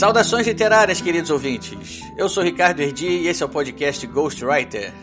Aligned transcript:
Saudações 0.00 0.46
literárias, 0.46 0.98
queridos 0.98 1.30
ouvintes. 1.30 2.00
Eu 2.16 2.26
sou 2.26 2.42
Ricardo 2.42 2.80
Erdi 2.80 3.06
e 3.06 3.28
esse 3.28 3.42
é 3.42 3.46
o 3.46 3.48
podcast 3.50 4.06
Ghostwriter. 4.06 4.94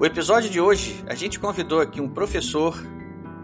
O 0.00 0.04
episódio 0.04 0.50
de 0.50 0.60
hoje, 0.60 1.04
a 1.06 1.14
gente 1.14 1.38
convidou 1.38 1.80
aqui 1.80 2.00
um 2.00 2.08
professor, 2.08 2.76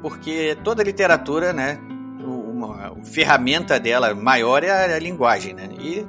porque 0.02 0.58
toda 0.64 0.82
literatura, 0.82 1.52
né, 1.52 1.78
uma 2.18 2.92
ferramenta 3.04 3.78
dela 3.78 4.16
maior 4.16 4.64
é 4.64 4.96
a 4.96 4.98
linguagem, 4.98 5.54
né? 5.54 5.68
E 5.78 6.04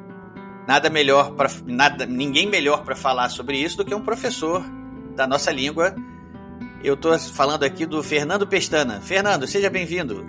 nada 0.67 0.89
melhor 0.89 1.35
para 1.35 1.51
nada, 1.67 2.07
ninguém 2.07 2.49
melhor 2.49 2.83
para 2.83 2.95
falar 2.95 3.29
sobre 3.29 3.59
isso 3.59 3.77
do 3.77 3.85
que 3.85 3.93
um 3.93 4.01
professor 4.01 4.65
da 5.15 5.27
nossa 5.27 5.51
língua. 5.51 5.93
Eu 6.83 6.95
estou 6.95 7.15
falando 7.19 7.61
aqui 7.61 7.85
do 7.85 8.01
Fernando 8.01 8.47
Pestana. 8.47 8.99
Fernando, 8.99 9.45
seja 9.45 9.69
bem-vindo. 9.69 10.25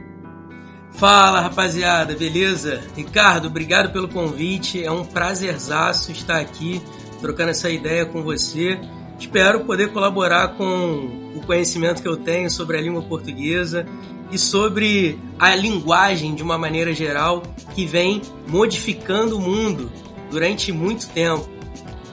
Fala 0.92 1.40
rapaziada, 1.40 2.14
beleza? 2.14 2.82
Ricardo, 2.96 3.48
obrigado 3.48 3.92
pelo 3.92 4.08
convite. 4.08 4.82
É 4.82 4.90
um 4.90 5.04
prazerzaço 5.04 6.10
estar 6.10 6.40
aqui 6.40 6.80
trocando 7.20 7.50
essa 7.50 7.68
ideia 7.68 8.06
com 8.06 8.22
você. 8.22 8.78
Espero 9.18 9.60
poder 9.60 9.92
colaborar 9.92 10.48
com 10.56 11.32
o 11.34 11.40
conhecimento 11.46 12.02
que 12.02 12.08
eu 12.08 12.16
tenho 12.16 12.50
sobre 12.50 12.78
a 12.78 12.80
língua 12.80 13.02
portuguesa 13.02 13.86
e 14.30 14.38
sobre 14.38 15.18
a 15.38 15.54
linguagem 15.54 16.34
de 16.34 16.42
uma 16.42 16.58
maneira 16.58 16.94
geral 16.94 17.42
que 17.74 17.86
vem 17.86 18.22
modificando 18.48 19.36
o 19.36 19.40
mundo 19.40 19.90
durante 20.30 20.72
muito 20.72 21.08
tempo, 21.08 21.48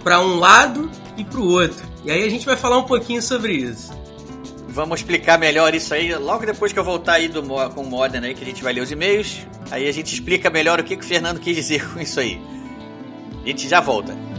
para 0.03 0.19
um 0.19 0.39
lado 0.39 0.89
e 1.17 1.23
para 1.23 1.39
o 1.39 1.47
outro. 1.47 1.83
E 2.05 2.11
aí 2.11 2.23
a 2.23 2.29
gente 2.29 2.45
vai 2.45 2.55
falar 2.55 2.77
um 2.77 2.83
pouquinho 2.83 3.21
sobre 3.21 3.53
isso. 3.53 3.91
Vamos 4.73 5.01
explicar 5.01 5.37
melhor 5.37 5.75
isso 5.75 5.93
aí 5.93 6.15
logo 6.15 6.47
depois 6.47 6.73
que 6.73 6.79
eu 6.79 6.83
voltar 6.83 7.13
aí 7.13 7.27
do, 7.27 7.43
com 7.43 7.81
o 7.81 7.85
Modern 7.85 8.25
aí, 8.25 8.33
que 8.33 8.41
a 8.41 8.45
gente 8.45 8.63
vai 8.63 8.73
ler 8.73 8.81
os 8.81 8.91
e-mails. 8.91 9.45
Aí 9.69 9.87
a 9.87 9.91
gente 9.91 10.11
explica 10.11 10.49
melhor 10.49 10.79
o 10.79 10.83
que, 10.83 10.97
que 10.97 11.03
o 11.03 11.07
Fernando 11.07 11.39
quis 11.39 11.55
dizer 11.55 11.87
com 11.93 11.99
isso 12.01 12.19
aí. 12.19 12.41
A 13.43 13.47
gente 13.47 13.69
já 13.69 13.79
volta. 13.79 14.32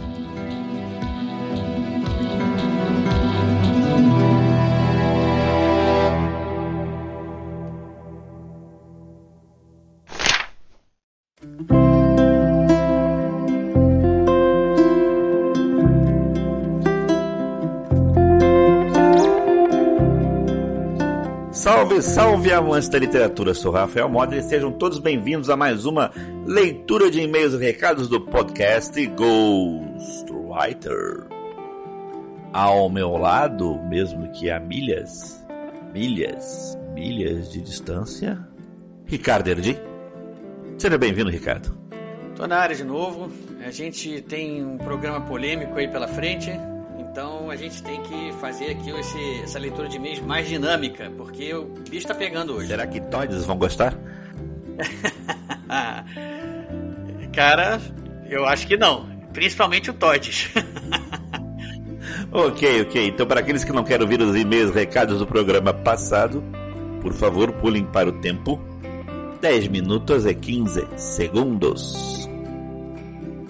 Salve, 21.85 22.01
salve 22.01 22.51
amantes 22.51 22.89
da 22.89 22.97
literatura, 22.97 23.53
sou 23.53 23.71
Rafael 23.71 24.09
Moda 24.09 24.35
e 24.35 24.41
sejam 24.41 24.71
todos 24.71 24.97
bem-vindos 24.97 25.51
a 25.51 25.55
mais 25.55 25.85
uma 25.85 26.11
leitura 26.43 27.11
de 27.11 27.21
e-mails 27.21 27.53
e 27.53 27.57
recados 27.57 28.09
do 28.09 28.19
podcast 28.19 29.05
Ghostwriter. 29.05 30.87
Ao 32.51 32.89
meu 32.89 33.11
lado, 33.17 33.79
mesmo 33.87 34.31
que 34.31 34.49
a 34.49 34.59
milhas, 34.59 35.45
milhas, 35.93 36.75
milhas 36.95 37.51
de 37.51 37.61
distância, 37.61 38.39
Ricardo 39.05 39.47
Erdi. 39.49 39.79
Seja 40.79 40.97
bem-vindo, 40.97 41.29
Ricardo. 41.29 41.77
Tô 42.35 42.47
na 42.47 42.57
área 42.57 42.75
de 42.75 42.83
novo, 42.83 43.31
a 43.63 43.69
gente 43.69 44.21
tem 44.23 44.65
um 44.65 44.79
programa 44.79 45.21
polêmico 45.21 45.77
aí 45.77 45.87
pela 45.87 46.07
frente, 46.07 46.49
então 47.15 47.49
a 47.49 47.55
gente 47.55 47.81
tem 47.81 48.01
que 48.01 48.33
fazer 48.41 48.71
aqui 48.71 48.89
esse, 48.89 49.41
essa 49.41 49.57
leitura 49.57 49.87
de 49.87 49.95
e-mails 49.95 50.19
mais 50.19 50.49
dinâmica, 50.49 51.09
porque 51.15 51.53
o 51.53 51.63
bicho 51.89 52.05
tá 52.05 52.13
pegando 52.13 52.55
hoje. 52.55 52.67
Será 52.67 52.85
que 52.85 52.99
todos 52.99 53.45
vão 53.45 53.57
gostar? 53.57 53.97
Cara, 57.33 57.79
eu 58.29 58.45
acho 58.45 58.67
que 58.67 58.75
não. 58.75 59.07
Principalmente 59.31 59.89
o 59.89 59.93
Todes. 59.93 60.49
ok, 62.33 62.81
ok. 62.81 63.07
Então, 63.07 63.25
para 63.25 63.39
aqueles 63.39 63.63
que 63.63 63.71
não 63.71 63.85
querem 63.85 64.03
ouvir 64.03 64.21
os 64.21 64.35
e-mails 64.35 64.75
recados 64.75 65.19
do 65.19 65.25
programa 65.25 65.73
passado, 65.73 66.43
por 67.01 67.13
favor, 67.13 67.53
pulem 67.53 67.85
para 67.85 68.09
o 68.09 68.19
tempo. 68.19 68.59
10 69.39 69.69
minutos 69.69 70.25
e 70.25 70.35
15 70.35 70.85
segundos. 70.97 72.34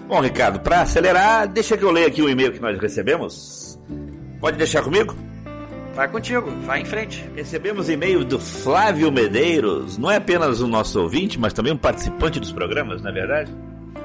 Bom, 0.08 0.20
Ricardo, 0.20 0.60
para 0.60 0.82
acelerar, 0.82 1.48
deixa 1.48 1.76
que 1.76 1.82
eu 1.82 1.90
leia 1.90 2.06
aqui 2.06 2.22
o 2.22 2.28
e-mail 2.28 2.52
que 2.52 2.60
nós 2.60 2.78
recebemos. 2.78 3.76
Pode 4.40 4.56
deixar 4.56 4.82
comigo? 4.82 5.16
Vai 5.96 6.06
contigo, 6.08 6.48
vai 6.64 6.82
em 6.82 6.84
frente. 6.84 7.28
Recebemos 7.34 7.88
e-mail 7.88 8.24
do 8.24 8.38
Flávio 8.38 9.10
Medeiros, 9.10 9.98
não 9.98 10.08
é 10.08 10.16
apenas 10.16 10.60
o 10.60 10.68
nosso 10.68 11.00
ouvinte, 11.00 11.40
mas 11.40 11.52
também 11.52 11.72
um 11.72 11.76
participante 11.76 12.38
dos 12.38 12.52
programas, 12.52 13.02
não 13.02 13.10
é 13.10 13.14
verdade? 13.14 13.52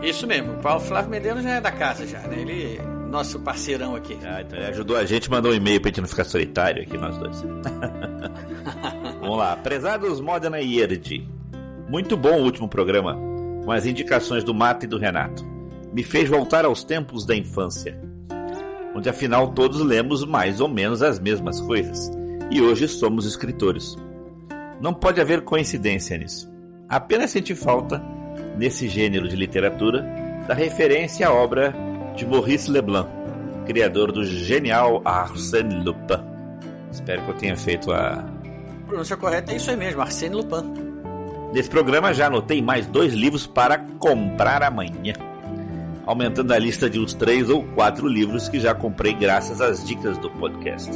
Isso 0.01 0.25
mesmo, 0.25 0.53
o 0.53 0.57
Paulo 0.57 0.79
Flávio 0.79 1.11
Medeiros 1.11 1.43
já 1.43 1.51
é 1.51 1.61
da 1.61 1.71
casa 1.71 2.07
já, 2.07 2.19
né? 2.21 2.39
Ele 2.39 2.77
é 2.79 2.83
nosso 3.07 3.39
parceirão 3.39 3.95
aqui. 3.95 4.17
Ah, 4.23 4.41
então 4.41 4.57
ele 4.57 4.69
ajudou 4.69 4.97
a 4.97 5.05
gente, 5.05 5.29
mandou 5.29 5.51
um 5.51 5.55
e-mail 5.55 5.79
pra 5.79 5.89
gente 5.89 6.01
não 6.01 6.07
ficar 6.07 6.23
solitário 6.23 6.81
aqui, 6.81 6.97
nós 6.97 7.15
dois. 7.17 7.43
Vamos 9.21 9.37
lá, 9.37 9.55
prezados 9.57 10.19
Modena 10.19 10.59
e 10.59 10.79
Erdi. 10.79 11.29
Muito 11.87 12.17
bom 12.17 12.39
o 12.39 12.43
último 12.43 12.67
programa, 12.67 13.15
com 13.63 13.71
as 13.71 13.85
indicações 13.85 14.43
do 14.43 14.53
Mata 14.53 14.85
e 14.85 14.87
do 14.87 14.97
Renato 14.97 15.50
me 15.93 16.03
fez 16.03 16.29
voltar 16.29 16.65
aos 16.65 16.83
tempos 16.83 17.25
da 17.25 17.35
infância, 17.35 17.99
onde 18.95 19.09
afinal 19.09 19.49
todos 19.49 19.81
lemos 19.81 20.25
mais 20.25 20.61
ou 20.61 20.67
menos 20.67 21.01
as 21.01 21.19
mesmas 21.19 21.59
coisas 21.59 22.11
e 22.49 22.61
hoje 22.61 22.87
somos 22.87 23.25
escritores. 23.25 23.95
Não 24.79 24.93
pode 24.93 25.21
haver 25.21 25.41
coincidência 25.41 26.17
nisso. 26.17 26.51
Apenas 26.89 27.31
senti 27.31 27.55
falta, 27.55 28.01
nesse 28.57 28.87
gênero 28.87 29.27
de 29.27 29.35
literatura, 29.35 30.05
da 30.47 30.53
referência 30.53 31.27
à 31.27 31.33
obra 31.33 31.73
de 32.15 32.25
Maurice 32.25 32.69
Leblanc, 32.69 33.09
criador 33.65 34.11
do 34.11 34.25
genial 34.25 35.01
Arsène 35.05 35.83
Lupin. 35.83 36.19
Espero 36.91 37.21
que 37.23 37.31
eu 37.31 37.37
tenha 37.37 37.55
feito 37.55 37.91
a. 37.91 38.15
A 38.15 38.87
pronúncia 38.87 39.15
correta 39.15 39.53
é 39.53 39.55
isso 39.55 39.69
aí 39.69 39.77
mesmo, 39.77 40.01
Arsène 40.01 40.35
Lupin. 40.35 40.73
Nesse 41.53 41.69
programa 41.69 42.13
já 42.13 42.27
anotei 42.27 42.61
mais 42.61 42.87
dois 42.87 43.13
livros 43.13 43.45
para 43.45 43.77
comprar 43.99 44.63
amanhã 44.63 45.30
aumentando 46.05 46.51
a 46.53 46.59
lista 46.59 46.89
de 46.89 46.99
uns 46.99 47.13
três 47.13 47.49
ou 47.49 47.63
quatro 47.63 48.07
livros 48.07 48.49
que 48.49 48.59
já 48.59 48.73
comprei 48.73 49.13
graças 49.13 49.61
às 49.61 49.85
dicas 49.85 50.17
do 50.17 50.29
podcast. 50.31 50.91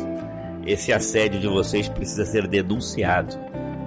Esse 0.66 0.92
assédio 0.92 1.40
de 1.40 1.48
vocês 1.48 1.88
precisa 1.88 2.26
ser 2.26 2.48
denunciado 2.48 3.38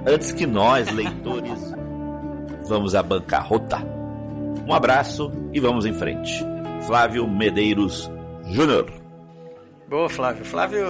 antes 0.07 0.33
que 0.33 0.47
nós, 0.47 0.91
leitores, 0.93 1.75
vamos 2.69 2.95
à 2.95 3.03
bancarrota. 3.03 3.79
Um 4.67 4.73
abraço 4.73 5.33
e 5.53 5.61
vamos 5.61 5.87
em 5.87 5.93
frente. 5.93 6.45
Flávio 6.87 7.27
Medeiros 7.29 8.11
Júnior. 8.47 8.93
Boa, 9.89 10.09
Flávio. 10.09 10.45
Flávio, 10.45 10.85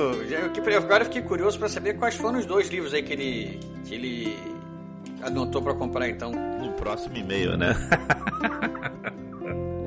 agora 0.77 1.03
eu 1.03 1.06
fiquei 1.06 1.22
curioso 1.22 1.59
para 1.59 1.69
saber 1.69 1.95
quais 1.95 2.16
foram 2.16 2.39
os 2.39 2.47
dois 2.47 2.69
livros 2.69 2.93
aí 2.93 3.03
que 3.03 3.12
ele, 3.12 3.60
que 3.84 3.95
ele 3.95 4.37
anotou 5.22 5.62
para 5.62 5.75
comprar 5.75 6.09
então. 6.09 6.33
No 6.33 6.72
próximo 6.72 7.16
e-mail, 7.16 7.57
né? 7.57 7.74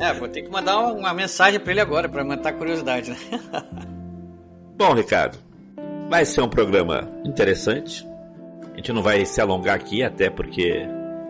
É, 0.02 0.12
vou 0.16 0.28
ter 0.28 0.42
que 0.42 0.50
mandar 0.50 0.80
uma 0.80 1.14
mensagem 1.14 1.60
para 1.60 1.72
ele 1.72 1.80
agora, 1.80 2.10
para 2.10 2.24
matar 2.24 2.50
a 2.50 2.54
curiosidade, 2.54 3.12
né? 3.12 3.18
Bom, 4.76 4.96
Ricardo, 4.96 5.38
vai 6.10 6.26
ser 6.26 6.42
um 6.42 6.50
programa 6.50 7.08
interessante. 7.24 8.04
A 8.74 8.78
gente 8.78 8.92
não 8.92 9.04
vai 9.04 9.24
se 9.28 9.40
alongar 9.40 9.76
aqui, 9.76 10.02
até 10.02 10.28
porque 10.28 10.88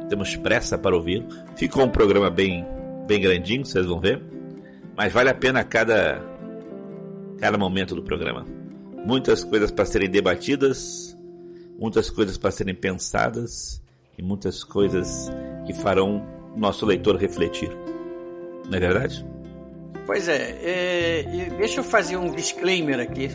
temos 0.07 0.37
pressa 0.37 0.77
para 0.77 0.95
ouvir. 0.95 1.25
Ficou 1.57 1.83
um 1.83 1.89
programa 1.89 2.29
bem, 2.29 2.65
bem 3.05 3.19
grandinho, 3.19 3.65
vocês 3.65 3.85
vão 3.85 3.99
ver. 3.99 4.23
Mas 4.95 5.11
vale 5.11 5.29
a 5.29 5.33
pena 5.33 5.65
cada, 5.65 6.21
cada 7.39 7.57
momento 7.57 7.93
do 7.93 8.01
programa. 8.01 8.45
Muitas 9.05 9.43
coisas 9.43 9.69
para 9.69 9.83
serem 9.83 10.09
debatidas, 10.09 11.17
muitas 11.77 12.09
coisas 12.09 12.37
para 12.37 12.51
serem 12.51 12.73
pensadas 12.75 13.81
e 14.17 14.23
muitas 14.23 14.63
coisas 14.63 15.29
que 15.65 15.73
farão 15.73 16.25
nosso 16.55 16.85
leitor 16.85 17.17
refletir. 17.17 17.69
Não 18.71 18.77
é 18.77 18.79
verdade? 18.79 19.25
Pois 20.05 20.29
é, 20.29 20.57
é 20.63 21.49
deixa 21.57 21.81
eu 21.81 21.83
fazer 21.83 22.15
um 22.15 22.31
disclaimer 22.31 23.01
aqui 23.01 23.29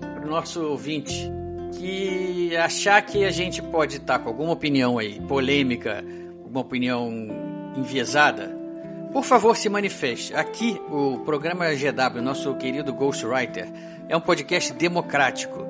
para 0.00 0.24
o 0.24 0.26
nosso 0.26 0.64
ouvinte 0.64 1.30
que 1.78 2.56
achar 2.56 3.02
que 3.02 3.26
a 3.26 3.30
gente 3.30 3.60
pode 3.60 3.96
estar 3.96 4.20
com 4.20 4.30
alguma 4.30 4.52
opinião 4.52 4.96
aí 4.96 5.20
polêmica, 5.20 6.02
alguma 6.42 6.60
opinião 6.60 7.28
enviesada, 7.76 8.56
por 9.12 9.22
favor, 9.22 9.54
se 9.54 9.68
manifeste. 9.68 10.34
Aqui, 10.34 10.80
o 10.88 11.18
programa 11.26 11.66
GW, 11.74 12.22
nosso 12.22 12.54
querido 12.54 12.90
Ghostwriter, 12.94 13.68
é 14.08 14.16
um 14.16 14.20
podcast 14.20 14.72
democrático. 14.72 15.62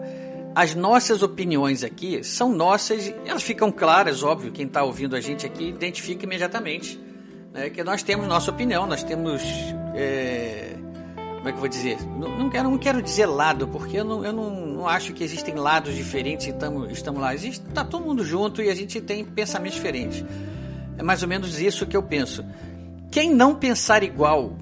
As 0.54 0.72
nossas 0.72 1.20
opiniões 1.20 1.82
aqui 1.82 2.22
são 2.22 2.52
nossas, 2.52 3.12
elas 3.26 3.42
ficam 3.42 3.72
claras, 3.72 4.22
óbvio, 4.22 4.52
quem 4.52 4.66
está 4.66 4.84
ouvindo 4.84 5.16
a 5.16 5.20
gente 5.20 5.44
aqui 5.44 5.68
identifica 5.68 6.24
imediatamente 6.24 7.03
né, 7.54 7.70
que 7.70 7.84
nós 7.84 8.02
temos 8.02 8.26
nossa 8.26 8.50
opinião, 8.50 8.86
nós 8.86 9.04
temos. 9.04 9.40
É, 9.94 10.74
como 11.36 11.48
é 11.48 11.52
que 11.52 11.56
eu 11.56 11.60
vou 11.60 11.68
dizer? 11.68 11.98
Não, 12.18 12.38
não, 12.38 12.50
quero, 12.50 12.70
não 12.70 12.78
quero 12.78 13.00
dizer 13.00 13.26
lado, 13.26 13.68
porque 13.68 13.98
eu 13.98 14.04
não, 14.04 14.24
eu 14.24 14.32
não, 14.32 14.50
não 14.50 14.88
acho 14.88 15.12
que 15.12 15.22
existem 15.22 15.54
lados 15.54 15.94
diferentes 15.94 16.48
e 16.48 16.52
tamo, 16.52 16.86
estamos 16.86 17.20
lá. 17.20 17.34
Existe, 17.34 17.64
tá 17.66 17.84
todo 17.84 18.04
mundo 18.04 18.24
junto 18.24 18.60
e 18.60 18.68
a 18.68 18.74
gente 18.74 19.00
tem 19.00 19.24
pensamentos 19.24 19.76
diferentes. 19.76 20.24
É 20.98 21.02
mais 21.02 21.22
ou 21.22 21.28
menos 21.28 21.60
isso 21.60 21.86
que 21.86 21.96
eu 21.96 22.02
penso. 22.02 22.44
Quem 23.10 23.30
não 23.30 23.54
pensar 23.54 24.02
igual, 24.02 24.56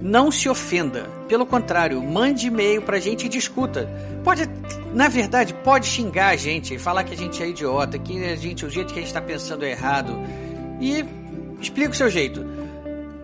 não 0.00 0.30
se 0.30 0.48
ofenda. 0.48 1.04
Pelo 1.28 1.44
contrário, 1.44 2.02
mande 2.02 2.46
e-mail 2.46 2.82
pra 2.82 2.98
gente 2.98 3.26
e 3.26 3.28
discuta. 3.28 3.88
Pode, 4.22 4.48
na 4.94 5.08
verdade, 5.08 5.52
pode 5.54 5.86
xingar 5.86 6.28
a 6.28 6.36
gente, 6.36 6.78
falar 6.78 7.04
que 7.04 7.14
a 7.14 7.16
gente 7.16 7.42
é 7.42 7.48
idiota, 7.48 7.98
que 7.98 8.24
a 8.24 8.36
gente, 8.36 8.64
o 8.64 8.70
jeito 8.70 8.92
que 8.92 8.98
a 8.98 9.02
gente 9.02 9.08
está 9.08 9.20
pensando 9.20 9.64
é 9.64 9.72
errado. 9.72 10.16
E 10.80 11.04
explica 11.64 11.90
o 11.90 11.94
seu 11.94 12.10
jeito. 12.10 12.44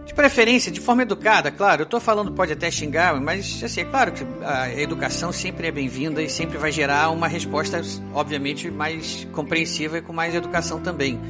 De 0.06 0.14
preferência, 0.14 0.72
de 0.72 0.80
forma 0.80 1.02
educada, 1.02 1.50
claro. 1.50 1.82
Eu 1.82 1.84
estou 1.84 2.00
falando, 2.00 2.32
pode 2.32 2.52
até 2.52 2.70
xingar, 2.70 3.20
mas 3.20 3.62
assim, 3.62 3.82
é 3.82 3.84
claro 3.84 4.12
que 4.12 4.24
a 4.42 4.72
educação 4.80 5.30
sempre 5.30 5.68
é 5.68 5.70
bem-vinda 5.70 6.22
e 6.22 6.30
sempre 6.30 6.56
vai 6.56 6.72
gerar 6.72 7.10
uma 7.10 7.28
resposta, 7.28 7.80
obviamente, 8.14 8.70
mais 8.70 9.26
compreensiva 9.32 9.98
e 9.98 10.02
com 10.02 10.12
mais 10.12 10.34
educação 10.34 10.80
também. 10.80 11.20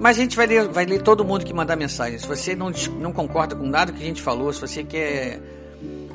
Mas 0.00 0.16
a 0.16 0.22
gente 0.22 0.36
vai 0.36 0.46
ler, 0.46 0.68
vai 0.68 0.86
ler 0.86 1.02
todo 1.02 1.24
mundo 1.24 1.44
que 1.44 1.52
mandar 1.52 1.76
mensagem. 1.76 2.18
Se 2.18 2.26
você 2.26 2.54
não, 2.54 2.70
não 3.00 3.12
concorda 3.12 3.56
com 3.56 3.66
nada 3.66 3.92
que 3.92 4.02
a 4.02 4.06
gente 4.06 4.22
falou, 4.22 4.52
se 4.52 4.60
você 4.60 4.84
quer. 4.84 5.40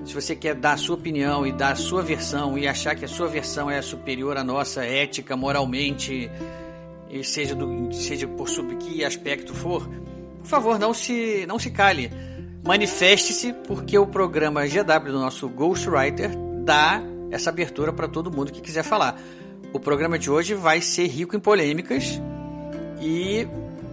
Se 0.05 0.13
você 0.13 0.35
quer 0.35 0.53
dar 0.55 0.73
a 0.73 0.77
sua 0.77 0.95
opinião 0.95 1.47
e 1.47 1.53
dar 1.53 1.71
a 1.71 1.75
sua 1.75 2.01
versão 2.01 2.57
e 2.57 2.67
achar 2.67 2.93
que 2.93 3.05
a 3.05 3.07
sua 3.07 3.27
versão 3.27 3.71
é 3.71 3.81
superior 3.81 4.35
à 4.35 4.43
nossa 4.43 4.83
ética, 4.83 5.37
moralmente, 5.37 6.29
e 7.09 7.23
seja, 7.23 7.55
do, 7.55 7.93
seja 7.93 8.27
por 8.27 8.49
sub 8.49 8.75
que 8.75 9.05
aspecto 9.05 9.53
for, 9.53 9.87
por 10.43 10.49
favor, 10.49 10.77
não 10.77 10.93
se, 10.93 11.45
não 11.47 11.57
se 11.57 11.71
cale. 11.71 12.11
Manifeste-se, 12.65 13.53
porque 13.65 13.97
o 13.97 14.05
programa 14.05 14.65
GW 14.67 15.11
do 15.11 15.19
nosso 15.19 15.47
Ghostwriter 15.47 16.31
dá 16.63 17.01
essa 17.31 17.49
abertura 17.49 17.93
para 17.93 18.09
todo 18.09 18.29
mundo 18.29 18.51
que 18.51 18.61
quiser 18.61 18.83
falar. 18.83 19.19
O 19.71 19.79
programa 19.79 20.19
de 20.19 20.29
hoje 20.29 20.53
vai 20.53 20.81
ser 20.81 21.07
rico 21.07 21.35
em 21.35 21.39
polêmicas 21.39 22.21
e 23.01 23.47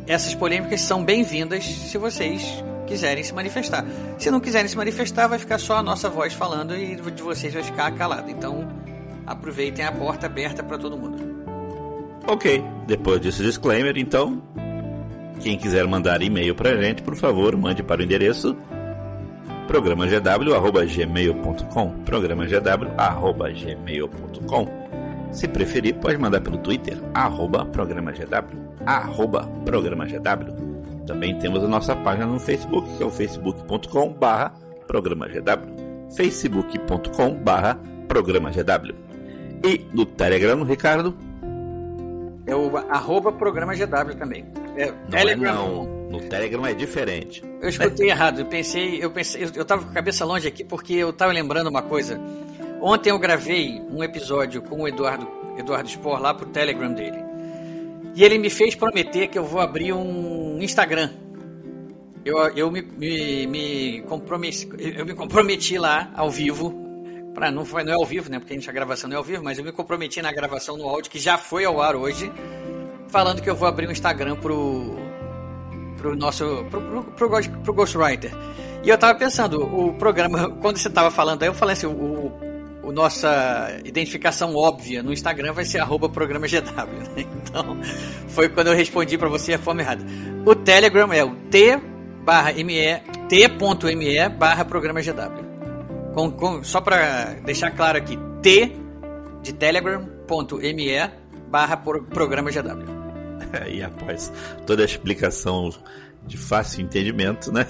essas 0.08 0.35
polêmicas 0.35 0.81
são 0.81 1.05
bem-vindas 1.05 1.64
se 1.64 1.97
vocês 1.97 2.43
quiserem 2.87 3.23
se 3.23 3.32
manifestar. 3.32 3.87
Se 4.19 4.29
não 4.29 4.41
quiserem 4.41 4.67
se 4.69 4.76
manifestar, 4.76 5.29
vai 5.29 5.38
ficar 5.38 5.58
só 5.58 5.76
a 5.76 5.82
nossa 5.82 6.11
voz 6.11 6.35
falando 6.35 6.76
e 6.76 6.97
de 6.97 7.23
vocês 7.23 7.55
vai 7.55 7.62
ficar 7.62 7.93
calado. 7.93 8.29
Então, 8.29 8.69
aproveitem 9.25 9.85
a 9.85 9.93
porta 9.93 10.26
aberta 10.26 10.64
para 10.64 10.76
todo 10.76 10.99
mundo. 10.99 11.31
Ok, 12.26 12.62
depois 12.87 13.20
desse 13.20 13.43
disclaimer, 13.43 13.97
então, 13.97 14.43
quem 15.41 15.57
quiser 15.57 15.87
mandar 15.87 16.21
e-mail 16.23 16.55
para 16.55 16.71
a 16.71 16.83
gente, 16.83 17.03
por 17.03 17.17
favor, 17.17 17.57
mande 17.57 17.83
para 17.83 18.01
o 18.01 18.05
endereço 18.05 18.57
programagw.gmail.com 19.67 21.91
programagw.gmail.com 22.05 24.69
Se 25.33 25.49
preferir, 25.49 25.95
pode 25.95 26.19
mandar 26.19 26.41
pelo 26.41 26.59
Twitter, 26.59 26.99
arroba 27.15 27.65
programagw, 27.65 28.45
arroba 28.85 29.49
programagw. 29.65 30.69
Também 31.07 31.39
temos 31.39 31.65
a 31.65 31.69
nossa 31.69 31.97
página 31.97 32.27
no 32.27 32.39
Facebook, 32.39 32.87
que 32.97 33.03
é 33.03 33.07
o 33.07 33.11
facebook.com 33.11 34.13
barra 34.13 34.53
programagw, 34.87 35.43
facebook.com 36.17 37.35
barra 37.43 37.81
programagw. 38.09 38.95
E 39.65 39.87
no 39.95 40.05
Telegram, 40.05 40.63
Ricardo? 40.65 41.30
É 42.50 42.56
o 42.56 42.76
arroba 42.76 43.31
programa 43.31 43.75
GW 43.75 44.17
também. 44.19 44.44
É, 44.76 44.91
não 44.91 45.06
Telegram. 45.08 45.50
É 45.50 45.55
não. 45.55 45.85
No 46.11 46.20
Telegram 46.23 46.67
é 46.67 46.75
diferente. 46.75 47.44
Eu 47.62 47.69
escutei 47.69 48.08
é. 48.08 48.11
errado. 48.11 48.41
Eu 48.41 48.47
pensei, 48.47 48.99
eu 49.00 49.08
pensei, 49.08 49.49
eu 49.55 49.64
tava 49.64 49.85
com 49.85 49.91
a 49.91 49.94
cabeça 49.94 50.25
longe 50.25 50.49
aqui 50.49 50.64
porque 50.64 50.94
eu 50.94 51.12
tava 51.12 51.32
lembrando 51.32 51.69
uma 51.69 51.82
coisa. 51.82 52.20
Ontem 52.81 53.11
eu 53.11 53.19
gravei 53.20 53.81
um 53.88 54.02
episódio 54.02 54.62
com 54.62 54.81
o 54.82 54.88
Eduardo, 54.88 55.29
Eduardo 55.56 55.88
Spor 55.88 56.20
lá 56.20 56.35
pro 56.35 56.47
Telegram 56.47 56.93
dele. 56.93 57.19
E 58.17 58.25
ele 58.25 58.37
me 58.37 58.50
fez 58.50 58.75
prometer 58.75 59.29
que 59.29 59.38
eu 59.38 59.44
vou 59.44 59.61
abrir 59.61 59.93
um 59.93 60.58
Instagram. 60.61 61.11
Eu, 62.25 62.37
eu 62.49 62.69
me, 62.69 62.82
me, 62.82 63.47
me 63.47 64.02
comprometi, 64.08 64.69
eu 64.76 65.06
me 65.06 65.14
comprometi 65.14 65.79
lá 65.79 66.11
ao 66.17 66.29
vivo 66.29 66.90
Pra, 67.35 67.50
não, 67.50 67.65
foi, 67.65 67.85
não 67.85 67.93
é 67.93 67.94
ao 67.94 68.05
vivo, 68.05 68.31
né? 68.31 68.38
Porque 68.38 68.53
a 68.53 68.56
gente 68.56 68.69
a 68.69 68.73
gravação 68.73 69.09
não 69.09 69.17
é 69.17 69.19
ao 69.19 69.25
vivo, 69.25 69.43
mas 69.43 69.59
eu 69.59 69.65
me 69.65 69.73
comprometi 69.73 70.21
na 70.21 70.32
gravação 70.32 70.77
no 70.77 70.88
áudio, 70.88 71.11
que 71.11 71.19
já 71.19 71.38
foi 71.38 71.65
ao 71.65 71.81
ar 71.81 71.94
hoje, 71.94 72.31
falando 73.09 73.41
que 73.41 73.49
eu 73.49 73.55
vou 73.55 73.69
abrir 73.69 73.88
um 73.88 73.93
Instagram 73.93 74.37
pro. 74.37 74.97
pro 75.97 76.17
nosso. 76.17 76.67
pro, 76.71 76.81
pro, 76.81 77.05
pro, 77.05 77.50
pro 77.62 77.75
Ghostwriter. 77.75 78.32
E 78.82 78.88
eu 78.88 78.99
tava 78.99 79.19
pensando, 79.19 79.62
o 79.62 79.94
programa, 79.94 80.50
quando 80.61 80.79
você 80.79 80.91
tava 80.91 81.11
falando 81.11 81.43
aí, 81.43 81.49
eu 81.49 81.55
falei 81.55 81.75
assim, 81.75 81.87
o, 81.87 82.32
o 82.82 82.93
nossa 82.93 83.79
identificação 83.85 84.55
óbvia 84.55 85.03
no 85.03 85.12
Instagram 85.12 85.53
vai 85.53 85.65
ser 85.65 85.79
arroba 85.79 86.09
programa 86.09 86.47
GW. 86.47 87.17
Né? 87.17 87.26
Então, 87.43 87.79
foi 88.29 88.49
quando 88.49 88.69
eu 88.69 88.75
respondi 88.75 89.19
para 89.19 89.29
você 89.29 89.55
a 89.55 89.59
forma 89.59 89.81
errada. 89.81 90.05
O 90.44 90.55
Telegram 90.55 91.12
é 91.12 91.25
o 91.25 91.35
t 91.50 91.79
barra 92.25 92.53
me 92.53 93.00
t.me 93.29 94.29
barra 94.29 94.65
programa 94.65 95.00
GW. 95.00 95.50
Com, 96.21 96.31
com, 96.33 96.63
só 96.63 96.83
para 96.83 97.33
deixar 97.47 97.71
claro 97.71 97.97
aqui, 97.97 98.19
t 98.43 98.77
de 99.43 99.55
telegram.me 99.55 101.11
barra 101.49 101.79
programa 101.79 102.51
GW. 102.51 102.85
E 103.71 103.81
após 103.83 104.31
toda 104.67 104.83
a 104.83 104.85
explicação 104.85 105.71
de 106.27 106.37
fácil 106.37 106.83
entendimento, 106.83 107.51
né? 107.51 107.67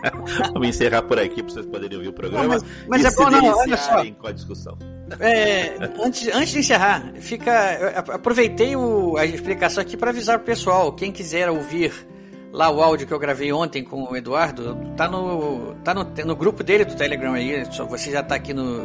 Vamos 0.52 0.68
encerrar 0.68 1.00
por 1.04 1.18
aqui 1.18 1.42
para 1.42 1.54
vocês 1.54 1.64
poderem 1.64 1.96
ouvir 1.96 2.10
o 2.10 2.12
programa. 2.12 2.42
Não, 2.42 2.50
mas, 2.50 2.64
mas 2.86 3.04
é 3.06 3.16
bom, 3.16 3.30
não, 3.30 3.56
olha 3.56 3.76
só. 3.78 4.04
com 4.04 4.26
a 4.26 4.32
discussão. 4.32 4.76
É, 5.18 5.74
antes, 6.04 6.28
antes 6.28 6.50
de 6.50 6.58
encerrar, 6.58 7.10
fica, 7.20 8.04
aproveitei 8.12 8.76
o, 8.76 9.16
a 9.16 9.24
explicação 9.24 9.80
aqui 9.80 9.96
para 9.96 10.10
avisar 10.10 10.36
o 10.36 10.40
pessoal, 10.40 10.92
quem 10.92 11.10
quiser 11.10 11.48
ouvir 11.48 12.06
lá 12.54 12.70
o 12.70 12.80
áudio 12.80 13.04
que 13.04 13.12
eu 13.12 13.18
gravei 13.18 13.52
ontem 13.52 13.82
com 13.82 14.04
o 14.04 14.16
Eduardo, 14.16 14.76
tá 14.96 15.08
no, 15.08 15.74
tá 15.82 15.92
no, 15.92 16.04
no 16.04 16.36
grupo 16.36 16.62
dele 16.62 16.84
do 16.84 16.94
Telegram 16.94 17.32
aí, 17.32 17.66
só 17.72 17.84
você 17.84 18.12
já 18.12 18.22
tá 18.22 18.36
aqui 18.36 18.54
no. 18.54 18.80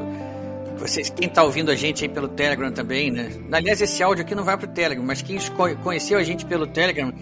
Vocês, 0.80 1.10
quem 1.10 1.30
tá 1.30 1.44
ouvindo 1.44 1.70
a 1.70 1.76
gente 1.76 2.04
aí 2.04 2.10
pelo 2.10 2.28
Telegram 2.28 2.72
também, 2.72 3.12
né? 3.12 3.30
Aliás, 3.52 3.80
esse 3.82 4.02
áudio 4.02 4.24
aqui 4.24 4.34
não 4.34 4.44
vai 4.44 4.58
pro 4.58 4.68
Telegram, 4.68 5.06
mas 5.06 5.22
quem 5.22 5.38
conheceu 5.84 6.18
a 6.18 6.24
gente 6.24 6.46
pelo 6.46 6.66
Telegram, 6.66 7.14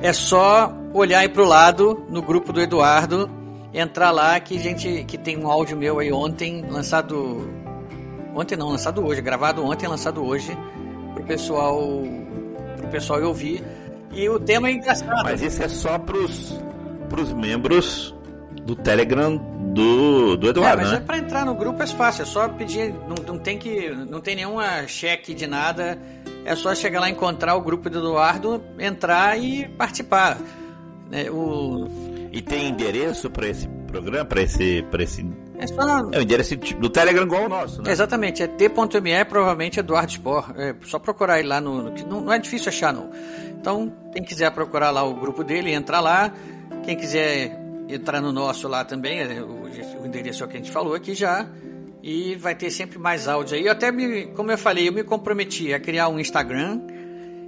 é 0.00 0.12
só 0.12 0.72
olhar 0.94 1.20
aí 1.20 1.28
pro 1.28 1.44
lado 1.44 2.06
no 2.08 2.22
grupo 2.22 2.52
do 2.52 2.60
Eduardo, 2.60 3.28
entrar 3.74 4.12
lá 4.12 4.38
que 4.38 4.58
gente 4.58 5.04
que 5.08 5.18
tem 5.18 5.36
um 5.38 5.50
áudio 5.50 5.76
meu 5.76 5.98
aí 5.98 6.12
ontem, 6.12 6.64
lançado. 6.70 7.50
Ontem 8.32 8.56
não, 8.56 8.68
lançado 8.68 9.04
hoje, 9.04 9.20
gravado 9.20 9.64
ontem, 9.64 9.88
lançado 9.88 10.24
hoje, 10.24 10.56
pro 11.14 11.24
pessoal. 11.24 11.82
pro 12.76 12.88
pessoal 12.88 13.20
ouvir 13.24 13.64
e 14.12 14.28
o 14.28 14.38
tema 14.38 14.68
é 14.68 14.72
engraçado. 14.72 15.22
Mas 15.22 15.42
isso 15.42 15.62
é 15.62 15.68
só 15.68 15.98
pros, 15.98 16.58
pros 17.08 17.32
membros 17.32 18.14
do 18.64 18.74
Telegram 18.76 19.36
do, 19.36 20.36
do 20.36 20.48
Eduardo, 20.48 20.82
é, 20.82 20.84
mas 20.84 20.92
né? 20.92 20.98
é 20.98 21.00
pra 21.00 21.18
entrar 21.18 21.44
no 21.44 21.54
grupo 21.54 21.82
é 21.82 21.86
fácil, 21.86 22.22
é 22.22 22.24
só 22.24 22.48
pedir, 22.48 22.92
não, 23.08 23.34
não 23.34 23.38
tem 23.38 23.58
que, 23.58 23.90
não 23.90 24.20
tem 24.20 24.36
nenhuma 24.36 24.86
cheque 24.86 25.32
de 25.32 25.46
nada, 25.46 25.98
é 26.44 26.54
só 26.56 26.74
chegar 26.74 27.00
lá, 27.00 27.08
encontrar 27.08 27.54
o 27.54 27.60
grupo 27.60 27.88
do 27.88 27.98
Eduardo, 27.98 28.62
entrar 28.78 29.38
e 29.38 29.68
participar. 29.68 30.38
Né? 31.08 31.30
O... 31.30 31.88
E 32.32 32.42
tem 32.42 32.68
endereço 32.68 33.30
para 33.30 33.48
esse 33.48 33.68
programa, 33.86 34.24
para 34.24 34.42
esse, 34.42 34.82
pra 34.90 35.02
esse 35.02 35.24
é, 35.58 35.66
só... 35.66 35.82
é 36.12 36.18
o 36.18 36.22
endereço 36.22 36.56
do 36.56 36.88
Telegram 36.88 37.24
igual 37.24 37.44
o 37.44 37.48
nosso, 37.48 37.82
né? 37.82 37.92
Exatamente, 37.92 38.42
é 38.42 38.46
t.me, 38.46 39.24
provavelmente 39.26 39.78
Eduardo 39.78 40.10
Spor. 40.10 40.54
É 40.56 40.74
só 40.86 40.98
procurar 40.98 41.34
aí 41.34 41.42
lá 41.42 41.60
no. 41.60 41.90
Não, 42.06 42.20
não 42.22 42.32
é 42.32 42.38
difícil 42.38 42.70
achar, 42.70 42.92
não. 42.92 43.10
Então, 43.60 43.92
quem 44.10 44.22
quiser 44.22 44.50
procurar 44.52 44.90
lá 44.90 45.04
o 45.04 45.14
grupo 45.14 45.44
dele, 45.44 45.70
entra 45.72 46.00
lá. 46.00 46.32
Quem 46.82 46.96
quiser 46.96 47.60
entrar 47.88 48.18
no 48.22 48.32
nosso 48.32 48.66
lá 48.66 48.86
também, 48.86 49.20
é, 49.20 49.42
o, 49.42 50.06
endereço 50.06 50.42
é 50.42 50.46
que 50.46 50.54
a 50.54 50.56
gente 50.56 50.70
falou 50.70 50.94
aqui 50.94 51.14
já. 51.14 51.46
E 52.02 52.34
vai 52.36 52.54
ter 52.54 52.70
sempre 52.70 52.98
mais 52.98 53.28
áudio 53.28 53.56
aí. 53.56 53.66
Eu 53.66 53.72
até 53.72 53.92
me, 53.92 54.28
como 54.28 54.50
eu 54.50 54.56
falei, 54.56 54.88
eu 54.88 54.92
me 54.92 55.04
comprometi 55.04 55.74
a 55.74 55.78
criar 55.78 56.08
um 56.08 56.18
Instagram. 56.18 56.80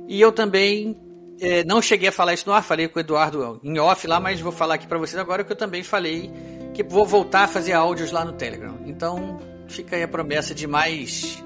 E 0.06 0.20
eu 0.20 0.30
também 0.30 1.00
é, 1.40 1.64
não 1.64 1.80
cheguei 1.80 2.10
a 2.10 2.12
falar 2.12 2.34
isso 2.34 2.46
no 2.46 2.52
ar, 2.54 2.62
falei 2.62 2.88
com 2.88 2.98
o 2.98 3.00
Eduardo 3.00 3.58
em 3.64 3.78
off 3.78 4.06
lá, 4.06 4.20
mas 4.20 4.38
vou 4.38 4.52
falar 4.52 4.74
aqui 4.74 4.86
para 4.86 4.98
vocês 4.98 5.18
agora 5.18 5.42
que 5.42 5.52
eu 5.52 5.56
também 5.56 5.82
falei 5.82 6.30
que 6.74 6.82
vou 6.82 7.06
voltar 7.06 7.44
a 7.44 7.48
fazer 7.48 7.72
áudios 7.72 8.12
lá 8.12 8.22
no 8.22 8.32
Telegram. 8.32 8.78
Então, 8.84 9.40
fica 9.66 9.96
aí 9.96 10.02
a 10.02 10.08
promessa 10.08 10.54
de 10.54 10.66
mais 10.66 11.42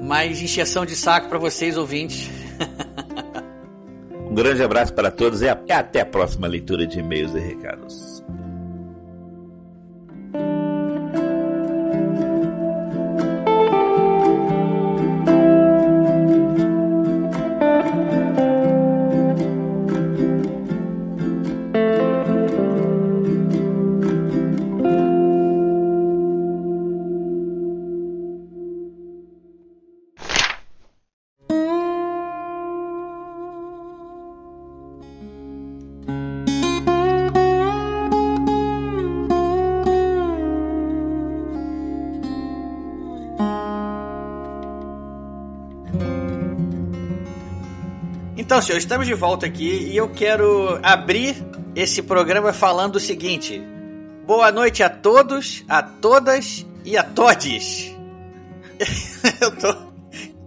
mais 0.00 0.40
encheção 0.40 0.86
de 0.86 0.96
saco 0.96 1.28
para 1.28 1.38
vocês 1.38 1.76
ouvintes. 1.76 2.30
Um 4.34 4.42
grande 4.42 4.64
abraço 4.64 4.92
para 4.92 5.12
todos 5.12 5.42
e 5.42 5.48
até 5.48 6.00
a 6.00 6.04
próxima 6.04 6.48
leitura 6.48 6.84
de 6.88 6.98
e-mails 6.98 7.36
e 7.36 7.38
recados. 7.38 8.13
Senhor, 48.64 48.78
estamos 48.78 49.06
de 49.06 49.12
volta 49.12 49.44
aqui 49.44 49.90
e 49.92 49.96
eu 49.96 50.08
quero 50.08 50.80
abrir 50.82 51.36
esse 51.76 52.00
programa 52.02 52.50
falando 52.50 52.96
o 52.96 53.00
seguinte: 53.00 53.62
boa 54.26 54.50
noite 54.50 54.82
a 54.82 54.88
todos, 54.88 55.62
a 55.68 55.82
todas 55.82 56.64
e 56.82 56.96
a 56.96 57.02
todes. 57.02 57.94
eu 59.40 59.54
tô. 59.56 59.92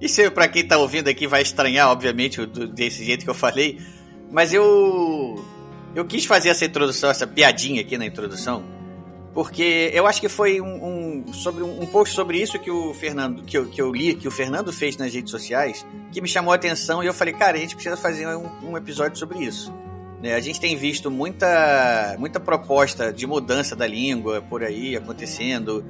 Isso 0.01 0.31
para 0.31 0.47
quem 0.47 0.67
tá 0.67 0.77
ouvindo 0.77 1.07
aqui 1.09 1.27
vai 1.27 1.43
estranhar, 1.43 1.89
obviamente, 1.89 2.43
desse 2.45 3.05
jeito 3.05 3.23
que 3.23 3.29
eu 3.29 3.35
falei, 3.35 3.79
mas 4.31 4.51
eu 4.51 5.45
eu 5.93 6.03
quis 6.03 6.25
fazer 6.25 6.49
essa 6.49 6.65
introdução, 6.65 7.11
essa 7.11 7.27
piadinha 7.27 7.81
aqui 7.81 7.99
na 7.99 8.05
introdução, 8.05 8.63
porque 9.37 9.91
eu 9.93 10.07
acho 10.07 10.19
que 10.19 10.27
foi 10.27 10.59
um, 10.59 11.23
um 11.27 11.31
sobre 11.31 11.63
um, 11.63 11.85
post 11.85 12.15
sobre 12.15 12.41
isso 12.41 12.57
que 12.57 12.71
o 12.71 12.91
Fernando 12.95 13.43
que 13.43 13.55
eu, 13.55 13.67
que 13.67 13.79
eu 13.79 13.93
li 13.93 14.15
que 14.15 14.27
o 14.27 14.31
Fernando 14.31 14.73
fez 14.73 14.97
nas 14.97 15.13
redes 15.13 15.29
sociais 15.29 15.85
que 16.11 16.19
me 16.19 16.27
chamou 16.27 16.53
a 16.53 16.55
atenção 16.55 17.03
e 17.03 17.05
eu 17.05 17.13
falei 17.13 17.35
cara 17.35 17.55
a 17.55 17.59
gente 17.59 17.75
precisa 17.75 17.95
fazer 17.95 18.25
um, 18.25 18.49
um 18.71 18.75
episódio 18.75 19.15
sobre 19.15 19.37
isso 19.37 19.71
né? 20.23 20.33
a 20.33 20.39
gente 20.39 20.59
tem 20.59 20.75
visto 20.75 21.11
muita 21.11 22.15
muita 22.17 22.39
proposta 22.39 23.13
de 23.13 23.27
mudança 23.27 23.75
da 23.75 23.85
língua 23.85 24.41
por 24.41 24.63
aí 24.63 24.97
acontecendo 24.97 25.85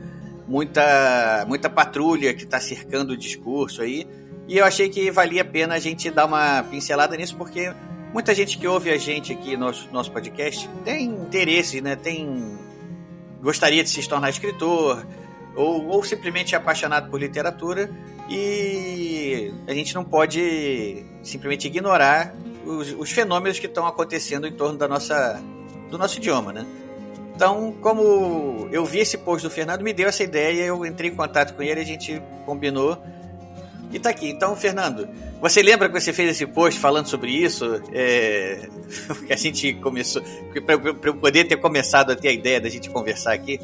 muita 0.45 1.45
muita 1.47 1.69
patrulha 1.69 2.33
que 2.33 2.43
está 2.43 2.59
cercando 2.59 3.11
o 3.11 3.17
discurso 3.17 3.81
aí 3.81 4.05
e 4.45 4.57
eu 4.57 4.65
achei 4.65 4.89
que 4.89 5.09
valia 5.09 5.43
a 5.43 5.45
pena 5.45 5.75
a 5.75 5.79
gente 5.79 6.11
dar 6.11 6.25
uma 6.25 6.63
pincelada 6.63 7.15
nisso 7.15 7.37
porque 7.37 7.73
muita 8.11 8.35
gente 8.35 8.57
que 8.57 8.67
ouve 8.67 8.91
a 8.91 8.97
gente 8.97 9.31
aqui 9.31 9.55
no 9.55 9.67
nosso, 9.67 9.89
nosso 9.89 10.11
podcast 10.11 10.69
tem 10.83 11.05
interesse 11.05 11.79
né 11.79 11.95
tem 11.95 12.66
gostaria 13.41 13.83
de 13.83 13.89
se 13.89 14.07
tornar 14.07 14.29
escritor, 14.29 15.05
ou, 15.55 15.87
ou 15.87 16.03
simplesmente 16.03 16.55
apaixonado 16.55 17.09
por 17.09 17.19
literatura, 17.19 17.89
e 18.29 19.53
a 19.67 19.73
gente 19.73 19.95
não 19.95 20.03
pode 20.03 21.03
simplesmente 21.23 21.67
ignorar 21.67 22.35
os, 22.65 22.91
os 22.91 23.11
fenômenos 23.11 23.59
que 23.59 23.65
estão 23.65 23.87
acontecendo 23.87 24.47
em 24.47 24.51
torno 24.51 24.77
da 24.77 24.87
nossa, 24.87 25.41
do 25.89 25.97
nosso 25.97 26.17
idioma, 26.17 26.51
né? 26.51 26.65
Então, 27.35 27.71
como 27.81 28.67
eu 28.71 28.83
vi 28.83 28.99
esse 28.99 29.17
post 29.17 29.47
do 29.47 29.49
Fernando, 29.51 29.81
me 29.81 29.93
deu 29.93 30.09
essa 30.09 30.23
ideia, 30.23 30.63
eu 30.63 30.85
entrei 30.85 31.11
em 31.11 31.15
contato 31.15 31.55
com 31.55 31.61
ele, 31.61 31.79
a 31.79 31.85
gente 31.85 32.21
combinou 32.45 32.97
e 33.91 33.99
tá 33.99 34.09
aqui. 34.09 34.29
Então, 34.29 34.55
Fernando, 34.55 35.07
você 35.41 35.61
lembra 35.61 35.87
que 35.87 35.99
você 35.99 36.11
fez 36.11 36.31
esse 36.31 36.45
post 36.45 36.79
falando 36.79 37.07
sobre 37.07 37.31
isso? 37.31 37.81
É, 37.93 38.67
que 39.25 39.33
a 39.33 39.37
gente 39.37 39.73
começou. 39.75 40.21
Para 40.65 40.75
eu 40.75 41.15
poder 41.15 41.45
ter 41.45 41.57
começado 41.57 42.11
a 42.11 42.15
ter 42.15 42.29
a 42.29 42.33
ideia 42.33 42.59
da 42.59 42.69
gente 42.69 42.89
conversar 42.89 43.33
aqui? 43.33 43.59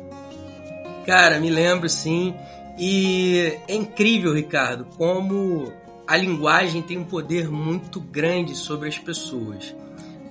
Cara, 1.06 1.40
me 1.40 1.50
lembro 1.50 1.90
sim. 1.90 2.34
E 2.78 3.58
é 3.68 3.76
incrível, 3.76 4.34
Ricardo, 4.34 4.86
como 4.98 5.72
a 6.08 6.18
linguagem 6.18 6.82
tem 6.82 6.98
um 6.98 7.04
poder 7.04 7.50
muito 7.50 8.00
grande 8.00 8.56
sobre 8.56 8.90
as 8.90 8.98
pessoas. 8.98 9.76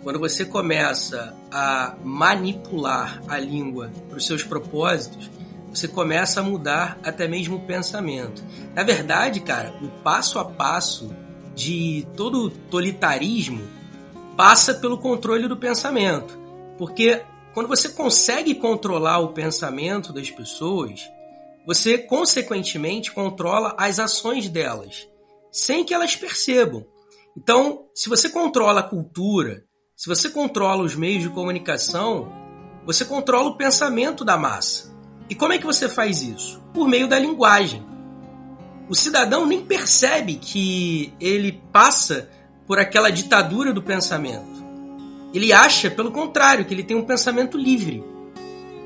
Quando 0.03 0.19
você 0.19 0.45
começa 0.45 1.37
a 1.51 1.95
manipular 2.03 3.23
a 3.29 3.39
língua 3.39 3.93
para 4.09 4.19
os 4.19 4.27
seus 4.27 4.43
propósitos, 4.43 5.31
você 5.73 5.89
começa 5.89 6.41
a 6.41 6.43
mudar 6.43 6.99
até 7.03 7.27
mesmo 7.27 7.57
o 7.57 7.67
pensamento. 7.67 8.45
Na 8.75 8.83
verdade, 8.83 9.41
cara, 9.41 9.75
o 9.81 9.89
passo 10.03 10.39
a 10.39 10.45
passo 10.45 11.15
de 11.55 12.07
todo 12.17 12.51
totalitarismo 12.51 13.63
passa 14.37 14.75
pelo 14.75 14.99
controle 14.99 15.49
do 15.49 15.57
pensamento. 15.57 16.39
Porque 16.77 17.23
quando 17.55 17.69
você 17.69 17.89
consegue 17.89 18.55
controlar 18.55 19.19
o 19.19 19.33
pensamento 19.33 20.13
das 20.13 20.31
pessoas, 20.31 21.11
você 21.67 21.97
consequentemente 21.97 23.13
controla 23.13 23.75
as 23.79 23.99
ações 23.99 24.49
delas, 24.49 25.09
sem 25.51 25.85
que 25.85 25.95
elas 25.95 26.17
percebam. 26.17 26.85
Então, 27.37 27.87
se 27.95 28.09
você 28.09 28.29
controla 28.29 28.81
a 28.81 28.89
cultura, 28.89 29.65
se 29.97 30.09
você 30.09 30.29
controla 30.29 30.83
os 30.83 30.95
meios 30.95 31.23
de 31.23 31.31
comunicação, 31.31 32.31
você 32.85 33.05
controla 33.05 33.51
o 33.51 33.57
pensamento 33.57 34.25
da 34.25 34.37
massa. 34.37 34.92
E 35.29 35.35
como 35.35 35.53
é 35.53 35.59
que 35.59 35.67
você 35.67 35.89
faz 35.89 36.23
isso? 36.23 36.61
Por 36.73 36.89
meio 36.89 37.09
da 37.09 37.19
linguagem. 37.19 37.83
O 38.89 38.95
cidadão 38.95 39.47
nem 39.47 39.65
percebe 39.65 40.35
que 40.35 41.13
ele 41.21 41.61
passa 41.73 42.29
por 42.67 42.79
aquela 42.79 43.11
ditadura 43.11 43.73
do 43.73 43.83
pensamento. 43.83 44.63
Ele 45.33 45.53
acha, 45.53 45.91
pelo 45.91 46.11
contrário, 46.11 46.65
que 46.65 46.75
ele 46.75 46.83
tem 46.83 46.97
um 46.97 47.05
pensamento 47.05 47.57
livre. 47.57 48.05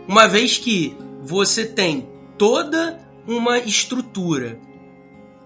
Uma 0.07 0.29
vez 0.29 0.59
que 0.59 0.97
você 1.23 1.65
tem 1.65 2.09
toda 2.39 3.01
uma 3.27 3.59
estrutura 3.59 4.59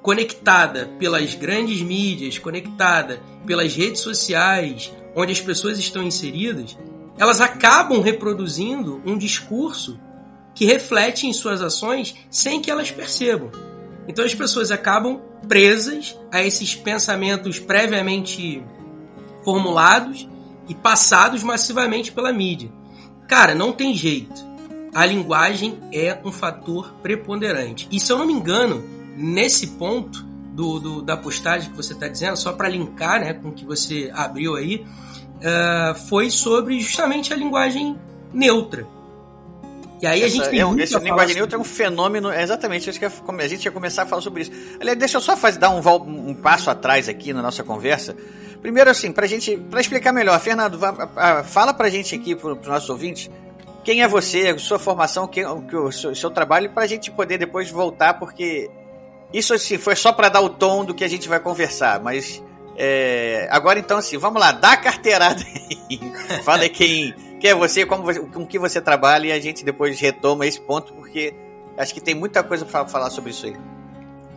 conectada 0.02 0.90
pelas 0.98 1.34
grandes 1.34 1.80
mídias, 1.80 2.38
conectada 2.38 3.22
pelas 3.46 3.74
redes 3.74 4.00
sociais, 4.00 4.92
onde 5.14 5.32
as 5.32 5.40
pessoas 5.40 5.78
estão 5.78 6.02
inseridas, 6.02 6.76
elas 7.18 7.40
acabam 7.40 8.00
reproduzindo 8.00 9.00
um 9.04 9.16
discurso 9.16 9.98
que 10.60 10.66
refletem 10.66 11.30
em 11.30 11.32
suas 11.32 11.62
ações 11.62 12.14
sem 12.28 12.60
que 12.60 12.70
elas 12.70 12.90
percebam. 12.90 13.50
Então 14.06 14.22
as 14.22 14.34
pessoas 14.34 14.70
acabam 14.70 15.18
presas 15.48 16.18
a 16.30 16.42
esses 16.42 16.74
pensamentos 16.74 17.58
previamente 17.58 18.62
formulados 19.42 20.28
e 20.68 20.74
passados 20.74 21.42
massivamente 21.42 22.12
pela 22.12 22.30
mídia. 22.30 22.70
Cara, 23.26 23.54
não 23.54 23.72
tem 23.72 23.94
jeito. 23.94 24.34
A 24.94 25.06
linguagem 25.06 25.78
é 25.94 26.20
um 26.22 26.30
fator 26.30 26.92
preponderante. 27.00 27.88
E 27.90 27.98
se 27.98 28.12
eu 28.12 28.18
não 28.18 28.26
me 28.26 28.34
engano, 28.34 28.84
nesse 29.16 29.66
ponto 29.66 30.22
do, 30.52 30.78
do 30.78 31.00
da 31.00 31.16
postagem 31.16 31.70
que 31.70 31.76
você 31.78 31.94
está 31.94 32.06
dizendo, 32.06 32.36
só 32.36 32.52
para 32.52 32.68
linkar 32.68 33.18
né, 33.20 33.32
com 33.32 33.48
o 33.48 33.52
que 33.52 33.64
você 33.64 34.10
abriu 34.12 34.56
aí, 34.56 34.84
uh, 35.36 35.94
foi 36.06 36.28
sobre 36.28 36.78
justamente 36.80 37.32
a 37.32 37.36
linguagem 37.36 37.96
neutra. 38.30 38.99
E 40.00 40.06
aí 40.06 40.22
Essa, 40.22 40.26
a 40.26 40.28
gente 40.30 40.50
tem 40.50 40.60
é 40.60 40.66
um, 40.66 40.78
Esse 40.78 40.98
linguagem 40.98 41.34
neutra 41.34 41.58
é 41.58 41.60
um 41.60 41.64
fenômeno, 41.64 42.30
é 42.30 42.42
exatamente 42.42 42.88
isso 42.88 42.98
que 42.98 43.04
a 43.04 43.46
gente 43.48 43.64
ia 43.64 43.70
começar 43.70 44.02
a 44.02 44.06
falar 44.06 44.22
sobre 44.22 44.42
isso. 44.42 44.52
Aliás, 44.80 44.98
deixa 44.98 45.18
eu 45.18 45.20
só 45.20 45.36
fazer, 45.36 45.58
dar 45.58 45.70
um, 45.70 45.80
um 46.06 46.34
passo 46.34 46.70
atrás 46.70 47.08
aqui 47.08 47.32
na 47.32 47.42
nossa 47.42 47.62
conversa. 47.62 48.16
Primeiro, 48.62 48.90
assim, 48.90 49.12
pra 49.12 49.26
gente, 49.26 49.56
para 49.56 49.80
explicar 49.80 50.12
melhor, 50.12 50.38
Fernando, 50.40 50.78
fala 51.44 51.74
pra 51.74 51.88
gente 51.88 52.14
aqui, 52.14 52.34
para 52.34 52.52
os 52.52 52.66
nossos 52.66 52.88
ouvintes, 52.90 53.30
quem 53.84 54.02
é 54.02 54.08
você, 54.08 54.58
sua 54.58 54.78
formação, 54.78 55.26
que, 55.26 55.42
que, 55.68 55.76
o 55.76 55.90
seu, 55.90 56.14
seu 56.14 56.30
trabalho, 56.30 56.70
pra 56.70 56.86
gente 56.86 57.10
poder 57.10 57.38
depois 57.38 57.70
voltar, 57.70 58.14
porque 58.14 58.70
isso 59.32 59.54
assim, 59.54 59.78
foi 59.78 59.96
só 59.96 60.12
para 60.12 60.28
dar 60.28 60.40
o 60.40 60.50
tom 60.50 60.84
do 60.84 60.94
que 60.94 61.04
a 61.04 61.08
gente 61.08 61.28
vai 61.28 61.40
conversar, 61.40 62.00
mas 62.00 62.42
é, 62.76 63.48
agora 63.50 63.78
então 63.78 63.96
assim, 63.96 64.18
vamos 64.18 64.40
lá, 64.40 64.52
dá 64.52 64.72
a 64.72 64.76
carteirada 64.76 65.42
aí. 65.42 65.98
Fala 66.44 66.68
quem 66.68 67.14
quem 67.40 67.50
é 67.50 67.54
você, 67.54 67.86
como 67.86 68.04
você, 68.04 68.20
com 68.20 68.46
que 68.46 68.58
você 68.58 68.80
trabalha 68.80 69.28
e 69.28 69.32
a 69.32 69.40
gente 69.40 69.64
depois 69.64 69.98
retoma 69.98 70.46
esse 70.46 70.60
ponto, 70.60 70.92
porque 70.92 71.34
acho 71.76 71.94
que 71.94 72.00
tem 72.00 72.14
muita 72.14 72.42
coisa 72.42 72.66
para 72.66 72.86
falar 72.86 73.08
sobre 73.08 73.30
isso 73.30 73.46
aí. 73.46 73.56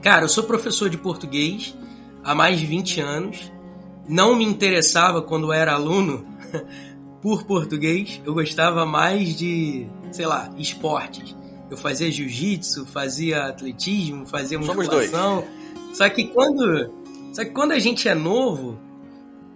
Cara, 0.01 0.23
eu 0.23 0.29
sou 0.29 0.45
professor 0.45 0.89
de 0.89 0.97
português 0.97 1.75
há 2.23 2.33
mais 2.33 2.59
de 2.59 2.65
20 2.65 3.01
anos. 3.01 3.51
Não 4.07 4.35
me 4.35 4.45
interessava 4.45 5.21
quando 5.21 5.47
eu 5.47 5.53
era 5.53 5.73
aluno 5.73 6.25
por 7.21 7.43
português. 7.43 8.21
Eu 8.25 8.33
gostava 8.33 8.85
mais 8.85 9.35
de, 9.35 9.85
sei 10.11 10.25
lá, 10.25 10.49
esportes. 10.57 11.35
Eu 11.69 11.75
fazia 11.75 12.09
jiu-jitsu, 12.09 12.85
fazia 12.85 13.45
atletismo, 13.45 14.25
fazia 14.25 14.57
musculação. 14.57 15.43
Só 15.93 16.07
que 16.09 16.25
quando, 16.25 16.89
só 17.33 17.43
que 17.43 17.51
quando 17.51 17.73
a 17.73 17.79
gente 17.79 18.07
é 18.07 18.15
novo, 18.15 18.79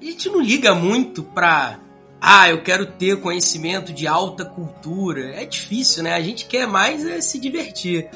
a 0.02 0.06
gente 0.06 0.30
não 0.30 0.42
liga 0.42 0.74
muito 0.76 1.24
pra 1.24 1.80
ah, 2.20 2.50
eu 2.50 2.62
quero 2.64 2.86
ter 2.86 3.20
conhecimento 3.22 3.94
de 3.94 4.08
alta 4.08 4.44
cultura. 4.44 5.36
É 5.36 5.46
difícil, 5.46 6.04
né? 6.04 6.14
A 6.14 6.22
gente 6.22 6.46
quer 6.46 6.68
mais 6.68 7.06
é 7.06 7.22
se 7.22 7.40
divertir. 7.40 8.10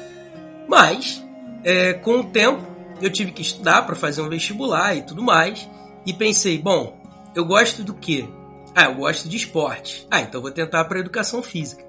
Mas, 0.68 1.22
é, 1.64 1.92
com 1.94 2.20
o 2.20 2.24
tempo, 2.24 2.66
eu 3.00 3.10
tive 3.10 3.32
que 3.32 3.42
estudar 3.42 3.82
para 3.82 3.94
fazer 3.94 4.22
um 4.22 4.28
vestibular 4.28 4.96
e 4.96 5.02
tudo 5.02 5.22
mais. 5.22 5.68
E 6.04 6.12
pensei, 6.12 6.58
bom, 6.58 7.00
eu 7.34 7.44
gosto 7.44 7.84
do 7.84 7.94
quê? 7.94 8.26
Ah, 8.74 8.86
eu 8.86 8.94
gosto 8.94 9.28
de 9.28 9.36
esporte. 9.36 10.06
Ah, 10.10 10.20
então 10.20 10.40
vou 10.42 10.50
tentar 10.50 10.84
para 10.84 10.98
educação 10.98 11.42
física. 11.42 11.84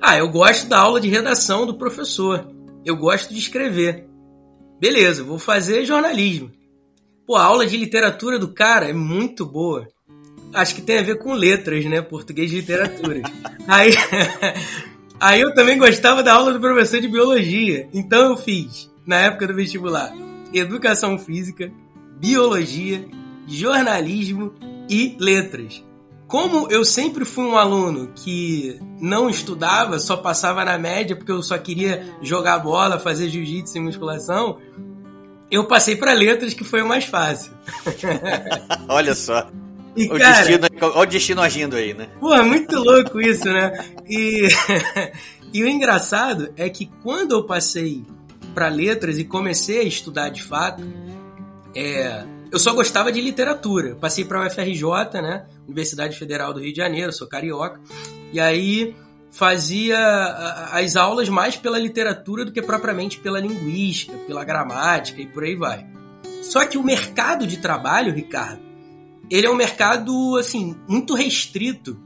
Ah, 0.00 0.16
eu 0.16 0.28
gosto 0.28 0.68
da 0.68 0.78
aula 0.78 1.00
de 1.00 1.08
redação 1.08 1.66
do 1.66 1.78
professor. 1.78 2.46
Eu 2.84 2.96
gosto 2.96 3.32
de 3.32 3.38
escrever. 3.38 4.08
Beleza, 4.78 5.24
vou 5.24 5.38
fazer 5.38 5.84
jornalismo. 5.84 6.50
Pô, 7.26 7.36
a 7.36 7.44
aula 7.44 7.64
de 7.64 7.76
literatura 7.76 8.38
do 8.38 8.52
cara 8.52 8.88
é 8.88 8.92
muito 8.92 9.46
boa. 9.46 9.88
Acho 10.54 10.74
que 10.74 10.82
tem 10.82 10.98
a 10.98 11.02
ver 11.02 11.18
com 11.18 11.32
letras, 11.32 11.84
né? 11.86 12.00
Português 12.02 12.50
de 12.50 12.56
literatura. 12.56 13.22
aí, 13.66 13.92
aí 15.20 15.40
eu 15.40 15.54
também 15.54 15.78
gostava 15.78 16.22
da 16.22 16.34
aula 16.34 16.52
do 16.52 16.60
professor 16.60 17.00
de 17.00 17.08
biologia. 17.08 17.88
Então 17.92 18.30
eu 18.30 18.36
fiz, 18.36 18.90
na 19.06 19.16
época 19.16 19.46
do 19.46 19.54
vestibular, 19.54 20.12
educação 20.52 21.18
física, 21.18 21.70
biologia, 22.18 23.04
jornalismo 23.46 24.52
e 24.88 25.16
letras. 25.18 25.82
Como 26.26 26.70
eu 26.70 26.84
sempre 26.84 27.26
fui 27.26 27.44
um 27.44 27.58
aluno 27.58 28.10
que 28.14 28.78
não 28.98 29.28
estudava, 29.28 29.98
só 29.98 30.16
passava 30.16 30.64
na 30.64 30.78
média 30.78 31.14
porque 31.14 31.30
eu 31.30 31.42
só 31.42 31.58
queria 31.58 32.06
jogar 32.22 32.58
bola, 32.58 32.98
fazer 32.98 33.28
jiu-jitsu 33.28 33.76
e 33.76 33.80
musculação, 33.80 34.58
eu 35.50 35.66
passei 35.66 35.94
para 35.94 36.14
letras 36.14 36.54
que 36.54 36.64
foi 36.64 36.80
o 36.80 36.88
mais 36.88 37.04
fácil. 37.04 37.52
Olha 38.88 39.14
só. 39.14 39.46
E, 39.96 40.06
o, 40.06 40.18
cara, 40.18 40.44
destino, 40.44 40.68
olha 40.80 40.98
o 40.98 41.06
destino 41.06 41.42
agindo 41.42 41.76
aí, 41.76 41.92
né? 41.92 42.08
Pô, 42.18 42.32
é 42.32 42.42
muito 42.42 42.76
louco 42.78 43.20
isso, 43.20 43.44
né? 43.44 43.72
E, 44.08 44.48
e 45.52 45.62
o 45.62 45.68
engraçado 45.68 46.52
é 46.56 46.68
que 46.70 46.90
quando 47.02 47.32
eu 47.32 47.44
passei 47.44 48.04
para 48.54 48.68
letras 48.68 49.18
e 49.18 49.24
comecei 49.24 49.80
a 49.80 49.84
estudar 49.84 50.30
de 50.30 50.42
fato, 50.42 50.82
é, 51.74 52.24
eu 52.50 52.58
só 52.58 52.72
gostava 52.72 53.12
de 53.12 53.20
literatura. 53.20 53.96
Passei 53.96 54.24
para 54.24 54.42
a 54.42 54.46
UFRJ, 54.46 55.20
né? 55.22 55.46
Universidade 55.66 56.18
Federal 56.18 56.52
do 56.52 56.60
Rio 56.60 56.72
de 56.72 56.78
Janeiro, 56.78 57.12
sou 57.12 57.26
carioca. 57.26 57.80
E 58.32 58.40
aí 58.40 58.94
fazia 59.30 59.98
as 60.72 60.94
aulas 60.96 61.28
mais 61.28 61.56
pela 61.56 61.78
literatura 61.78 62.44
do 62.44 62.52
que 62.52 62.60
propriamente 62.60 63.18
pela 63.18 63.40
linguística, 63.40 64.16
pela 64.26 64.44
gramática 64.44 65.20
e 65.20 65.26
por 65.26 65.44
aí 65.44 65.56
vai. 65.56 65.86
Só 66.42 66.66
que 66.66 66.76
o 66.76 66.82
mercado 66.82 67.46
de 67.46 67.56
trabalho, 67.56 68.12
Ricardo, 68.12 68.60
ele 69.34 69.46
é 69.46 69.50
um 69.50 69.56
mercado 69.56 70.36
assim 70.36 70.76
muito 70.86 71.14
restrito 71.14 71.98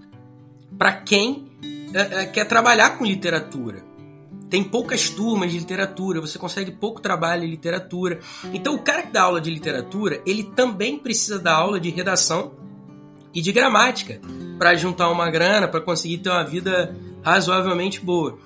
para 0.78 0.92
quem 0.92 1.50
é, 1.92 2.22
é, 2.22 2.26
quer 2.26 2.44
trabalhar 2.44 2.98
com 2.98 3.04
literatura 3.04 3.84
tem 4.48 4.62
poucas 4.62 5.10
turmas 5.10 5.50
de 5.50 5.58
literatura, 5.58 6.20
você 6.20 6.38
consegue 6.38 6.70
pouco 6.70 7.00
trabalho 7.00 7.44
em 7.44 7.50
literatura. 7.50 8.20
Então, 8.52 8.74
o 8.74 8.78
cara 8.78 9.02
que 9.02 9.12
dá 9.12 9.22
aula 9.22 9.40
de 9.40 9.50
literatura, 9.50 10.22
ele 10.24 10.44
também 10.44 10.98
precisa 10.98 11.38
dar 11.38 11.54
aula 11.54 11.80
de 11.80 11.90
redação 11.90 12.52
e 13.34 13.42
de 13.42 13.52
gramática 13.52 14.20
para 14.58 14.74
juntar 14.76 15.10
uma 15.10 15.28
grana, 15.30 15.66
para 15.66 15.80
conseguir 15.80 16.18
ter 16.18 16.30
uma 16.30 16.44
vida 16.44 16.96
razoavelmente 17.22 18.00
boa. 18.00 18.38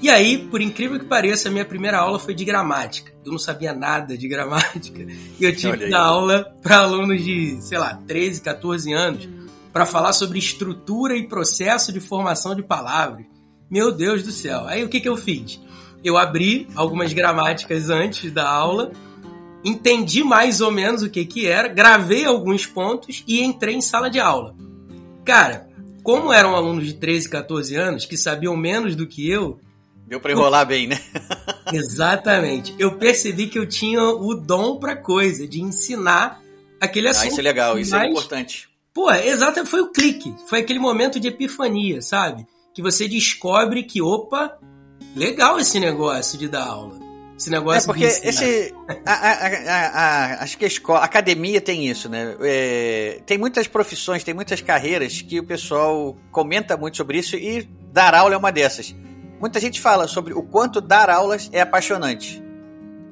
E 0.00 0.10
aí, 0.10 0.38
por 0.38 0.60
incrível 0.60 0.98
que 0.98 1.06
pareça, 1.06 1.48
a 1.48 1.52
minha 1.52 1.64
primeira 1.64 1.98
aula 1.98 2.18
foi 2.18 2.34
de 2.34 2.44
gramática. 2.44 3.12
Eu 3.24 3.32
não 3.32 3.38
sabia 3.38 3.72
nada 3.72 4.16
de 4.16 4.28
gramática. 4.28 5.06
E 5.40 5.44
eu 5.44 5.56
tive 5.56 5.78
que 5.78 5.90
dar 5.90 6.02
aula 6.02 6.44
para 6.62 6.78
alunos 6.78 7.24
de, 7.24 7.58
sei 7.62 7.78
lá, 7.78 7.94
13, 8.06 8.42
14 8.42 8.92
anos, 8.92 9.28
para 9.72 9.86
falar 9.86 10.12
sobre 10.12 10.38
estrutura 10.38 11.16
e 11.16 11.26
processo 11.26 11.92
de 11.92 12.00
formação 12.00 12.54
de 12.54 12.62
palavras. 12.62 13.26
Meu 13.70 13.90
Deus 13.90 14.22
do 14.22 14.30
céu. 14.30 14.66
Aí 14.66 14.84
o 14.84 14.88
que, 14.88 15.00
que 15.00 15.08
eu 15.08 15.16
fiz? 15.16 15.60
Eu 16.04 16.16
abri 16.16 16.68
algumas 16.74 17.12
gramáticas 17.12 17.90
antes 17.90 18.30
da 18.30 18.48
aula, 18.48 18.92
entendi 19.64 20.22
mais 20.22 20.60
ou 20.60 20.70
menos 20.70 21.02
o 21.02 21.10
que, 21.10 21.24
que 21.24 21.46
era, 21.46 21.68
gravei 21.68 22.24
alguns 22.24 22.64
pontos 22.64 23.24
e 23.26 23.42
entrei 23.42 23.74
em 23.74 23.80
sala 23.80 24.08
de 24.08 24.20
aula. 24.20 24.54
Cara, 25.24 25.68
como 26.02 26.32
eram 26.32 26.54
alunos 26.54 26.86
de 26.86 26.94
13, 26.94 27.28
14 27.28 27.74
anos 27.74 28.04
que 28.04 28.16
sabiam 28.16 28.56
menos 28.56 28.94
do 28.94 29.08
que 29.08 29.28
eu. 29.28 29.58
Deu 30.06 30.20
pra 30.20 30.32
enrolar 30.32 30.66
bem, 30.66 30.86
né? 30.86 31.00
Exatamente. 31.72 32.74
Eu 32.78 32.96
percebi 32.96 33.48
que 33.48 33.58
eu 33.58 33.66
tinha 33.66 34.02
o 34.02 34.34
dom 34.34 34.78
pra 34.78 34.94
coisa, 34.94 35.46
de 35.46 35.60
ensinar 35.60 36.40
aquele 36.80 37.08
assunto. 37.08 37.24
Ah, 37.24 37.28
isso 37.28 37.40
é 37.40 37.42
legal, 37.42 37.78
isso 37.78 37.94
é 37.94 37.98
Mas, 37.98 38.06
é 38.06 38.10
importante. 38.10 38.68
Pô, 38.94 39.10
exato, 39.10 39.66
foi 39.66 39.80
o 39.80 39.90
clique. 39.90 40.34
Foi 40.48 40.60
aquele 40.60 40.78
momento 40.78 41.18
de 41.18 41.28
epifania, 41.28 42.00
sabe? 42.00 42.46
que 42.76 42.82
você 42.82 43.08
descobre 43.08 43.82
que, 43.84 44.02
opa, 44.02 44.58
legal 45.16 45.58
esse 45.58 45.80
negócio 45.80 46.38
de 46.38 46.46
dar 46.46 46.66
aula. 46.66 47.00
Esse 47.34 47.48
negócio 47.48 47.84
é 47.84 47.86
porque 47.86 48.04
esse 48.04 48.74
a, 49.06 49.12
a, 49.12 49.86
a, 49.86 50.42
acho 50.42 50.58
que 50.58 50.64
a 50.66 50.68
escola, 50.68 50.98
a 50.98 51.04
academia 51.04 51.58
tem 51.58 51.86
isso, 51.88 52.06
né? 52.10 52.36
É, 52.42 53.22
tem 53.24 53.38
muitas 53.38 53.66
profissões, 53.66 54.22
tem 54.22 54.34
muitas 54.34 54.60
carreiras 54.60 55.22
que 55.22 55.40
o 55.40 55.44
pessoal 55.44 56.14
comenta 56.30 56.76
muito 56.76 56.98
sobre 56.98 57.18
isso 57.18 57.34
e 57.34 57.66
dar 57.90 58.14
aula 58.14 58.34
é 58.34 58.36
uma 58.36 58.52
dessas. 58.52 58.94
Muita 59.40 59.60
gente 59.60 59.80
fala 59.80 60.06
sobre 60.06 60.32
o 60.32 60.42
quanto 60.42 60.80
dar 60.80 61.10
aulas 61.10 61.50
é 61.52 61.60
apaixonante. 61.60 62.42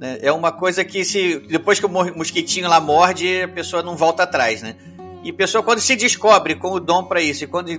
Né? 0.01 0.19
É 0.23 0.33
uma 0.33 0.53
coisa 0.53 0.85
que 0.85 1.05
se 1.05 1.39
depois 1.41 1.79
que 1.79 1.87
o 1.87 1.89
mosquitinho 1.89 2.69
lá 2.69 2.81
morde, 2.81 3.43
a 3.43 3.49
pessoa 3.49 3.83
não 3.83 3.97
volta 3.97 4.23
atrás, 4.23 4.63
né? 4.63 4.77
E 5.23 5.31
a 5.31 5.35
pessoa 5.35 5.63
quando 5.63 5.81
se 5.81 5.97
descobre 5.97 6.55
com 6.55 6.73
o 6.73 6.81
dom 6.81 7.05
para 7.05 7.21
isso, 7.21 7.45
e 7.45 7.47
quando 7.47 7.71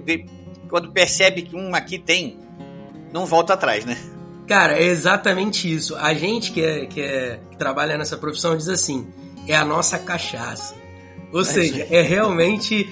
quando 0.69 0.91
percebe 0.91 1.43
que 1.43 1.55
um 1.55 1.75
aqui 1.75 1.99
tem, 1.99 2.39
não 3.13 3.25
volta 3.25 3.53
atrás, 3.53 3.86
né? 3.86 3.97
Cara, 4.47 4.77
é 4.77 4.84
exatamente 4.84 5.71
isso. 5.71 5.95
A 5.95 6.13
gente 6.13 6.51
que, 6.51 6.62
é, 6.63 6.86
que, 6.86 7.01
é, 7.01 7.39
que 7.49 7.58
trabalha 7.58 7.97
nessa 7.97 8.17
profissão 8.17 8.55
diz 8.55 8.69
assim: 8.69 9.08
é 9.47 9.55
a 9.55 9.65
nossa 9.65 9.97
cachaça. 9.97 10.75
Ou 11.31 11.41
é 11.41 11.43
seja, 11.43 11.88
é 11.89 12.01
realmente. 12.01 12.89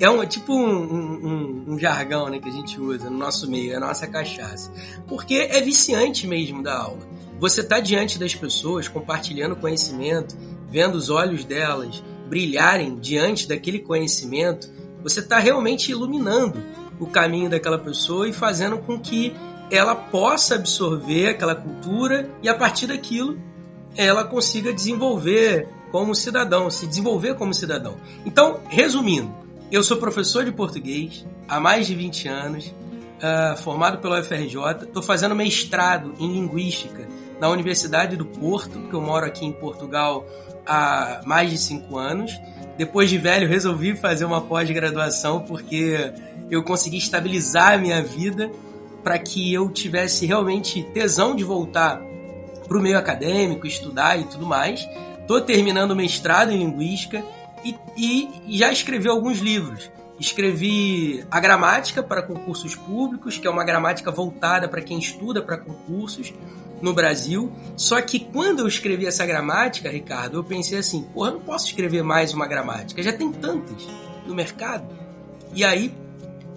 É 0.00 0.10
um, 0.10 0.24
tipo 0.26 0.54
um, 0.54 0.68
um, 0.68 1.64
um, 1.68 1.78
jargão 1.78 2.28
né, 2.28 2.38
que 2.38 2.48
a 2.48 2.52
gente 2.52 2.78
usa 2.78 3.08
no 3.08 3.16
nosso 3.16 3.50
meio, 3.50 3.72
é 3.72 3.76
a 3.76 3.80
nossa 3.80 4.06
cachaça. 4.06 4.70
Porque 5.08 5.34
é 5.50 5.60
viciante 5.60 6.26
mesmo 6.26 6.62
da 6.62 6.76
aula. 6.76 7.00
Você 7.40 7.62
está 7.62 7.80
diante 7.80 8.18
das 8.18 8.34
pessoas, 8.34 8.86
compartilhando 8.86 9.56
conhecimento, 9.56 10.36
vendo 10.68 10.94
os 10.94 11.10
olhos 11.10 11.44
delas 11.44 12.02
brilharem 12.28 12.98
diante 12.98 13.48
daquele 13.48 13.78
conhecimento, 13.78 14.70
você 15.02 15.20
está 15.20 15.38
realmente 15.38 15.90
iluminando 15.90 16.62
o 17.00 17.06
caminho 17.06 17.50
daquela 17.50 17.78
pessoa 17.78 18.28
e 18.28 18.32
fazendo 18.32 18.78
com 18.78 18.98
que 18.98 19.34
ela 19.70 19.94
possa 19.94 20.54
absorver 20.54 21.30
aquela 21.30 21.54
cultura 21.54 22.30
e 22.42 22.48
a 22.48 22.54
partir 22.54 22.86
daquilo 22.86 23.40
ela 23.96 24.24
consiga 24.24 24.72
desenvolver 24.72 25.68
como 25.90 26.14
cidadão, 26.14 26.70
se 26.70 26.86
desenvolver 26.86 27.34
como 27.34 27.52
cidadão. 27.52 27.96
Então, 28.24 28.60
resumindo, 28.68 29.41
eu 29.72 29.82
sou 29.82 29.96
professor 29.96 30.44
de 30.44 30.52
português 30.52 31.24
há 31.48 31.58
mais 31.58 31.86
de 31.86 31.94
20 31.94 32.28
anos, 32.28 32.66
uh, 32.66 33.56
formado 33.62 33.96
pela 34.02 34.20
UFRJ, 34.20 34.82
estou 34.82 35.02
fazendo 35.02 35.34
mestrado 35.34 36.14
em 36.20 36.30
linguística 36.30 37.08
na 37.40 37.48
Universidade 37.48 38.14
do 38.14 38.26
Porto, 38.26 38.78
porque 38.78 38.94
eu 38.94 39.00
moro 39.00 39.24
aqui 39.24 39.46
em 39.46 39.50
Portugal 39.52 40.26
há 40.66 41.22
mais 41.24 41.48
de 41.48 41.56
5 41.56 41.96
anos. 41.96 42.38
Depois 42.76 43.08
de 43.08 43.16
velho, 43.16 43.48
resolvi 43.48 43.96
fazer 43.96 44.26
uma 44.26 44.42
pós-graduação 44.42 45.40
porque 45.40 46.12
eu 46.50 46.62
consegui 46.62 46.98
estabilizar 46.98 47.72
a 47.72 47.78
minha 47.78 48.02
vida 48.02 48.50
para 49.02 49.18
que 49.18 49.54
eu 49.54 49.70
tivesse 49.70 50.26
realmente 50.26 50.82
tesão 50.92 51.34
de 51.34 51.44
voltar 51.44 51.98
para 52.68 52.76
o 52.76 52.80
meio 52.80 52.98
acadêmico, 52.98 53.66
estudar 53.66 54.20
e 54.20 54.24
tudo 54.24 54.44
mais. 54.44 54.86
Estou 55.18 55.40
terminando 55.40 55.92
o 55.92 55.96
mestrado 55.96 56.52
em 56.52 56.58
linguística 56.58 57.24
e, 57.64 57.76
e, 57.96 58.58
já 58.58 58.72
escrevi 58.72 59.08
alguns 59.08 59.38
livros. 59.38 59.90
Escrevi 60.18 61.24
a 61.30 61.40
gramática 61.40 62.02
para 62.02 62.22
concursos 62.22 62.76
públicos, 62.76 63.38
que 63.38 63.46
é 63.46 63.50
uma 63.50 63.64
gramática 63.64 64.10
voltada 64.10 64.68
para 64.68 64.80
quem 64.80 64.98
estuda 64.98 65.42
para 65.42 65.56
concursos 65.56 66.32
no 66.80 66.92
Brasil. 66.92 67.52
Só 67.76 68.00
que 68.00 68.20
quando 68.20 68.60
eu 68.60 68.68
escrevi 68.68 69.06
essa 69.06 69.26
gramática, 69.26 69.88
Ricardo, 69.88 70.38
eu 70.38 70.44
pensei 70.44 70.78
assim: 70.78 71.02
porra, 71.14 71.30
eu 71.30 71.34
não 71.34 71.40
posso 71.40 71.66
escrever 71.66 72.02
mais 72.02 72.32
uma 72.32 72.46
gramática, 72.46 73.02
já 73.02 73.12
tem 73.12 73.32
tantas 73.32 73.88
no 74.26 74.34
mercado. 74.34 74.86
E 75.54 75.64
aí 75.64 75.92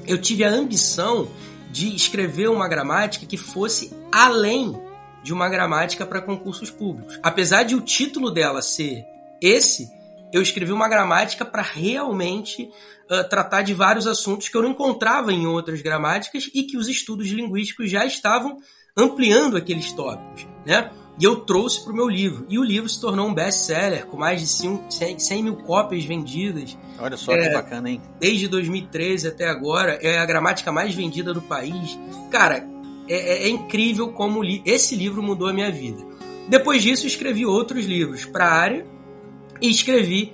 eu 0.08 0.18
tive 0.18 0.44
a 0.44 0.50
ambição 0.50 1.28
de 1.72 1.96
escrever 1.96 2.50
uma 2.50 2.68
gramática 2.68 3.26
que 3.26 3.38
fosse 3.38 3.92
além 4.12 4.80
de 5.24 5.34
uma 5.34 5.50
gramática 5.50 6.06
para 6.06 6.22
concursos 6.22 6.70
públicos. 6.70 7.20
Apesar 7.22 7.64
de 7.64 7.76
o 7.76 7.82
título 7.82 8.30
dela 8.32 8.62
ser 8.62 9.06
esse, 9.42 9.92
eu 10.36 10.42
escrevi 10.42 10.74
uma 10.74 10.90
gramática 10.90 11.46
para 11.46 11.62
realmente 11.62 12.70
uh, 13.10 13.30
tratar 13.30 13.62
de 13.62 13.74
vários 13.74 14.06
assuntos 14.06 14.50
que 14.50 14.58
eu 14.58 14.62
não 14.62 14.72
encontrava 14.72 15.32
em 15.32 15.48
outras 15.48 15.82
gramáticas 15.82 16.52
e 16.54 16.64
que 16.64 16.78
os 16.78 16.90
estudos 16.90 17.30
linguísticos 17.30 17.90
já 17.90 18.06
estavam 18.06 18.58
ampliando 18.98 19.56
aqueles 19.56 19.94
tópicos, 19.94 20.46
né? 20.66 20.92
E 21.18 21.24
eu 21.24 21.38
trouxe 21.38 21.82
para 21.82 21.94
o 21.94 21.96
meu 21.96 22.10
livro. 22.10 22.46
E 22.50 22.60
o 22.60 22.64
livro 22.66 22.90
se 22.90 23.00
tornou 23.00 23.30
um 23.30 23.34
best-seller, 23.34 24.06
com 24.08 24.18
mais 24.18 24.42
de 24.42 24.48
100 25.24 25.42
mil 25.42 25.56
cópias 25.56 26.04
vendidas. 26.04 26.78
Olha 27.00 27.16
só 27.16 27.32
é, 27.32 27.48
que 27.48 27.54
bacana, 27.54 27.90
hein? 27.90 28.02
Desde 28.20 28.50
2013 28.50 29.30
até 29.30 29.48
agora, 29.48 29.98
é 30.02 30.18
a 30.18 30.26
gramática 30.26 30.70
mais 30.70 30.94
vendida 30.94 31.34
do 31.34 31.42
país. 31.42 31.98
Cara, 32.30 32.68
é, 33.08 33.16
é, 33.16 33.44
é 33.44 33.50
incrível 33.50 34.12
como 34.12 34.44
li 34.44 34.62
esse 34.66 34.98
livro 34.98 35.24
mudou 35.24 35.48
a 35.48 35.54
minha 35.54 35.72
vida. 35.72 36.06
Depois 36.50 36.84
disso, 36.84 37.08
escrevi 37.08 37.46
outros 37.46 37.86
livros 37.86 38.26
para 38.26 38.48
a 38.48 38.54
área 38.54 38.95
e 39.62 39.70
escrevi 39.70 40.34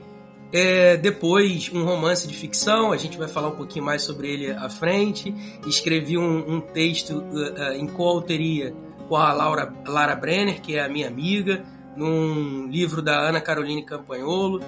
É, 0.53 0.97
depois, 0.97 1.71
um 1.73 1.85
romance 1.85 2.27
de 2.27 2.33
ficção, 2.33 2.91
a 2.91 2.97
gente 2.97 3.17
vai 3.17 3.29
falar 3.29 3.47
um 3.47 3.55
pouquinho 3.55 3.85
mais 3.85 4.01
sobre 4.01 4.27
ele 4.27 4.51
à 4.51 4.69
frente. 4.69 5.33
Escrevi 5.65 6.17
um, 6.17 6.55
um 6.55 6.59
texto 6.59 7.19
uh, 7.19 7.53
uh, 7.53 7.73
em 7.73 7.87
coautoria 7.87 8.75
com 9.07 9.15
a 9.15 9.31
Laura, 9.31 9.73
Lara 9.85 10.13
Brenner, 10.13 10.61
que 10.61 10.75
é 10.75 10.83
a 10.83 10.89
minha 10.89 11.07
amiga, 11.07 11.63
num 11.95 12.67
livro 12.67 13.01
da 13.01 13.17
Ana 13.17 13.39
Caroline 13.39 13.85
Campanholo, 13.85 14.61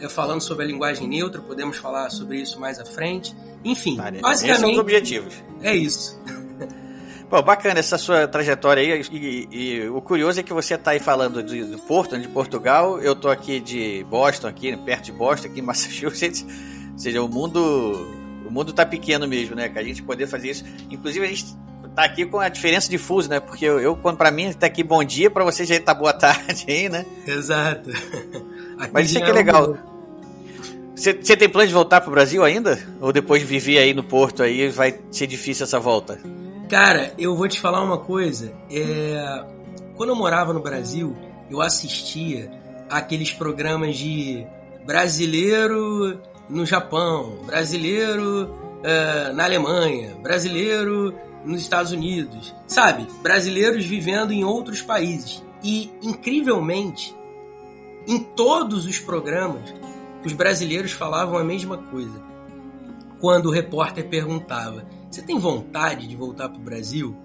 é, 0.00 0.08
falando 0.08 0.40
sobre 0.40 0.64
a 0.64 0.66
linguagem 0.66 1.06
neutra. 1.06 1.40
Podemos 1.40 1.76
falar 1.76 2.10
sobre 2.10 2.40
isso 2.40 2.58
mais 2.58 2.80
à 2.80 2.84
frente. 2.84 3.32
Enfim, 3.64 3.96
basicamente. 3.96 4.44
Esses 4.44 4.58
são 4.58 4.72
os 4.72 4.78
objetivos. 4.78 5.34
É 5.62 5.74
isso. 5.74 6.20
Pô, 7.28 7.42
bacana 7.42 7.78
essa 7.78 7.98
sua 7.98 8.26
trajetória 8.26 8.82
aí. 8.82 9.02
E, 9.12 9.48
e, 9.50 9.88
o 9.88 10.00
curioso 10.00 10.40
é 10.40 10.42
que 10.42 10.52
você 10.52 10.74
está 10.74 10.92
aí 10.92 10.98
falando 10.98 11.42
de, 11.42 11.62
do 11.62 11.78
Porto, 11.78 12.18
de 12.18 12.26
Portugal. 12.26 12.98
Eu 13.00 13.14
tô 13.14 13.28
aqui 13.28 13.60
de 13.60 14.04
Boston, 14.08 14.48
aqui 14.48 14.74
perto 14.78 15.04
de 15.04 15.12
Boston, 15.12 15.48
aqui 15.48 15.60
em 15.60 15.62
Massachusetts. 15.64 16.46
Ou 16.92 16.98
seja, 16.98 17.22
o 17.22 17.28
mundo, 17.28 17.60
o 18.46 18.50
mundo 18.50 18.72
tá 18.72 18.86
pequeno 18.86 19.28
mesmo, 19.28 19.54
né? 19.54 19.68
Que 19.68 19.78
a 19.78 19.82
gente 19.82 20.02
poder 20.02 20.26
fazer 20.26 20.50
isso. 20.50 20.64
Inclusive 20.90 21.26
a 21.26 21.28
gente 21.28 21.54
tá 21.94 22.04
aqui 22.04 22.24
com 22.24 22.40
a 22.40 22.48
diferença 22.48 22.88
de 22.88 22.96
fuso, 22.96 23.28
né? 23.28 23.40
Porque 23.40 23.66
eu, 23.66 23.78
eu 23.78 23.94
quando 23.94 24.16
para 24.16 24.30
mim 24.30 24.50
tá 24.54 24.66
aqui 24.66 24.82
bom 24.82 25.04
dia, 25.04 25.30
para 25.30 25.44
você 25.44 25.66
já 25.66 25.78
tá 25.78 25.92
boa 25.92 26.14
tarde 26.14 26.64
aí, 26.66 26.88
né? 26.88 27.04
Exato. 27.26 27.90
Aqui 28.78 28.92
Mas 28.92 29.10
isso 29.10 29.18
aqui 29.18 29.26
é, 29.26 29.30
é 29.30 29.34
legal. 29.34 29.76
Você, 30.94 31.12
você 31.12 31.36
tem 31.36 31.48
plano 31.48 31.66
de 31.66 31.74
voltar 31.74 32.00
pro 32.00 32.12
Brasil 32.12 32.44
ainda? 32.44 32.78
Ou 33.00 33.12
depois 33.12 33.42
de 33.42 33.48
viver 33.48 33.78
aí 33.78 33.92
no 33.92 34.04
Porto 34.04 34.40
aí 34.40 34.68
vai 34.68 35.00
ser 35.10 35.26
difícil 35.26 35.64
essa 35.64 35.80
volta? 35.80 36.20
Cara, 36.68 37.14
eu 37.16 37.34
vou 37.34 37.48
te 37.48 37.58
falar 37.58 37.82
uma 37.82 37.96
coisa. 37.96 38.52
É... 38.70 39.44
Quando 39.96 40.10
eu 40.10 40.16
morava 40.16 40.52
no 40.52 40.60
Brasil, 40.60 41.16
eu 41.50 41.62
assistia 41.62 42.50
aqueles 42.90 43.32
programas 43.32 43.96
de 43.96 44.46
brasileiro 44.84 46.20
no 46.48 46.66
Japão, 46.66 47.38
brasileiro 47.46 48.50
uh, 48.50 49.32
na 49.34 49.44
Alemanha, 49.44 50.14
brasileiro 50.22 51.14
nos 51.44 51.60
Estados 51.60 51.92
Unidos, 51.92 52.54
sabe? 52.66 53.06
Brasileiros 53.22 53.84
vivendo 53.84 54.32
em 54.32 54.44
outros 54.44 54.82
países. 54.82 55.42
E, 55.62 55.90
incrivelmente, 56.02 57.14
em 58.06 58.18
todos 58.18 58.84
os 58.84 58.98
programas, 58.98 59.74
os 60.24 60.32
brasileiros 60.32 60.92
falavam 60.92 61.38
a 61.38 61.44
mesma 61.44 61.78
coisa. 61.78 62.22
Quando 63.20 63.46
o 63.46 63.52
repórter 63.52 64.06
perguntava: 64.08 64.86
você 65.10 65.22
tem 65.22 65.38
vontade 65.38 66.06
de 66.06 66.14
voltar 66.14 66.48
para 66.48 66.58
o 66.58 66.62
Brasil? 66.62 67.16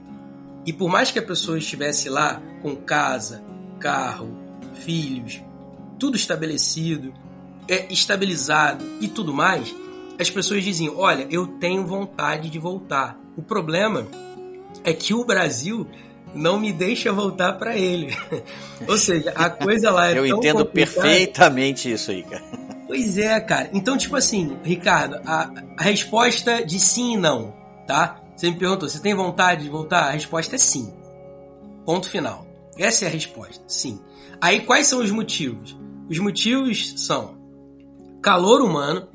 E 0.65 0.71
por 0.71 0.89
mais 0.89 1.11
que 1.11 1.19
a 1.19 1.23
pessoa 1.23 1.57
estivesse 1.57 2.09
lá 2.09 2.41
com 2.61 2.75
casa, 2.75 3.43
carro, 3.79 4.33
filhos, 4.73 5.41
tudo 5.99 6.15
estabelecido, 6.15 7.13
é, 7.67 7.91
estabilizado 7.91 8.85
e 9.01 9.07
tudo 9.07 9.33
mais, 9.33 9.75
as 10.19 10.29
pessoas 10.29 10.63
diziam: 10.63 10.97
Olha, 10.97 11.27
eu 11.29 11.45
tenho 11.45 11.85
vontade 11.85 12.49
de 12.49 12.57
voltar. 12.57 13.19
O 13.35 13.41
problema 13.41 14.07
é 14.83 14.93
que 14.93 15.13
o 15.13 15.25
Brasil 15.25 15.85
não 16.33 16.59
me 16.59 16.71
deixa 16.71 17.11
voltar 17.11 17.53
para 17.53 17.75
ele. 17.75 18.15
Ou 18.87 18.97
seja, 18.97 19.31
a 19.35 19.49
coisa 19.49 19.91
lá 19.91 20.09
é 20.09 20.17
Eu 20.17 20.25
entendo 20.25 20.65
complicada. 20.65 21.01
perfeitamente 21.01 21.91
isso 21.91 22.11
aí, 22.11 22.23
cara. 22.23 22.43
Pois 22.87 23.17
é, 23.17 23.39
cara. 23.41 23.69
Então, 23.73 23.97
tipo 23.97 24.15
assim, 24.15 24.57
Ricardo, 24.63 25.19
a, 25.25 25.51
a 25.77 25.83
resposta 25.83 26.65
de 26.65 26.79
sim 26.79 27.15
e 27.15 27.17
não 27.17 27.62
tá? 27.87 28.21
Você 28.35 28.49
me 28.49 28.57
perguntou, 28.57 28.89
você 28.89 28.99
tem 28.99 29.13
vontade 29.13 29.63
de 29.63 29.69
voltar? 29.69 30.07
A 30.07 30.11
resposta 30.11 30.55
é 30.55 30.57
sim. 30.57 30.93
Ponto 31.85 32.09
final. 32.09 32.45
Essa 32.77 33.05
é 33.05 33.07
a 33.07 33.11
resposta, 33.11 33.63
sim. 33.67 33.99
Aí 34.41 34.61
quais 34.61 34.87
são 34.87 34.99
os 34.99 35.11
motivos? 35.11 35.77
Os 36.09 36.17
motivos 36.19 36.95
são 36.97 37.37
calor 38.21 38.61
humano, 38.61 39.07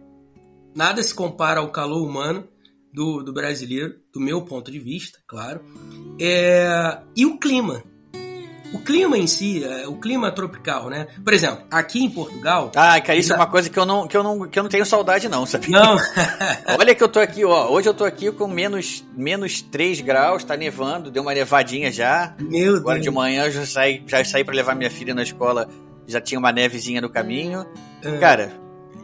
nada 0.74 1.02
se 1.02 1.14
compara 1.14 1.60
ao 1.60 1.72
calor 1.72 2.06
humano 2.06 2.46
do, 2.92 3.22
do 3.22 3.32
brasileiro, 3.32 3.96
do 4.12 4.20
meu 4.20 4.42
ponto 4.42 4.70
de 4.70 4.78
vista, 4.78 5.18
claro, 5.26 5.64
é, 6.20 7.00
e 7.16 7.26
o 7.26 7.38
clima 7.38 7.82
o 8.72 8.78
clima 8.78 9.16
em 9.16 9.26
si, 9.26 9.64
é, 9.64 9.86
o 9.86 9.94
clima 9.96 10.30
tropical, 10.30 10.88
né? 10.90 11.06
Por 11.24 11.32
exemplo, 11.32 11.64
aqui 11.70 12.04
em 12.04 12.10
Portugal. 12.10 12.70
Ah, 12.74 13.00
cara, 13.00 13.18
isso 13.18 13.32
é 13.32 13.36
uma 13.36 13.46
coisa 13.46 13.70
que 13.70 13.78
eu 13.78 13.86
não, 13.86 14.06
que 14.06 14.16
eu 14.16 14.22
não, 14.22 14.48
que 14.48 14.58
eu 14.58 14.62
não 14.62 14.70
tenho 14.70 14.84
saudade, 14.84 15.28
não, 15.28 15.46
sabe? 15.46 15.70
Não. 15.70 15.96
Olha 16.78 16.94
que 16.94 17.02
eu 17.02 17.08
tô 17.08 17.20
aqui, 17.20 17.44
ó. 17.44 17.68
Hoje 17.70 17.88
eu 17.88 17.94
tô 17.94 18.04
aqui 18.04 18.30
com 18.30 18.46
menos, 18.46 19.04
menos 19.16 19.62
3 19.62 20.00
graus, 20.00 20.44
tá 20.44 20.56
nevando, 20.56 21.10
deu 21.10 21.22
uma 21.22 21.34
nevadinha 21.34 21.90
já. 21.90 22.34
Meu 22.40 22.76
Agora 22.76 22.96
Deus. 22.96 23.04
de 23.04 23.10
manhã 23.10 23.44
eu 23.44 23.50
já 23.50 23.66
saí, 23.66 24.02
já 24.06 24.24
saí 24.24 24.44
pra 24.44 24.54
levar 24.54 24.74
minha 24.74 24.90
filha 24.90 25.14
na 25.14 25.22
escola, 25.22 25.68
já 26.06 26.20
tinha 26.20 26.38
uma 26.38 26.52
nevezinha 26.52 27.00
no 27.00 27.08
caminho. 27.10 27.66
É. 28.02 28.18
Cara, 28.18 28.52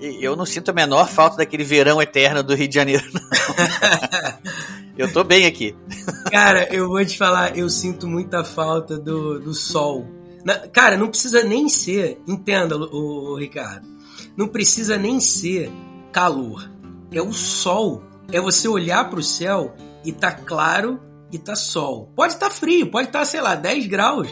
eu 0.00 0.36
não 0.36 0.44
sinto 0.44 0.70
a 0.70 0.74
menor 0.74 1.08
falta 1.08 1.36
daquele 1.36 1.64
verão 1.64 2.00
eterno 2.00 2.42
do 2.42 2.54
Rio 2.54 2.68
de 2.68 2.74
Janeiro. 2.74 3.04
Eu 4.96 5.12
tô 5.12 5.24
bem 5.24 5.44
aqui. 5.44 5.74
Cara, 6.30 6.72
eu 6.72 6.88
vou 6.88 7.04
te 7.04 7.18
falar, 7.18 7.58
eu 7.58 7.68
sinto 7.68 8.06
muita 8.06 8.44
falta 8.44 8.96
do, 8.96 9.40
do 9.40 9.52
sol. 9.52 10.06
Na, 10.44 10.56
cara, 10.68 10.96
não 10.96 11.08
precisa 11.08 11.42
nem 11.42 11.68
ser, 11.68 12.20
entenda, 12.28 12.76
o, 12.76 13.32
o, 13.32 13.36
Ricardo, 13.36 13.86
não 14.36 14.46
precisa 14.46 14.96
nem 14.96 15.18
ser 15.18 15.70
calor. 16.12 16.70
É 17.10 17.20
o 17.20 17.32
sol. 17.32 18.04
É 18.30 18.40
você 18.40 18.68
olhar 18.68 19.10
pro 19.10 19.22
céu 19.22 19.74
e 20.04 20.12
tá 20.12 20.30
claro 20.30 21.00
e 21.32 21.38
tá 21.38 21.56
sol. 21.56 22.12
Pode 22.14 22.34
estar 22.34 22.48
tá 22.48 22.54
frio, 22.54 22.88
pode 22.88 23.08
estar, 23.08 23.20
tá, 23.20 23.24
sei 23.24 23.40
lá, 23.40 23.56
10 23.56 23.86
graus. 23.88 24.28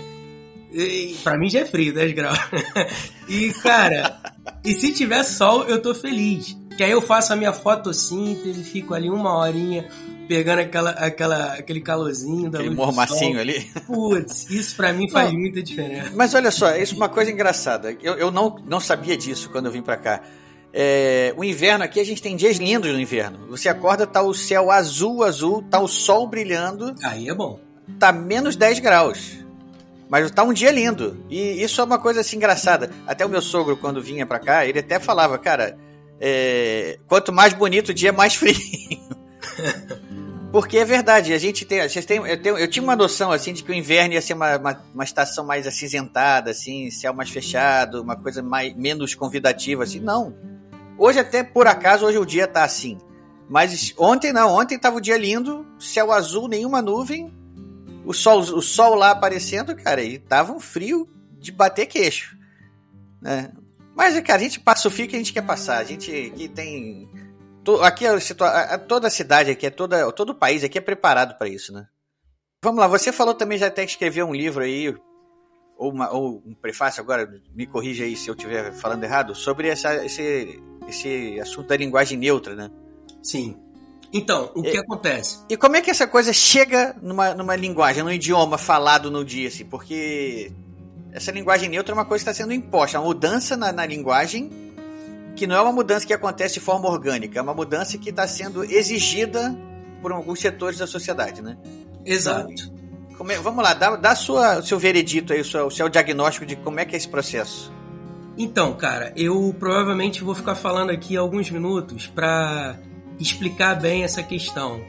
Pra 1.25 1.37
mim 1.37 1.51
já 1.51 1.61
é 1.61 1.64
frio, 1.64 1.92
10 1.92 2.12
graus. 2.12 2.38
e, 3.29 3.53
cara, 3.55 4.18
e 4.64 4.75
se 4.75 4.92
tiver 4.92 5.22
sol, 5.25 5.64
eu 5.64 5.81
tô 5.81 5.94
feliz. 5.94 6.57
Que 6.77 6.85
aí 6.85 6.90
eu 6.90 7.03
faço 7.03 7.33
a 7.33 7.37
minha 7.37 7.53
fotossíntese, 7.53 8.62
fico 8.64 8.94
ali 8.94 9.11
uma 9.11 9.37
horinha 9.37 9.87
pegando 10.29 10.61
aquela, 10.61 10.90
aquela, 10.92 11.53
aquele 11.55 11.81
calorzinho 11.81 12.51
da 12.51 12.61
Aquele 12.61 12.75
mormacinho 12.75 13.38
ali. 13.38 13.70
Putz, 13.87 14.48
isso 14.48 14.77
pra 14.77 14.92
mim 14.92 15.11
faz 15.11 15.33
não, 15.33 15.38
muita 15.38 15.62
diferença. 15.62 16.12
Mas 16.14 16.35
olha 16.35 16.51
só, 16.51 16.75
isso 16.77 16.94
é 16.94 16.96
uma 16.96 17.09
coisa 17.09 17.31
engraçada. 17.31 17.96
Eu, 18.03 18.14
eu 18.14 18.31
não, 18.31 18.57
não 18.66 18.81
sabia 18.81 19.16
disso 19.16 19.51
quando 19.51 19.66
eu 19.66 19.72
vim 19.72 19.83
pra 19.83 19.96
cá. 19.96 20.22
É, 20.72 21.35
o 21.37 21.44
inverno 21.44 21.85
aqui, 21.85 22.01
a 22.01 22.05
gente 22.05 22.22
tem 22.22 22.35
dias 22.35 22.57
lindos 22.57 22.90
no 22.90 22.98
inverno. 22.98 23.46
Você 23.48 23.68
acorda, 23.68 24.07
tá 24.07 24.22
o 24.22 24.33
céu 24.33 24.70
azul, 24.70 25.22
azul, 25.22 25.62
tá 25.62 25.79
o 25.81 25.88
sol 25.88 26.27
brilhando. 26.27 26.94
Aí 27.03 27.29
é 27.29 27.35
bom. 27.35 27.61
Tá 27.98 28.11
menos 28.11 28.57
10 28.57 28.79
graus. 28.79 29.42
Mas 30.12 30.31
tá 30.31 30.44
um 30.44 30.53
dia 30.53 30.70
lindo. 30.70 31.25
E 31.31 31.62
isso 31.62 31.81
é 31.81 31.85
uma 31.85 31.98
coisa 31.98 32.20
assim 32.20 32.37
engraçada. 32.37 32.90
Até 33.07 33.25
o 33.25 33.31
meu 33.31 33.40
sogro, 33.40 33.79
quando 33.79 34.03
vinha 34.03 34.27
pra 34.27 34.38
cá, 34.38 34.66
ele 34.66 34.81
até 34.81 35.01
falava, 35.01 35.38
cara, 35.38 35.79
é, 36.20 36.98
quanto 37.07 37.33
mais 37.33 37.55
bonito 37.55 37.88
o 37.88 37.94
dia, 37.94 38.12
mais 38.12 38.35
frio. 38.37 38.55
Porque 40.53 40.77
é 40.77 40.85
verdade, 40.85 41.33
a 41.33 41.38
gente 41.38 41.64
tem. 41.64 41.81
A 41.81 41.88
gente 41.88 42.07
tem 42.07 42.18
eu, 42.18 42.42
tenho, 42.42 42.59
eu, 42.59 42.68
tinha 42.68 42.83
uma 42.83 42.94
noção 42.94 43.33
assim 43.33 43.55
de 43.55 43.64
que 43.64 43.70
o 43.70 43.75
inverno 43.75 44.12
ia 44.12 44.20
ser 44.20 44.35
uma, 44.35 44.59
uma, 44.59 44.85
uma, 44.92 45.03
estação 45.03 45.46
mais 45.46 45.66
acinzentada, 45.66 46.51
assim, 46.51 46.90
céu 46.90 47.14
mais 47.14 47.31
fechado, 47.31 48.03
uma 48.03 48.14
coisa 48.14 48.42
mais, 48.42 48.77
menos 48.77 49.14
convidativa, 49.14 49.85
assim. 49.85 49.98
Não. 49.98 50.35
Hoje, 50.98 51.20
até 51.20 51.42
por 51.42 51.66
acaso, 51.66 52.05
hoje 52.05 52.18
o 52.18 52.27
dia 52.27 52.46
tá 52.46 52.64
assim. 52.64 52.98
Mas 53.48 53.94
ontem 53.96 54.31
não, 54.31 54.51
ontem 54.51 54.79
tava 54.79 54.98
o 54.98 55.01
dia 55.01 55.16
lindo, 55.16 55.66
céu 55.79 56.12
azul, 56.12 56.48
nenhuma 56.48 56.83
nuvem, 56.83 57.33
o 58.05 58.12
sol, 58.12 58.41
o 58.41 58.62
sol 58.62 58.95
lá 58.95 59.11
aparecendo, 59.11 59.75
cara, 59.77 60.03
e 60.03 60.19
tava 60.19 60.53
um 60.53 60.61
frio 60.61 61.09
de 61.38 61.53
bater 61.53 61.87
queixo. 61.87 62.37
Né? 63.21 63.53
Mas, 63.95 64.19
cara, 64.21 64.41
a 64.41 64.43
gente 64.43 64.61
passa 64.61 64.88
o 64.88 64.91
fio 64.91 65.07
que 65.07 65.17
a 65.17 65.19
gente 65.19 65.33
quer 65.33 65.43
passar. 65.43 65.79
A 65.79 65.85
gente 65.85 66.33
que 66.35 66.49
tem 66.49 67.09
Aqui 67.83 68.05
a, 68.07 68.79
toda 68.79 69.07
a 69.07 69.11
cidade 69.11 69.53
aqui, 69.53 69.67
é 69.67 69.71
toda, 69.71 70.11
todo 70.12 70.31
o 70.31 70.35
país 70.35 70.65
aqui 70.65 70.79
é 70.79 70.81
preparado 70.81 71.38
para 71.38 71.49
isso, 71.49 71.73
né? 71.73 71.87
Vamos 72.62 72.81
lá, 72.81 72.88
você 72.88 73.12
falou 73.12 73.35
também 73.35 73.57
já 73.57 73.69
até 73.69 73.85
que 73.85 73.93
escreveu 73.93 74.27
um 74.27 74.35
livro 74.35 74.65
aí, 74.65 74.93
ou, 75.77 75.93
uma, 75.93 76.11
ou 76.12 76.43
um 76.45 76.55
prefácio 76.55 77.01
agora, 77.01 77.29
me 77.55 77.67
corrija 77.67 78.05
aí 78.05 78.17
se 78.17 78.29
eu 78.29 78.35
estiver 78.35 78.73
falando 78.73 79.05
errado, 79.05 79.35
sobre 79.35 79.69
essa, 79.69 80.05
esse, 80.05 80.61
esse 80.88 81.38
assunto 81.41 81.69
da 81.69 81.77
linguagem 81.77 82.19
neutra, 82.19 82.57
né? 82.57 82.69
Sim. 83.23 83.57
Então, 84.12 84.51
o 84.55 84.62
que 84.62 84.77
acontece? 84.77 85.38
E 85.48 85.57
como 85.57 85.77
é 85.77 85.81
que 85.81 85.90
essa 85.90 86.07
coisa 86.07 86.33
chega 86.33 86.94
numa, 87.01 87.35
numa 87.35 87.57
linguagem, 87.57 88.03
num 88.03 88.11
idioma 88.11 88.59
falado 88.59 89.11
no 89.11 89.25
dia, 89.25 89.48
assim? 89.48 89.64
Porque 89.64 90.53
essa 91.12 91.33
linguagem 91.33 91.68
neutra 91.68 91.92
é 91.92 91.96
uma 91.96 92.05
coisa 92.05 92.22
que 92.22 92.31
está 92.31 92.42
sendo 92.42 92.53
imposta, 92.53 92.98
uma 92.98 93.07
mudança 93.07 93.57
na, 93.57 93.72
na 93.72 93.87
linguagem 93.87 94.51
que 95.35 95.46
não 95.46 95.57
é 95.57 95.61
uma 95.61 95.72
mudança 95.72 96.07
que 96.07 96.12
acontece 96.12 96.55
de 96.55 96.61
forma 96.61 96.88
orgânica, 96.88 97.38
é 97.38 97.42
uma 97.42 97.55
mudança 97.55 97.96
que 97.96 98.11
está 98.11 98.27
sendo 98.27 98.64
exigida 98.64 99.57
por 100.01 100.12
alguns 100.12 100.40
setores 100.40 100.79
da 100.79 100.87
sociedade, 100.87 101.40
né? 101.40 101.57
Exato. 102.05 102.53
Então, 103.11 103.31
é, 103.31 103.38
vamos 103.38 103.62
lá, 103.62 103.72
dá, 103.72 103.96
dá 103.96 104.14
sua, 104.14 104.59
o 104.59 104.62
seu 104.62 104.79
veredito 104.79 105.33
aí, 105.33 105.40
o 105.40 105.44
seu, 105.44 105.66
o 105.66 105.70
seu 105.70 105.88
diagnóstico 105.88 106.44
de 106.44 106.57
como 106.57 106.81
é 106.81 106.85
que 106.85 106.94
é 106.94 106.98
esse 106.98 107.09
processo. 107.09 107.72
Então, 108.37 108.75
cara, 108.75 109.12
eu 109.16 109.55
provavelmente 109.59 110.25
vou 110.25 110.35
ficar 110.35 110.55
falando 110.55 110.90
aqui 110.90 111.16
alguns 111.16 111.51
minutos 111.51 112.07
para 112.07 112.79
explicar 113.18 113.75
bem 113.75 114.05
essa 114.05 114.22
questão. 114.22 114.81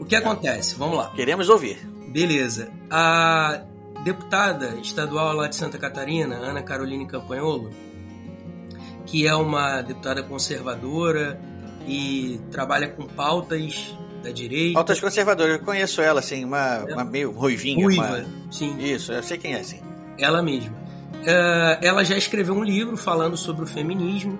O 0.00 0.04
que 0.04 0.16
acontece? 0.16 0.74
Vamos 0.76 0.96
lá. 0.98 1.10
Queremos 1.10 1.48
ouvir. 1.48 1.78
Beleza. 2.08 2.70
A 2.90 3.62
deputada 4.04 4.76
estadual 4.80 5.34
lá 5.34 5.48
de 5.48 5.56
Santa 5.56 5.78
Catarina, 5.78 6.36
Ana 6.36 6.62
Caroline 6.62 7.06
Campanholo, 7.06 7.70
que 9.04 9.26
é 9.26 9.34
uma 9.34 9.82
deputada 9.82 10.22
conservadora 10.22 11.40
e 11.86 12.40
trabalha 12.50 12.88
com 12.88 13.04
pautas 13.06 13.96
da 14.22 14.30
direita. 14.30 14.74
Pautas 14.74 15.00
conservadoras, 15.00 15.58
eu 15.58 15.64
conheço 15.64 16.00
ela, 16.00 16.20
assim, 16.20 16.44
uma, 16.44 16.84
uma 16.84 17.04
meio 17.04 17.30
ruivinha. 17.30 17.84
Ruiva, 17.84 18.18
uma... 18.18 18.52
sim. 18.52 18.76
Isso, 18.78 19.12
eu 19.12 19.22
sei 19.22 19.38
quem 19.38 19.54
é, 19.54 19.62
sim. 19.62 19.80
Ela 20.18 20.42
mesma. 20.42 20.74
Uh, 21.14 21.78
ela 21.80 22.04
já 22.04 22.16
escreveu 22.16 22.54
um 22.54 22.62
livro 22.62 22.96
falando 22.96 23.36
sobre 23.36 23.64
o 23.64 23.66
feminismo. 23.66 24.38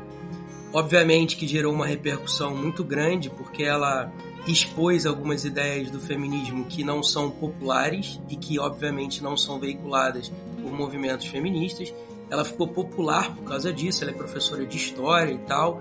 Obviamente 0.73 1.37
que 1.37 1.47
gerou 1.47 1.73
uma 1.73 1.87
repercussão 1.87 2.55
muito 2.55 2.85
grande, 2.85 3.31
porque 3.31 3.63
ela 3.63 4.13
expôs 4.47 5.07
algumas 5.07 5.45
ideias 5.45 5.91
do 5.91 6.01
feminismo 6.01 6.65
que 6.67 6.85
não 6.85 7.03
são 7.03 7.31
populares 7.31 8.21
e 8.29 8.37
que, 8.37 8.59
obviamente, 8.59 9.23
não 9.23 9.37
são 9.37 9.59
veiculadas 9.59 10.31
por 10.63 10.73
movimentos 10.73 11.27
feministas. 11.27 11.93
Ela 12.31 12.45
ficou 12.45 12.69
popular 12.69 13.35
por 13.35 13.45
causa 13.45 13.73
disso, 13.73 14.05
ela 14.05 14.13
é 14.13 14.15
professora 14.15 14.65
de 14.65 14.77
história 14.77 15.33
e 15.33 15.39
tal. 15.39 15.81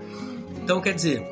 Então, 0.63 0.81
quer 0.81 0.93
dizer, 0.93 1.27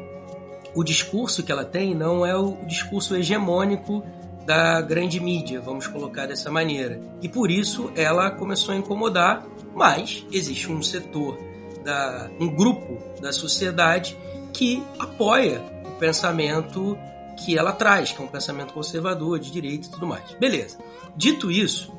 o 0.76 0.84
discurso 0.84 1.44
que 1.44 1.52
ela 1.52 1.66
tem 1.66 1.96
não 1.96 2.26
é 2.26 2.36
o 2.36 2.58
discurso 2.66 3.16
hegemônico 3.16 4.04
da 4.46 4.82
grande 4.82 5.20
mídia, 5.20 5.62
vamos 5.62 5.88
colocar 5.88 6.26
dessa 6.26 6.52
maneira. 6.52 7.02
E 7.22 7.30
por 7.30 7.50
isso 7.50 7.92
ela 7.96 8.30
começou 8.30 8.74
a 8.74 8.78
incomodar, 8.78 9.46
mas 9.74 10.26
existe 10.32 10.72
um 10.72 10.82
setor, 10.82 11.38
da, 11.84 12.30
um 12.40 12.48
grupo 12.48 13.00
da 13.22 13.32
sociedade 13.32 14.18
que 14.52 14.84
apoia 15.00 15.62
o 15.86 16.00
pensamento 16.00 16.98
que 17.38 17.58
ela 17.58 17.72
traz, 17.72 18.12
que 18.12 18.22
é 18.22 18.26
um 18.26 18.28
pensamento 18.28 18.74
conservador, 18.74 19.40
de 19.40 19.52
direita 19.52 19.88
e 19.88 19.92
tudo 19.92 20.06
mais. 20.08 20.32
Beleza. 20.40 20.78
Dito 21.16 21.52
isso, 21.52 21.92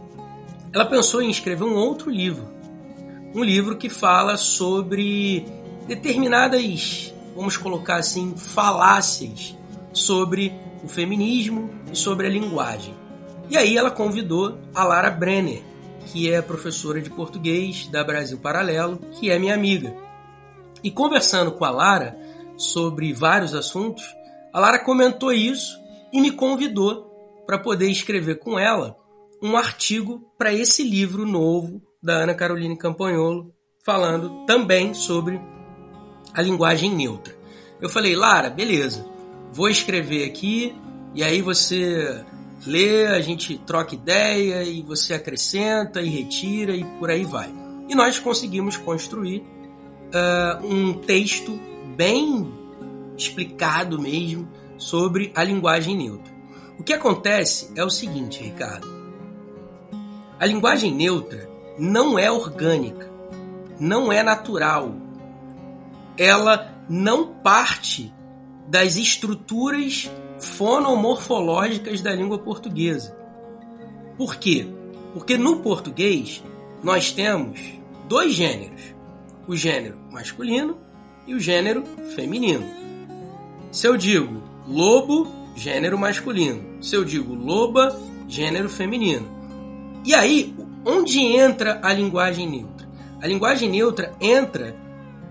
ela 0.73 0.85
pensou 0.85 1.23
em 1.23 1.31
escrever 1.31 1.65
um 1.65 1.75
outro 1.75 2.11
livro. 2.11 2.49
Um 3.35 3.43
livro 3.43 3.77
que 3.77 3.89
fala 3.89 4.37
sobre 4.37 5.47
determinadas, 5.87 7.13
vamos 7.35 7.57
colocar 7.57 7.97
assim, 7.97 8.35
falácias 8.37 9.57
sobre 9.93 10.53
o 10.83 10.89
feminismo 10.89 11.71
e 11.93 11.97
sobre 11.97 12.27
a 12.27 12.31
linguagem. 12.31 12.95
E 13.51 13.57
aí 13.57 13.77
ela 13.77 13.91
convidou 13.91 14.59
a 14.75 14.85
Lara 14.85 15.11
Brenner, 15.11 15.63
que 16.15 16.31
é 16.31 16.41
professora 16.41 17.03
de 17.03 17.11
português 17.11 17.89
da 17.89 18.05
Brasil 18.05 18.39
Paralelo, 18.39 18.99
que 19.19 19.33
é 19.33 19.37
minha 19.37 19.53
amiga. 19.53 19.93
E 20.81 20.89
conversando 20.89 21.51
com 21.51 21.65
a 21.65 21.71
Lara 21.71 22.17
sobre 22.57 23.13
vários 23.13 23.53
assuntos, 23.53 24.05
a 24.53 24.61
Lara 24.61 24.79
comentou 24.79 25.33
isso 25.33 25.77
e 26.13 26.21
me 26.21 26.31
convidou 26.31 27.11
para 27.45 27.59
poder 27.59 27.91
escrever 27.91 28.39
com 28.39 28.57
ela 28.57 28.97
um 29.43 29.57
artigo 29.57 30.33
para 30.39 30.55
esse 30.55 30.85
livro 30.85 31.27
novo 31.27 31.83
da 32.01 32.19
Ana 32.19 32.35
Caroline 32.35 32.79
Campanholo, 32.79 33.53
falando 33.85 34.47
também 34.47 34.95
sobre 34.95 35.41
a 36.33 36.41
linguagem 36.41 36.95
neutra. 36.95 37.37
Eu 37.81 37.89
falei, 37.89 38.15
Lara, 38.15 38.51
beleza, 38.51 39.05
vou 39.53 39.69
escrever 39.69 40.25
aqui 40.27 40.77
e 41.13 41.25
aí 41.25 41.43
você 41.43 42.25
lê, 42.67 43.07
a 43.07 43.21
gente 43.21 43.59
troca 43.59 43.95
ideia 43.95 44.63
e 44.63 44.83
você 44.83 45.15
acrescenta 45.15 46.01
e 46.01 46.09
retira 46.09 46.75
e 46.75 46.85
por 46.99 47.11
aí 47.11 47.25
vai. 47.25 47.53
E 47.89 47.95
nós 47.95 48.19
conseguimos 48.19 48.77
construir 48.77 49.41
uh, 49.41 50.67
um 50.67 50.95
texto 50.95 51.59
bem 51.97 52.53
explicado 53.17 54.01
mesmo 54.01 54.49
sobre 54.79 55.33
a 55.35 55.45
linguagem 55.45 55.97
neutra. 55.97 56.33
O 56.79 56.83
que 56.83 56.93
acontece 56.93 57.71
é 57.77 57.85
o 57.85 57.91
seguinte, 57.91 58.43
Ricardo. 58.43 58.93
A 60.39 60.47
linguagem 60.47 60.93
neutra 60.93 61.49
não 61.79 62.19
é 62.19 62.31
orgânica, 62.31 63.11
não 63.79 64.13
é 64.13 64.23
natural. 64.23 64.95
Ela 66.19 66.75
não 66.89 67.35
parte 67.35 68.13
das 68.69 68.97
estruturas 68.97 70.11
fonomorfológicas 70.41 72.01
da 72.01 72.15
língua 72.15 72.39
portuguesa. 72.39 73.17
Por 74.17 74.37
quê? 74.37 74.67
Porque 75.13 75.37
no 75.37 75.61
português 75.61 76.43
nós 76.83 77.13
temos 77.13 77.61
dois 78.09 78.35
gêneros: 78.35 78.83
o 79.47 79.57
gênero 79.57 79.99
masculino 80.11 80.79
e 81.27 81.35
o 81.35 81.41
gênero 81.41 81.85
feminino. 82.15 82.67
Se 83.71 83.87
eu 83.87 83.97
digo 83.97 84.43
lobo, 84.69 85.29
gênero 85.57 85.99
masculino. 85.99 86.83
Se 86.83 86.95
eu 86.95 87.05
digo 87.05 87.35
loba, 87.35 87.99
gênero 88.29 88.69
feminino. 88.69 89.29
E 90.05 90.15
aí, 90.15 90.55
onde 90.85 91.19
entra 91.21 91.81
a 91.83 91.93
linguagem 91.93 92.49
neutra? 92.49 92.89
A 93.21 93.27
linguagem 93.27 93.71
neutra 93.71 94.15
entra 94.21 94.77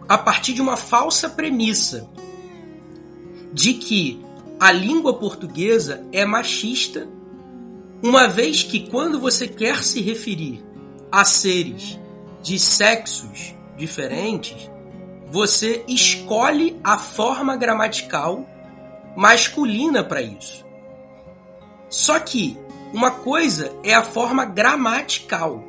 a 0.08 0.18
partir 0.18 0.54
de 0.54 0.62
uma 0.62 0.76
falsa 0.76 1.30
premissa 1.30 2.10
de 3.54 3.74
que 3.74 4.20
a 4.60 4.72
língua 4.72 5.14
portuguesa 5.14 6.06
é 6.12 6.26
machista, 6.26 7.08
uma 8.02 8.28
vez 8.28 8.64
que 8.64 8.90
quando 8.90 9.20
você 9.20 9.48
quer 9.48 9.84
se 9.84 10.02
referir 10.02 10.64
a 11.12 11.24
seres 11.24 12.00
de 12.42 12.60
sexos 12.60 13.56
diferentes, 13.78 14.70
você 15.32 15.84
escolhe 15.88 16.80
a 16.84 16.98
forma 16.98 17.56
gramatical 17.56 18.46
masculina 19.16 20.04
para 20.04 20.22
isso. 20.22 20.66
Só 21.90 22.20
que 22.20 22.58
uma 22.94 23.12
coisa 23.12 23.72
é 23.84 23.94
a 23.94 24.04
forma 24.04 24.46
gramatical, 24.46 25.64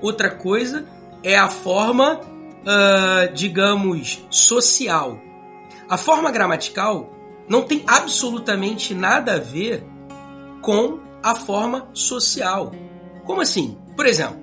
outra 0.00 0.30
coisa 0.30 0.86
é 1.22 1.36
a 1.36 1.48
forma, 1.48 2.20
uh, 2.20 3.32
digamos, 3.34 4.24
social. 4.30 5.20
A 5.88 5.96
forma 5.96 6.30
gramatical 6.30 7.10
não 7.52 7.60
tem 7.60 7.84
absolutamente 7.86 8.94
nada 8.94 9.34
a 9.34 9.38
ver 9.38 9.84
com 10.62 11.00
a 11.22 11.34
forma 11.34 11.86
social. 11.92 12.72
Como 13.26 13.42
assim? 13.42 13.76
Por 13.94 14.06
exemplo, 14.06 14.40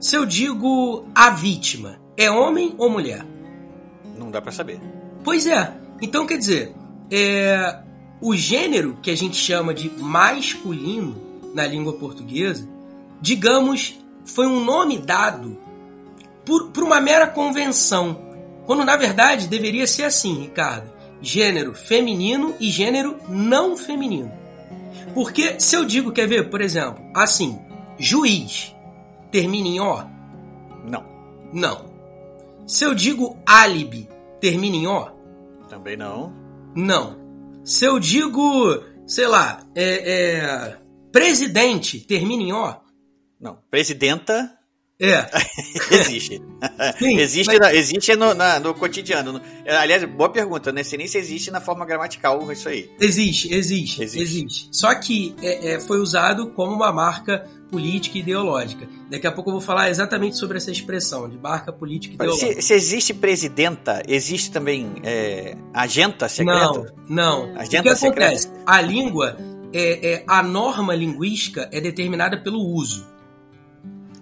se 0.00 0.16
eu 0.16 0.24
digo 0.24 1.04
a 1.14 1.28
vítima, 1.28 2.00
é 2.16 2.30
homem 2.30 2.74
ou 2.78 2.88
mulher? 2.88 3.22
Não 4.16 4.30
dá 4.30 4.40
para 4.40 4.50
saber. 4.50 4.80
Pois 5.22 5.46
é. 5.46 5.76
Então, 6.00 6.26
quer 6.26 6.38
dizer, 6.38 6.74
é, 7.10 7.82
o 8.18 8.34
gênero 8.34 8.96
que 9.02 9.10
a 9.10 9.14
gente 9.14 9.36
chama 9.36 9.74
de 9.74 9.90
masculino 9.90 11.20
na 11.54 11.66
língua 11.66 11.98
portuguesa, 11.98 12.66
digamos, 13.20 13.98
foi 14.24 14.46
um 14.46 14.64
nome 14.64 14.96
dado 14.96 15.58
por, 16.46 16.70
por 16.70 16.82
uma 16.82 16.98
mera 16.98 17.26
convenção, 17.26 18.18
quando 18.64 18.86
na 18.86 18.96
verdade 18.96 19.48
deveria 19.48 19.86
ser 19.86 20.04
assim, 20.04 20.40
Ricardo: 20.40 20.97
gênero 21.20 21.74
feminino 21.74 22.54
e 22.60 22.70
gênero 22.70 23.18
não 23.28 23.76
feminino. 23.76 24.32
Porque 25.14 25.60
se 25.60 25.76
eu 25.76 25.84
digo, 25.84 26.12
quer 26.12 26.26
ver, 26.26 26.48
por 26.50 26.60
exemplo, 26.60 27.02
assim, 27.14 27.58
juiz, 27.98 28.74
termina 29.30 29.68
em 29.68 29.80
O? 29.80 30.04
Não. 30.84 31.04
Não. 31.52 31.86
Se 32.66 32.84
eu 32.84 32.94
digo 32.94 33.36
álibi, 33.46 34.08
termina 34.40 34.76
em 34.76 34.86
O? 34.86 35.08
Também 35.68 35.96
não. 35.96 36.32
Não. 36.74 37.18
Se 37.64 37.84
eu 37.84 37.98
digo, 37.98 38.82
sei 39.06 39.26
lá, 39.26 39.60
é, 39.74 40.12
é 40.12 40.78
presidente, 41.12 42.00
termina 42.00 42.42
em 42.42 42.52
O? 42.52 42.74
Não. 43.40 43.58
Presidenta. 43.70 44.57
É. 45.00 45.30
existe. 45.94 46.42
Sim, 46.98 47.18
existe 47.18 47.56
mas... 47.56 47.74
existe 47.74 48.16
no, 48.16 48.34
na, 48.34 48.58
no 48.58 48.74
cotidiano. 48.74 49.34
No, 49.34 49.40
aliás, 49.66 50.04
boa 50.04 50.28
pergunta. 50.28 50.72
Não 50.72 50.82
sei 50.82 50.98
nem 50.98 51.06
se 51.06 51.16
existe 51.18 51.52
na 51.52 51.60
forma 51.60 51.86
gramatical 51.86 52.50
isso 52.50 52.68
aí. 52.68 52.90
Existe, 53.00 53.54
existe, 53.54 54.02
existe. 54.02 54.22
existe. 54.22 54.68
Só 54.72 54.92
que 54.96 55.36
é, 55.40 55.74
é, 55.74 55.80
foi 55.80 56.00
usado 56.00 56.50
como 56.50 56.72
uma 56.72 56.92
marca 56.92 57.46
política 57.70 58.18
e 58.18 58.22
ideológica. 58.22 58.88
Daqui 59.08 59.26
a 59.26 59.30
pouco 59.30 59.50
eu 59.50 59.54
vou 59.54 59.60
falar 59.60 59.88
exatamente 59.88 60.36
sobre 60.36 60.56
essa 60.56 60.72
expressão 60.72 61.28
de 61.28 61.38
marca 61.38 61.72
política 61.72 62.14
e 62.14 62.16
ideológica. 62.16 62.54
Se, 62.54 62.62
se 62.62 62.74
existe 62.74 63.14
presidenta, 63.14 64.02
existe 64.08 64.50
também 64.50 64.96
é, 65.04 65.56
agenta 65.72 66.28
secreta? 66.28 66.94
Não, 67.08 67.46
não. 67.46 67.56
Agenta 67.56 67.90
o 67.90 67.92
que 67.92 67.96
secreta? 68.00 68.32
acontece? 68.32 68.50
A 68.66 68.80
língua, 68.80 69.36
é, 69.72 70.14
é, 70.14 70.24
a 70.26 70.42
norma 70.42 70.92
linguística 70.92 71.68
é 71.70 71.80
determinada 71.80 72.36
pelo 72.42 72.58
uso. 72.58 73.06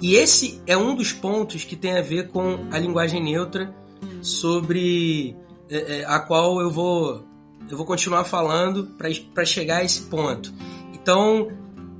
E 0.00 0.14
esse 0.14 0.60
é 0.66 0.76
um 0.76 0.94
dos 0.94 1.12
pontos 1.12 1.64
que 1.64 1.76
tem 1.76 1.96
a 1.96 2.02
ver 2.02 2.28
com 2.28 2.66
a 2.70 2.78
linguagem 2.78 3.22
neutra, 3.22 3.74
sobre 4.20 5.36
é, 5.70 6.00
é, 6.00 6.04
a 6.06 6.18
qual 6.18 6.60
eu 6.60 6.70
vou 6.70 7.24
eu 7.68 7.76
vou 7.76 7.86
continuar 7.86 8.22
falando 8.24 8.88
para 9.34 9.44
chegar 9.44 9.78
a 9.78 9.84
esse 9.84 10.02
ponto. 10.02 10.52
Então, 10.94 11.48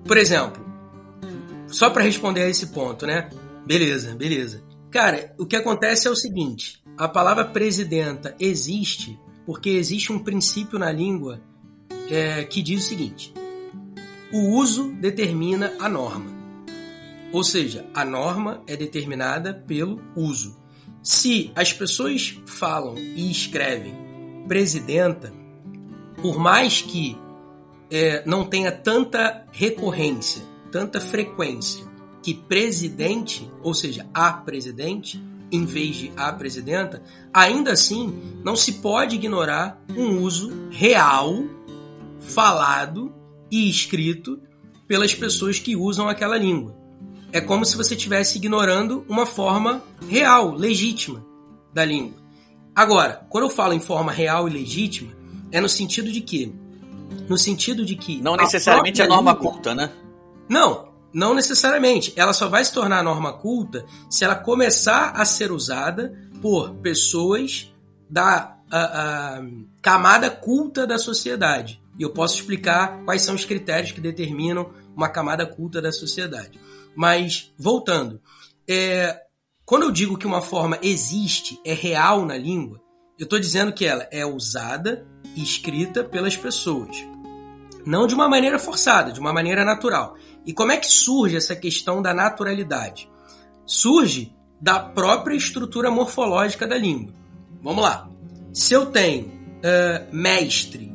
por 0.05 0.17
exemplo, 0.17 0.65
só 1.67 1.91
para 1.91 2.05
responder 2.05 2.43
a 2.43 2.49
esse 2.49 2.69
ponto, 2.69 3.05
né? 3.05 3.29
Beleza, 3.67 4.15
beleza. 4.15 4.63
Cara, 4.91 5.35
o 5.39 5.45
que 5.45 5.57
acontece 5.57 6.07
é 6.07 6.11
o 6.11 6.15
seguinte: 6.15 6.81
a 6.97 7.09
palavra 7.09 7.45
presidenta 7.45 8.37
existe 8.39 9.19
porque 9.45 9.71
existe 9.71 10.13
um 10.13 10.19
princípio 10.19 10.79
na 10.79 10.93
língua 10.93 11.41
é, 12.09 12.45
que 12.45 12.63
diz 12.63 12.85
o 12.85 12.89
seguinte: 12.89 13.35
o 14.33 14.57
uso 14.57 14.93
determina 15.01 15.73
a 15.81 15.89
norma. 15.89 16.36
Ou 17.37 17.45
seja, 17.45 17.85
a 17.93 18.03
norma 18.03 18.63
é 18.67 18.75
determinada 18.75 19.53
pelo 19.53 20.01
uso. 20.17 20.57
se 21.03 21.53
as 21.55 21.71
pessoas 21.71 22.41
falam 22.47 22.97
e 22.97 23.31
escrevem 23.31 23.95
presidenta, 24.49 25.35
por 26.23 26.39
mais 26.39 26.81
que 26.81 27.15
é, 27.91 28.25
não 28.25 28.47
tenha 28.47 28.73
tanta 28.73 29.47
recorrência, 29.53 30.43
tanta 30.73 30.99
frequência 30.99 31.85
que 32.23 32.33
presidente, 32.33 33.53
ou 33.63 33.75
seja, 33.75 34.09
a 34.15 34.33
presidente, 34.33 35.23
em 35.53 35.67
vez 35.67 35.97
de 35.97 36.13
a 36.17 36.33
presidenta, 36.33 37.03
ainda 37.35 37.73
assim 37.73 38.41
não 38.43 38.57
se 38.57 38.81
pode 38.81 39.17
ignorar 39.17 39.85
um 39.95 40.23
uso 40.23 40.71
real, 40.71 41.45
falado 42.19 43.15
e 43.51 43.69
escrito 43.69 44.41
pelas 44.89 45.15
pessoas 45.15 45.59
que 45.59 45.77
usam 45.77 46.09
aquela 46.09 46.39
língua. 46.39 46.86
É 47.33 47.41
como 47.41 47.65
se 47.65 47.77
você 47.77 47.95
estivesse 47.95 48.39
ignorando 48.39 49.05
uma 49.09 49.27
forma 49.27 49.83
real, 50.09 50.55
legítima 50.55 51.25
da 51.73 51.85
língua. 51.85 52.19
Agora, 52.75 53.27
quando 53.29 53.45
eu 53.45 53.51
falo 53.51 53.73
em 53.73 53.81
forma 53.81 54.13
real 54.13 54.49
e 54.49 54.53
legítima, 54.53 55.13
é 55.51 55.61
no 55.61 55.69
sentido 55.69 56.11
de 56.11 56.21
que 56.21 56.55
no 57.29 57.39
sentido 57.39 57.85
de 57.85 57.97
que 57.97 58.21
não 58.21 58.37
necessariamente 58.37 59.01
a 59.01 59.07
norma 59.07 59.33
língua, 59.33 59.53
culta, 59.53 59.75
né? 59.75 59.91
Não, 60.49 60.89
não 61.13 61.35
necessariamente. 61.35 62.13
Ela 62.17 62.33
só 62.33 62.49
vai 62.49 62.65
se 62.65 62.73
tornar 62.73 63.03
norma 63.03 63.33
culta 63.33 63.85
se 64.11 64.25
ela 64.25 64.35
começar 64.35 65.11
a 65.11 65.25
ser 65.25 65.51
usada 65.51 66.15
por 66.43 66.75
pessoas 66.77 67.73
da 68.09 68.57
a, 68.71 69.39
a, 69.39 69.43
camada 69.81 70.31
culta 70.31 70.87
da 70.87 70.99
sociedade. 70.99 71.81
E 71.99 72.03
eu 72.03 72.11
posso 72.11 72.35
explicar 72.35 73.03
quais 73.05 73.23
são 73.23 73.35
os 73.35 73.45
critérios 73.45 73.93
que 73.93 74.01
determinam 74.01 74.71
uma 74.95 75.09
camada 75.09 75.47
culta 75.47 75.81
da 75.81 75.93
sociedade. 75.93 76.59
Mas, 76.97 77.53
voltando, 77.59 78.21
é, 78.67 79.21
quando 79.65 79.83
eu 79.83 79.93
digo 79.93 80.17
que 80.17 80.27
uma 80.27 80.41
forma 80.41 80.79
existe, 80.83 81.61
é 81.65 81.75
real 81.75 82.25
na 82.25 82.39
língua, 82.39 82.81
eu 83.19 83.25
estou 83.25 83.39
dizendo 83.39 83.73
que 83.73 83.85
ela 83.85 84.09
é 84.11 84.25
usada 84.25 85.07
e 85.35 85.43
escrita 85.43 86.03
pelas 86.03 86.37
pessoas. 86.37 86.97
Não 87.85 88.07
de 88.07 88.15
uma 88.15 88.29
maneira 88.29 88.59
forçada, 88.59 89.13
de 89.13 89.21
uma 89.21 89.33
maneira 89.33 89.65
natural. 89.65 90.17
E 90.45 90.53
como 90.53 90.73
é 90.73 90.77
que 90.77 90.87
surge 90.87 91.37
essa 91.37 91.55
questão 91.55 92.01
da 92.01 92.15
naturalidade? 92.15 93.09
Surge 93.65 94.35
da 94.61 94.81
própria 94.81 95.37
estrutura 95.37 95.91
morfológica 95.91 96.67
da 96.67 96.77
língua. 96.77 97.13
Vamos 97.63 97.83
lá. 97.83 98.09
Se 98.53 98.73
eu 98.73 98.87
tenho 98.87 99.27
uh, 99.27 100.15
mestre 100.15 100.93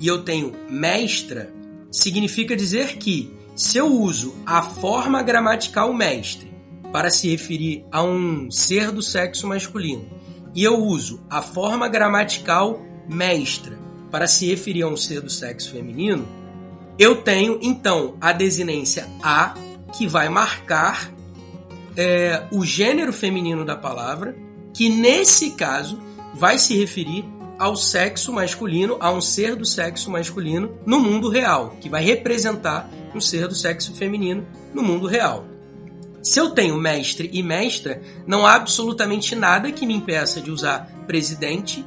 e 0.00 0.06
eu 0.06 0.22
tenho 0.22 0.52
mestra, 0.68 1.52
significa 1.90 2.56
dizer 2.56 2.96
que 2.96 3.32
se 3.56 3.78
eu 3.78 3.86
uso 3.86 4.34
a 4.44 4.60
forma 4.60 5.22
gramatical 5.22 5.92
mestre 5.94 6.54
para 6.92 7.08
se 7.08 7.30
referir 7.30 7.86
a 7.90 8.02
um 8.02 8.50
ser 8.50 8.92
do 8.92 9.00
sexo 9.00 9.46
masculino 9.46 10.06
e 10.54 10.62
eu 10.62 10.78
uso 10.78 11.22
a 11.28 11.40
forma 11.40 11.88
gramatical 11.88 12.80
mestra 13.08 13.78
para 14.10 14.26
se 14.26 14.46
referir 14.46 14.82
a 14.82 14.88
um 14.88 14.96
ser 14.96 15.22
do 15.22 15.30
sexo 15.30 15.72
feminino, 15.72 16.28
eu 16.98 17.16
tenho 17.16 17.58
então 17.62 18.16
a 18.20 18.32
desinência 18.32 19.08
a 19.22 19.54
que 19.92 20.06
vai 20.06 20.28
marcar 20.28 21.10
é, 21.96 22.42
o 22.52 22.64
gênero 22.64 23.12
feminino 23.12 23.64
da 23.64 23.76
palavra, 23.76 24.36
que 24.74 24.88
nesse 24.88 25.52
caso 25.52 25.98
vai 26.34 26.58
se 26.58 26.76
referir 26.76 27.24
ao 27.58 27.74
sexo 27.74 28.32
masculino, 28.32 28.98
a 29.00 29.10
um 29.10 29.20
ser 29.20 29.56
do 29.56 29.64
sexo 29.64 30.10
masculino 30.10 30.78
no 30.84 31.00
mundo 31.00 31.30
real, 31.30 31.76
que 31.80 31.88
vai 31.88 32.02
representar 32.02 32.90
um 33.16 33.20
ser 33.20 33.48
do 33.48 33.54
sexo 33.54 33.94
feminino 33.94 34.46
no 34.74 34.82
mundo 34.82 35.06
real. 35.06 35.46
Se 36.22 36.40
eu 36.40 36.50
tenho 36.50 36.76
mestre 36.76 37.30
e 37.32 37.42
mestra, 37.42 38.02
não 38.26 38.46
há 38.46 38.54
absolutamente 38.54 39.34
nada 39.34 39.70
que 39.70 39.86
me 39.86 39.94
impeça 39.94 40.40
de 40.40 40.50
usar 40.50 40.90
presidente 41.06 41.84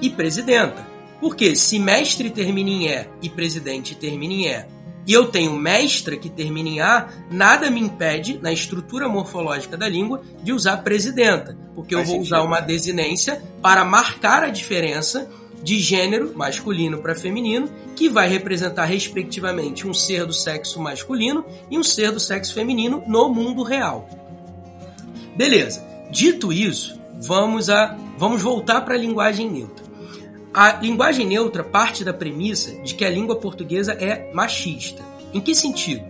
e 0.00 0.10
presidenta. 0.10 0.86
Porque 1.20 1.56
se 1.56 1.78
mestre 1.78 2.28
termina 2.30 2.68
em 2.68 2.88
E 2.88 3.06
e 3.22 3.30
presidente 3.30 3.94
termina 3.94 4.34
em 4.34 4.46
E, 4.48 4.66
e 5.06 5.12
eu 5.12 5.26
tenho 5.26 5.52
mestra 5.52 6.16
que 6.16 6.28
termina 6.28 6.68
em 6.68 6.80
A, 6.80 7.08
nada 7.30 7.70
me 7.70 7.80
impede, 7.80 8.40
na 8.42 8.52
estrutura 8.52 9.08
morfológica 9.08 9.76
da 9.76 9.88
língua, 9.88 10.20
de 10.42 10.52
usar 10.52 10.78
presidenta. 10.78 11.56
Porque 11.76 11.94
eu 11.94 12.04
vou 12.04 12.20
usar 12.20 12.42
uma 12.42 12.60
desinência 12.60 13.40
para 13.62 13.84
marcar 13.84 14.42
a 14.42 14.50
diferença 14.50 15.30
de 15.66 15.80
gênero 15.80 16.32
masculino 16.32 16.98
para 16.98 17.12
feminino, 17.12 17.68
que 17.96 18.08
vai 18.08 18.28
representar 18.28 18.84
respectivamente 18.84 19.84
um 19.84 19.92
ser 19.92 20.24
do 20.24 20.32
sexo 20.32 20.80
masculino 20.80 21.44
e 21.68 21.76
um 21.76 21.82
ser 21.82 22.12
do 22.12 22.20
sexo 22.20 22.54
feminino 22.54 23.02
no 23.08 23.28
mundo 23.28 23.64
real. 23.64 24.08
Beleza. 25.34 25.84
Dito 26.08 26.52
isso, 26.52 27.00
vamos 27.20 27.68
a 27.68 27.98
vamos 28.16 28.40
voltar 28.42 28.82
para 28.82 28.94
a 28.94 28.98
linguagem 28.98 29.50
neutra. 29.50 29.84
A 30.54 30.74
linguagem 30.74 31.26
neutra 31.26 31.64
parte 31.64 32.04
da 32.04 32.14
premissa 32.14 32.70
de 32.82 32.94
que 32.94 33.04
a 33.04 33.10
língua 33.10 33.34
portuguesa 33.34 33.92
é 33.94 34.32
machista. 34.32 35.02
Em 35.34 35.40
que 35.40 35.52
sentido? 35.52 36.04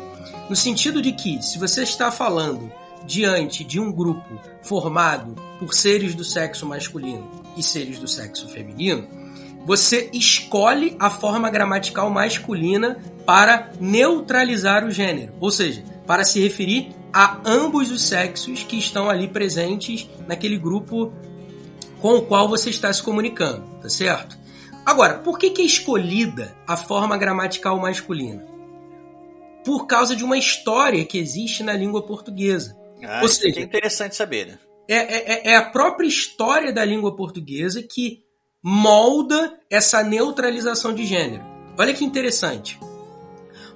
No 0.51 0.55
sentido 0.55 1.01
de 1.01 1.13
que, 1.13 1.43
se 1.43 1.59
você 1.59 1.83
está 1.83 2.13
falando 2.13 2.71
diante 3.07 3.65
de 3.65 3.81
um 3.81 3.91
grupo 3.91 4.39
formado 4.63 5.35
por 5.59 5.73
seres 5.73 6.15
do 6.15 6.25
sexo 6.25 6.67
masculino 6.67 7.27
e 7.57 7.63
seres 7.63 7.99
do 7.99 8.07
sexo 8.07 8.47
feminino, 8.49 9.26
você 9.67 10.09
escolhe 10.13 10.97
a 10.97 11.11
forma 11.11 11.51
gramatical 11.51 12.09
masculina 12.09 13.03
para 13.27 13.73
neutralizar 13.81 14.85
o 14.85 14.93
gênero, 14.93 15.35
ou 15.41 15.51
seja, 15.51 15.83
para 16.07 16.25
se 16.25 16.41
referir 16.41 16.95
a 17.13 17.41
ambos 17.45 17.91
os 17.91 18.05
sexos 18.05 18.63
que 18.63 18.79
estão 18.79 19.11
ali 19.11 19.27
presentes 19.27 20.09
naquele 20.29 20.57
grupo 20.57 21.13
com 22.01 22.15
o 22.15 22.23
qual 22.23 22.49
você 22.49 22.71
está 22.71 22.93
se 22.93 23.03
comunicando, 23.03 23.67
tá 23.83 23.89
certo? 23.89 24.39
Agora, 24.85 25.19
por 25.19 25.37
que, 25.37 25.51
que 25.51 25.63
é 25.63 25.65
escolhida 25.65 26.57
a 26.65 26.77
forma 26.77 27.17
gramatical 27.17 27.77
masculina? 27.81 28.47
Por 29.65 29.89
causa 29.89 30.15
de 30.15 30.23
uma 30.23 30.39
história 30.39 31.05
que 31.05 31.19
existe 31.19 31.65
na 31.65 31.73
língua 31.73 32.07
portuguesa. 32.07 32.77
Ah, 33.03 33.19
Ou 33.21 33.29
seja, 33.29 33.59
é 33.59 33.65
interessante 33.65 34.15
saber. 34.15 34.47
Né? 34.47 34.59
É, 34.89 34.97
é, 34.97 35.51
é 35.51 35.57
a 35.57 35.65
própria 35.65 36.07
história 36.07 36.73
da 36.73 36.85
língua 36.85 37.17
portuguesa 37.17 37.83
que 37.83 38.26
molda 38.69 39.61
essa 39.71 40.03
neutralização 40.03 40.93
de 40.93 41.07
gênero. 41.07 41.45
Olha 41.79 41.95
que 41.95 42.05
interessante. 42.05 42.81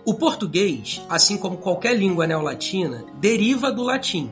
O 0.05 0.15
português, 0.15 1.01
assim 1.09 1.37
como 1.39 1.59
qualquer 1.59 1.97
língua 1.97 2.27
neolatina, 2.27 3.05
deriva 3.21 3.71
do 3.71 3.85
latim, 3.85 4.29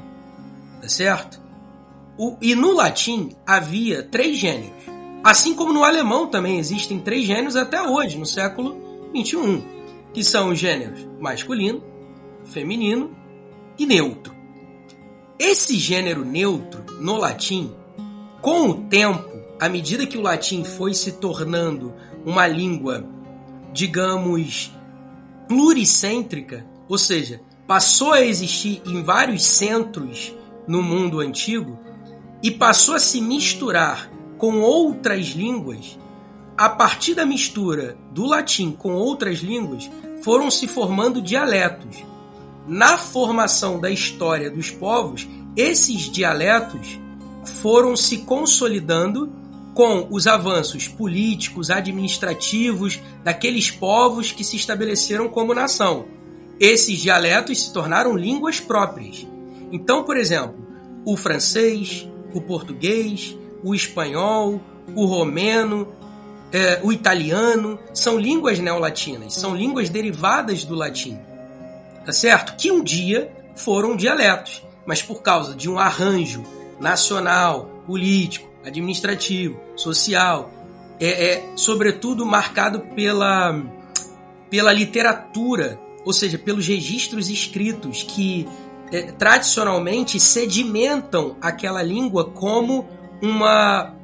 tá 0.83 0.89
certo? 0.89 1.41
O, 2.19 2.37
e 2.43 2.57
no 2.57 2.73
latim 2.73 3.37
havia 3.47 4.03
três 4.03 4.37
gêneros. 4.37 4.83
Assim 5.23 5.55
como 5.55 5.73
no 5.73 5.85
alemão 5.85 6.27
também 6.27 6.59
existem 6.59 6.99
três 6.99 7.25
gêneros 7.25 7.55
até 7.55 7.81
hoje, 7.81 8.19
no 8.19 8.27
século 8.27 8.77
XXI, 9.15 9.63
que 10.13 10.25
são 10.25 10.49
os 10.49 10.59
gêneros 10.59 11.07
masculino, 11.21 11.85
feminino 12.47 13.17
e 13.79 13.87
neutro. 13.87 14.35
Esse 15.39 15.77
gênero 15.77 16.25
neutro, 16.25 16.85
no 16.99 17.17
latim, 17.17 17.73
com 18.43 18.71
o 18.71 18.75
tempo, 18.89 19.38
à 19.61 19.69
medida 19.69 20.07
que 20.07 20.17
o 20.17 20.23
latim 20.23 20.65
foi 20.65 20.95
se 20.95 21.13
tornando 21.13 21.95
uma 22.25 22.47
língua, 22.47 23.05
digamos, 23.73 24.73
pluricêntrica, 25.49 26.67
ou 26.89 26.97
seja, 26.97 27.41
passou 27.67 28.13
a 28.13 28.25
existir 28.25 28.81
em 28.87 29.03
vários 29.03 29.43
centros 29.45 30.35
no 30.67 30.83
mundo 30.83 31.21
antigo, 31.21 31.79
e 32.43 32.51
passou 32.51 32.95
a 32.95 33.01
se 33.01 33.21
misturar 33.21 34.11
com 34.37 34.61
outras 34.61 35.29
línguas, 35.29 35.99
a 36.57 36.69
partir 36.69 37.15
da 37.15 37.27
mistura 37.27 37.97
do 38.13 38.25
latim 38.27 38.71
com 38.71 38.95
outras 38.95 39.39
línguas, 39.39 39.91
foram 40.23 40.51
se 40.51 40.67
formando 40.69 41.21
dialetos. 41.21 42.05
Na 42.67 42.99
formação 42.99 43.81
da 43.81 43.91
história 43.91 44.51
dos 44.51 44.71
povos, 44.71 45.27
esses 45.57 46.03
dialetos 46.11 47.01
foram 47.63 47.97
se 47.97 48.19
consolidando 48.19 49.33
com 49.79 50.09
os 50.11 50.27
avanços 50.27 50.89
políticos, 50.89 51.71
administrativos 51.71 52.99
daqueles 53.23 53.71
povos 53.71 54.33
que 54.33 54.43
se 54.43 54.57
estabeleceram 54.57 55.29
como 55.29 55.55
nação. 55.55 56.07
Esses 56.59 56.99
dialetos 56.99 57.63
se 57.63 57.73
tornaram 57.73 58.17
línguas 58.17 58.59
próprias. 58.59 59.25
Então, 59.71 60.03
por 60.03 60.17
exemplo, 60.17 60.59
o 61.05 61.17
francês, 61.17 62.09
o 62.35 62.41
português, 62.41 63.39
o 63.63 63.73
espanhol, 63.73 64.61
o 64.97 65.07
romeno, 65.07 65.87
é, 66.53 66.81
o 66.83 66.93
italiano, 66.93 67.79
são 67.95 68.19
línguas 68.19 68.59
neolatinas, 68.59 69.35
são 69.35 69.55
línguas 69.55 69.89
derivadas 69.89 70.65
do 70.65 70.75
latim, 70.75 71.17
tá 72.05 72.11
certo? 72.11 72.57
Que 72.57 72.73
um 72.73 72.83
dia 72.83 73.33
foram 73.55 73.95
dialetos, 73.95 74.61
mas 74.85 75.03
por 75.03 75.23
causa 75.23 75.55
de 75.55 75.71
um 75.71 75.79
arranjo 75.79 76.43
nacional, 76.81 77.71
político, 77.87 78.48
administrativo, 78.69 79.59
social, 79.77 80.51
é, 81.01 81.33
é 81.33 81.53
sobretudo 81.57 82.25
marcado 82.25 82.81
pela, 82.95 83.61
pela 84.51 84.73
literatura, 84.73 85.79
ou 86.05 86.13
seja, 86.13 86.39
pelos 86.39 86.67
registros 86.67 87.29
escritos 87.29 88.03
que 88.03 88.47
é, 88.93 89.13
tradicionalmente 89.13 90.19
sedimentam 90.19 91.37
aquela 91.41 91.83
língua 91.83 92.31
como 92.31 92.89
uma 93.23 93.95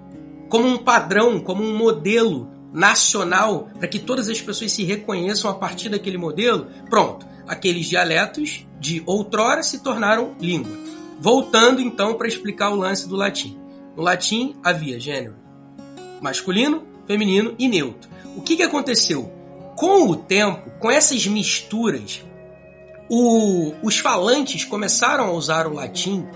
como 0.49 0.69
um 0.69 0.79
padrão, 0.79 1.41
como 1.41 1.65
um 1.65 1.77
modelo 1.77 2.49
nacional 2.73 3.69
para 3.79 3.89
que 3.89 3.99
todas 3.99 4.29
as 4.29 4.41
pessoas 4.41 4.71
se 4.71 4.85
reconheçam 4.85 5.51
a 5.51 5.55
partir 5.55 5.89
daquele 5.89 6.19
modelo. 6.19 6.69
Pronto, 6.89 7.27
aqueles 7.49 7.87
dialetos 7.87 8.67
de 8.79 9.03
outrora 9.07 9.63
se 9.63 9.81
tornaram 9.81 10.37
língua. 10.41 10.77
Voltando 11.19 11.81
então 11.81 12.15
para 12.15 12.29
explicar 12.29 12.71
o 12.71 12.77
lance 12.77 13.09
do 13.09 13.17
latim. 13.17 13.59
No 13.97 14.03
latim 14.03 14.57
havia 14.63 14.99
gênero 14.99 15.45
masculino, 16.21 16.83
feminino 17.07 17.55
e 17.59 17.69
neutro. 17.69 18.09
O 18.35 18.41
que, 18.41 18.57
que 18.57 18.63
aconteceu? 18.63 19.31
Com 19.77 20.09
o 20.09 20.17
tempo, 20.17 20.71
com 20.79 20.91
essas 20.91 21.27
misturas, 21.27 22.25
o, 23.11 23.75
os 23.83 23.99
falantes 23.99 24.65
começaram 24.65 25.27
a 25.27 25.33
usar 25.33 25.67
o 25.67 25.75
latim 25.75 26.27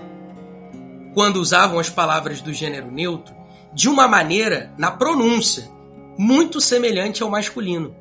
quando 1.13 1.37
usavam 1.37 1.79
as 1.79 1.89
palavras 1.89 2.39
do 2.39 2.53
gênero 2.53 2.91
neutro 2.91 3.35
de 3.73 3.89
uma 3.89 4.07
maneira, 4.07 4.71
na 4.77 4.91
pronúncia, 4.91 5.69
muito 6.17 6.61
semelhante 6.61 7.23
ao 7.23 7.29
masculino. 7.29 7.95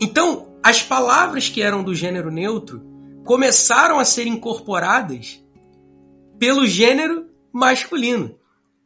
Então, 0.00 0.48
as 0.62 0.82
palavras 0.82 1.48
que 1.48 1.62
eram 1.62 1.82
do 1.82 1.94
gênero 1.94 2.30
neutro 2.30 2.82
começaram 3.24 3.98
a 3.98 4.04
ser 4.04 4.26
incorporadas 4.26 5.42
pelo 6.38 6.66
gênero 6.66 7.26
masculino. 7.54 8.34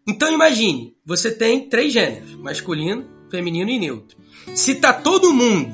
Então 0.06 0.30
imagine, 0.30 0.94
você 1.04 1.30
tem 1.30 1.70
três 1.70 1.90
gêneros: 1.90 2.34
masculino, 2.36 3.06
feminino 3.30 3.70
e 3.70 3.78
neutro. 3.78 4.18
Se 4.54 4.74
tá 4.74 4.92
todo 4.92 5.32
mundo 5.32 5.72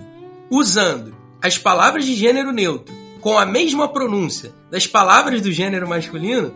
usando 0.48 1.14
as 1.42 1.58
palavras 1.58 2.04
de 2.04 2.14
gênero 2.14 2.52
neutro 2.52 2.94
com 3.20 3.36
a 3.36 3.44
mesma 3.44 3.88
pronúncia 3.88 4.52
das 4.70 4.86
palavras 4.86 5.42
do 5.42 5.50
gênero 5.50 5.88
masculino, 5.88 6.54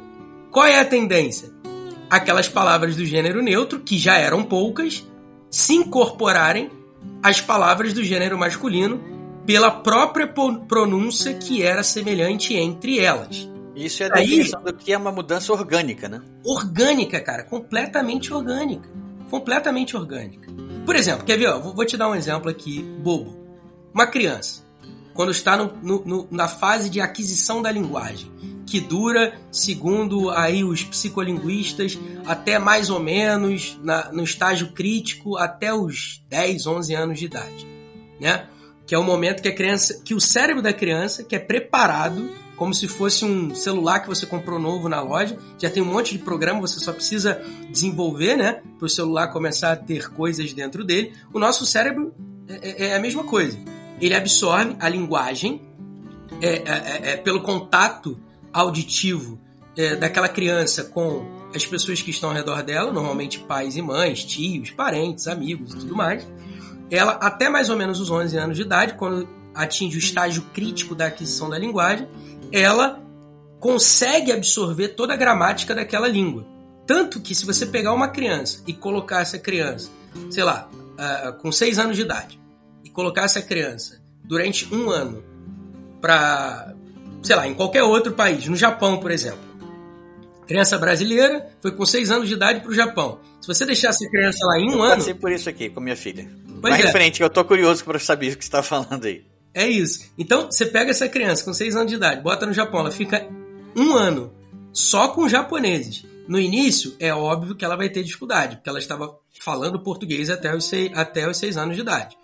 qual 0.50 0.66
é 0.66 0.78
a 0.78 0.84
tendência? 0.84 1.50
Aquelas 2.08 2.48
palavras 2.48 2.94
do 2.94 3.04
gênero 3.04 3.42
neutro, 3.42 3.80
que 3.80 3.98
já 3.98 4.16
eram 4.16 4.44
poucas, 4.44 5.04
se 5.50 5.74
incorporarem 5.74 6.70
às 7.22 7.40
palavras 7.40 7.92
do 7.92 8.04
gênero 8.04 8.38
masculino 8.38 9.02
pela 9.44 9.70
própria 9.70 10.26
pronúncia 10.26 11.34
que 11.34 11.62
era 11.62 11.82
semelhante 11.82 12.54
entre 12.54 12.98
elas. 12.98 13.48
Isso 13.78 14.02
é 14.02 14.06
a 14.06 14.08
definição 14.08 14.60
Aí, 14.60 14.72
do 14.72 14.74
que 14.74 14.92
é 14.92 14.98
uma 14.98 15.12
mudança 15.12 15.52
orgânica, 15.52 16.08
né? 16.08 16.20
Orgânica, 16.44 17.20
cara, 17.20 17.44
completamente 17.44 18.34
orgânica. 18.34 18.88
Completamente 19.30 19.96
orgânica. 19.96 20.50
Por 20.84 20.96
exemplo, 20.96 21.24
quer 21.24 21.38
ver? 21.38 21.48
Ó, 21.48 21.60
vou 21.60 21.84
te 21.84 21.96
dar 21.96 22.08
um 22.08 22.14
exemplo 22.14 22.50
aqui, 22.50 22.82
bobo. 22.82 23.38
Uma 23.94 24.06
criança, 24.06 24.64
quando 25.14 25.30
está 25.30 25.56
no, 25.56 25.72
no, 25.82 26.04
no, 26.04 26.28
na 26.30 26.48
fase 26.48 26.90
de 26.90 27.00
aquisição 27.00 27.62
da 27.62 27.70
linguagem, 27.70 28.32
que 28.66 28.80
dura, 28.80 29.38
segundo 29.50 30.30
aí 30.30 30.64
os 30.64 30.82
psicolinguistas, 30.82 31.98
até 32.26 32.58
mais 32.58 32.90
ou 32.90 33.00
menos 33.00 33.78
na, 33.82 34.10
no 34.12 34.24
estágio 34.24 34.72
crítico 34.72 35.36
até 35.36 35.72
os 35.72 36.22
10, 36.28 36.66
11 36.66 36.94
anos 36.94 37.18
de 37.18 37.26
idade, 37.26 37.66
né? 38.20 38.46
Que 38.86 38.94
é 38.94 38.98
o 38.98 39.04
momento 39.04 39.42
que 39.42 39.48
a 39.48 39.54
criança, 39.54 40.02
que 40.04 40.14
o 40.14 40.20
cérebro 40.20 40.62
da 40.62 40.72
criança, 40.72 41.22
que 41.22 41.36
é 41.36 41.38
preparado 41.38 42.28
como 42.58 42.74
se 42.74 42.88
fosse 42.88 43.24
um 43.24 43.54
celular 43.54 44.00
que 44.00 44.08
você 44.08 44.26
comprou 44.26 44.58
novo 44.58 44.88
na 44.88 45.00
loja, 45.00 45.38
já 45.56 45.70
tem 45.70 45.82
um 45.82 45.86
monte 45.86 46.18
de 46.18 46.24
programa, 46.24 46.60
você 46.60 46.80
só 46.80 46.92
precisa 46.92 47.40
desenvolver, 47.70 48.36
né, 48.36 48.60
para 48.76 48.86
o 48.86 48.88
celular 48.88 49.28
começar 49.28 49.72
a 49.72 49.76
ter 49.76 50.10
coisas 50.10 50.52
dentro 50.52 50.84
dele. 50.84 51.12
O 51.32 51.38
nosso 51.38 51.64
cérebro 51.64 52.12
é, 52.48 52.86
é, 52.86 52.88
é 52.88 52.96
a 52.96 53.00
mesma 53.00 53.22
coisa. 53.22 53.56
Ele 54.00 54.14
absorve 54.14 54.76
a 54.80 54.88
linguagem 54.88 55.62
é, 56.42 56.48
é, 56.48 56.62
é, 56.66 57.10
é 57.12 57.16
pelo 57.16 57.40
contato 57.40 58.18
auditivo 58.52 59.38
daquela 60.00 60.28
criança 60.28 60.82
com 60.82 61.24
as 61.54 61.64
pessoas 61.64 62.02
que 62.02 62.10
estão 62.10 62.30
ao 62.30 62.34
redor 62.34 62.64
dela, 62.64 62.92
normalmente 62.92 63.38
pais 63.38 63.76
e 63.76 63.82
mães, 63.82 64.24
tios, 64.24 64.72
parentes, 64.72 65.28
amigos 65.28 65.72
e 65.72 65.76
tudo 65.78 65.94
mais. 65.94 66.26
Ela, 66.90 67.12
até 67.12 67.48
mais 67.48 67.70
ou 67.70 67.76
menos 67.76 68.00
os 68.00 68.10
11 68.10 68.36
anos 68.36 68.56
de 68.56 68.64
idade, 68.64 68.94
quando 68.94 69.28
atinge 69.54 69.96
o 69.96 69.98
estágio 69.98 70.42
crítico 70.52 70.94
da 70.94 71.06
aquisição 71.06 71.48
da 71.48 71.58
linguagem, 71.58 72.08
ela 72.52 73.00
consegue 73.60 74.32
absorver 74.32 74.88
toda 74.88 75.14
a 75.14 75.16
gramática 75.16 75.74
daquela 75.74 76.08
língua. 76.08 76.46
Tanto 76.86 77.20
que 77.20 77.34
se 77.34 77.44
você 77.44 77.66
pegar 77.66 77.92
uma 77.92 78.08
criança 78.08 78.62
e 78.66 78.72
colocar 78.72 79.20
essa 79.20 79.38
criança, 79.38 79.90
sei 80.30 80.44
lá, 80.44 80.68
uh, 80.72 81.32
com 81.34 81.52
6 81.52 81.78
anos 81.78 81.96
de 81.96 82.02
idade, 82.02 82.40
e 82.84 82.90
colocar 82.90 83.24
essa 83.24 83.42
criança 83.42 84.00
durante 84.24 84.72
um 84.72 84.88
ano 84.88 85.22
para 86.00 86.74
sei 87.22 87.36
lá, 87.36 87.46
em 87.46 87.54
qualquer 87.54 87.82
outro 87.82 88.12
país, 88.12 88.46
no 88.46 88.56
Japão, 88.56 88.98
por 88.98 89.10
exemplo. 89.10 89.40
Criança 90.46 90.78
brasileira 90.78 91.46
foi 91.60 91.72
com 91.72 91.84
6 91.84 92.10
anos 92.10 92.28
de 92.28 92.34
idade 92.34 92.60
para 92.60 92.70
o 92.70 92.74
Japão. 92.74 93.20
Se 93.40 93.46
você 93.46 93.66
deixar 93.66 93.88
essa 93.88 94.08
criança 94.08 94.38
lá 94.46 94.58
em 94.58 94.70
um 94.70 94.76
eu 94.76 94.82
ano. 94.82 94.92
Eu 94.92 94.96
passei 94.96 95.14
por 95.14 95.30
isso 95.30 95.48
aqui 95.48 95.68
com 95.68 95.80
minha 95.80 95.96
filha. 95.96 96.28
Pois 96.60 96.74
Vai 96.74 96.82
é. 96.82 96.88
em 96.88 96.92
frente, 96.92 97.22
eu 97.22 97.28
tô 97.28 97.44
curioso 97.44 97.84
para 97.84 97.98
saber 97.98 98.32
o 98.32 98.36
que 98.36 98.44
você 98.44 98.48
está 98.48 98.62
falando 98.62 99.04
aí. 99.04 99.24
É 99.54 99.66
isso. 99.66 100.10
Então, 100.16 100.46
você 100.46 100.66
pega 100.66 100.90
essa 100.90 101.08
criança 101.08 101.44
com 101.44 101.52
6 101.52 101.76
anos 101.76 101.88
de 101.88 101.96
idade, 101.96 102.22
bota 102.22 102.46
no 102.46 102.52
Japão, 102.52 102.80
ela 102.80 102.90
fica 102.90 103.28
um 103.74 103.94
ano 103.94 104.32
só 104.72 105.08
com 105.08 105.28
japoneses. 105.28 106.04
No 106.28 106.38
início, 106.38 106.94
é 107.00 107.12
óbvio 107.12 107.56
que 107.56 107.64
ela 107.64 107.76
vai 107.76 107.88
ter 107.88 108.02
dificuldade, 108.02 108.56
porque 108.56 108.68
ela 108.68 108.78
estava 108.78 109.18
falando 109.40 109.82
português 109.82 110.28
até 110.28 110.54
os 110.54 110.66
6, 110.66 110.92
até 110.94 111.28
os 111.28 111.42
anos 111.56 111.74
de 111.74 111.82
idade. 111.82 112.16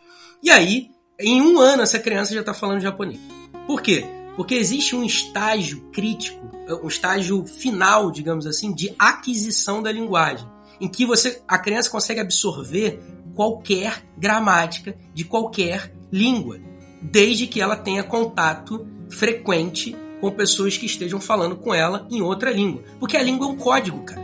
E 0.42 0.50
aí, 0.50 0.90
em 1.18 1.40
um 1.40 1.58
ano, 1.58 1.82
essa 1.82 1.98
criança 1.98 2.34
já 2.34 2.40
está 2.40 2.52
falando 2.52 2.80
japonês. 2.80 3.20
Por 3.66 3.80
quê? 3.80 4.04
Porque 4.36 4.54
existe 4.56 4.94
um 4.94 5.04
estágio 5.04 5.80
crítico, 5.92 6.50
um 6.82 6.88
estágio 6.88 7.46
final, 7.46 8.10
digamos 8.10 8.46
assim, 8.46 8.74
de 8.74 8.94
aquisição 8.98 9.82
da 9.82 9.90
linguagem, 9.90 10.46
em 10.80 10.88
que 10.88 11.06
você, 11.06 11.40
a 11.48 11.56
criança 11.56 11.88
consegue 11.88 12.20
absorver 12.20 13.00
qualquer 13.34 14.04
gramática 14.18 14.96
de 15.14 15.24
qualquer 15.24 15.94
língua, 16.12 16.60
desde 17.04 17.46
que 17.46 17.60
ela 17.60 17.76
tenha 17.76 18.02
contato 18.02 18.86
frequente 19.10 19.94
com 20.20 20.30
pessoas 20.30 20.76
que 20.76 20.86
estejam 20.86 21.20
falando 21.20 21.56
com 21.56 21.74
ela 21.74 22.06
em 22.10 22.22
outra 22.22 22.50
língua. 22.50 22.82
Porque 22.98 23.16
a 23.16 23.22
língua 23.22 23.46
é 23.46 23.50
um 23.50 23.56
código, 23.56 24.02
cara. 24.04 24.22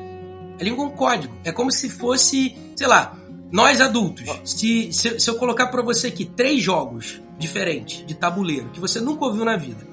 A 0.58 0.64
língua 0.64 0.84
é 0.84 0.88
um 0.88 0.90
código. 0.90 1.34
É 1.44 1.52
como 1.52 1.70
se 1.70 1.90
fosse, 1.90 2.56
sei 2.74 2.86
lá, 2.86 3.16
nós 3.52 3.80
adultos. 3.80 4.24
Se, 4.44 4.92
se, 4.92 5.20
se 5.20 5.30
eu 5.30 5.34
colocar 5.34 5.66
para 5.66 5.82
você 5.82 6.08
aqui 6.08 6.24
três 6.24 6.62
jogos 6.62 7.20
diferentes 7.38 8.04
de 8.06 8.14
tabuleiro 8.14 8.70
que 8.70 8.80
você 8.80 9.00
nunca 9.00 9.24
ouviu 9.24 9.44
na 9.44 9.56
vida, 9.56 9.88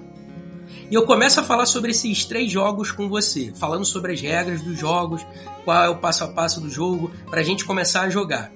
e 0.90 0.96
eu 0.96 1.06
começo 1.06 1.40
a 1.42 1.44
falar 1.44 1.66
sobre 1.66 1.92
esses 1.92 2.24
três 2.24 2.50
jogos 2.50 2.92
com 2.92 3.10
você, 3.10 3.52
falando 3.56 3.86
sobre 3.86 4.14
as 4.14 4.22
regras 4.22 4.62
dos 4.62 4.80
jogos, 4.80 5.26
qual 5.66 5.84
é 5.84 5.90
o 5.90 5.98
passo 5.98 6.24
a 6.24 6.30
passo 6.30 6.62
do 6.62 6.70
jogo, 6.70 7.12
para 7.30 7.42
a 7.42 7.44
gente 7.44 7.66
começar 7.66 8.04
a 8.04 8.10
jogar. 8.10 8.52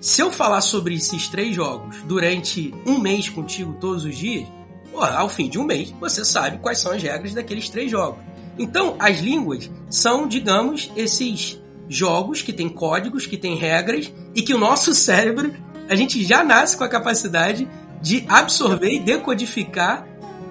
Se 0.00 0.20
eu 0.20 0.30
falar 0.30 0.60
sobre 0.60 0.94
esses 0.94 1.28
três 1.28 1.54
jogos 1.54 1.96
durante 2.04 2.74
um 2.86 2.98
mês 2.98 3.28
contigo 3.28 3.76
todos 3.80 4.04
os 4.04 4.16
dias, 4.16 4.46
ao 4.94 5.28
fim 5.28 5.48
de 5.48 5.58
um 5.58 5.64
mês 5.64 5.92
você 5.98 6.24
sabe 6.24 6.58
quais 6.58 6.78
são 6.78 6.92
as 6.92 7.02
regras 7.02 7.34
daqueles 7.34 7.68
três 7.68 7.90
jogos. 7.90 8.22
Então, 8.58 8.96
as 8.98 9.20
línguas 9.20 9.70
são, 9.90 10.26
digamos, 10.26 10.90
esses 10.96 11.60
jogos 11.88 12.42
que 12.42 12.52
têm 12.52 12.68
códigos, 12.68 13.26
que 13.26 13.36
têm 13.36 13.54
regras 13.54 14.12
e 14.34 14.42
que 14.42 14.54
o 14.54 14.58
nosso 14.58 14.92
cérebro, 14.94 15.54
a 15.88 15.94
gente 15.94 16.24
já 16.24 16.42
nasce 16.42 16.76
com 16.76 16.84
a 16.84 16.88
capacidade 16.88 17.68
de 18.00 18.24
absorver 18.28 18.90
e 18.90 19.00
decodificar 19.00 20.06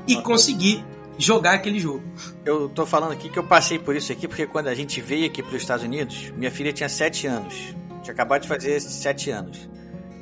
e 0.07 0.15
conseguir 0.17 0.83
jogar 1.17 1.53
aquele 1.53 1.79
jogo. 1.79 2.03
Eu 2.43 2.69
tô 2.69 2.85
falando 2.85 3.13
aqui 3.13 3.29
que 3.29 3.39
eu 3.39 3.43
passei 3.43 3.79
por 3.79 3.95
isso 3.95 4.11
aqui 4.11 4.27
porque 4.27 4.45
quando 4.45 4.67
a 4.67 4.75
gente 4.75 5.01
veio 5.01 5.25
aqui 5.25 5.41
para 5.41 5.55
os 5.55 5.61
Estados 5.61 5.83
Unidos, 5.83 6.31
minha 6.35 6.51
filha 6.51 6.73
tinha 6.73 6.89
7 6.89 7.27
anos. 7.27 7.75
Tinha 8.05 8.13
acabado 8.13 8.43
de 8.43 8.47
fazer 8.47 8.79
7 8.79 9.31
anos. 9.31 9.69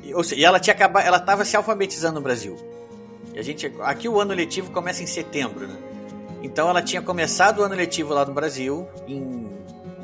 E, 0.02 0.14
ou 0.14 0.24
seja, 0.24 0.40
e 0.40 0.44
ela 0.44 0.58
tinha 0.58 0.74
acabado, 0.74 1.06
ela 1.06 1.18
estava 1.18 1.44
se 1.44 1.56
alfabetizando 1.56 2.14
no 2.14 2.20
Brasil. 2.20 2.56
E 3.34 3.38
a 3.38 3.42
gente, 3.42 3.72
aqui 3.80 4.08
o 4.08 4.20
ano 4.20 4.34
letivo 4.34 4.70
começa 4.70 5.02
em 5.02 5.06
setembro, 5.06 5.68
né? 5.68 5.76
Então 6.42 6.68
ela 6.68 6.82
tinha 6.82 7.00
começado 7.00 7.60
o 7.60 7.62
ano 7.62 7.74
letivo 7.74 8.12
lá 8.12 8.24
no 8.24 8.34
Brasil 8.34 8.88
em 9.06 9.48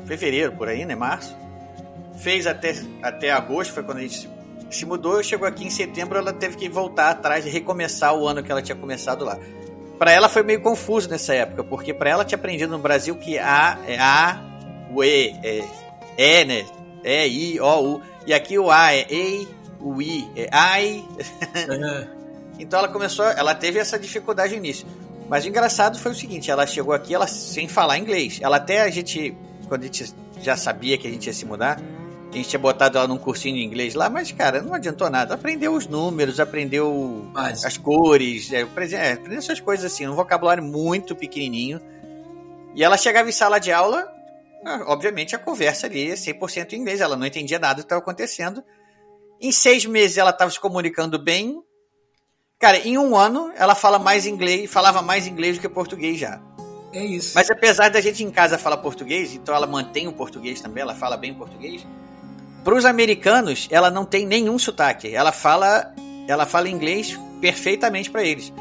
fevereiro, 0.05 0.53
por 0.53 0.67
aí, 0.67 0.85
né, 0.85 0.95
março. 0.95 1.35
Fez 2.17 2.47
até 2.47 2.75
até 3.01 3.31
agosto, 3.31 3.73
foi 3.73 3.83
quando 3.83 3.97
a 3.97 4.01
gente 4.01 4.29
se 4.69 4.85
mudou, 4.85 5.21
chegou 5.23 5.47
aqui 5.47 5.65
em 5.65 5.69
setembro, 5.69 6.17
ela 6.17 6.31
teve 6.31 6.55
que 6.55 6.69
voltar 6.69 7.09
atrás 7.09 7.45
e 7.45 7.49
recomeçar 7.49 8.15
o 8.15 8.27
ano 8.27 8.41
que 8.41 8.51
ela 8.51 8.61
tinha 8.61 8.75
começado 8.75 9.25
lá 9.25 9.37
para 10.01 10.11
ela 10.11 10.27
foi 10.27 10.41
meio 10.41 10.59
confuso 10.61 11.07
nessa 11.07 11.31
época, 11.35 11.63
porque 11.63 11.93
para 11.93 12.09
ela 12.09 12.25
tinha 12.25 12.35
aprendido 12.35 12.71
no 12.71 12.79
Brasil 12.79 13.15
que 13.17 13.37
A 13.37 13.77
é 13.85 13.99
A, 13.99 14.41
o 14.91 15.03
E 15.03 15.35
é 15.43 15.63
E, 16.17 16.43
né? 16.43 16.65
E, 17.03 17.55
I, 17.55 17.59
O, 17.59 17.95
U. 17.95 18.01
E 18.25 18.33
aqui 18.33 18.57
o 18.59 18.69
A 18.69 18.93
é 18.93 19.05
EI, 19.09 19.47
o 19.79 20.01
I 20.01 20.29
é 20.35 20.47
AI. 20.51 21.03
Então 22.59 22.77
ela 22.79 22.87
começou, 22.89 23.25
ela 23.25 23.55
teve 23.55 23.79
essa 23.79 23.97
dificuldade 23.97 24.51
no 24.53 24.59
início. 24.59 24.85
Mas 25.27 25.45
o 25.45 25.47
engraçado 25.47 25.97
foi 25.97 26.11
o 26.11 26.15
seguinte, 26.15 26.51
ela 26.51 26.67
chegou 26.67 26.93
aqui 26.93 27.13
ela 27.13 27.25
sem 27.25 27.67
falar 27.67 27.97
inglês. 27.97 28.39
Ela 28.41 28.57
até 28.57 28.81
a 28.81 28.89
gente, 28.89 29.35
quando 29.67 29.81
a 29.81 29.85
gente 29.85 30.13
já 30.41 30.55
sabia 30.55 30.97
que 30.97 31.07
a 31.07 31.09
gente 31.11 31.25
ia 31.25 31.33
se 31.33 31.45
mudar, 31.45 31.81
A 32.31 32.35
gente 32.35 32.47
tinha 32.49 32.59
botado 32.59 32.97
ela 32.97 33.07
num 33.07 33.17
cursinho 33.17 33.55
de 33.57 33.63
inglês 33.63 33.93
lá, 33.93 34.09
mas, 34.09 34.31
cara, 34.31 34.61
não 34.61 34.73
adiantou 34.73 35.09
nada. 35.09 35.33
Aprendeu 35.33 35.73
os 35.73 35.85
números, 35.87 36.39
aprendeu 36.39 37.27
Básico. 37.33 37.67
as 37.67 37.77
cores, 37.77 38.53
é, 38.53 38.61
aprendeu, 38.61 38.99
é, 38.99 39.13
aprendeu 39.13 39.39
essas 39.39 39.59
coisas 39.59 39.91
assim, 39.91 40.07
um 40.07 40.15
vocabulário 40.15 40.63
muito 40.63 41.13
pequenininho. 41.13 41.81
E 42.73 42.83
ela 42.83 42.95
chegava 42.95 43.27
em 43.27 43.33
sala 43.33 43.59
de 43.59 43.71
aula, 43.71 44.07
obviamente 44.87 45.35
a 45.35 45.39
conversa 45.39 45.87
ali 45.87 46.09
é 46.09 46.13
100% 46.13 46.73
em 46.73 46.77
inglês, 46.77 47.01
ela 47.01 47.15
não 47.15 47.25
entendia 47.25 47.59
nada 47.59 47.75
do 47.75 47.77
que 47.77 47.85
estava 47.85 48.01
acontecendo. 48.01 48.63
Em 49.39 49.51
seis 49.51 49.85
meses 49.85 50.17
ela 50.17 50.29
estava 50.29 50.51
se 50.51 50.59
comunicando 50.59 51.17
bem. 51.17 51.61
Cara, 52.59 52.77
em 52.77 52.97
um 52.97 53.15
ano 53.15 53.51
ela 53.55 53.73
fala 53.73 53.97
mais 53.97 54.25
inglês, 54.25 54.69
falava 54.71 55.01
mais 55.01 55.25
inglês 55.25 55.57
do 55.57 55.61
que 55.61 55.69
português 55.69 56.19
já. 56.19 56.39
É 56.93 57.03
isso. 57.03 57.31
Mas 57.35 57.49
apesar 57.49 57.89
da 57.89 58.01
gente 58.01 58.23
em 58.23 58.29
casa 58.29 58.57
falar 58.57 58.77
português, 58.77 59.33
então 59.33 59.55
ela 59.55 59.65
mantém 59.65 60.07
o 60.07 60.13
português 60.13 60.61
também, 60.61 60.81
ela 60.81 60.93
fala 60.93 61.17
bem 61.17 61.33
português. 61.33 61.85
Para 62.63 62.75
os 62.75 62.85
americanos, 62.85 63.67
ela 63.71 63.89
não 63.89 64.05
tem 64.05 64.27
nenhum 64.27 64.59
sotaque. 64.59 65.13
Ela 65.13 65.31
fala, 65.31 65.93
ela 66.27 66.45
fala 66.45 66.69
inglês 66.69 67.17
perfeitamente 67.39 68.11
para 68.11 68.23
eles. 68.23 68.53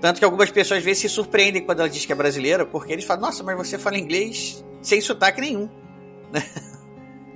Tanto 0.00 0.18
que 0.18 0.24
algumas 0.24 0.50
pessoas 0.50 0.78
às 0.78 0.84
vezes 0.84 1.02
se 1.02 1.08
surpreendem 1.08 1.62
quando 1.62 1.80
ela 1.80 1.88
diz 1.88 2.06
que 2.06 2.12
é 2.12 2.14
brasileira, 2.14 2.64
porque 2.64 2.92
eles 2.92 3.04
falam: 3.04 3.22
"Nossa, 3.22 3.42
mas 3.42 3.56
você 3.56 3.78
fala 3.78 3.98
inglês 3.98 4.64
sem 4.82 5.00
sotaque 5.00 5.40
nenhum". 5.40 5.68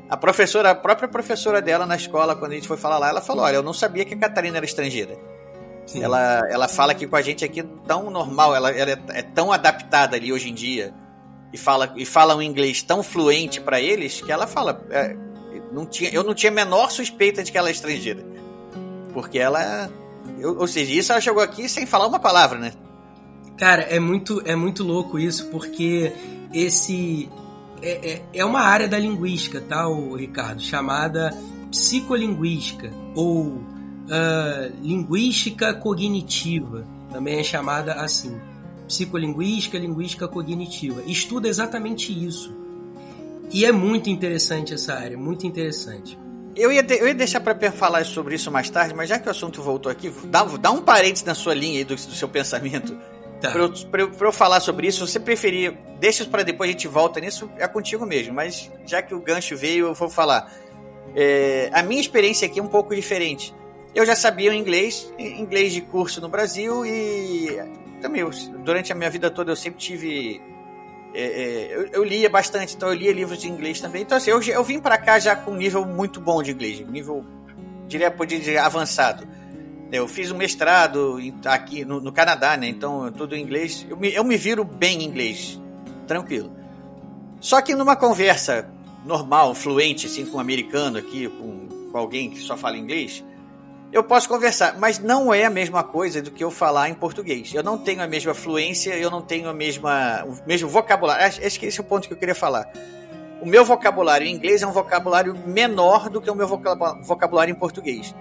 A 0.09 0.17
professora, 0.19 0.73
a 0.73 0.75
própria 0.75 1.09
professora 1.09 1.63
dela 1.63 1.87
na 1.87 1.97
escola, 1.97 2.37
quando 2.37 2.53
a 2.53 2.55
gente 2.55 2.69
foi 2.69 2.77
falar 2.77 2.99
lá, 2.99 3.09
ela 3.09 3.23
falou: 3.23 3.45
"Olha, 3.45 3.57
eu 3.57 3.63
não 3.63 3.73
sabia 3.73 4.05
que 4.05 4.13
a 4.13 4.19
Catarina 4.19 4.59
era 4.59 4.67
estrangeira". 4.67 5.19
Sim. 5.87 6.03
Ela, 6.03 6.43
ela 6.51 6.69
fala 6.69 6.93
aqui 6.93 7.07
com 7.07 7.17
a 7.17 7.23
gente 7.23 7.43
aqui 7.47 7.63
tão 7.87 8.11
normal, 8.11 8.55
ela, 8.55 8.71
ela 8.71 8.91
é, 8.91 8.99
é 9.09 9.23
tão 9.23 9.51
adaptada 9.51 10.15
ali 10.15 10.31
hoje 10.31 10.51
em 10.51 10.55
dia 10.55 10.93
e 11.51 11.57
fala, 11.57 11.93
e 11.97 12.05
fala 12.05 12.37
um 12.37 12.43
inglês 12.43 12.83
tão 12.83 13.03
fluente 13.03 13.59
para 13.59 13.81
eles 13.81 14.21
que 14.21 14.31
ela 14.31 14.47
fala. 14.47 14.85
é, 14.91 15.17
não 15.73 15.87
tinha, 15.87 16.11
eu 16.11 16.23
não 16.23 16.35
tinha 16.35 16.51
a 16.51 16.55
menor 16.55 16.91
suspeita 16.91 17.43
de 17.43 17.51
que 17.51 17.59
ela 17.59 17.69
é 17.69 17.73
estrangeira. 17.73 18.25
Porque 19.13 19.39
ela. 19.39 19.91
Eu- 20.39 20.59
ou 20.59 20.67
seja, 20.67 20.93
isso 20.93 21.13
ela 21.13 21.21
chegou 21.21 21.43
aqui 21.43 21.69
sem 21.69 21.87
falar 21.87 22.07
uma 22.07 22.19
palavra, 22.19 22.59
né? 22.59 22.73
Cara, 23.57 23.83
é 23.83 23.99
muito, 24.01 24.43
é 24.45 24.57
muito 24.57 24.83
louco 24.83 25.19
isso, 25.19 25.47
porque 25.49 26.13
esse 26.53 27.29
é, 27.81 28.13
é, 28.13 28.23
é 28.35 28.45
uma 28.45 28.61
área 28.61 28.89
da 28.89 28.99
linguística, 28.99 29.61
tá, 29.61 29.85
Ricardo? 30.17 30.61
Chamada 30.61 31.37
psicolinguística 31.71 32.93
ou 33.15 33.61
ah, 34.11 34.71
linguística 34.81 35.73
cognitiva, 35.75 36.87
também 37.11 37.39
é 37.39 37.45
chamada 37.45 37.95
assim. 37.95 38.37
Psicolinguística, 38.87 39.79
linguística 39.79 40.29
cognitiva. 40.29 41.03
Estuda 41.07 41.49
exatamente 41.49 42.13
isso. 42.13 42.55
E 43.53 43.65
é 43.65 43.73
muito 43.73 44.11
interessante 44.11 44.75
essa 44.75 44.95
área, 44.95 45.17
muito 45.17 45.47
interessante. 45.47 46.19
Eu 46.55 46.71
ia, 46.71 46.83
de- 46.83 46.99
eu 46.99 47.09
ia 47.09 47.15
deixar 47.15 47.41
para 47.41 47.73
falar 47.73 48.05
sobre 48.05 48.35
isso 48.35 48.51
mais 48.51 48.69
tarde, 48.69 48.95
mas 48.95 49.09
já 49.09 49.19
que 49.19 49.27
o 49.27 49.31
assunto 49.31 49.63
voltou 49.63 49.91
aqui, 49.91 50.13
dá, 50.25 50.43
dá 50.45 50.71
um 50.71 50.83
parênteses 50.83 51.25
na 51.25 51.35
sua 51.35 51.55
linha 51.55 51.79
aí 51.79 51.85
do, 51.85 51.95
do 51.95 52.15
seu 52.15 52.29
pensamento. 52.29 52.97
Tá. 53.41 53.51
Pra 53.51 53.63
eu, 53.63 53.73
pra 53.91 54.03
eu- 54.03 54.11
pra 54.11 54.29
eu 54.29 54.33
falar 54.33 54.61
sobre 54.61 54.87
isso, 54.87 55.05
se 55.07 55.13
você 55.15 55.19
preferir, 55.21 55.77
deixa 55.99 56.23
isso 56.23 56.31
pra 56.31 56.43
depois, 56.43 56.69
a 56.69 56.73
gente 56.73 56.87
volta 56.87 57.19
nisso, 57.21 57.51
é 57.59 57.67
contigo 57.67 58.07
mesmo. 58.07 58.33
Mas 58.35 58.71
já 58.87 59.03
que 59.03 59.15
o 59.15 59.21
gancho 59.21 59.57
veio, 59.57 59.87
eu 59.89 59.95
vou 59.95 60.09
falar. 60.09 60.53
É, 61.17 61.69
a 61.73 61.83
minha 61.83 62.01
experiência 62.01 62.47
aqui 62.47 62.61
é 62.61 62.63
um 62.63 62.69
pouco 62.69 62.95
diferente. 62.95 63.55
Eu 63.95 64.07
já 64.07 64.15
sabia 64.15 64.51
o 64.51 64.55
inglês, 64.55 65.13
inglês 65.19 65.73
de 65.73 65.81
curso 65.81 66.21
no 66.21 66.29
Brasil 66.29 66.87
e 66.87 67.59
também 68.01 68.21
eu- 68.23 68.31
durante 68.65 68.93
a 68.93 68.95
minha 68.95 69.11
vida 69.11 69.31
toda 69.31 69.51
eu 69.53 69.57
sempre 69.57 69.81
tive. 69.81 70.41
É, 71.15 71.23
é, 71.23 71.77
eu, 71.77 71.87
eu 71.93 72.05
lia 72.05 72.29
bastante, 72.29 72.75
então 72.75 72.89
eu 72.89 72.95
lia 72.95 73.13
livros 73.13 73.39
de 73.39 73.49
inglês 73.49 73.81
também. 73.81 74.03
Então 74.03 74.17
assim, 74.17 74.31
eu, 74.31 74.41
eu 74.43 74.65
vim 74.65 74.81
pra 74.81 74.97
cá 74.99 75.19
já 75.19 75.37
com 75.37 75.53
um 75.53 75.57
nível 75.57 75.85
muito 75.85 76.21
bom 76.21 76.43
de 76.43 76.51
inglês, 76.51 76.81
nível, 76.89 77.25
diria, 77.87 78.11
podia 78.11 78.39
dizer, 78.39 78.59
avançado. 78.59 79.27
Eu 79.91 80.09
fiz 80.09 80.31
um 80.31 80.37
mestrado 80.37 81.19
aqui 81.45 81.85
no, 81.85 82.01
no 82.01 82.11
Canadá, 82.11 82.57
né? 82.57 82.67
Então, 82.67 83.13
tudo 83.13 83.37
em 83.37 83.43
inglês. 83.43 83.87
Eu 83.91 83.97
me, 83.99 84.11
eu 84.11 84.25
me 84.25 84.39
viro 84.39 84.65
bem 84.65 85.03
em 85.03 85.05
inglês, 85.05 85.61
tranquilo. 86.07 86.51
Só 87.41 87.61
que 87.61 87.75
numa 87.75 87.95
conversa 87.95 88.71
normal, 89.05 89.55
fluente, 89.55 90.07
assim, 90.07 90.25
com 90.25 90.39
um 90.39 90.41
americano 90.41 90.97
aqui, 90.97 91.29
com, 91.29 91.91
com 91.91 91.99
alguém 91.99 92.31
que 92.31 92.41
só 92.41 92.57
fala 92.57 92.79
inglês, 92.79 93.23
eu 93.93 94.03
posso 94.03 94.27
conversar, 94.29 94.79
mas 94.79 94.99
não 94.99 95.33
é 95.35 95.45
a 95.45 95.51
mesma 95.51 95.85
coisa 95.85 96.23
do 96.23 96.31
que 96.31 96.43
eu 96.43 96.51
falar 96.51 96.89
em 96.89 96.95
português. 96.95 97.53
Eu 97.55 97.63
não 97.63 97.77
tenho 97.77 98.03
a 98.03 98.07
mesma 98.07 98.33
fluência, 98.33 98.97
eu 98.97 99.11
não 99.11 99.21
tenho 99.21 99.49
a 99.49 99.53
mesma, 99.53 100.25
o 100.25 100.49
mesmo 100.49 100.69
vocabulário. 100.69 101.27
Acho, 101.27 101.45
acho 101.45 101.61
que 101.61 101.67
esse 101.67 101.79
é 101.79 101.83
o 101.83 101.87
ponto 101.87 102.09
que 102.09 102.15
eu 102.15 102.19
queria 102.19 102.35
falar. 102.35 102.73
O 103.43 103.47
meu 103.47 103.65
vocabulário 103.65 104.27
em 104.27 104.35
inglês 104.35 104.63
é 104.63 104.67
um 104.67 104.73
vocabulário 104.73 105.37
menor 105.47 106.09
do 106.09 106.21
que 106.21 106.31
o 106.31 106.35
meu 106.35 106.49
vocab- 106.49 107.03
vocabulário 107.03 107.53
em 107.53 107.55
português. 107.55 108.15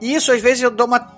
E 0.00 0.14
isso, 0.14 0.32
às 0.32 0.40
vezes, 0.40 0.62
eu 0.62 0.70
dou 0.70 0.86
uma. 0.86 1.14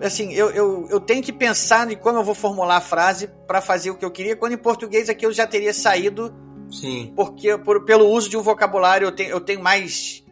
Assim, 0.00 0.32
eu, 0.32 0.50
eu, 0.50 0.88
eu 0.90 0.98
tenho 1.00 1.22
que 1.22 1.32
pensar 1.32 1.90
em 1.90 1.96
como 1.96 2.18
eu 2.18 2.24
vou 2.24 2.34
formular 2.34 2.76
a 2.76 2.80
frase 2.80 3.28
para 3.46 3.60
fazer 3.60 3.90
o 3.90 3.96
que 3.96 4.04
eu 4.04 4.10
queria, 4.10 4.34
quando 4.36 4.52
em 4.52 4.58
português 4.58 5.08
aqui 5.08 5.26
eu 5.26 5.32
já 5.32 5.46
teria 5.46 5.72
saído, 5.72 6.34
Sim. 6.70 7.12
porque 7.14 7.56
por, 7.58 7.84
pelo 7.84 8.06
uso 8.08 8.28
de 8.28 8.36
um 8.36 8.42
vocabulário 8.42 9.06
eu 9.06 9.12
tenho, 9.12 9.30
eu 9.30 9.40
tenho 9.40 9.62
mais, 9.62 10.24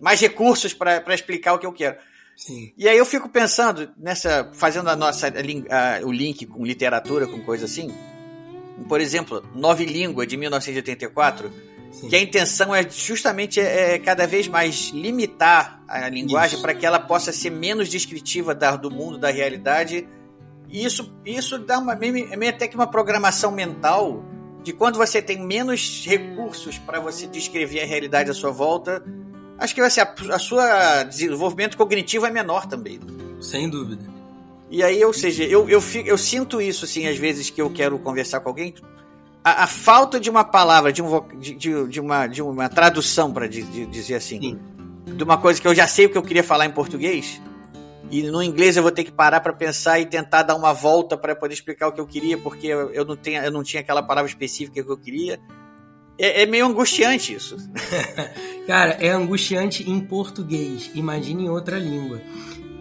mais 0.00 0.20
recursos 0.20 0.72
para 0.74 1.02
explicar 1.14 1.54
o 1.54 1.58
que 1.58 1.66
eu 1.66 1.72
quero. 1.72 1.96
Sim. 2.36 2.72
E 2.76 2.88
aí 2.88 2.96
eu 2.98 3.06
fico 3.06 3.28
pensando 3.28 3.90
nessa. 3.96 4.50
fazendo 4.52 4.88
a 4.90 4.96
nossa, 4.96 5.28
a 5.28 6.04
o 6.04 6.10
link 6.12 6.46
com 6.46 6.64
literatura, 6.64 7.26
com 7.26 7.40
coisa 7.40 7.64
assim. 7.66 7.92
Por 8.88 9.00
exemplo, 9.00 9.42
Nove 9.54 9.84
Língua, 9.84 10.26
de 10.26 10.36
1984 10.36 11.50
Sim. 11.92 12.08
que 12.08 12.16
a 12.16 12.20
intenção 12.20 12.74
é 12.74 12.88
justamente 12.88 13.60
é, 13.60 13.94
é 13.94 13.98
cada 14.00 14.26
vez 14.26 14.48
mais 14.48 14.90
limitar 14.92 15.80
a 15.86 16.08
linguagem 16.08 16.60
para 16.60 16.74
que 16.74 16.84
ela 16.84 16.98
possa 16.98 17.30
ser 17.32 17.50
menos 17.50 17.88
descritiva 17.88 18.52
da- 18.52 18.74
do 18.74 18.90
mundo, 18.90 19.16
da 19.16 19.30
realidade. 19.30 20.08
E 20.68 20.84
isso, 20.84 21.14
isso 21.24 21.56
dá 21.56 21.78
uma, 21.78 21.94
meio, 21.94 22.12
meio 22.36 22.50
até 22.50 22.66
que 22.66 22.74
uma 22.74 22.86
programação 22.88 23.52
mental 23.52 24.24
de 24.64 24.72
quando 24.72 24.96
você 24.96 25.22
tem 25.22 25.38
menos 25.46 26.04
recursos 26.04 26.76
para 26.78 26.98
você 26.98 27.28
descrever 27.28 27.80
a 27.82 27.86
realidade 27.86 28.28
à 28.30 28.34
sua 28.34 28.50
volta. 28.50 29.04
Acho 29.64 29.74
que 29.74 29.80
assim, 29.80 30.00
a, 30.00 30.14
a 30.34 30.38
sua 30.38 31.02
desenvolvimento 31.04 31.76
cognitivo 31.76 32.26
é 32.26 32.30
menor 32.30 32.66
também. 32.66 33.00
Sem 33.40 33.68
dúvida. 33.70 34.04
E 34.70 34.82
aí, 34.82 35.02
ou 35.04 35.12
seja, 35.12 35.42
eu, 35.44 35.68
eu, 35.70 35.80
fico- 35.80 36.06
eu 36.08 36.18
sinto 36.18 36.60
isso, 36.60 36.84
assim, 36.84 37.06
às 37.06 37.16
vezes 37.16 37.48
que 37.48 37.62
eu 37.62 37.70
quero 37.70 37.98
conversar 37.98 38.40
com 38.40 38.50
alguém. 38.50 38.74
A, 39.42 39.64
a 39.64 39.66
falta 39.66 40.20
de 40.20 40.28
uma 40.28 40.44
palavra, 40.44 40.92
de, 40.92 41.00
um, 41.02 41.28
de, 41.38 41.54
de- 41.88 42.00
uma, 42.00 42.26
de 42.26 42.42
uma 42.42 42.68
tradução, 42.68 43.32
para 43.32 43.46
dizer 43.46 44.16
assim, 44.16 44.38
Sim. 44.40 44.58
de 45.16 45.24
uma 45.24 45.38
coisa 45.38 45.60
que 45.60 45.66
eu 45.66 45.74
já 45.74 45.86
sei 45.86 46.06
o 46.06 46.10
que 46.10 46.18
eu 46.18 46.22
queria 46.22 46.42
falar 46.44 46.66
em 46.66 46.70
português, 46.70 47.40
e 48.10 48.22
no 48.22 48.42
inglês 48.42 48.76
eu 48.76 48.82
vou 48.82 48.92
ter 48.92 49.04
que 49.04 49.12
parar 49.12 49.40
para 49.40 49.52
pensar 49.54 49.98
e 49.98 50.04
tentar 50.06 50.42
dar 50.42 50.56
uma 50.56 50.72
volta 50.74 51.16
para 51.16 51.34
poder 51.34 51.54
explicar 51.54 51.88
o 51.88 51.92
que 51.92 52.00
eu 52.00 52.06
queria, 52.06 52.36
porque 52.36 52.66
eu, 52.66 52.90
eu, 52.90 53.04
não 53.04 53.16
tenho, 53.16 53.42
eu 53.42 53.50
não 53.50 53.62
tinha 53.62 53.80
aquela 53.80 54.02
palavra 54.02 54.28
específica 54.30 54.82
que 54.82 54.90
eu 54.90 54.96
queria. 54.98 55.40
É, 56.18 56.42
é 56.42 56.46
meio 56.46 56.66
angustiante 56.66 57.34
isso. 57.34 57.56
Cara, 58.66 58.92
é 58.92 59.10
angustiante 59.10 59.88
em 59.88 60.00
português. 60.00 60.90
Imagine 60.94 61.44
em 61.44 61.48
outra 61.48 61.78
língua. 61.78 62.20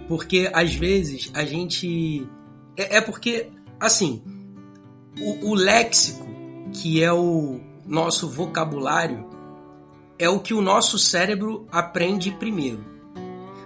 Porque 0.07 0.49
às 0.53 0.73
vezes 0.73 1.31
a 1.33 1.43
gente. 1.43 2.27
É, 2.77 2.97
é 2.97 3.01
porque, 3.01 3.49
assim, 3.79 4.21
o, 5.19 5.49
o 5.49 5.53
léxico, 5.55 6.25
que 6.71 7.03
é 7.03 7.11
o 7.11 7.59
nosso 7.85 8.29
vocabulário, 8.29 9.27
é 10.17 10.29
o 10.29 10.39
que 10.39 10.53
o 10.53 10.61
nosso 10.61 10.97
cérebro 10.97 11.67
aprende 11.71 12.31
primeiro. 12.31 12.85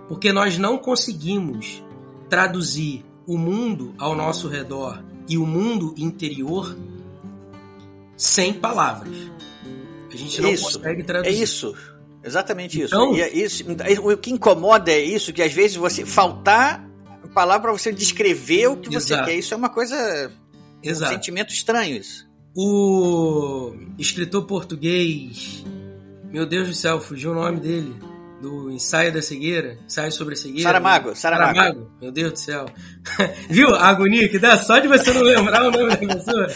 Porque 0.08 0.32
nós 0.32 0.58
não 0.58 0.78
conseguimos 0.78 1.84
traduzir 2.30 3.06
o 3.26 3.38
mundo 3.38 3.94
ao 3.98 4.16
nosso 4.16 4.48
redor 4.48 5.04
e 5.28 5.38
o 5.38 5.46
mundo 5.46 5.94
interior 5.98 6.78
sem 8.16 8.54
palavras. 8.54 9.16
A 10.12 10.18
gente 10.18 10.42
não 10.42 10.50
Isso, 10.52 10.64
consegue 10.80 11.02
É 11.02 11.06
traduzir. 11.06 11.42
isso. 11.42 11.76
Exatamente 12.24 12.82
isso. 12.82 12.94
Então- 12.96 13.16
E 13.16 13.22
é 13.22 13.34
isso. 13.34 13.64
O 14.04 14.18
que 14.18 14.32
incomoda 14.32 14.92
é 14.92 15.00
isso, 15.00 15.32
que 15.34 15.42
às 15.42 15.54
vezes 15.54 15.76
você 15.78 16.06
faltar 16.06 16.86
palavra 17.34 17.62
para 17.70 17.72
você 17.78 17.92
descrever 17.92 18.68
o 18.68 18.78
que 18.78 18.90
você 18.90 19.14
Exato. 19.14 19.26
quer. 19.30 19.36
Isso 19.36 19.54
é 19.54 19.58
uma 19.58 19.70
coisa. 19.70 20.32
Um 20.84 20.90
Exato. 20.90 21.14
sentimento 21.14 21.54
estranho 21.54 21.98
isso. 21.98 22.28
O 22.56 23.76
escritor 24.00 24.46
português, 24.48 25.64
meu 26.32 26.46
Deus 26.48 26.68
do 26.68 26.74
céu, 26.74 27.00
fugiu 27.00 27.32
o 27.32 27.36
nome 27.36 27.60
dele, 27.60 27.94
do 28.42 28.72
ensaio 28.72 29.14
da 29.14 29.22
cegueira, 29.22 29.78
ensaio 29.86 30.12
sobre 30.12 30.34
a 30.34 30.38
cegueira. 30.38 30.64
Saramago, 30.64 31.16
Saramago. 31.16 31.56
Saramago, 31.56 31.92
meu 32.02 32.12
Deus 32.12 32.32
do 32.34 32.40
céu. 32.40 32.66
Viu 33.50 33.76
a 33.76 33.88
agonia 33.88 34.28
que 34.30 34.40
dá 34.40 34.58
só 34.58 34.80
de 34.80 34.88
você 34.88 35.14
não 35.14 35.22
lembrar 35.22 35.68
o 35.68 35.72
nome 35.72 35.90
da 35.90 36.16
pessoa? 36.16 36.48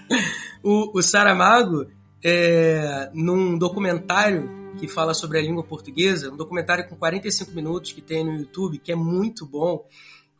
o, 0.64 0.98
o 0.98 1.02
Saramago, 1.02 1.86
é, 2.22 3.10
num 3.12 3.56
documentário 3.56 4.60
que 4.78 4.86
fala 4.86 5.14
sobre 5.14 5.38
a 5.38 5.42
língua 5.42 5.62
portuguesa, 5.64 6.30
um 6.30 6.36
documentário 6.36 6.88
com 6.88 6.96
45 6.96 7.50
minutos 7.52 7.92
que 7.92 8.00
tem 8.00 8.24
no 8.24 8.34
YouTube, 8.34 8.78
que 8.78 8.92
é 8.92 8.96
muito 8.96 9.46
bom, 9.46 9.84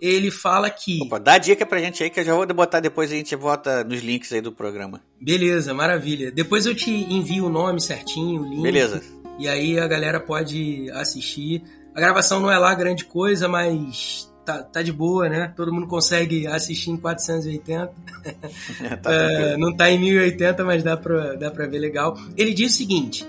ele 0.01 0.31
fala 0.31 0.71
que. 0.71 0.99
Opa, 1.03 1.19
dá 1.19 1.37
dica 1.37 1.67
pra 1.67 1.79
gente 1.79 2.03
aí 2.03 2.11
que 2.11 2.21
eu 2.21 2.25
já 2.25 2.35
vou 2.35 2.47
botar 2.47 2.81
depois 2.81 3.13
a 3.13 3.15
gente 3.15 3.37
volta 3.37 3.85
nos 3.85 4.01
links 4.01 4.33
aí 4.33 4.41
do 4.41 4.51
programa. 4.51 5.03
Beleza, 5.21 5.75
maravilha. 5.75 6.33
Depois 6.33 6.65
eu 6.65 6.75
te 6.75 6.91
envio 6.91 7.47
o 7.47 7.51
nome 7.51 7.81
certinho, 7.81 8.43
o 8.43 8.49
link. 8.49 8.63
Beleza. 8.63 9.03
E 9.39 9.47
aí 9.47 9.79
a 9.79 9.87
galera 9.87 10.19
pode 10.19 10.91
assistir. 10.93 11.63
A 11.95 12.01
gravação 12.01 12.41
não 12.41 12.51
é 12.51 12.59
lá 12.59 12.75
grande 12.75 13.05
coisa, 13.05 13.47
mas 13.49 14.30
tá, 14.51 14.63
tá 14.65 14.83
de 14.83 14.93
boa, 14.93 15.29
né? 15.29 15.53
Todo 15.57 15.73
mundo 15.73 15.87
consegue 15.87 16.47
assistir 16.47 16.91
em 16.91 16.97
480. 16.97 17.93
tá 19.03 19.13
É, 19.13 19.57
não 19.57 19.75
tá 19.75 19.91
em 19.91 19.99
1080, 19.99 20.65
mas 20.65 20.83
dá 20.83 20.97
pra, 20.97 21.37
dá 21.37 21.51
pra 21.51 21.67
ver 21.67 21.79
legal. 21.79 22.17
Ele 22.37 22.53
diz 22.53 22.75
o 22.75 22.77
seguinte: 22.77 23.27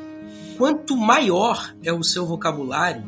quanto 0.57 0.97
maior 0.97 1.73
é 1.83 1.93
o 1.93 2.03
seu 2.03 2.25
vocabulário, 2.25 3.03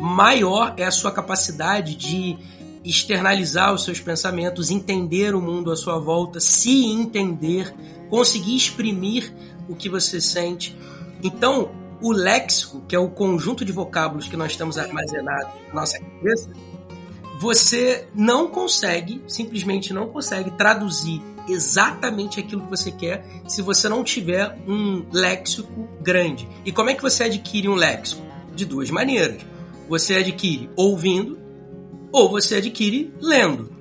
maior 0.00 0.74
é 0.76 0.84
a 0.84 0.90
sua 0.90 1.10
capacidade 1.10 1.96
de 1.96 2.38
externalizar 2.84 3.72
os 3.72 3.84
seus 3.84 4.00
pensamentos, 4.00 4.70
entender 4.70 5.34
o 5.34 5.40
mundo 5.40 5.70
à 5.70 5.76
sua 5.76 5.98
volta, 5.98 6.40
se 6.40 6.86
entender, 6.86 7.72
conseguir 8.08 8.56
exprimir 8.56 9.32
o 9.68 9.74
que 9.74 9.88
você 9.88 10.20
sente. 10.20 10.76
Então, 11.22 11.70
o 12.00 12.12
léxico, 12.12 12.82
que 12.88 12.96
é 12.96 12.98
o 12.98 13.08
conjunto 13.08 13.64
de 13.64 13.70
vocábulos 13.70 14.26
que 14.26 14.36
nós 14.36 14.56
temos 14.56 14.76
armazenados 14.76 15.52
na 15.68 15.74
nossa 15.74 16.00
cabeça, 16.00 16.50
você 17.42 18.06
não 18.14 18.46
consegue, 18.46 19.20
simplesmente 19.26 19.92
não 19.92 20.06
consegue 20.06 20.52
traduzir 20.52 21.20
exatamente 21.48 22.38
aquilo 22.38 22.62
que 22.62 22.70
você 22.70 22.92
quer 22.92 23.26
se 23.48 23.60
você 23.60 23.88
não 23.88 24.04
tiver 24.04 24.56
um 24.64 25.04
léxico 25.12 25.88
grande. 26.00 26.48
E 26.64 26.70
como 26.70 26.90
é 26.90 26.94
que 26.94 27.02
você 27.02 27.24
adquire 27.24 27.68
um 27.68 27.74
léxico? 27.74 28.22
De 28.54 28.64
duas 28.64 28.90
maneiras. 28.92 29.42
Você 29.88 30.14
adquire 30.14 30.70
ouvindo 30.76 31.36
ou 32.12 32.30
você 32.30 32.54
adquire 32.56 33.12
lendo. 33.20 33.72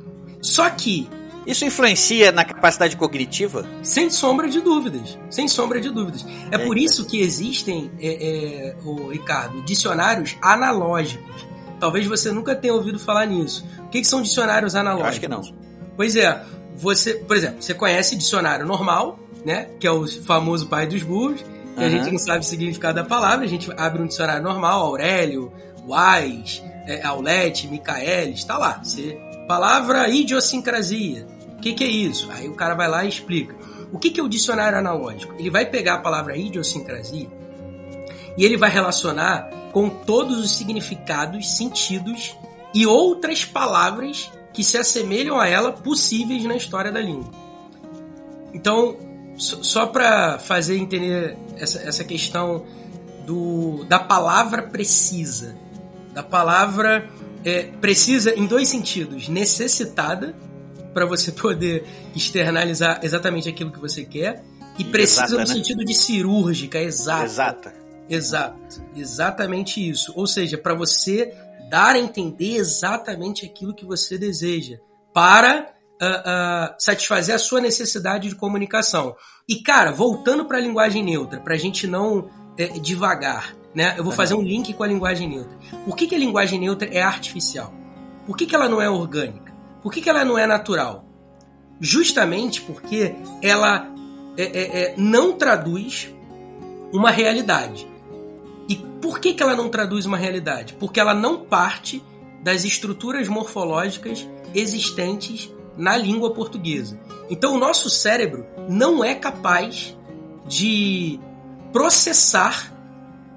Só 0.42 0.68
que 0.72 1.08
Isso 1.46 1.64
influencia 1.64 2.32
na 2.32 2.44
capacidade 2.44 2.98
cognitiva? 2.98 3.68
sem 3.84 4.10
sombra 4.10 4.50
de 4.50 4.60
dúvidas. 4.60 5.20
Sem 5.30 5.48
sombra 5.48 5.80
de 5.80 5.92
dúvidas. 5.92 6.26
É 6.50 6.58
por 6.58 6.78
Eita. 6.78 6.90
isso 6.92 7.06
que 7.06 7.22
existem, 7.22 7.92
é, 8.00 8.10
é, 8.10 8.76
o 8.84 9.10
Ricardo, 9.10 9.62
dicionários 9.62 10.36
analógicos. 10.42 11.52
Talvez 11.82 12.06
você 12.06 12.32
nunca 12.32 12.56
tenha 12.56 12.76
ouvido 12.76 13.00
falar 13.00 13.26
nisso. 13.26 13.66
O 13.80 13.90
que, 13.90 14.02
que 14.02 14.08
são 14.08 14.22
dicionários 14.22 14.76
Eu 14.76 14.82
analógicos? 14.82 15.10
acho 15.10 15.20
que 15.20 15.28
não. 15.28 15.42
Pois 15.98 16.16
é, 16.16 16.42
você, 16.76 17.16
por 17.16 17.36
exemplo, 17.36 17.60
você 17.60 17.74
conhece 17.74 18.16
dicionário 18.16 18.68
normal, 18.68 19.20
né? 19.44 19.68
Que 19.80 19.88
é 19.88 19.92
o 19.92 20.08
famoso 20.08 20.68
pai 20.68 20.86
dos 20.86 21.02
burros, 21.02 21.44
que 21.76 21.84
a 21.84 21.90
gente 21.90 22.12
não 22.12 22.20
sabe 22.20 22.42
o 22.42 22.44
significado 22.44 22.96
da 22.96 23.04
palavra, 23.04 23.46
a 23.46 23.50
gente 23.50 23.68
abre 23.76 24.00
um 24.00 24.06
dicionário 24.06 24.44
normal, 24.44 24.84
Aurélio, 24.84 25.52
Wise, 25.88 26.62
é, 26.86 27.02
Aulete, 27.04 27.68
Micaelis, 27.68 28.44
tá 28.44 28.60
lá. 28.60 28.80
Você, 28.84 29.20
palavra 29.48 30.08
idiosincrasia. 30.08 31.28
O 31.58 31.62
que, 31.62 31.74
que 31.74 31.84
é 31.84 31.88
isso? 31.88 32.30
Aí 32.32 32.48
o 32.48 32.54
cara 32.54 32.76
vai 32.76 32.88
lá 32.88 33.04
e 33.04 33.10
explica. 33.10 33.56
O 33.92 33.98
que, 33.98 34.12
que 34.12 34.20
é 34.20 34.24
o 34.24 34.30
dicionário 34.30 34.78
analógico? 34.78 35.34
Ele 35.40 35.50
vai 35.50 35.66
pegar 35.66 35.96
a 35.96 35.98
palavra 35.98 36.38
idiosincrasia 36.38 37.28
e 38.38 38.46
ele 38.46 38.56
vai 38.56 38.70
relacionar 38.70 39.50
com 39.72 39.90
todos 39.90 40.40
os 40.40 40.52
significados, 40.56 41.56
sentidos 41.56 42.36
e 42.74 42.86
outras 42.86 43.46
palavras 43.46 44.32
que 44.54 44.64
se 44.64 44.78
assemelham 44.78 45.40
a 45.40 45.48
ela 45.48 45.72
possíveis 45.72 46.44
na 46.44 46.56
história 46.56 46.92
da 46.92 47.00
língua. 47.00 47.32
Então, 48.54 48.98
só 49.38 49.88
para 49.88 50.38
fazer 50.40 50.78
entender 50.78 51.38
essa, 51.58 51.80
essa 51.80 52.04
questão 52.04 52.66
do, 53.26 53.86
da 53.86 54.00
palavra 54.00 54.64
precisa, 54.64 55.56
da 56.14 56.22
palavra 56.22 57.10
é, 57.46 57.64
precisa 57.64 58.34
em 58.36 58.46
dois 58.46 58.68
sentidos: 58.68 59.30
necessitada 59.30 60.36
para 60.94 61.06
você 61.06 61.32
poder 61.34 61.86
externalizar 62.16 63.00
exatamente 63.04 63.48
aquilo 63.48 63.72
que 63.72 63.80
você 63.80 64.04
quer 64.04 64.44
e 64.78 64.84
precisa 64.84 65.24
Exata, 65.24 65.34
no 65.34 65.48
né? 65.48 65.54
sentido 65.54 65.86
de 65.86 65.94
cirúrgica, 65.94 66.80
exata. 66.80 67.26
Exata. 67.26 67.81
Exato, 68.12 68.84
exatamente 68.94 69.88
isso. 69.88 70.12
Ou 70.16 70.28
seja, 70.28 70.58
para 70.58 70.74
você 70.74 71.34
dar 71.70 71.96
a 71.96 72.00
entender 72.00 72.56
exatamente 72.56 73.46
aquilo 73.46 73.74
que 73.74 73.86
você 73.86 74.18
deseja, 74.18 74.78
para 75.14 75.74
ah, 76.02 76.24
ah, 76.26 76.76
satisfazer 76.78 77.34
a 77.34 77.40
sua 77.40 77.62
necessidade 77.62 78.28
de 78.28 78.36
comunicação. 78.36 79.16
E 79.48 79.62
cara, 79.62 79.92
voltando 79.92 80.46
para 80.46 80.58
a 80.58 80.62
linguagem 80.62 81.04
neutra, 81.04 81.40
para 81.40 81.54
a 81.54 81.58
gente 81.58 81.88
não 81.88 82.30
eh, 82.58 82.80
devagar, 82.80 83.56
né? 83.74 83.96
Eu 83.98 84.04
vou 84.04 84.12
fazer 84.12 84.34
um 84.34 84.42
link 84.42 84.74
com 84.74 84.84
a 84.84 84.88
linguagem 84.88 85.30
neutra. 85.30 85.58
Por 85.86 85.96
que, 85.96 86.08
que 86.08 86.16
a 86.16 86.20
linguagem 86.20 86.60
neutra 86.60 86.90
é 86.90 87.02
artificial? 87.02 87.74
Por 88.26 88.36
que, 88.36 88.46
que 88.46 88.54
ela 88.54 88.68
não 88.68 88.82
é 88.82 88.90
orgânica? 88.90 89.54
Por 89.82 89.92
que, 89.92 90.02
que 90.02 90.10
ela 90.10 90.26
não 90.26 90.38
é 90.38 90.46
natural? 90.46 91.06
Justamente 91.80 92.62
porque 92.62 93.16
ela 93.42 93.90
é, 94.38 94.44
é, 94.44 94.82
é, 94.82 94.96
não 94.98 95.34
traduz 95.34 96.14
uma 96.92 97.10
realidade. 97.10 97.91
E 98.72 98.78
por 99.02 99.20
que, 99.20 99.34
que 99.34 99.44
ela 99.44 99.54
não 99.54 99.68
traduz 99.68 100.06
uma 100.06 100.16
realidade? 100.16 100.76
Porque 100.76 100.98
ela 100.98 101.14
não 101.14 101.42
parte 101.42 102.02
das 102.42 102.64
estruturas 102.64 103.28
morfológicas 103.28 104.26
existentes 104.56 105.54
na 105.76 105.98
língua 105.98 106.34
portuguesa. 106.34 106.98
Então 107.30 107.54
o 107.54 107.58
nosso 107.58 107.90
cérebro 107.90 108.46
não 108.70 109.04
é 109.04 109.14
capaz 109.14 109.98
de 110.48 111.20
processar 111.74 112.74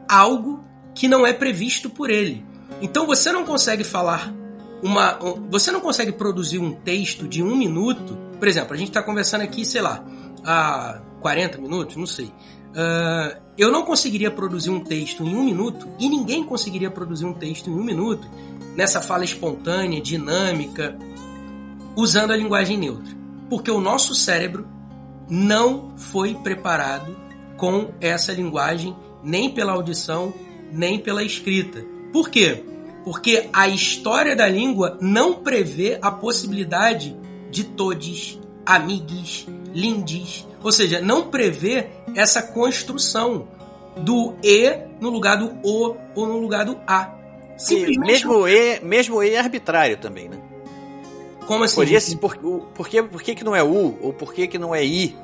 algo 0.08 0.62
que 0.94 1.08
não 1.08 1.26
é 1.26 1.32
previsto 1.32 1.90
por 1.90 2.10
ele. 2.10 2.46
Então 2.80 3.04
você 3.04 3.32
não 3.32 3.44
consegue 3.44 3.82
falar 3.82 4.32
uma. 4.84 5.18
Você 5.50 5.72
não 5.72 5.80
consegue 5.80 6.12
produzir 6.12 6.60
um 6.60 6.72
texto 6.72 7.26
de 7.26 7.42
um 7.42 7.56
minuto. 7.56 8.16
Por 8.38 8.46
exemplo, 8.46 8.72
a 8.72 8.76
gente 8.76 8.88
está 8.88 9.02
conversando 9.02 9.40
aqui, 9.40 9.64
sei 9.64 9.82
lá, 9.82 10.04
há 10.44 11.00
40 11.20 11.58
minutos, 11.58 11.96
não 11.96 12.06
sei. 12.06 12.32
Ah, 12.76 13.36
eu 13.56 13.70
não 13.70 13.84
conseguiria 13.84 14.30
produzir 14.30 14.70
um 14.70 14.80
texto 14.80 15.24
em 15.24 15.36
um 15.36 15.44
minuto 15.44 15.88
e 15.98 16.08
ninguém 16.08 16.42
conseguiria 16.42 16.90
produzir 16.90 17.24
um 17.24 17.32
texto 17.32 17.70
em 17.70 17.74
um 17.74 17.84
minuto 17.84 18.28
nessa 18.74 19.00
fala 19.00 19.24
espontânea, 19.24 20.00
dinâmica, 20.00 20.98
usando 21.96 22.32
a 22.32 22.36
linguagem 22.36 22.76
neutra. 22.76 23.14
Porque 23.48 23.70
o 23.70 23.80
nosso 23.80 24.14
cérebro 24.14 24.66
não 25.28 25.96
foi 25.96 26.34
preparado 26.34 27.16
com 27.56 27.92
essa 28.00 28.32
linguagem, 28.32 28.96
nem 29.22 29.50
pela 29.50 29.72
audição, 29.72 30.34
nem 30.72 30.98
pela 30.98 31.22
escrita. 31.22 31.84
Por 32.12 32.28
quê? 32.28 32.64
Porque 33.04 33.48
a 33.52 33.68
história 33.68 34.34
da 34.34 34.48
língua 34.48 34.98
não 35.00 35.34
prevê 35.34 35.98
a 36.02 36.10
possibilidade 36.10 37.16
de 37.50 37.64
todes, 37.64 38.40
amigues, 38.66 39.46
lindes. 39.72 40.46
Ou 40.62 40.72
seja, 40.72 41.00
não 41.00 41.28
prevê 41.28 41.88
essa 42.14 42.42
construção 42.42 43.48
do 43.96 44.34
E 44.42 44.76
no 45.00 45.10
lugar 45.10 45.36
do 45.36 45.56
O 45.62 45.96
ou 46.14 46.26
no 46.26 46.38
lugar 46.38 46.64
do 46.64 46.78
A. 46.86 47.14
E 47.56 47.60
Simplesmente 47.60 48.06
mesmo 48.06 48.32
o 48.34 48.48
E, 48.48 48.80
mesmo 48.80 49.22
E 49.22 49.30
é 49.30 49.38
arbitrário 49.38 49.96
também, 49.96 50.28
né? 50.28 50.38
como 51.46 51.64
assim? 51.64 51.76
Podia 51.76 51.98
por, 52.20 52.36
por, 52.74 52.88
que, 52.88 53.02
por 53.02 53.22
que, 53.22 53.34
que 53.34 53.44
não 53.44 53.54
é 53.54 53.62
U? 53.62 53.96
Ou 54.00 54.12
por 54.12 54.32
que, 54.32 54.46
que 54.46 54.58
não 54.58 54.74
é 54.74 54.84
I? 54.84 55.16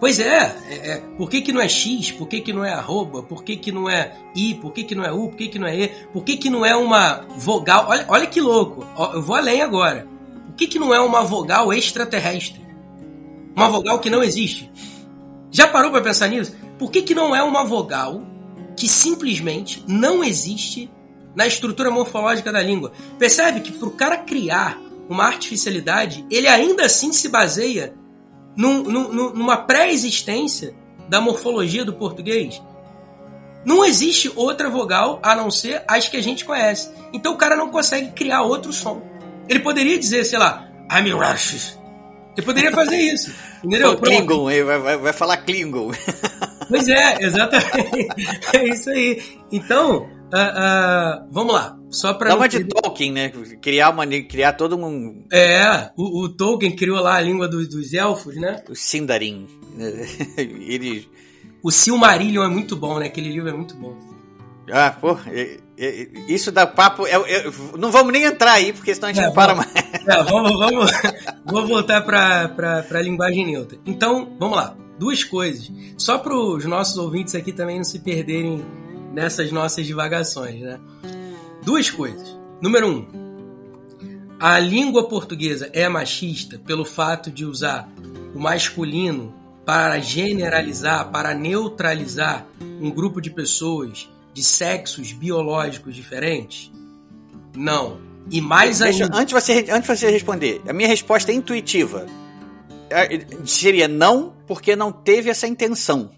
Pois 0.00 0.20
é, 0.20 0.56
é, 0.68 0.90
é, 0.90 1.02
por 1.16 1.28
que, 1.28 1.40
que 1.40 1.52
não 1.52 1.60
é 1.60 1.68
X? 1.68 2.12
Por 2.12 2.28
que, 2.28 2.40
que 2.40 2.52
não 2.52 2.64
é 2.64 2.72
arroba? 2.72 3.22
Por 3.22 3.42
que, 3.42 3.56
que 3.56 3.72
não 3.72 3.90
é 3.90 4.12
I? 4.34 4.54
Por 4.54 4.72
que, 4.72 4.84
que 4.84 4.94
não 4.94 5.04
é 5.04 5.12
U? 5.12 5.28
Por 5.28 5.36
que, 5.36 5.48
que 5.48 5.58
não 5.58 5.66
é 5.66 5.76
E? 5.76 5.88
Por 6.12 6.24
que, 6.24 6.36
que 6.36 6.50
não 6.50 6.64
é 6.64 6.74
uma 6.76 7.26
vogal? 7.36 7.86
Olha, 7.88 8.04
olha 8.08 8.26
que 8.26 8.40
louco, 8.40 8.86
eu 9.14 9.22
vou 9.22 9.34
além 9.34 9.60
agora. 9.60 10.06
Por 10.46 10.54
que, 10.54 10.66
que 10.68 10.78
não 10.78 10.94
é 10.94 11.00
uma 11.00 11.22
vogal 11.22 11.72
extraterrestre? 11.72 12.60
Uma 13.56 13.68
vogal 13.68 13.98
que 13.98 14.08
não 14.08 14.22
existe? 14.22 14.70
Já 15.50 15.66
parou 15.68 15.90
para 15.90 16.02
pensar 16.02 16.28
nisso? 16.28 16.54
Por 16.78 16.90
que, 16.90 17.02
que 17.02 17.14
não 17.14 17.34
é 17.34 17.42
uma 17.42 17.64
vogal 17.64 18.22
que 18.76 18.88
simplesmente 18.88 19.82
não 19.88 20.22
existe 20.22 20.90
na 21.34 21.46
estrutura 21.46 21.90
morfológica 21.90 22.52
da 22.52 22.62
língua? 22.62 22.92
Percebe 23.18 23.60
que 23.60 23.72
para 23.72 23.88
o 23.88 23.92
cara 23.92 24.18
criar 24.18 24.78
uma 25.08 25.24
artificialidade, 25.24 26.24
ele 26.30 26.46
ainda 26.46 26.84
assim 26.84 27.12
se 27.12 27.28
baseia 27.28 27.94
num- 28.56 28.82
num- 28.82 29.12
num- 29.12 29.30
numa 29.30 29.56
pré-existência 29.56 30.74
da 31.08 31.20
morfologia 31.20 31.84
do 31.84 31.94
português. 31.94 32.62
Não 33.64 33.84
existe 33.84 34.30
outra 34.36 34.68
vogal 34.70 35.18
a 35.22 35.34
não 35.34 35.50
ser 35.50 35.82
as 35.88 36.08
que 36.08 36.16
a 36.16 36.22
gente 36.22 36.44
conhece. 36.44 36.90
Então 37.12 37.32
o 37.32 37.36
cara 37.36 37.56
não 37.56 37.70
consegue 37.70 38.12
criar 38.12 38.42
outro 38.42 38.72
som. 38.72 39.02
Ele 39.48 39.60
poderia 39.60 39.98
dizer, 39.98 40.24
sei 40.24 40.38
lá, 40.38 40.68
I'm 40.90 41.08
Ele 42.38 42.46
poderia 42.46 42.70
fazer 42.70 42.96
isso. 42.96 43.34
Entendeu? 43.64 43.92
O 43.92 43.96
Klingon, 43.96 44.44
vai, 44.44 44.62
vai, 44.62 44.96
vai 44.96 45.12
falar 45.12 45.38
Klingon. 45.38 45.90
Pois 46.68 46.86
é, 46.86 47.22
exatamente. 47.22 48.08
é 48.52 48.68
isso 48.68 48.90
aí. 48.90 49.22
Então, 49.50 50.06
ah, 50.30 50.52
ah, 50.54 51.26
vamos 51.30 51.54
lá. 51.54 51.78
Só 51.90 52.12
para 52.12 52.28
Dá 52.28 52.36
uma 52.36 52.46
de 52.46 52.62
Tolkien, 52.62 53.10
né? 53.10 53.32
Criar, 53.62 53.88
uma, 53.88 54.06
criar 54.06 54.52
todo 54.52 54.76
um. 54.76 55.24
É, 55.32 55.90
o, 55.96 56.24
o 56.24 56.28
Tolkien 56.28 56.76
criou 56.76 57.00
lá 57.00 57.16
a 57.16 57.20
língua 57.22 57.48
dos, 57.48 57.68
dos 57.68 57.94
elfos, 57.94 58.36
né? 58.36 58.62
O 58.68 58.74
Sindarin. 58.74 59.48
Ele. 60.36 61.08
O 61.62 61.70
Silmarillion 61.70 62.44
é 62.44 62.48
muito 62.48 62.76
bom, 62.76 62.98
né? 62.98 63.06
Aquele 63.06 63.30
livro 63.30 63.48
é 63.48 63.54
muito 63.54 63.74
bom. 63.74 63.96
Ah, 64.70 64.90
pô, 64.90 65.16
Isso 66.26 66.50
dá 66.50 66.66
papo. 66.66 67.06
Eu, 67.06 67.24
eu, 67.26 67.52
não 67.78 67.92
vamos 67.92 68.12
nem 68.12 68.24
entrar 68.24 68.54
aí, 68.54 68.72
porque 68.72 68.92
senão 68.92 69.08
a 69.08 69.12
gente 69.12 69.22
é, 69.22 69.26
não 69.26 69.32
para 69.32 69.54
vamos, 69.54 69.72
mais. 69.72 69.86
É, 70.06 70.22
vamos, 70.24 70.58
vamos, 70.58 70.90
vamos 71.46 71.68
voltar 71.70 72.02
para 72.02 72.84
a 72.90 73.00
linguagem 73.00 73.46
neutra. 73.46 73.78
Então, 73.86 74.36
vamos 74.40 74.56
lá. 74.56 74.76
Duas 74.98 75.22
coisas. 75.22 75.70
Só 75.96 76.18
para 76.18 76.34
os 76.34 76.64
nossos 76.64 76.98
ouvintes 76.98 77.36
aqui 77.36 77.52
também 77.52 77.76
não 77.76 77.84
se 77.84 78.00
perderem 78.00 78.66
nessas 79.12 79.52
nossas 79.52 79.86
divagações, 79.86 80.60
né? 80.60 80.80
Duas 81.62 81.88
coisas. 81.88 82.36
Número 82.60 82.88
um, 82.88 83.06
a 84.40 84.58
língua 84.58 85.08
portuguesa 85.08 85.70
é 85.72 85.88
machista 85.88 86.58
pelo 86.58 86.84
fato 86.84 87.30
de 87.30 87.44
usar 87.44 87.88
o 88.34 88.40
masculino 88.40 89.32
para 89.64 90.00
generalizar, 90.00 91.08
para 91.10 91.34
neutralizar 91.34 92.46
um 92.80 92.90
grupo 92.90 93.20
de 93.20 93.30
pessoas 93.30 94.08
de 94.38 94.44
sexos 94.44 95.12
biológicos 95.12 95.96
diferentes? 95.96 96.70
Não. 97.56 97.98
E 98.30 98.40
mais 98.40 98.78
Deixa, 98.78 99.04
ainda. 99.04 99.18
Antes 99.18 99.32
você, 99.32 99.66
antes 99.68 99.88
você 99.88 100.08
responder, 100.12 100.62
a 100.68 100.72
minha 100.72 100.88
resposta 100.88 101.32
é 101.32 101.34
intuitiva. 101.34 102.06
É, 102.88 103.26
seria 103.44 103.88
não, 103.88 104.32
porque 104.46 104.76
não 104.76 104.92
teve 104.92 105.28
essa 105.28 105.48
intenção. 105.48 106.12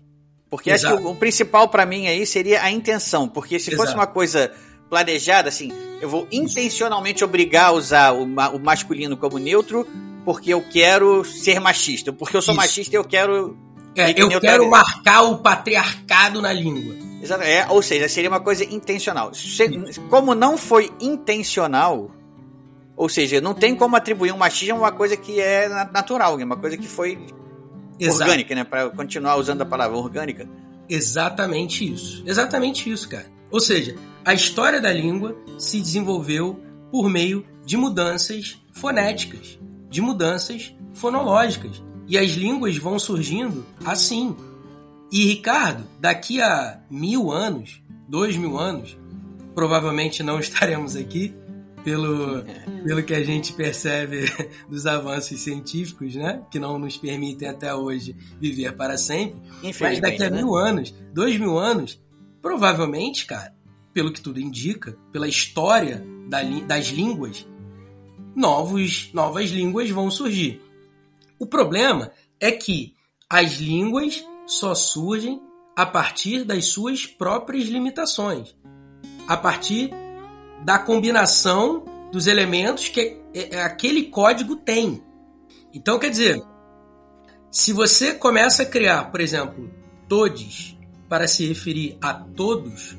Porque 0.50 0.70
Exato. 0.70 0.96
acho 0.96 1.02
que 1.02 1.08
o, 1.08 1.12
o 1.12 1.16
principal 1.16 1.68
para 1.68 1.86
mim 1.86 2.08
aí 2.08 2.26
seria 2.26 2.62
a 2.62 2.70
intenção. 2.70 3.26
Porque 3.26 3.58
se 3.58 3.70
Exato. 3.70 3.82
fosse 3.82 3.94
uma 3.94 4.06
coisa 4.06 4.52
planejada, 4.90 5.48
assim, 5.48 5.72
eu 6.02 6.08
vou 6.10 6.28
intencionalmente 6.30 7.24
obrigar 7.24 7.68
a 7.68 7.72
usar 7.72 8.12
o, 8.12 8.24
o 8.24 8.58
masculino 8.58 9.16
como 9.16 9.38
neutro, 9.38 9.86
porque 10.26 10.52
eu 10.52 10.60
quero 10.60 11.24
ser 11.24 11.58
machista. 11.58 12.12
Porque 12.12 12.36
eu 12.36 12.42
sou 12.42 12.52
Isso. 12.52 12.60
machista 12.60 12.94
e 12.94 12.98
eu 12.98 13.04
quero. 13.04 13.56
É, 13.96 14.10
eu 14.10 14.38
quero 14.40 14.68
marcar 14.68 15.22
o 15.22 15.38
patriarcado 15.38 16.42
na 16.42 16.52
língua. 16.52 17.09
É, 17.42 17.66
ou 17.68 17.82
seja, 17.82 18.08
seria 18.08 18.30
uma 18.30 18.40
coisa 18.40 18.64
intencional. 18.64 19.30
Como 20.08 20.34
não 20.34 20.56
foi 20.56 20.90
intencional, 21.00 22.10
ou 22.96 23.08
seja, 23.08 23.40
não 23.40 23.54
tem 23.54 23.74
como 23.74 23.96
atribuir 23.96 24.32
um 24.32 24.38
machismo 24.38 24.76
a 24.76 24.78
uma 24.78 24.92
coisa 24.92 25.16
que 25.16 25.40
é 25.40 25.68
natural, 25.92 26.40
é 26.40 26.44
uma 26.44 26.56
coisa 26.56 26.76
que 26.76 26.88
foi 26.88 27.18
Exato. 27.98 28.22
orgânica, 28.22 28.54
né? 28.54 28.64
Para 28.64 28.90
continuar 28.90 29.36
usando 29.36 29.62
a 29.62 29.66
palavra 29.66 29.96
orgânica. 29.96 30.48
Exatamente 30.88 31.90
isso. 31.92 32.22
Exatamente 32.26 32.90
isso, 32.90 33.08
cara. 33.08 33.26
Ou 33.50 33.60
seja, 33.60 33.96
a 34.24 34.34
história 34.34 34.80
da 34.80 34.92
língua 34.92 35.36
se 35.58 35.80
desenvolveu 35.80 36.60
por 36.90 37.08
meio 37.08 37.44
de 37.64 37.76
mudanças 37.76 38.58
fonéticas, 38.72 39.58
de 39.88 40.00
mudanças 40.00 40.74
fonológicas. 40.94 41.82
E 42.08 42.18
as 42.18 42.30
línguas 42.30 42.76
vão 42.76 42.98
surgindo 42.98 43.64
assim. 43.84 44.34
E 45.12 45.26
Ricardo, 45.26 45.84
daqui 45.98 46.40
a 46.40 46.80
mil 46.88 47.32
anos, 47.32 47.82
dois 48.08 48.36
mil 48.36 48.58
anos, 48.58 48.96
provavelmente 49.54 50.22
não 50.22 50.38
estaremos 50.40 50.94
aqui, 50.94 51.34
pelo, 51.84 52.44
pelo 52.84 53.02
que 53.02 53.14
a 53.14 53.24
gente 53.24 53.52
percebe 53.52 54.24
dos 54.68 54.86
avanços 54.86 55.40
científicos, 55.40 56.14
né? 56.14 56.42
Que 56.50 56.58
não 56.58 56.78
nos 56.78 56.96
permitem 56.96 57.48
até 57.48 57.74
hoje 57.74 58.14
viver 58.40 58.74
para 58.76 58.96
sempre. 58.96 59.40
Mas 59.80 60.00
daqui 60.00 60.22
a 60.22 60.30
né? 60.30 60.36
mil 60.36 60.54
anos, 60.54 60.94
dois 61.12 61.38
mil 61.38 61.58
anos, 61.58 62.00
provavelmente, 62.40 63.26
cara, 63.26 63.52
pelo 63.92 64.12
que 64.12 64.20
tudo 64.20 64.40
indica, 64.40 64.96
pela 65.10 65.26
história 65.28 66.04
das 66.66 66.88
línguas, 66.88 67.46
novos, 68.36 69.10
novas 69.12 69.50
línguas 69.50 69.90
vão 69.90 70.10
surgir. 70.10 70.60
O 71.38 71.46
problema 71.46 72.12
é 72.38 72.52
que 72.52 72.94
as 73.28 73.54
línguas 73.54 74.24
só 74.50 74.74
surgem 74.74 75.40
a 75.76 75.86
partir 75.86 76.42
das 76.42 76.66
suas 76.66 77.06
próprias 77.06 77.68
limitações, 77.68 78.56
a 79.28 79.36
partir 79.36 79.90
da 80.64 80.76
combinação 80.76 81.84
dos 82.10 82.26
elementos 82.26 82.88
que 82.88 83.20
é, 83.32 83.56
é, 83.56 83.62
aquele 83.62 84.06
código 84.06 84.56
tem. 84.56 85.00
Então, 85.72 86.00
quer 86.00 86.10
dizer, 86.10 86.42
se 87.48 87.72
você 87.72 88.12
começa 88.12 88.64
a 88.64 88.66
criar, 88.66 89.12
por 89.12 89.20
exemplo, 89.20 89.70
todes 90.08 90.76
para 91.08 91.28
se 91.28 91.46
referir 91.46 91.96
a 92.02 92.12
todos, 92.12 92.98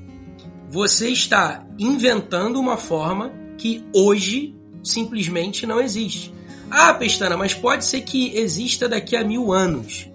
você 0.70 1.10
está 1.10 1.68
inventando 1.78 2.62
uma 2.62 2.78
forma 2.78 3.30
que 3.58 3.86
hoje 3.94 4.56
simplesmente 4.82 5.68
não 5.68 5.82
existe. 5.82 6.34
Ah, 6.70 6.94
Pestana, 6.94 7.36
mas 7.36 7.54
pode 7.54 7.84
ser 7.84 8.02
que 8.02 8.38
exista 8.38 8.88
daqui 8.88 9.18
a 9.18 9.24
mil 9.24 9.52
anos. 9.52 10.11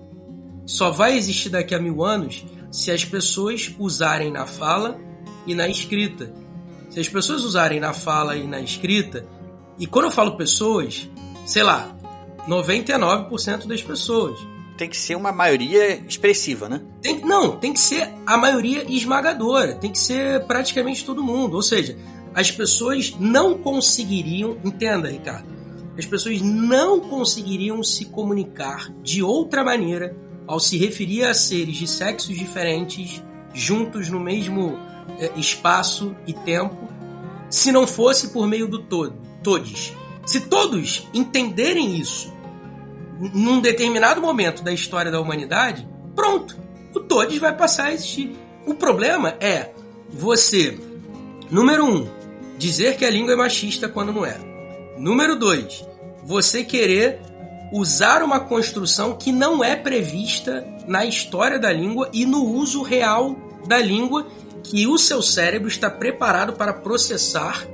Só 0.66 0.90
vai 0.90 1.16
existir 1.16 1.48
daqui 1.48 1.74
a 1.74 1.80
mil 1.80 2.04
anos 2.04 2.44
se 2.70 2.90
as 2.90 3.04
pessoas 3.04 3.72
usarem 3.78 4.30
na 4.30 4.44
fala 4.44 4.98
e 5.46 5.54
na 5.54 5.68
escrita. 5.68 6.32
Se 6.90 7.00
as 7.00 7.08
pessoas 7.08 7.44
usarem 7.44 7.80
na 7.80 7.92
fala 7.92 8.36
e 8.36 8.46
na 8.46 8.60
escrita, 8.60 9.24
e 9.78 9.86
quando 9.86 10.06
eu 10.06 10.10
falo 10.10 10.36
pessoas, 10.36 11.08
sei 11.44 11.62
lá, 11.62 11.96
99% 12.46 13.66
das 13.66 13.82
pessoas. 13.82 14.38
Tem 14.76 14.88
que 14.90 14.96
ser 14.96 15.14
uma 15.14 15.32
maioria 15.32 15.96
expressiva, 16.06 16.68
né? 16.68 16.82
Tem, 17.00 17.20
não, 17.24 17.56
tem 17.56 17.72
que 17.72 17.80
ser 17.80 18.12
a 18.26 18.36
maioria 18.36 18.84
esmagadora. 18.90 19.74
Tem 19.74 19.90
que 19.90 19.98
ser 19.98 20.44
praticamente 20.44 21.04
todo 21.04 21.22
mundo. 21.22 21.54
Ou 21.54 21.62
seja, 21.62 21.96
as 22.34 22.50
pessoas 22.50 23.16
não 23.18 23.56
conseguiriam, 23.56 24.58
entenda, 24.62 25.08
Ricardo, 25.08 25.48
as 25.98 26.04
pessoas 26.04 26.42
não 26.42 27.00
conseguiriam 27.00 27.82
se 27.82 28.04
comunicar 28.04 28.92
de 29.02 29.22
outra 29.22 29.64
maneira 29.64 30.14
ao 30.46 30.60
se 30.60 30.76
referir 30.76 31.24
a 31.24 31.34
seres 31.34 31.76
de 31.76 31.86
sexos 31.86 32.36
diferentes 32.36 33.22
juntos 33.52 34.08
no 34.08 34.20
mesmo 34.20 34.78
é, 35.18 35.30
espaço 35.36 36.14
e 36.26 36.32
tempo 36.32 36.88
se 37.48 37.72
não 37.72 37.86
fosse 37.86 38.28
por 38.28 38.46
meio 38.46 38.68
do 38.68 38.80
todo, 38.82 39.14
todos. 39.42 39.92
Se 40.24 40.40
todos 40.40 41.06
entenderem 41.14 41.96
isso 41.96 42.34
num 43.32 43.60
determinado 43.60 44.20
momento 44.20 44.62
da 44.62 44.72
história 44.72 45.10
da 45.10 45.20
humanidade, 45.20 45.88
pronto, 46.14 46.56
o 46.94 47.00
todos 47.00 47.38
vai 47.38 47.56
passar 47.56 47.86
a 47.86 47.92
existir. 47.92 48.36
O 48.66 48.74
problema 48.74 49.36
é 49.40 49.70
você, 50.08 50.78
número 51.50 51.84
um, 51.84 52.08
dizer 52.58 52.96
que 52.96 53.04
a 53.04 53.10
língua 53.10 53.34
é 53.34 53.36
machista 53.36 53.88
quando 53.88 54.12
não 54.12 54.26
é. 54.26 54.38
Número 54.98 55.38
dois, 55.38 55.86
você 56.24 56.64
querer 56.64 57.20
usar 57.72 58.22
uma 58.22 58.40
construção 58.40 59.14
que 59.14 59.32
não 59.32 59.62
é 59.62 59.74
prevista 59.74 60.66
na 60.86 61.04
história 61.04 61.58
da 61.58 61.72
língua 61.72 62.08
e 62.12 62.24
no 62.24 62.44
uso 62.44 62.82
real 62.82 63.36
da 63.66 63.78
língua 63.78 64.26
que 64.62 64.86
o 64.86 64.98
seu 64.98 65.22
cérebro 65.22 65.68
está 65.68 65.90
preparado 65.90 66.52
para 66.52 66.72
processar 66.72 67.66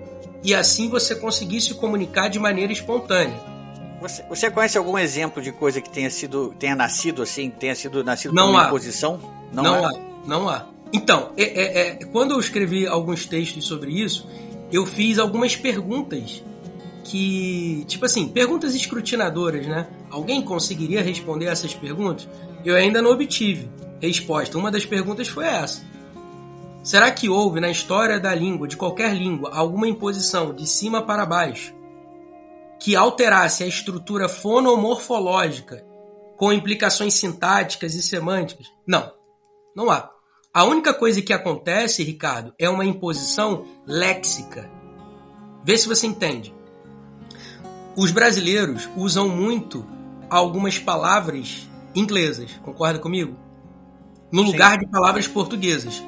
e 0.43 0.55
assim 0.55 0.89
você 0.89 1.15
conseguir 1.15 1.61
se 1.61 1.75
comunicar 1.75 2.29
de 2.29 2.39
maneira 2.39 2.73
espontânea. 2.73 3.39
Você, 4.01 4.23
você 4.29 4.51
conhece 4.51 4.77
algum 4.77 4.99
exemplo 4.99 5.41
de 5.41 5.53
coisa 5.53 5.81
que 5.81 5.89
tenha 5.89 6.11
sido 6.11 6.55
tenha 6.59 6.75
nascido 6.75 7.23
assim, 7.23 7.51
tenha 7.51 7.75
sido 7.75 8.03
nascido 8.03 8.35
não 8.35 8.47
por 8.47 8.51
uma 8.51 8.67
imposição? 8.67 9.21
Não, 9.53 9.63
não 9.63 9.85
há. 9.85 9.89
há. 9.89 9.93
Não 10.27 10.49
há. 10.49 10.67
Então, 10.93 11.33
é, 11.37 11.43
é, 11.43 11.79
é, 11.79 11.95
quando 12.07 12.33
eu 12.33 12.41
escrevi 12.41 12.87
alguns 12.87 13.25
textos 13.25 13.65
sobre 13.65 13.93
isso, 13.93 14.29
eu 14.71 14.85
fiz 14.85 15.19
algumas 15.19 15.57
perguntas 15.57 16.43
que, 17.05 17.85
tipo 17.87 18.05
assim, 18.05 18.29
perguntas 18.29 18.75
escrutinadoras, 18.75 19.67
né? 19.67 19.89
Alguém 20.11 20.43
conseguiria 20.43 21.03
responder 21.03 21.47
essas 21.47 21.75
perguntas? 21.75 22.29
Eu 22.65 22.77
ainda 22.77 23.03
não 23.03 23.11
obtive 23.11 23.69
resposta. 24.01 24.57
Uma 24.59 24.71
das 24.71 24.85
perguntas 24.85 25.29
foi 25.29 25.47
essa. 25.47 25.83
Será 26.83 27.11
que 27.11 27.29
houve 27.29 27.61
na 27.61 27.71
história 27.71 28.19
da 28.19 28.35
língua, 28.35 28.67
de 28.67 28.77
qualquer 28.77 29.15
língua, 29.15 29.51
alguma 29.55 29.87
imposição 29.87 30.53
de 30.53 30.67
cima 30.67 31.03
para 31.03 31.25
baixo 31.25 31.75
que 32.81 32.97
alterasse 32.97 33.63
a 33.63 33.67
estrutura 33.69 34.29
fonomorfológica 34.29 35.87
com 36.37 36.53
implicações 36.53 37.15
sintáticas 37.15 37.95
e 37.95 38.03
semânticas? 38.03 38.67
Não, 38.85 39.13
não 39.77 39.91
há. 39.91 40.11
A 40.53 40.65
única 40.65 40.93
coisa 40.93 41.23
que 41.23 41.33
acontece, 41.33 42.03
Ricardo, 42.03 42.53
é 42.59 42.69
uma 42.69 42.85
imposição 42.85 43.65
léxica. 43.87 44.69
Vê 45.65 45.79
se 45.79 45.89
você 45.89 46.07
entende. 46.07 46.53
Os 47.95 48.11
brasileiros 48.11 48.89
usam 48.97 49.29
muito 49.29 49.87
algumas 50.31 50.79
palavras 50.79 51.69
inglesas, 51.95 52.51
concorda 52.63 52.99
comigo? 52.99 53.37
No 54.31 54.41
lugar 54.41 54.79
de 54.79 54.87
palavras 54.87 55.29
portuguesas. 55.29 56.03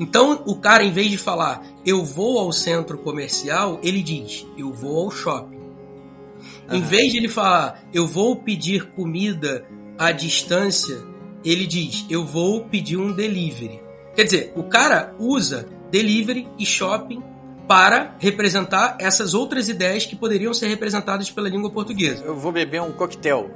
Então, 0.00 0.42
o 0.46 0.56
cara, 0.56 0.82
em 0.82 0.90
vez 0.90 1.10
de 1.10 1.18
falar 1.18 1.62
eu 1.84 2.04
vou 2.04 2.38
ao 2.38 2.52
centro 2.52 2.96
comercial, 2.96 3.78
ele 3.82 4.02
diz 4.02 4.46
eu 4.56 4.72
vou 4.72 5.04
ao 5.04 5.10
shopping. 5.10 5.56
Uhum. 5.56 6.76
Em 6.76 6.80
vez 6.80 7.12
de 7.12 7.18
ele 7.18 7.28
falar 7.28 7.82
eu 7.92 8.06
vou 8.06 8.36
pedir 8.36 8.86
comida 8.92 9.66
à 9.98 10.10
distância, 10.10 11.02
ele 11.44 11.66
diz 11.66 12.06
eu 12.08 12.24
vou 12.24 12.64
pedir 12.64 12.96
um 12.96 13.12
delivery. 13.12 13.82
Quer 14.14 14.24
dizer, 14.24 14.52
o 14.56 14.62
cara 14.62 15.14
usa 15.18 15.68
delivery 15.90 16.48
e 16.58 16.64
shopping 16.64 17.22
para 17.68 18.16
representar 18.18 18.96
essas 18.98 19.34
outras 19.34 19.68
ideias 19.68 20.06
que 20.06 20.16
poderiam 20.16 20.54
ser 20.54 20.68
representadas 20.68 21.30
pela 21.30 21.48
língua 21.48 21.70
portuguesa. 21.70 22.24
Eu 22.24 22.34
vou 22.34 22.50
beber 22.50 22.80
um 22.80 22.90
coquetel. 22.90 23.50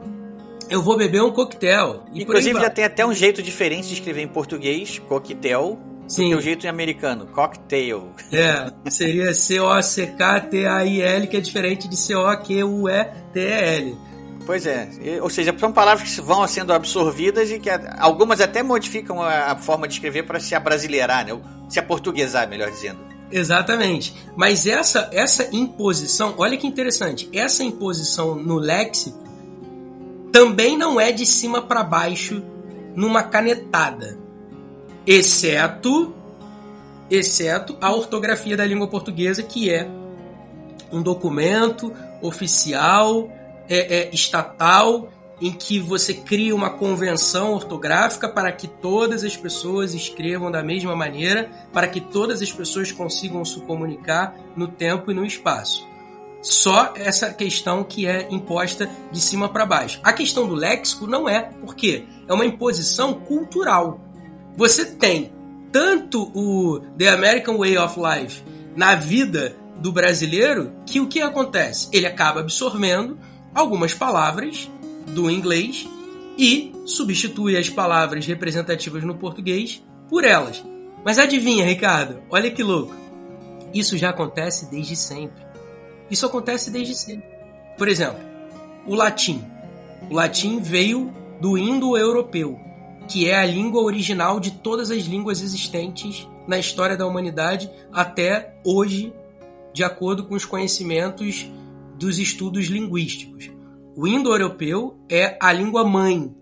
Eu 0.69 0.83
vou 0.83 0.97
beber 0.97 1.23
um 1.23 1.33
coquetel. 1.33 2.05
Inclusive 2.15 2.61
já 2.61 2.71
tem 2.71 2.85
até 2.85 3.05
um 3.05 3.15
jeito 3.15 3.43
diferente 3.43 3.89
de 3.89 3.95
escrever 3.95 4.23
em 4.23 4.29
português, 4.29 4.99
coquetel, 4.99 5.81
Sim. 6.07 6.31
Do 6.31 6.39
o 6.39 6.41
jeito 6.43 6.67
em 6.67 6.69
americano, 6.69 7.27
cocktail. 7.27 8.11
É, 8.31 8.71
seria 8.91 9.33
C-O-C-K-T-A-I-L, 9.33 11.27
que 11.27 11.37
é 11.39 11.41
diferente 11.41 11.89
de 11.89 11.97
C-O-Q-U-E-T-E-L. 11.97 13.97
Pois 14.45 14.67
é, 14.67 14.89
ou 15.23 15.31
seja, 15.31 15.55
são 15.57 15.73
palavras 15.73 16.13
que 16.13 16.21
vão 16.21 16.47
sendo 16.49 16.73
absorvidas 16.73 17.51
e 17.51 17.61
que 17.61 17.71
algumas 17.99 18.41
até 18.41 18.63
modificam 18.63 19.23
a 19.23 19.57
forma 19.57 19.87
de 19.87 19.95
escrever 19.95 20.25
para 20.25 20.41
se 20.41 20.55
abrasileirar, 20.55 21.25
né? 21.25 21.41
se 21.69 21.79
aportuguesar, 21.79 22.49
melhor 22.49 22.71
dizendo. 22.71 23.12
Exatamente. 23.33 24.15
Mas 24.37 24.67
essa, 24.67 25.09
essa 25.13 25.49
imposição, 25.55 26.35
olha 26.37 26.57
que 26.57 26.67
interessante, 26.67 27.29
essa 27.33 27.65
imposição 27.65 28.35
no 28.35 28.59
léxico 28.59 29.23
também 30.31 30.77
não 30.77 31.01
é 31.01 31.11
de 31.11 31.27
cima 31.27 31.63
para 31.63 31.83
baixo 31.83 32.43
numa 32.95 33.23
canetada, 33.23 34.19
exceto 35.07 36.15
exceto 37.11 37.77
a 37.79 37.93
ortografia 37.93 38.57
da 38.57 38.65
língua 38.65 38.89
portuguesa, 38.89 39.43
que 39.43 39.71
é 39.71 39.87
um 40.91 41.03
documento 41.03 41.93
oficial 42.23 43.31
é, 43.69 43.99
é, 43.99 44.11
estatal 44.15 45.09
em 45.43 45.51
que 45.51 45.81
você 45.81 46.15
cria 46.15 46.55
uma 46.55 46.71
convenção 46.71 47.53
ortográfica 47.53 48.29
para 48.29 48.53
que 48.53 48.69
todas 48.69 49.25
as 49.25 49.37
pessoas 49.37 49.93
escrevam 49.93 50.53
da 50.53 50.63
mesma 50.63 50.95
maneira, 50.95 51.51
para 51.73 51.89
que 51.89 52.01
todas 52.01 52.41
as 52.41 52.53
pessoas 52.53 52.93
consigam 52.93 53.45
se 53.45 53.61
comunicar 53.63 54.37
no 54.57 54.69
tempo 54.69 55.11
e 55.11 55.15
no 55.15 55.27
espaço. 55.27 55.85
Só 56.41 56.93
essa 56.95 57.33
questão 57.33 57.83
que 57.83 58.07
é 58.07 58.29
imposta 58.31 58.89
de 59.11 59.21
cima 59.21 59.49
para 59.49 59.67
baixo. 59.67 59.99
A 60.05 60.13
questão 60.13 60.47
do 60.47 60.55
léxico 60.55 61.09
não 61.09 61.29
é, 61.29 61.51
porque 61.61 62.05
é 62.29 62.33
uma 62.33 62.47
imposição 62.47 63.15
cultural. 63.15 64.01
Você 64.57 64.85
tem 64.85 65.33
tanto 65.73 66.31
o 66.35 66.79
The 66.97 67.09
American 67.09 67.59
Way 67.59 67.79
of 67.79 67.99
Life 67.99 68.43
na 68.77 68.95
vida 68.95 69.57
do 69.79 69.91
brasileiro 69.91 70.73
que 70.87 71.01
o 71.01 71.09
que 71.09 71.21
acontece? 71.21 71.89
Ele 71.93 72.07
acaba 72.07 72.41
absorvendo 72.41 73.19
algumas 73.53 73.93
palavras 73.93 74.71
do 75.09 75.31
inglês 75.31 75.89
e 76.39 76.73
substitui 76.87 77.57
as 77.57 77.69
palavras 77.69 78.27
representativas 78.27 79.05
no 79.05 79.15
português 79.15 79.83
por 80.09 80.25
elas. 80.25 80.65
Mas 81.05 81.19
adivinha, 81.19 81.65
Ricardo? 81.65 82.23
Olha 82.31 82.51
que 82.51 82.63
louco. 82.63 82.95
Isso 83.75 83.97
já 83.97 84.11
acontece 84.11 84.71
desde 84.71 84.95
sempre. 84.95 85.43
Isso 86.11 86.27
acontece 86.27 86.71
desde 86.71 86.95
sempre. 86.95 87.29
Por 87.77 87.89
exemplo, 87.89 88.21
o 88.87 88.95
latim. 88.95 89.45
O 90.11 90.15
latim 90.15 90.61
veio 90.61 91.13
do 91.41 91.57
indo-europeu, 91.57 92.59
que 93.09 93.29
é 93.29 93.37
a 93.37 93.47
língua 93.47 93.83
original 93.83 94.39
de 94.39 94.53
todas 94.53 94.91
as 94.91 95.03
línguas 95.05 95.41
existentes 95.43 96.29
na 96.47 96.59
história 96.59 96.97
da 96.97 97.07
humanidade 97.07 97.71
até 97.93 98.55
hoje, 98.65 99.13
de 99.73 99.83
acordo 99.83 100.25
com 100.25 100.35
os 100.35 100.45
conhecimentos 100.45 101.49
dos 101.97 102.19
estudos 102.19 102.67
linguísticos. 102.67 103.51
O 103.95 104.07
indo-europeu 104.07 104.99
é 105.09 105.37
a 105.41 105.53
língua 105.53 105.85
mãe 105.85 106.35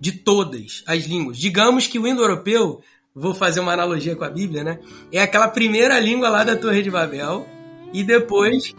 de 0.00 0.12
todas 0.12 0.82
as 0.86 1.04
línguas. 1.04 1.38
Digamos 1.38 1.86
que 1.86 1.98
o 1.98 2.06
indo-europeu, 2.06 2.80
vou 3.14 3.32
fazer 3.32 3.60
uma 3.60 3.72
analogia 3.72 4.16
com 4.16 4.24
a 4.24 4.30
Bíblia, 4.30 4.64
né? 4.64 4.80
É 5.12 5.22
aquela 5.22 5.48
primeira 5.48 5.98
língua 6.00 6.28
lá 6.28 6.42
da 6.42 6.56
Torre 6.56 6.82
de 6.82 6.90
Babel 6.90 7.46
e 7.92 8.02
depois 8.02 8.74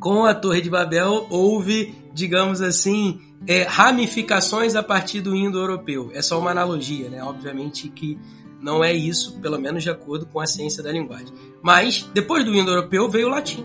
com 0.00 0.24
a 0.24 0.34
Torre 0.34 0.60
de 0.60 0.68
Babel 0.68 1.26
houve, 1.30 1.94
digamos 2.12 2.60
assim, 2.60 3.20
é, 3.46 3.62
ramificações 3.62 4.74
a 4.74 4.82
partir 4.82 5.20
do 5.20 5.34
indo-europeu. 5.34 6.10
É 6.12 6.20
só 6.20 6.38
uma 6.40 6.50
analogia, 6.50 7.08
né? 7.08 7.22
Obviamente 7.22 7.88
que 7.88 8.18
não 8.60 8.82
é 8.82 8.92
isso, 8.92 9.40
pelo 9.40 9.58
menos 9.58 9.82
de 9.82 9.90
acordo 9.90 10.26
com 10.26 10.40
a 10.40 10.46
ciência 10.46 10.82
da 10.82 10.90
linguagem. 10.92 11.32
Mas 11.62 12.08
depois 12.12 12.44
do 12.44 12.54
indo-europeu 12.54 13.08
veio 13.08 13.28
o 13.28 13.30
latim. 13.30 13.64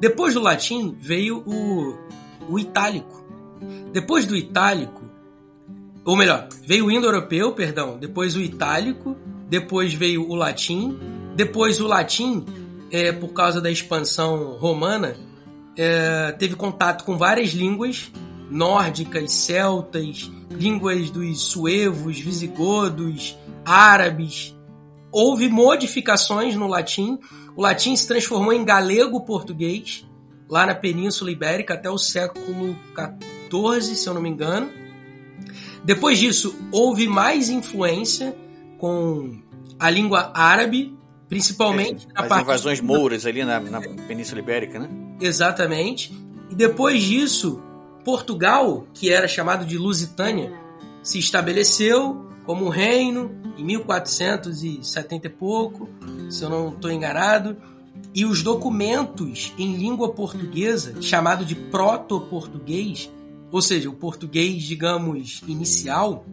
Depois 0.00 0.34
do 0.34 0.40
latim 0.40 0.94
veio 0.98 1.38
o, 1.46 1.98
o 2.48 2.58
itálico. 2.58 3.24
Depois 3.92 4.26
do 4.26 4.36
itálico, 4.36 5.02
ou 6.04 6.16
melhor, 6.16 6.48
veio 6.66 6.86
o 6.86 6.90
indo-europeu, 6.90 7.52
perdão, 7.52 7.98
depois 7.98 8.36
o 8.36 8.40
itálico, 8.40 9.16
depois 9.48 9.94
veio 9.94 10.28
o 10.28 10.34
latim, 10.34 10.98
depois 11.34 11.80
o 11.80 11.86
latim, 11.86 12.44
é, 12.90 13.12
por 13.12 13.28
causa 13.28 13.60
da 13.60 13.70
expansão 13.70 14.56
romana, 14.58 15.16
é, 15.76 16.32
teve 16.32 16.54
contato 16.54 17.04
com 17.04 17.16
várias 17.16 17.50
línguas 17.50 18.10
nórdicas, 18.50 19.32
celtas, 19.32 20.30
línguas 20.50 21.10
dos 21.10 21.46
suevos, 21.46 22.20
visigodos, 22.20 23.36
árabes. 23.64 24.54
Houve 25.10 25.48
modificações 25.48 26.54
no 26.54 26.66
latim 26.66 27.18
o 27.56 27.62
latim 27.62 27.94
se 27.94 28.06
transformou 28.06 28.52
em 28.52 28.64
galego-português 28.64 30.04
lá 30.48 30.66
na 30.66 30.74
Península 30.74 31.30
Ibérica 31.30 31.74
até 31.74 31.90
o 31.90 31.98
século 31.98 32.76
XIV, 33.50 33.94
se 33.94 34.08
eu 34.08 34.14
não 34.14 34.20
me 34.20 34.28
engano. 34.28 34.70
Depois 35.84 36.18
disso, 36.18 36.56
houve 36.72 37.06
mais 37.06 37.48
influência 37.48 38.34
com 38.78 39.38
a 39.78 39.90
língua 39.90 40.32
árabe, 40.34 40.96
principalmente 41.28 42.06
é, 42.10 42.12
na 42.14 42.22
as 42.22 42.28
parte 42.28 42.42
invasões 42.42 42.80
mouras 42.80 43.26
ali 43.26 43.44
na, 43.44 43.60
na 43.60 43.80
Península 43.80 44.40
Ibérica, 44.40 44.78
né? 44.78 44.88
Exatamente. 45.20 46.12
E 46.50 46.54
depois 46.54 47.02
disso, 47.02 47.62
Portugal, 48.04 48.86
que 48.94 49.10
era 49.10 49.28
chamado 49.28 49.64
de 49.64 49.76
Lusitânia, 49.76 50.52
se 51.02 51.18
estabeleceu 51.18 52.28
como 52.44 52.66
um 52.66 52.68
reino 52.68 53.30
em 53.56 53.64
1470 53.64 55.26
e 55.26 55.30
pouco, 55.30 55.88
se 56.30 56.42
eu 56.42 56.50
não 56.50 56.68
estou 56.70 56.90
enganado. 56.90 57.56
E 58.14 58.24
os 58.24 58.42
documentos 58.42 59.52
em 59.58 59.76
língua 59.76 60.12
portuguesa, 60.12 61.02
chamado 61.02 61.44
de 61.44 61.56
proto-português, 61.56 63.10
ou 63.50 63.60
seja, 63.60 63.90
o 63.90 63.94
português, 63.94 64.62
digamos, 64.62 65.42
inicial, 65.48 66.24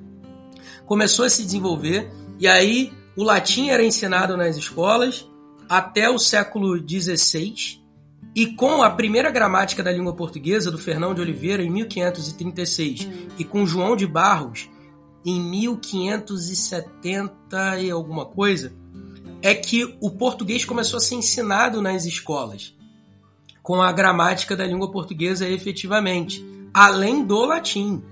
começou 0.85 1.25
a 1.25 1.29
se 1.29 1.43
desenvolver. 1.43 2.11
E 2.39 2.47
aí 2.47 2.93
o 3.15 3.23
latim 3.23 3.69
era 3.69 3.83
ensinado 3.83 4.37
nas 4.37 4.57
escolas 4.57 5.27
até 5.67 6.09
o 6.09 6.19
século 6.19 6.77
XVI. 6.77 7.81
E 8.35 8.55
com 8.55 8.83
a 8.83 8.89
primeira 8.89 9.31
gramática 9.31 9.81
da 9.81 9.91
língua 9.91 10.13
portuguesa, 10.13 10.69
do 10.69 10.77
Fernão 10.77 11.13
de 11.13 11.21
Oliveira, 11.21 11.63
em 11.63 11.69
1536, 11.69 13.07
e 13.37 13.43
com 13.43 13.65
João 13.65 13.95
de 13.95 14.05
Barros, 14.05 14.69
em 15.25 15.41
1570 15.41 17.79
e 17.79 17.91
alguma 17.91 18.25
coisa, 18.25 18.73
é 19.41 19.55
que 19.55 19.97
o 19.99 20.11
português 20.11 20.63
começou 20.63 20.97
a 20.97 21.01
ser 21.01 21.15
ensinado 21.15 21.81
nas 21.81 22.05
escolas, 22.05 22.75
com 23.63 23.81
a 23.81 23.91
gramática 23.91 24.55
da 24.55 24.65
língua 24.65 24.91
portuguesa 24.91 25.47
efetivamente, 25.47 26.45
além 26.73 27.25
do 27.25 27.43
latim. 27.45 28.03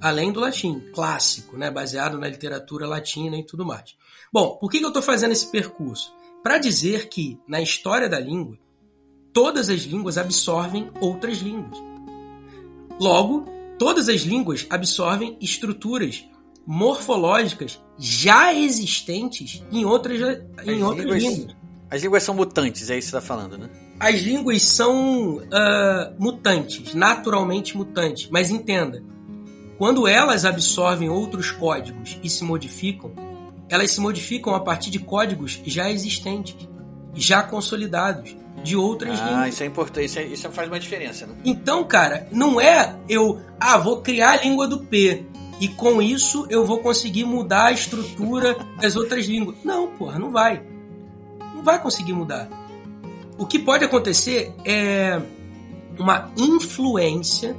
Além 0.00 0.32
do 0.32 0.40
latim 0.40 0.80
clássico, 0.92 1.56
né, 1.56 1.70
baseado 1.70 2.18
na 2.18 2.28
literatura 2.28 2.86
latina 2.86 3.36
e 3.36 3.44
tudo 3.44 3.64
mais. 3.64 3.94
Bom, 4.32 4.56
por 4.56 4.70
que 4.70 4.78
eu 4.78 4.88
estou 4.88 5.02
fazendo 5.02 5.32
esse 5.32 5.46
percurso? 5.46 6.12
Para 6.42 6.58
dizer 6.58 7.08
que, 7.08 7.38
na 7.46 7.60
história 7.60 8.08
da 8.08 8.18
língua, 8.18 8.58
todas 9.32 9.70
as 9.70 9.82
línguas 9.82 10.18
absorvem 10.18 10.90
outras 11.00 11.38
línguas. 11.38 11.78
Logo, 13.00 13.46
todas 13.78 14.08
as 14.08 14.22
línguas 14.22 14.66
absorvem 14.68 15.36
estruturas 15.40 16.24
morfológicas 16.66 17.80
já 17.98 18.54
existentes 18.54 19.62
em 19.70 19.84
outras, 19.84 20.20
em 20.64 20.82
outras 20.82 21.04
línguas, 21.04 21.22
línguas. 21.22 21.56
As 21.90 22.02
línguas 22.02 22.22
são 22.22 22.34
mutantes, 22.34 22.88
é 22.90 22.96
isso 22.96 23.08
que 23.08 23.10
você 23.10 23.16
está 23.18 23.20
falando, 23.20 23.58
né? 23.58 23.68
As 24.00 24.20
línguas 24.20 24.62
são 24.62 25.36
uh, 25.36 25.42
mutantes, 26.18 26.94
naturalmente 26.94 27.76
mutantes. 27.76 28.28
Mas 28.30 28.50
entenda, 28.50 29.02
quando 29.78 30.08
elas 30.08 30.44
absorvem 30.44 31.08
outros 31.08 31.50
códigos 31.50 32.18
e 32.22 32.30
se 32.30 32.44
modificam, 32.44 33.12
elas 33.68 33.90
se 33.90 34.00
modificam 34.00 34.54
a 34.54 34.60
partir 34.60 34.90
de 34.90 34.98
códigos 34.98 35.60
já 35.64 35.90
existentes, 35.90 36.68
já 37.14 37.42
consolidados 37.42 38.36
de 38.62 38.76
outras 38.76 39.20
ah, 39.20 39.24
línguas. 39.24 39.54
isso 39.54 39.62
é 39.62 39.66
importante, 39.66 40.06
isso, 40.06 40.18
é, 40.18 40.24
isso 40.24 40.50
faz 40.50 40.68
uma 40.68 40.78
diferença, 40.78 41.26
né? 41.26 41.34
Então, 41.44 41.84
cara, 41.84 42.26
não 42.32 42.60
é 42.60 42.96
eu, 43.08 43.40
ah, 43.58 43.78
vou 43.78 44.00
criar 44.00 44.32
a 44.32 44.42
língua 44.42 44.66
do 44.66 44.80
P 44.80 45.26
e 45.60 45.68
com 45.68 46.02
isso 46.02 46.46
eu 46.50 46.64
vou 46.64 46.78
conseguir 46.78 47.24
mudar 47.24 47.66
a 47.66 47.72
estrutura 47.72 48.56
das 48.80 48.96
outras 48.96 49.26
línguas. 49.26 49.56
Não, 49.64 49.88
porra, 49.88 50.18
não 50.18 50.30
vai. 50.30 50.62
Não 51.54 51.62
vai 51.62 51.80
conseguir 51.80 52.12
mudar. 52.12 52.48
O 53.38 53.46
que 53.46 53.58
pode 53.58 53.84
acontecer 53.84 54.54
é 54.64 55.20
uma 55.98 56.30
influência 56.36 57.56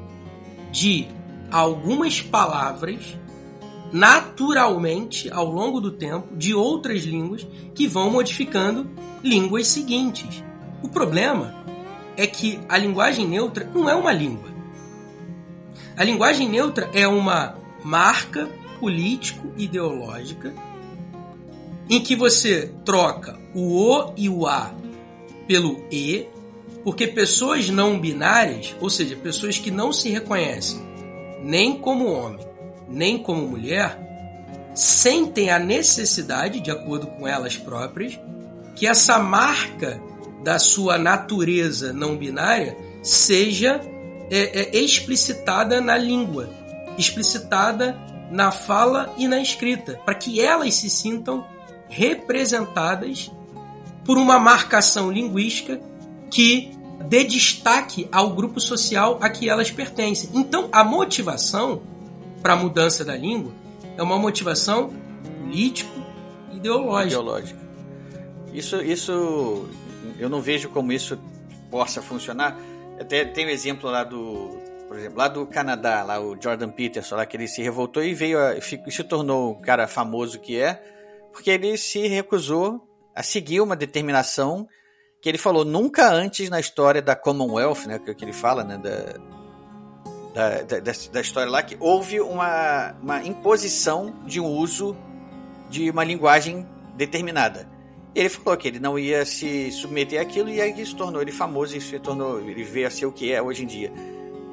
de 0.72 1.08
algumas 1.52 2.22
palavras 2.22 3.18
naturalmente 3.92 5.30
ao 5.32 5.46
longo 5.46 5.80
do 5.80 5.92
tempo 5.92 6.36
de 6.36 6.54
outras 6.54 7.04
línguas 7.04 7.48
que 7.76 7.88
vão 7.88 8.10
modificando 8.10 8.90
línguas 9.24 9.68
seguintes. 9.68 10.44
O 10.82 10.90
problema 10.90 11.54
é 12.18 12.26
que 12.26 12.60
a 12.68 12.78
linguagem 12.78 13.28
neutra 13.28 13.70
não 13.74 13.88
é 13.88 13.96
uma 13.96 14.12
língua. 14.12 14.52
A 15.96 16.04
linguagem 16.04 16.50
neutra 16.50 16.90
é 16.92 17.08
uma 17.08 17.56
marca 17.84 18.50
político-ideológica 18.80 20.54
em 21.90 22.02
que 22.02 22.16
você 22.16 22.72
troca 22.86 23.38
o 23.54 23.78
O 23.78 24.14
e 24.18 24.30
o 24.30 24.48
A 24.48 24.74
pelo 25.48 25.86
E, 25.92 26.28
porque 26.84 27.08
pessoas 27.08 27.70
não 27.70 28.00
binárias, 28.00 28.76
ou 28.80 28.90
seja, 28.90 29.16
pessoas 29.16 29.58
que 29.58 29.70
não 29.70 29.92
se 29.92 30.10
reconhecem 30.10 30.82
nem 31.44 31.78
como 31.78 32.12
homem, 32.12 32.46
nem 32.88 33.18
como 33.18 33.48
mulher, 33.48 34.00
sentem 34.74 35.50
a 35.50 35.60
necessidade, 35.60 36.62
de 36.62 36.72
acordo 36.72 37.08
com 37.08 37.28
elas 37.28 37.58
próprias, 37.58 38.18
que 38.76 38.88
essa 38.88 39.20
marca 39.20 40.02
da 40.44 40.58
sua 40.58 40.98
natureza 40.98 41.94
não 41.94 42.18
binária 42.18 42.78
seja 43.02 43.82
é, 44.32 44.62
é, 44.62 44.78
explicitada 44.78 45.80
na 45.80 45.98
língua, 45.98 46.50
explicitada 46.98 47.98
na 48.32 48.52
fala 48.52 49.14
e 49.18 49.28
na 49.28 49.40
escrita, 49.42 50.00
para 50.06 50.16
que 50.16 50.42
elas 50.42 50.74
se 50.76 50.90
sintam 50.90 51.46
representadas 51.88 53.32
por 54.04 54.18
uma 54.18 54.40
marcação 54.40 55.12
linguística 55.12 55.80
que 56.32 56.72
dê 57.08 57.24
destaque 57.24 58.08
ao 58.12 58.32
grupo 58.32 58.60
social 58.60 59.20
a 59.22 59.30
que 59.30 59.50
elas 59.50 59.70
pertencem. 59.72 60.30
Então, 60.34 60.70
a 60.72 60.84
motivação 60.84 61.84
para 62.42 62.54
a 62.54 62.56
mudança 62.56 63.06
da 63.06 63.16
língua 63.16 63.52
é 63.96 64.02
uma 64.02 64.18
motivação 64.18 64.92
político-ideológica. 65.40 67.06
Ideológica. 67.06 67.60
Isso, 68.52 68.82
isso, 68.82 69.70
eu 70.20 70.30
não 70.30 70.42
vejo 70.42 70.70
como 70.70 70.92
isso 70.92 71.18
possa 71.70 72.02
funcionar. 72.02 72.58
Até 73.00 73.26
tem 73.26 73.46
um 73.46 73.50
exemplo 73.50 73.90
lá 73.90 74.04
do, 74.04 74.58
por 74.94 75.00
exemplo, 75.00 75.18
lá 75.18 75.28
do 75.28 75.48
Canadá, 75.48 76.04
lá 76.04 76.20
o 76.20 76.40
Jordan 76.40 76.70
Peterson, 76.70 77.16
lá 77.16 77.26
que 77.26 77.36
ele 77.36 77.48
se 77.48 77.64
revoltou 77.64 78.04
e 78.04 78.14
veio, 78.14 78.38
a, 78.38 78.62
se 78.62 79.04
tornou 79.04 79.54
o 79.54 79.56
cara 79.60 79.88
famoso 79.88 80.40
que 80.40 80.62
é, 80.62 80.76
porque 81.32 81.50
ele 81.50 81.76
se 81.78 82.08
recusou 82.08 82.88
a 83.16 83.24
seguir 83.24 83.60
uma 83.60 83.76
determinação 83.76 84.68
que 85.20 85.28
ele 85.28 85.40
falou 85.40 85.66
nunca 85.66 86.08
antes 86.12 86.48
na 86.48 86.60
história 86.60 87.02
da 87.02 87.16
Commonwealth, 87.16 87.88
né, 87.88 87.98
que 87.98 88.24
ele 88.24 88.34
fala, 88.34 88.64
né, 88.64 88.78
da, 90.36 90.62
da, 90.62 90.80
da, 90.80 90.92
da 91.12 91.22
história 91.22 91.52
lá, 91.52 91.64
que 91.64 91.76
houve 91.80 92.22
uma, 92.22 92.96
uma 93.02 93.24
imposição 93.24 94.14
de 94.28 94.40
um 94.40 94.46
uso 94.46 94.96
de 95.72 95.90
uma 95.90 96.04
linguagem 96.04 96.68
determinada. 96.96 97.68
Ele 98.14 98.30
falou 98.30 98.56
que 98.56 98.68
ele 98.68 98.80
não 98.80 99.00
ia 99.00 99.26
se 99.26 99.72
submeter 99.72 100.22
àquilo 100.22 100.50
e 100.52 100.62
aí 100.62 100.86
se 100.86 100.96
tornou 100.96 101.20
ele 101.20 101.32
famoso 101.32 101.76
e 101.76 101.82
se 101.82 101.98
tornou, 101.98 102.40
ele 102.40 102.64
veio 102.64 102.86
a 102.86 102.92
ser 102.92 103.08
o 103.08 103.12
que 103.12 103.34
é 103.34 103.42
hoje 103.42 103.64
em 103.64 103.66
dia. 103.66 103.92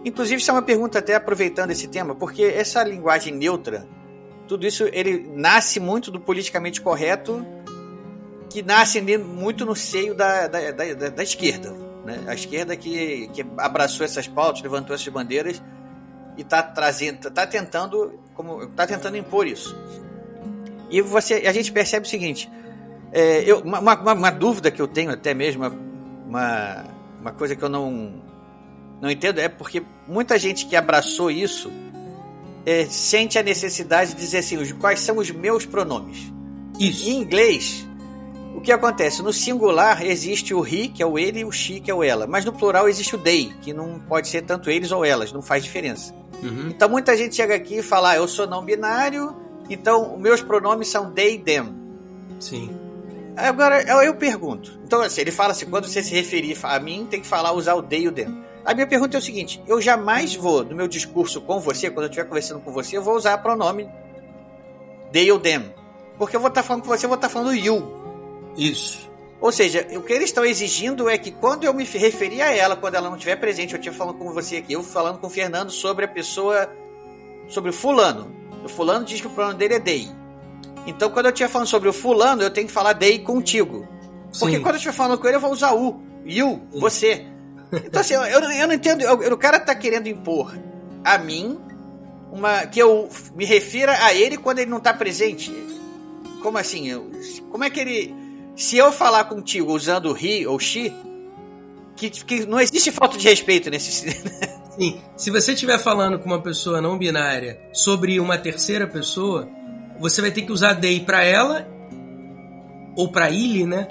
Inclusive, 0.05 0.41
isso 0.41 0.51
é 0.51 0.55
uma 0.55 0.63
pergunta 0.63 0.99
até 0.99 1.15
aproveitando 1.15 1.71
esse 1.71 1.87
tema, 1.89 2.15
porque 2.15 2.43
essa 2.43 2.83
linguagem 2.83 3.35
neutra, 3.35 3.87
tudo 4.49 4.67
isso 4.67 4.85
ele 4.93 5.31
nasce 5.35 5.79
muito 5.79 6.11
do 6.11 6.19
politicamente 6.19 6.81
correto, 6.81 7.45
que 8.49 8.63
nasce 8.63 9.01
muito 9.19 9.65
no 9.65 9.77
seio 9.77 10.15
da, 10.15 10.49
da, 10.49 10.71
da, 10.73 11.09
da 11.11 11.23
esquerda. 11.23 11.71
Né? 12.05 12.25
A 12.27 12.35
esquerda 12.35 12.77
que, 12.77 13.29
que 13.29 13.45
abraçou 13.59 14.05
essas 14.05 14.27
pautas, 14.27 14.63
levantou 14.63 14.95
essas 14.95 15.07
bandeiras 15.09 15.63
e 16.37 16.43
está 16.43 16.63
trazendo, 16.63 17.29
está 17.29 17.47
tentando, 17.47 18.19
como, 18.35 18.67
tá 18.69 18.87
tentando 18.87 19.17
impor 19.17 19.47
isso. 19.47 19.77
E 20.91 21.01
você, 21.01 21.35
a 21.47 21.53
gente 21.53 21.71
percebe 21.71 22.07
o 22.07 22.11
seguinte: 22.11 22.51
é, 23.13 23.43
eu, 23.49 23.61
uma, 23.61 23.79
uma, 23.79 24.13
uma, 24.13 24.31
dúvida 24.31 24.71
que 24.71 24.81
eu 24.81 24.89
tenho 24.89 25.11
até 25.11 25.35
mesmo, 25.35 25.65
uma, 26.27 26.85
uma 27.21 27.33
coisa 27.33 27.55
que 27.55 27.63
eu 27.63 27.69
não 27.69 28.30
não 29.01 29.11
entendo 29.11 29.39
é 29.39 29.49
porque 29.49 29.83
muita 30.07 30.39
gente 30.39 30.67
que 30.67 30.77
abraçou 30.77 31.31
isso 31.31 31.71
é, 32.67 32.85
sente 32.87 33.39
a 33.39 33.43
necessidade 33.43 34.15
de 34.15 34.21
dizer 34.21 34.39
assim, 34.39 34.57
os, 34.59 34.73
quais 34.73 35.01
são 35.01 35.17
os 35.19 35.31
meus 35.31 35.65
pronomes. 35.65 36.33
Isso. 36.79 37.09
Em 37.09 37.17
inglês, 37.17 37.87
o 38.55 38.61
que 38.61 38.73
acontece? 38.73 39.23
No 39.23 39.33
singular 39.33 40.05
existe 40.05 40.53
o 40.55 40.67
he, 40.67 40.89
que 40.89 41.03
é 41.03 41.07
o 41.07 41.19
ele, 41.19 41.41
e 41.41 41.45
o 41.45 41.53
she, 41.53 41.81
que 41.81 41.91
é 41.91 41.95
o 41.95 42.03
ela. 42.03 42.27
Mas 42.27 42.45
no 42.45 42.53
plural 42.53 42.89
existe 42.89 43.15
o 43.15 43.19
they, 43.19 43.53
que 43.63 43.73
não 43.73 43.99
pode 44.01 44.29
ser 44.29 44.43
tanto 44.43 44.71
eles 44.71 44.93
ou 44.93 45.05
elas, 45.05 45.33
não 45.33 45.43
faz 45.43 45.65
diferença. 45.65 46.15
Uhum. 46.43 46.69
Então 46.69 46.89
muita 46.89 47.17
gente 47.17 47.35
chega 47.35 47.55
aqui 47.55 47.79
e 47.79 47.83
fala, 47.83 48.11
ah, 48.11 48.17
eu 48.17 48.29
sou 48.29 48.47
não 48.47 48.65
binário, 48.65 49.35
então 49.69 50.15
os 50.15 50.21
meus 50.21 50.43
pronomes 50.43 50.89
são 50.89 51.11
they, 51.13 51.39
them. 51.39 51.75
Sim. 52.39 52.71
Agora, 53.37 53.83
eu 54.05 54.15
pergunto. 54.15 54.79
Então, 54.85 55.01
assim, 55.01 55.23
ele 55.23 55.31
fala 55.31 55.53
assim, 55.53 55.67
quando 55.67 55.87
você 55.87 56.03
se 56.03 56.15
referir 56.15 56.59
a 56.63 56.79
mim, 56.79 57.07
tem 57.09 57.21
que 57.21 57.27
falar, 57.27 57.53
usar 57.53 57.75
o 57.75 57.83
they 57.83 58.03
e 58.03 58.09
o 58.09 58.13
them. 58.13 58.50
A 58.65 58.75
minha 58.75 58.87
pergunta 58.87 59.17
é 59.17 59.19
o 59.19 59.23
seguinte: 59.23 59.63
eu 59.67 59.81
jamais 59.81 60.35
vou, 60.35 60.65
no 60.65 60.75
meu 60.75 60.89
discurso 60.89 61.41
com 61.41 61.61
você, 61.61 61.91
quando 61.91 62.05
eu 62.05 62.11
estiver 62.11 62.27
conversando 62.27 62.61
com 62.61 62.73
você, 62.73 62.97
eu 62.97 63.03
vou 63.03 63.15
usar 63.15 63.39
pronome 63.39 63.89
they 65.13 65.31
ou 65.31 65.39
them. 65.39 65.73
Porque 66.19 66.37
eu 66.37 66.41
vou 66.41 66.49
estar 66.49 66.63
falando 66.63 66.83
com 66.83 66.89
você, 66.89 67.07
eu 67.07 67.09
vou 67.09 67.17
estar 67.17 67.29
falando 67.29 67.55
you. 67.55 67.83
Isso. 68.57 69.11
Ou 69.41 69.51
seja, 69.51 69.87
o 69.97 70.03
que 70.03 70.13
eles 70.13 70.27
estão 70.27 70.45
exigindo 70.45 71.09
é 71.09 71.17
que 71.17 71.31
quando 71.31 71.65
eu 71.65 71.73
me 71.73 71.85
referir 71.85 72.43
a 72.43 72.55
ela, 72.55 72.77
quando 72.77 72.95
ela 72.95 73.09
não 73.09 73.17
estiver 73.17 73.37
presente, 73.37 73.73
eu 73.73 73.79
estiver 73.79 73.97
falando 73.97 74.19
com 74.19 74.33
você 74.33 74.57
aqui, 74.59 74.75
eu 74.75 74.83
falando 74.83 75.19
com 75.19 75.29
o 75.29 75.31
Fernando 75.31 75.71
sobre 75.71 76.05
a 76.05 76.09
pessoa, 76.09 76.71
sobre 77.49 77.71
o 77.71 77.73
fulano. 77.73 78.31
O 78.63 78.69
fulano 78.69 79.05
diz 79.07 79.21
que 79.21 79.27
o 79.27 79.31
pronome 79.31 79.57
dele 79.57 79.75
é 79.75 79.81
they. 79.81 80.11
Então, 80.87 81.09
quando 81.09 81.27
eu 81.27 81.31
estiver 81.31 81.49
falando 81.49 81.69
sobre 81.69 81.89
o 81.89 81.93
fulano, 81.93 82.43
eu 82.43 82.51
tenho 82.51 82.67
que 82.67 82.73
falar 82.73 82.93
they 82.95 83.19
contigo. 83.19 83.89
Porque 84.39 84.57
Sim. 84.57 84.63
quando 84.63 84.75
eu 84.75 84.79
estiver 84.79 84.95
falando 84.95 85.19
com 85.19 85.27
ele, 85.27 85.37
eu 85.37 85.41
vou 85.41 85.51
usar 85.51 85.75
o. 85.75 86.03
You, 86.25 86.61
Sim. 86.71 86.81
você. 86.81 87.27
Então, 87.73 88.01
assim, 88.01 88.15
eu, 88.15 88.23
eu 88.23 88.67
não 88.67 88.75
entendo. 88.75 89.05
O 89.33 89.39
cara 89.39 89.61
tá 89.61 89.75
querendo 89.75 90.09
impor 90.09 90.57
a 91.05 91.19
mim 91.19 91.59
uma 92.33 92.67
que 92.67 92.81
eu 92.81 93.09
me 93.35 93.45
refira 93.45 94.05
a 94.05 94.15
ele 94.15 94.37
quando 94.37 94.59
ele 94.59 94.71
não 94.71 94.81
tá 94.81 94.93
presente. 94.93 95.53
Como 96.43 96.59
assim? 96.59 96.89
Eu, 96.89 97.11
como 97.51 97.65
é 97.65 97.71
que 97.71 97.81
ele. 97.81 98.15
Se 98.57 98.77
eu 98.77 98.93
falar 98.93 99.25
contigo 99.25 99.73
usando 99.73 100.17
he 100.17 100.47
ou 100.47 100.59
she, 100.59 100.93
que, 101.97 102.11
que 102.11 102.47
não 102.47 102.61
existe 102.61 102.91
falta 102.91 103.17
de 103.17 103.29
respeito 103.29 103.71
nesse. 103.71 104.11
Sim. 104.79 105.01
Se 105.17 105.31
você 105.31 105.53
estiver 105.53 105.79
falando 105.79 106.19
com 106.19 106.27
uma 106.27 106.41
pessoa 106.41 106.81
não 106.81 106.97
binária 106.97 107.61
sobre 107.73 108.19
uma 108.21 108.39
terceira 108.39 108.87
pessoa, 108.87 109.49
você 109.99 110.21
vai 110.21 110.31
ter 110.31 110.43
que 110.43 110.53
usar 110.53 110.75
they 110.77 111.01
para 111.01 111.23
ela 111.23 111.67
ou 112.97 113.11
para 113.11 113.31
ele, 113.31 113.67
né? 113.67 113.89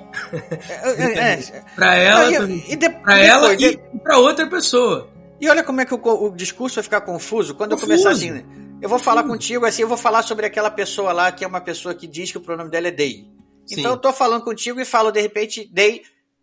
É, 0.81 1.03
é, 1.03 1.33
é. 1.33 1.63
para 1.75 1.95
ela, 1.95 2.51
e, 2.51 2.75
de, 2.75 2.89
pra 2.89 3.19
ela 3.19 3.55
de... 3.55 3.65
e 3.65 3.99
para 3.99 4.17
outra 4.17 4.47
pessoa. 4.47 5.09
E 5.39 5.47
olha 5.47 5.63
como 5.63 5.81
é 5.81 5.85
que 5.85 5.93
o, 5.93 5.99
o 6.03 6.35
discurso 6.35 6.75
vai 6.75 6.83
ficar 6.83 7.01
confuso 7.01 7.55
quando 7.55 7.71
confuso. 7.71 7.91
eu 7.91 7.97
começar 7.97 8.11
assim. 8.11 8.31
Né? 8.31 8.43
Eu 8.81 8.89
vou 8.89 8.99
falar 8.99 9.23
contigo 9.23 9.65
assim, 9.65 9.81
eu 9.81 9.87
vou 9.87 9.97
falar 9.97 10.21
sobre 10.21 10.45
aquela 10.45 10.71
pessoa 10.71 11.11
lá 11.11 11.31
que 11.31 11.43
é 11.43 11.47
uma 11.47 11.61
pessoa 11.61 11.93
que 11.93 12.07
diz 12.07 12.31
que 12.31 12.37
o 12.37 12.41
pronome 12.41 12.69
dela 12.69 12.87
é 12.87 12.91
they. 12.91 13.25
Sim. 13.65 13.79
Então 13.79 13.91
eu 13.91 13.97
tô 13.97 14.11
falando 14.11 14.43
contigo 14.43 14.79
e 14.79 14.85
falo 14.85 15.11
de 15.11 15.21
repente 15.21 15.69
they. 15.73 16.01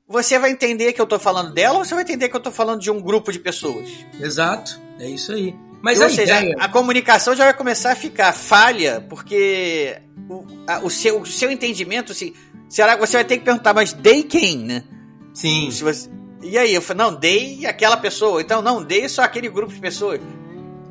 Você 0.08 0.38
vai 0.38 0.50
entender 0.50 0.92
que 0.92 1.00
eu 1.00 1.06
tô 1.06 1.18
falando 1.18 1.52
dela 1.52 1.78
ou 1.78 1.84
você 1.84 1.94
vai 1.94 2.04
entender 2.04 2.28
que 2.28 2.36
eu 2.36 2.40
tô 2.40 2.50
falando 2.50 2.80
de 2.80 2.90
um 2.90 3.00
grupo 3.00 3.32
de 3.32 3.40
pessoas? 3.40 3.90
Exato, 4.20 4.80
é 5.00 5.08
isso 5.08 5.32
aí. 5.32 5.54
Mas 5.86 6.00
ou 6.00 6.10
seja, 6.10 6.40
ideia... 6.40 6.56
a 6.58 6.68
comunicação 6.68 7.36
já 7.36 7.44
vai 7.44 7.54
começar 7.54 7.92
a 7.92 7.94
ficar 7.94 8.32
falha, 8.32 9.06
porque 9.08 9.96
o, 10.28 10.44
a, 10.66 10.80
o, 10.80 10.90
seu, 10.90 11.20
o 11.20 11.24
seu 11.26 11.48
entendimento, 11.48 12.10
assim, 12.10 12.34
será 12.68 12.94
que 12.96 13.06
você 13.06 13.18
vai 13.18 13.24
ter 13.24 13.38
que 13.38 13.44
perguntar, 13.44 13.72
mas 13.72 13.92
dei 13.92 14.24
quem, 14.24 14.58
né? 14.58 14.82
Sim. 15.32 15.70
Você, 15.70 16.10
e 16.42 16.58
aí, 16.58 16.74
eu 16.74 16.82
falei, 16.82 17.04
não, 17.04 17.14
dei 17.14 17.66
aquela 17.66 17.96
pessoa. 17.96 18.42
Então, 18.42 18.60
não, 18.60 18.82
dei 18.82 19.08
só 19.08 19.22
aquele 19.22 19.48
grupo 19.48 19.72
de 19.72 19.78
pessoas. 19.78 20.20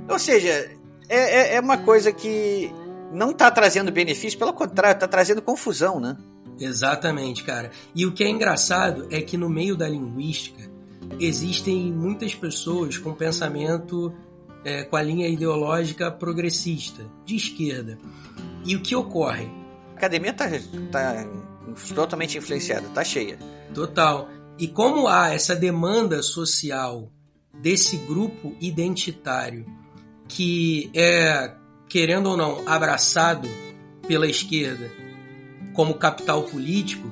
Ou 0.08 0.18
seja, 0.18 0.72
é, 1.10 1.18
é, 1.18 1.56
é 1.56 1.60
uma 1.60 1.80
coisa 1.80 2.14
que 2.14 2.74
não 3.12 3.32
está 3.32 3.52
trazendo 3.52 3.92
benefício, 3.92 4.40
pelo 4.40 4.54
contrário, 4.54 4.96
está 4.96 5.10
trazendo 5.10 5.42
confusão, 5.42 6.00
né? 6.00 6.16
Exatamente, 6.58 7.44
cara. 7.44 7.70
E 7.94 8.06
o 8.06 8.14
que 8.14 8.24
é 8.24 8.30
engraçado 8.30 9.10
é 9.12 9.22
que 9.22 9.36
no 9.36 9.50
meio 9.50 9.76
da 9.76 9.90
linguística 9.90 10.72
existem 11.20 11.92
muitas 11.92 12.34
pessoas 12.34 12.98
com 12.98 13.14
pensamento 13.14 14.14
é, 14.66 14.84
com 14.84 14.98
a 14.98 15.02
linha 15.02 15.28
ideológica 15.30 16.12
progressista, 16.12 17.06
de 17.24 17.36
esquerda. 17.36 18.00
E 18.66 18.76
o 18.76 18.82
que 18.82 18.96
ocorre? 18.96 19.48
A 19.94 19.98
academia 19.98 20.32
está 20.32 20.50
tá 20.92 21.28
totalmente 21.94 22.38
influenciada, 22.38 22.88
está 22.88 23.04
cheia. 23.04 23.38
Total. 23.74 24.28
E 24.58 24.68
como 24.68 25.08
há 25.08 25.34
essa 25.34 25.56
demanda 25.56 26.24
social 26.24 27.12
desse 27.62 27.98
grupo 27.98 28.56
identitário 28.60 29.66
que 30.28 30.90
é, 30.96 31.54
querendo 31.88 32.32
ou 32.32 32.38
não, 32.38 32.68
abraçado 32.68 33.48
pela 34.08 34.28
esquerda 34.28 34.92
como 35.74 35.94
capital 35.94 36.44
político, 36.44 37.08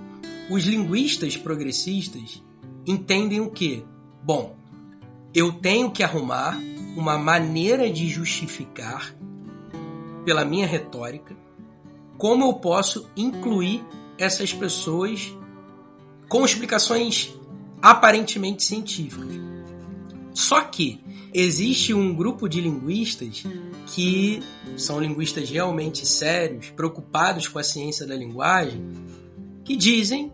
os 0.49 0.65
linguistas 0.65 1.37
progressistas 1.37 2.41
entendem 2.85 3.39
o 3.39 3.51
que? 3.51 3.85
Bom, 4.23 4.55
eu 5.33 5.51
tenho 5.51 5.91
que 5.91 6.01
arrumar 6.01 6.59
uma 6.95 7.17
maneira 7.17 7.89
de 7.89 8.07
justificar, 8.07 9.15
pela 10.23 10.45
minha 10.45 10.65
retórica, 10.65 11.35
como 12.17 12.45
eu 12.45 12.53
posso 12.53 13.09
incluir 13.15 13.83
essas 14.17 14.53
pessoas 14.53 15.35
com 16.29 16.45
explicações 16.45 17.33
aparentemente 17.81 18.63
científicas. 18.63 19.33
Só 20.33 20.61
que 20.61 21.03
existe 21.33 21.93
um 21.93 22.13
grupo 22.13 22.47
de 22.47 22.61
linguistas 22.61 23.43
que 23.87 24.41
são 24.77 24.99
linguistas 24.99 25.49
realmente 25.49 26.05
sérios, 26.05 26.69
preocupados 26.69 27.47
com 27.47 27.59
a 27.59 27.63
ciência 27.63 28.07
da 28.07 28.15
linguagem, 28.15 28.81
que 29.63 29.75
dizem 29.75 30.31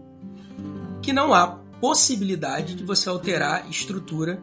que 1.01 1.11
não 1.11 1.33
há 1.33 1.47
possibilidade 1.81 2.75
de 2.75 2.83
você 2.83 3.09
alterar 3.09 3.69
estrutura 3.69 4.41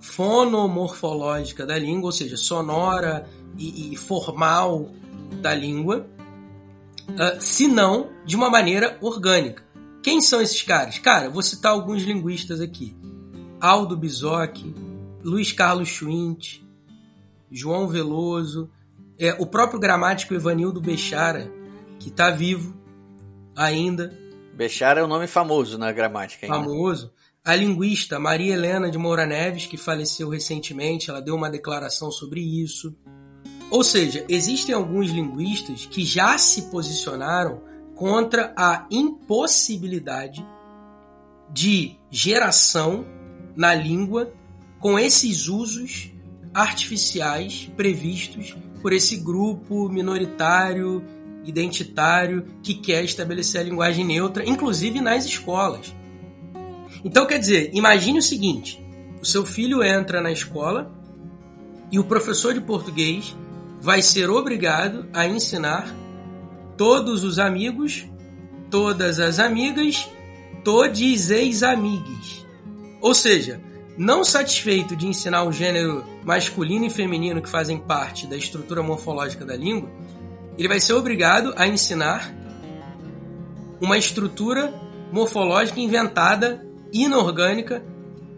fonomorfológica 0.00 1.66
da 1.66 1.78
língua, 1.78 2.06
ou 2.06 2.12
seja, 2.12 2.36
sonora 2.36 3.28
e, 3.56 3.92
e 3.92 3.96
formal 3.96 4.90
da 5.40 5.54
língua, 5.54 6.06
uh, 7.10 7.40
se 7.40 7.66
não 7.66 8.10
de 8.24 8.36
uma 8.36 8.48
maneira 8.48 8.96
orgânica. 9.00 9.66
Quem 10.02 10.20
são 10.20 10.40
esses 10.40 10.62
caras? 10.62 10.98
Cara, 10.98 11.28
vou 11.28 11.42
citar 11.42 11.72
alguns 11.72 12.02
linguistas 12.02 12.60
aqui. 12.60 12.96
Aldo 13.60 13.96
Bizoc, 13.96 14.56
Luiz 15.22 15.52
Carlos 15.52 15.88
Schwint, 15.88 16.62
João 17.50 17.88
Veloso, 17.88 18.70
é, 19.18 19.34
o 19.38 19.46
próprio 19.46 19.80
gramático 19.80 20.32
Evanildo 20.32 20.80
Bechara, 20.80 21.52
que 21.98 22.08
está 22.08 22.30
vivo 22.30 22.76
ainda. 23.56 24.16
Bechara 24.54 25.00
é 25.00 25.04
um 25.04 25.08
nome 25.08 25.26
famoso 25.26 25.76
na 25.76 25.90
gramática. 25.90 26.46
Ainda. 26.46 26.58
Famoso. 26.58 27.12
A 27.48 27.56
linguista 27.56 28.20
Maria 28.20 28.52
Helena 28.52 28.90
de 28.90 28.98
Moura 28.98 29.24
Neves, 29.24 29.64
que 29.64 29.78
faleceu 29.78 30.28
recentemente, 30.28 31.08
ela 31.08 31.22
deu 31.22 31.34
uma 31.34 31.48
declaração 31.48 32.10
sobre 32.10 32.42
isso. 32.42 32.94
Ou 33.70 33.82
seja, 33.82 34.22
existem 34.28 34.74
alguns 34.74 35.10
linguistas 35.10 35.86
que 35.86 36.04
já 36.04 36.36
se 36.36 36.70
posicionaram 36.70 37.62
contra 37.94 38.52
a 38.54 38.86
impossibilidade 38.90 40.46
de 41.50 41.96
geração 42.10 43.06
na 43.56 43.74
língua 43.74 44.30
com 44.78 44.98
esses 44.98 45.48
usos 45.48 46.12
artificiais 46.52 47.72
previstos 47.74 48.54
por 48.82 48.92
esse 48.92 49.16
grupo 49.16 49.88
minoritário, 49.88 51.02
identitário, 51.46 52.44
que 52.62 52.74
quer 52.74 53.02
estabelecer 53.04 53.62
a 53.62 53.64
linguagem 53.64 54.04
neutra, 54.04 54.46
inclusive 54.46 55.00
nas 55.00 55.24
escolas. 55.24 55.96
Então, 57.04 57.26
quer 57.26 57.38
dizer, 57.38 57.70
imagine 57.72 58.18
o 58.18 58.22
seguinte: 58.22 58.82
o 59.20 59.26
seu 59.26 59.44
filho 59.44 59.82
entra 59.82 60.20
na 60.20 60.30
escola 60.30 60.90
e 61.90 61.98
o 61.98 62.04
professor 62.04 62.54
de 62.54 62.60
português 62.60 63.36
vai 63.80 64.02
ser 64.02 64.28
obrigado 64.30 65.06
a 65.12 65.26
ensinar 65.26 65.94
todos 66.76 67.24
os 67.24 67.38
amigos, 67.38 68.06
todas 68.70 69.18
as 69.18 69.38
amigas, 69.38 70.08
todos 70.64 71.30
ex-amigues. 71.30 72.46
Ou 73.00 73.14
seja, 73.14 73.60
não 73.96 74.22
satisfeito 74.22 74.94
de 74.94 75.06
ensinar 75.06 75.44
o 75.44 75.52
gênero 75.52 76.04
masculino 76.24 76.84
e 76.84 76.90
feminino 76.90 77.42
que 77.42 77.48
fazem 77.48 77.78
parte 77.78 78.26
da 78.26 78.36
estrutura 78.36 78.82
morfológica 78.82 79.44
da 79.44 79.56
língua, 79.56 79.90
ele 80.56 80.68
vai 80.68 80.80
ser 80.80 80.92
obrigado 80.92 81.52
a 81.56 81.66
ensinar 81.66 82.32
uma 83.80 83.96
estrutura 83.96 84.72
morfológica 85.12 85.80
inventada 85.80 86.67
inorgânica, 86.92 87.82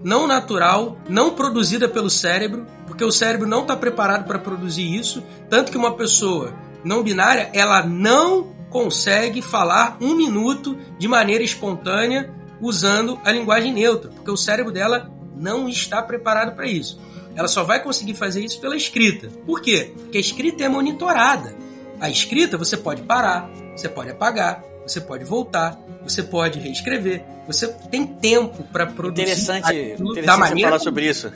não 0.02 0.26
natural, 0.26 0.98
não 1.08 1.34
produzida 1.34 1.88
pelo 1.88 2.08
cérebro, 2.08 2.66
porque 2.86 3.04
o 3.04 3.12
cérebro 3.12 3.46
não 3.46 3.62
está 3.62 3.76
preparado 3.76 4.26
para 4.26 4.38
produzir 4.38 4.94
isso, 4.94 5.22
tanto 5.48 5.70
que 5.70 5.78
uma 5.78 5.94
pessoa 5.94 6.54
não 6.84 7.02
binária 7.02 7.50
ela 7.52 7.84
não 7.84 8.54
consegue 8.70 9.42
falar 9.42 9.98
um 10.00 10.14
minuto 10.14 10.78
de 10.98 11.06
maneira 11.06 11.44
espontânea 11.44 12.32
usando 12.60 13.20
a 13.24 13.32
linguagem 13.32 13.72
neutra, 13.72 14.10
porque 14.10 14.30
o 14.30 14.36
cérebro 14.36 14.72
dela 14.72 15.10
não 15.36 15.68
está 15.68 16.02
preparado 16.02 16.54
para 16.54 16.66
isso. 16.66 17.00
Ela 17.34 17.48
só 17.48 17.64
vai 17.64 17.82
conseguir 17.82 18.14
fazer 18.14 18.44
isso 18.44 18.60
pela 18.60 18.76
escrita. 18.76 19.28
Por 19.46 19.60
quê? 19.60 19.92
Porque 19.96 20.18
a 20.18 20.20
escrita 20.20 20.64
é 20.64 20.68
monitorada. 20.68 21.56
A 22.00 22.10
escrita 22.10 22.58
você 22.58 22.76
pode 22.76 23.02
parar, 23.02 23.50
você 23.74 23.88
pode 23.88 24.10
apagar, 24.10 24.62
você 24.82 25.00
pode 25.00 25.24
voltar, 25.24 25.78
você 26.02 26.22
pode 26.22 26.58
reescrever, 26.58 27.22
você 27.46 27.68
tem 27.90 28.06
tempo 28.06 28.62
para 28.64 28.86
produzir. 28.86 29.22
Interessante, 29.22 29.72
interessante 29.72 30.22
da 30.22 30.36
maneira 30.36 30.70
falar 30.70 30.80
sobre 30.80 31.08
isso. 31.08 31.32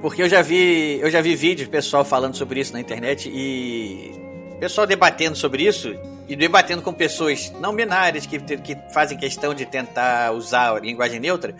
Porque 0.00 0.22
eu 0.22 0.28
já 0.28 0.42
vi, 0.42 0.98
eu 1.00 1.10
já 1.10 1.20
vi 1.20 1.36
vídeos 1.36 1.68
pessoal 1.68 2.04
falando 2.04 2.36
sobre 2.36 2.60
isso 2.60 2.72
na 2.72 2.80
internet 2.80 3.30
e 3.32 4.10
pessoal 4.58 4.86
debatendo 4.86 5.36
sobre 5.36 5.64
isso 5.64 5.94
e 6.28 6.36
debatendo 6.36 6.82
com 6.82 6.92
pessoas 6.92 7.52
não 7.60 7.74
binárias 7.74 8.26
que, 8.26 8.38
que 8.38 8.76
fazem 8.92 9.16
questão 9.16 9.54
de 9.54 9.66
tentar 9.66 10.32
usar 10.32 10.74
a 10.74 10.80
linguagem 10.80 11.20
neutra 11.20 11.54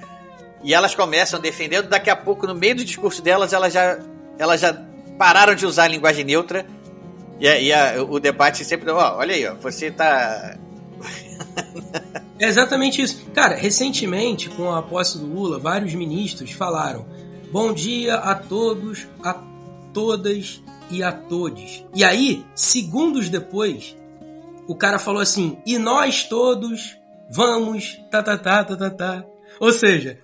e 0.63 0.73
elas 0.73 0.95
começam 0.95 1.41
defendendo, 1.41 1.89
daqui 1.89 2.09
a 2.09 2.17
pouco, 2.17 2.47
no 2.47 2.55
meio 2.55 2.77
do 2.77 2.85
discurso 2.85 3.21
delas, 3.21 3.53
elas 3.53 3.73
já, 3.73 3.99
elas 4.39 4.61
já 4.61 4.73
pararam 5.19 5.55
de 5.55 5.67
usar 5.67 5.85
a 5.85 5.89
linguagem 5.89 6.25
neutra 6.25 6.65
e, 7.41 7.47
e 7.47 7.73
a, 7.73 8.03
o 8.03 8.21
debate 8.21 8.65
sempre, 8.65 8.91
ó, 8.91 9.17
olha 9.19 9.35
aí, 9.35 9.47
ó, 9.47 9.55
você 9.55 9.91
tá 9.91 10.57
é 12.39 12.47
exatamente 12.47 13.01
isso. 13.01 13.25
Cara, 13.35 13.55
recentemente, 13.55 14.49
com 14.51 14.73
a 14.73 14.83
posse 14.83 15.19
do 15.19 15.27
Lula, 15.27 15.59
vários 15.59 15.95
ministros 15.95 16.53
falaram: 16.53 17.07
bom 17.51 17.73
dia 17.73 18.17
a 18.17 18.35
todos, 18.35 19.07
a 19.23 19.35
todas 19.93 20.63
e 20.91 21.03
a 21.03 21.13
todos. 21.13 21.85
E 21.95 22.05
aí, 22.05 22.45
segundos 22.55 23.29
depois, 23.29 23.97
o 24.67 24.75
cara 24.75 24.99
falou 24.99 25.21
assim: 25.21 25.59
e 25.67 25.79
nós 25.79 26.25
todos 26.25 26.97
vamos, 27.31 27.99
tá, 28.11 28.23
tá, 28.23 28.37
tá, 28.37 28.65
tá, 28.65 28.77
tá, 28.77 28.91
tá. 28.91 29.25
Ou 29.61 29.73
seja, 29.73 30.19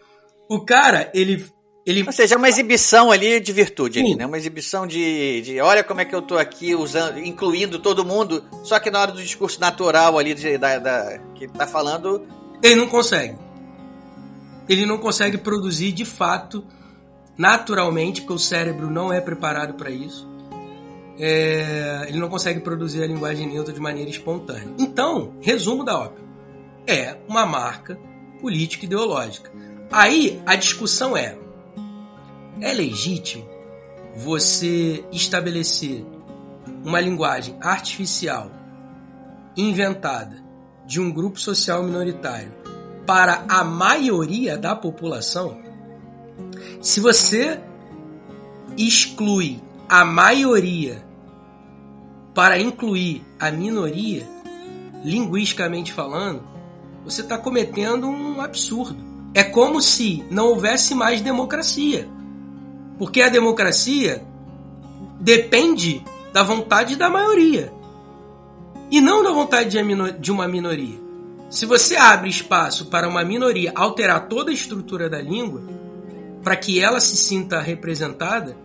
o 0.48 0.60
cara, 0.60 1.10
ele 1.14 1.46
ele... 1.88 2.04
Ou 2.06 2.12
seja, 2.12 2.34
é 2.34 2.38
uma 2.38 2.50
exibição 2.50 3.10
ali 3.10 3.40
de 3.40 3.50
virtude, 3.50 3.98
ali, 3.98 4.14
né? 4.14 4.26
Uma 4.26 4.36
exibição 4.36 4.86
de, 4.86 5.40
de 5.40 5.58
olha 5.58 5.82
como 5.82 6.02
é 6.02 6.04
que 6.04 6.14
eu 6.14 6.20
tô 6.20 6.36
aqui 6.36 6.74
usando, 6.74 7.18
incluindo 7.18 7.78
todo 7.78 8.04
mundo, 8.04 8.44
só 8.62 8.78
que 8.78 8.90
na 8.90 9.00
hora 9.00 9.12
do 9.12 9.22
discurso 9.22 9.58
natural 9.58 10.18
ali 10.18 10.34
de, 10.34 10.58
da, 10.58 10.78
da, 10.78 11.18
que 11.34 11.48
tá 11.48 11.66
falando. 11.66 12.26
Ele 12.62 12.74
não 12.74 12.88
consegue. 12.88 13.38
Ele 14.68 14.84
não 14.84 14.98
consegue 14.98 15.38
produzir 15.38 15.92
de 15.92 16.04
fato, 16.04 16.62
naturalmente, 17.38 18.20
porque 18.20 18.34
o 18.34 18.38
cérebro 18.38 18.90
não 18.90 19.10
é 19.10 19.18
preparado 19.18 19.72
para 19.72 19.90
isso. 19.90 20.28
É, 21.18 22.04
ele 22.06 22.18
não 22.18 22.28
consegue 22.28 22.60
produzir 22.60 23.02
a 23.02 23.06
linguagem 23.06 23.48
neutra 23.48 23.72
de 23.72 23.80
maneira 23.80 24.10
espontânea. 24.10 24.74
Então, 24.78 25.32
resumo 25.40 25.82
da 25.82 25.98
ópera: 25.98 26.26
é 26.86 27.16
uma 27.26 27.46
marca 27.46 27.98
política 28.42 28.84
ideológica. 28.84 29.50
Aí 29.90 30.38
a 30.44 30.54
discussão 30.54 31.16
é 31.16 31.47
é 32.60 32.72
legítimo 32.72 33.46
você 34.16 35.04
estabelecer 35.12 36.04
uma 36.84 37.00
linguagem 37.00 37.56
artificial 37.60 38.50
inventada 39.56 40.42
de 40.86 41.00
um 41.00 41.10
grupo 41.10 41.38
social 41.38 41.82
minoritário 41.82 42.52
para 43.06 43.44
a 43.48 43.64
maioria 43.64 44.56
da 44.56 44.74
população? 44.74 45.60
Se 46.80 47.00
você 47.00 47.60
exclui 48.76 49.60
a 49.88 50.04
maioria 50.04 51.04
para 52.34 52.60
incluir 52.60 53.24
a 53.38 53.50
minoria, 53.50 54.26
linguisticamente 55.04 55.92
falando, 55.92 56.42
você 57.04 57.22
está 57.22 57.38
cometendo 57.38 58.06
um 58.06 58.40
absurdo. 58.40 59.02
É 59.34 59.42
como 59.42 59.80
se 59.80 60.24
não 60.30 60.46
houvesse 60.48 60.94
mais 60.94 61.20
democracia. 61.20 62.08
Porque 62.98 63.22
a 63.22 63.28
democracia 63.28 64.22
depende 65.20 66.02
da 66.32 66.42
vontade 66.42 66.96
da 66.96 67.08
maioria 67.08 67.72
e 68.90 69.00
não 69.00 69.22
da 69.22 69.30
vontade 69.30 69.76
de 70.18 70.32
uma 70.32 70.48
minoria. 70.48 70.98
Se 71.50 71.64
você 71.64 71.96
abre 71.96 72.28
espaço 72.28 72.86
para 72.86 73.08
uma 73.08 73.24
minoria 73.24 73.72
alterar 73.74 74.28
toda 74.28 74.50
a 74.50 74.54
estrutura 74.54 75.08
da 75.08 75.20
língua 75.20 75.62
para 76.42 76.56
que 76.56 76.80
ela 76.80 77.00
se 77.00 77.16
sinta 77.16 77.60
representada, 77.60 78.56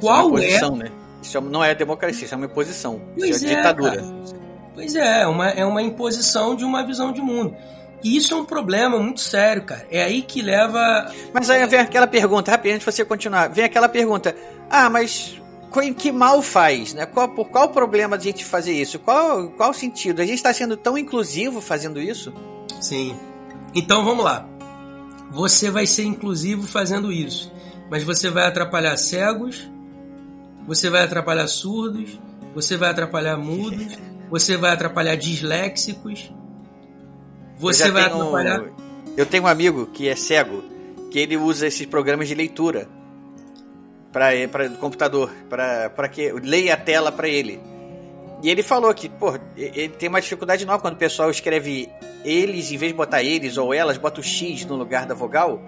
qual 0.00 0.38
isso 0.38 0.38
é? 0.38 0.48
Posição, 0.48 0.74
é? 0.74 0.78
Né? 0.84 0.92
Isso 1.22 1.40
não 1.40 1.62
é 1.62 1.74
democracia, 1.74 2.24
isso 2.24 2.34
é 2.34 2.36
uma 2.36 2.46
imposição. 2.46 3.00
Pois 3.16 3.36
isso 3.36 3.46
é, 3.46 3.52
é 3.52 3.56
ditadura. 3.56 3.96
Cara. 3.96 4.42
Pois 4.74 4.94
é, 4.94 5.22
é, 5.22 5.26
uma, 5.26 5.48
é 5.50 5.64
uma 5.64 5.82
imposição 5.82 6.56
de 6.56 6.64
uma 6.64 6.84
visão 6.84 7.12
de 7.12 7.20
mundo. 7.20 7.54
E 8.02 8.16
isso 8.16 8.34
é 8.34 8.36
um 8.36 8.44
problema 8.44 8.98
muito 8.98 9.20
sério, 9.20 9.62
cara. 9.64 9.86
É 9.90 10.02
aí 10.02 10.22
que 10.22 10.42
leva. 10.42 11.12
Mas 11.32 11.48
aí 11.48 11.64
vem 11.66 11.80
aquela 11.80 12.06
pergunta, 12.06 12.50
rapidinho 12.50 12.76
antes 12.76 12.86
de 12.86 12.92
você 12.92 13.04
continuar. 13.04 13.48
Vem 13.48 13.64
aquela 13.64 13.88
pergunta: 13.88 14.34
ah, 14.68 14.90
mas 14.90 15.40
que 15.96 16.12
mal 16.12 16.42
faz, 16.42 16.92
né? 16.92 17.06
Qual, 17.06 17.28
por 17.30 17.48
qual 17.48 17.66
o 17.66 17.68
problema 17.70 18.18
de 18.18 18.28
a 18.28 18.30
gente 18.32 18.44
fazer 18.44 18.72
isso? 18.72 18.98
Qual, 18.98 19.48
qual 19.50 19.70
o 19.70 19.74
sentido? 19.74 20.20
A 20.20 20.24
gente 20.24 20.36
está 20.36 20.52
sendo 20.52 20.76
tão 20.76 20.98
inclusivo 20.98 21.60
fazendo 21.60 22.00
isso? 22.00 22.32
Sim. 22.80 23.16
Então 23.74 24.04
vamos 24.04 24.24
lá. 24.24 24.46
Você 25.30 25.70
vai 25.70 25.86
ser 25.86 26.04
inclusivo 26.04 26.66
fazendo 26.66 27.10
isso, 27.10 27.50
mas 27.90 28.04
você 28.04 28.28
vai 28.28 28.46
atrapalhar 28.46 28.96
cegos, 28.98 29.70
você 30.66 30.90
vai 30.90 31.04
atrapalhar 31.04 31.46
surdos, 31.46 32.20
você 32.54 32.76
vai 32.76 32.90
atrapalhar 32.90 33.38
mudos, 33.38 33.98
você 34.28 34.58
vai 34.58 34.72
atrapalhar 34.72 35.16
disléxicos, 35.16 36.30
você 37.62 37.90
vai 37.90 38.04
tenho, 38.04 38.16
atrapalhar. 38.16 38.64
Eu 39.16 39.24
tenho 39.24 39.44
um 39.44 39.46
amigo 39.46 39.86
que 39.86 40.08
é 40.08 40.16
cego, 40.16 40.62
que 41.10 41.18
ele 41.18 41.36
usa 41.36 41.66
esses 41.66 41.86
programas 41.86 42.26
de 42.26 42.34
leitura 42.34 42.88
para 44.12 44.68
do 44.68 44.76
computador, 44.78 45.30
para 45.48 46.08
que 46.08 46.32
leia 46.32 46.74
a 46.74 46.76
tela 46.76 47.12
para 47.12 47.28
ele. 47.28 47.60
E 48.42 48.50
ele 48.50 48.62
falou 48.62 48.92
que, 48.92 49.08
pô, 49.08 49.38
ele 49.56 49.90
tem 49.90 50.08
uma 50.08 50.20
dificuldade 50.20 50.64
enorme 50.64 50.82
quando 50.82 50.94
o 50.94 50.98
pessoal 50.98 51.30
escreve 51.30 51.88
eles, 52.24 52.72
em 52.72 52.76
vez 52.76 52.90
de 52.90 52.96
botar 52.96 53.22
eles 53.22 53.56
ou 53.56 53.72
elas, 53.72 53.96
bota 53.96 54.20
o 54.20 54.24
X 54.24 54.66
no 54.66 54.74
lugar 54.74 55.06
da 55.06 55.14
vogal. 55.14 55.62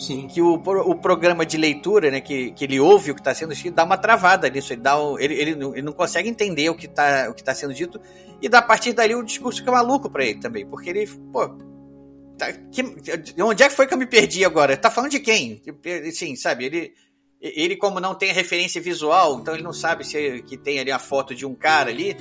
Sim. 0.00 0.26
Que 0.26 0.40
o, 0.40 0.54
o 0.54 0.94
programa 0.94 1.44
de 1.44 1.58
leitura, 1.58 2.10
né, 2.10 2.22
que, 2.22 2.52
que 2.52 2.64
ele 2.64 2.80
ouve 2.80 3.10
o 3.10 3.14
que 3.14 3.20
está 3.20 3.34
sendo 3.34 3.52
escrito, 3.52 3.74
dá 3.74 3.84
uma 3.84 3.98
travada 3.98 4.48
nisso. 4.48 4.72
Ele, 4.72 4.80
dá 4.80 4.96
ele, 5.18 5.34
ele, 5.34 5.50
ele, 5.50 5.82
não 5.82 5.92
consegue 5.92 6.28
entender 6.28 6.70
o 6.70 6.74
que 6.74 6.86
está 6.86 7.30
tá 7.32 7.54
sendo 7.54 7.74
dito. 7.74 8.00
E 8.40 8.48
da 8.48 8.62
partir 8.62 8.94
dali 8.94 9.14
o 9.14 9.22
discurso 9.22 9.60
fica 9.60 9.70
maluco 9.70 10.08
para 10.08 10.24
ele 10.24 10.40
também. 10.40 10.66
Porque 10.66 10.88
ele, 10.88 11.06
pô, 11.06 11.48
tá, 12.38 12.50
que, 12.72 12.82
onde 13.42 13.62
é 13.62 13.68
que 13.68 13.74
foi 13.74 13.86
que 13.86 13.92
eu 13.92 13.98
me 13.98 14.06
perdi 14.06 14.42
agora? 14.42 14.74
Tá 14.74 14.90
falando 14.90 15.10
de 15.10 15.20
quem? 15.20 15.60
Sim, 16.12 16.34
sabe? 16.34 16.64
Ele, 16.64 16.94
ele 17.38 17.76
como 17.76 18.00
não 18.00 18.14
tem 18.14 18.32
referência 18.32 18.80
visual, 18.80 19.38
então 19.38 19.52
ele 19.52 19.62
não 19.62 19.72
sabe 19.72 20.02
se 20.02 20.42
que 20.46 20.56
tem 20.56 20.80
ali 20.80 20.90
a 20.90 20.98
foto 20.98 21.34
de 21.34 21.44
um 21.44 21.54
cara 21.54 21.90
ali. 21.90 22.16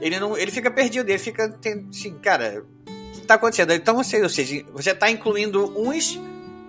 Ele 0.00 0.18
não, 0.18 0.38
ele 0.38 0.50
fica 0.50 0.70
perdido, 0.70 1.10
ele 1.10 1.18
fica 1.18 1.50
tem, 1.50 1.86
assim, 1.90 2.14
cara, 2.14 2.64
o 2.88 3.12
que 3.12 3.18
está 3.20 3.34
acontecendo? 3.34 3.74
Então 3.74 3.94
você, 3.94 4.22
ou 4.22 4.28
seja, 4.30 4.64
você 4.72 4.90
está 4.92 5.10
incluindo 5.10 5.70
uns 5.78 6.18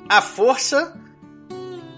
a 0.08 0.22
força 0.22 1.00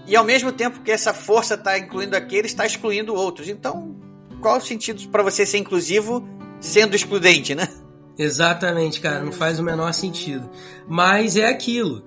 e 0.06 0.16
ao 0.16 0.24
mesmo 0.24 0.50
tempo 0.50 0.80
que 0.80 0.90
essa 0.90 1.12
força 1.12 1.54
está 1.54 1.78
incluindo 1.78 2.16
aqueles, 2.16 2.50
está 2.50 2.64
excluindo 2.64 3.14
outros. 3.14 3.48
Então, 3.48 3.94
qual 4.40 4.56
o 4.56 4.60
sentido 4.60 5.06
para 5.08 5.22
você 5.22 5.44
ser 5.44 5.58
inclusivo 5.58 6.26
sendo 6.60 6.96
excludente, 6.96 7.54
né? 7.54 7.68
Exatamente, 8.18 9.00
cara, 9.00 9.22
não 9.22 9.30
faz 9.30 9.60
o 9.60 9.62
menor 9.62 9.92
sentido. 9.92 10.50
Mas 10.88 11.36
é 11.36 11.46
aquilo. 11.46 12.02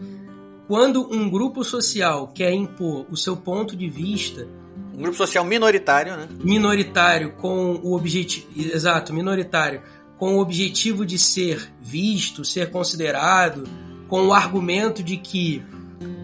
Quando 0.67 1.07
um 1.13 1.29
grupo 1.29 1.63
social 1.63 2.27
quer 2.29 2.51
impor 2.53 3.05
o 3.09 3.15
seu 3.15 3.37
ponto 3.37 3.75
de 3.75 3.89
vista, 3.89 4.47
um 4.93 5.03
grupo 5.03 5.15
social 5.15 5.45
minoritário, 5.45 6.17
né? 6.17 6.27
Minoritário 6.43 7.33
com 7.33 7.79
o 7.83 7.95
objetivo, 7.95 8.47
exato, 8.55 9.13
minoritário, 9.13 9.81
com 10.17 10.37
o 10.37 10.39
objetivo 10.39 11.05
de 11.05 11.17
ser 11.17 11.71
visto, 11.79 12.43
ser 12.43 12.71
considerado, 12.71 13.63
com 14.07 14.27
o 14.27 14.33
argumento 14.33 15.01
de 15.01 15.17
que 15.17 15.63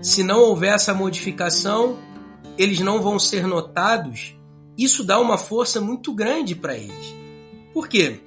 se 0.01 0.23
não 0.23 0.39
houver 0.39 0.73
essa 0.73 0.93
modificação, 0.93 1.97
eles 2.57 2.79
não 2.79 3.01
vão 3.01 3.19
ser 3.19 3.45
notados. 3.45 4.35
Isso 4.77 5.03
dá 5.03 5.19
uma 5.19 5.37
força 5.37 5.81
muito 5.81 6.13
grande 6.13 6.55
para 6.55 6.77
eles. 6.77 7.15
Por 7.73 7.87
quê? 7.87 8.21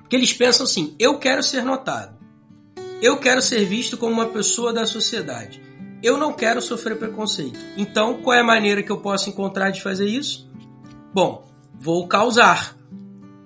Porque 0.00 0.16
eles 0.16 0.32
pensam 0.32 0.64
assim: 0.64 0.94
eu 0.98 1.18
quero 1.18 1.42
ser 1.42 1.64
notado. 1.64 2.18
Eu 3.00 3.18
quero 3.18 3.42
ser 3.42 3.64
visto 3.64 3.96
como 3.96 4.12
uma 4.12 4.26
pessoa 4.26 4.72
da 4.72 4.86
sociedade. 4.86 5.60
Eu 6.02 6.16
não 6.16 6.32
quero 6.32 6.60
sofrer 6.60 6.96
preconceito. 6.98 7.58
Então, 7.76 8.22
qual 8.22 8.36
é 8.36 8.40
a 8.40 8.44
maneira 8.44 8.82
que 8.82 8.90
eu 8.90 8.98
posso 8.98 9.28
encontrar 9.28 9.70
de 9.70 9.82
fazer 9.82 10.06
isso? 10.06 10.50
Bom, 11.12 11.46
vou 11.78 12.06
causar. 12.06 12.76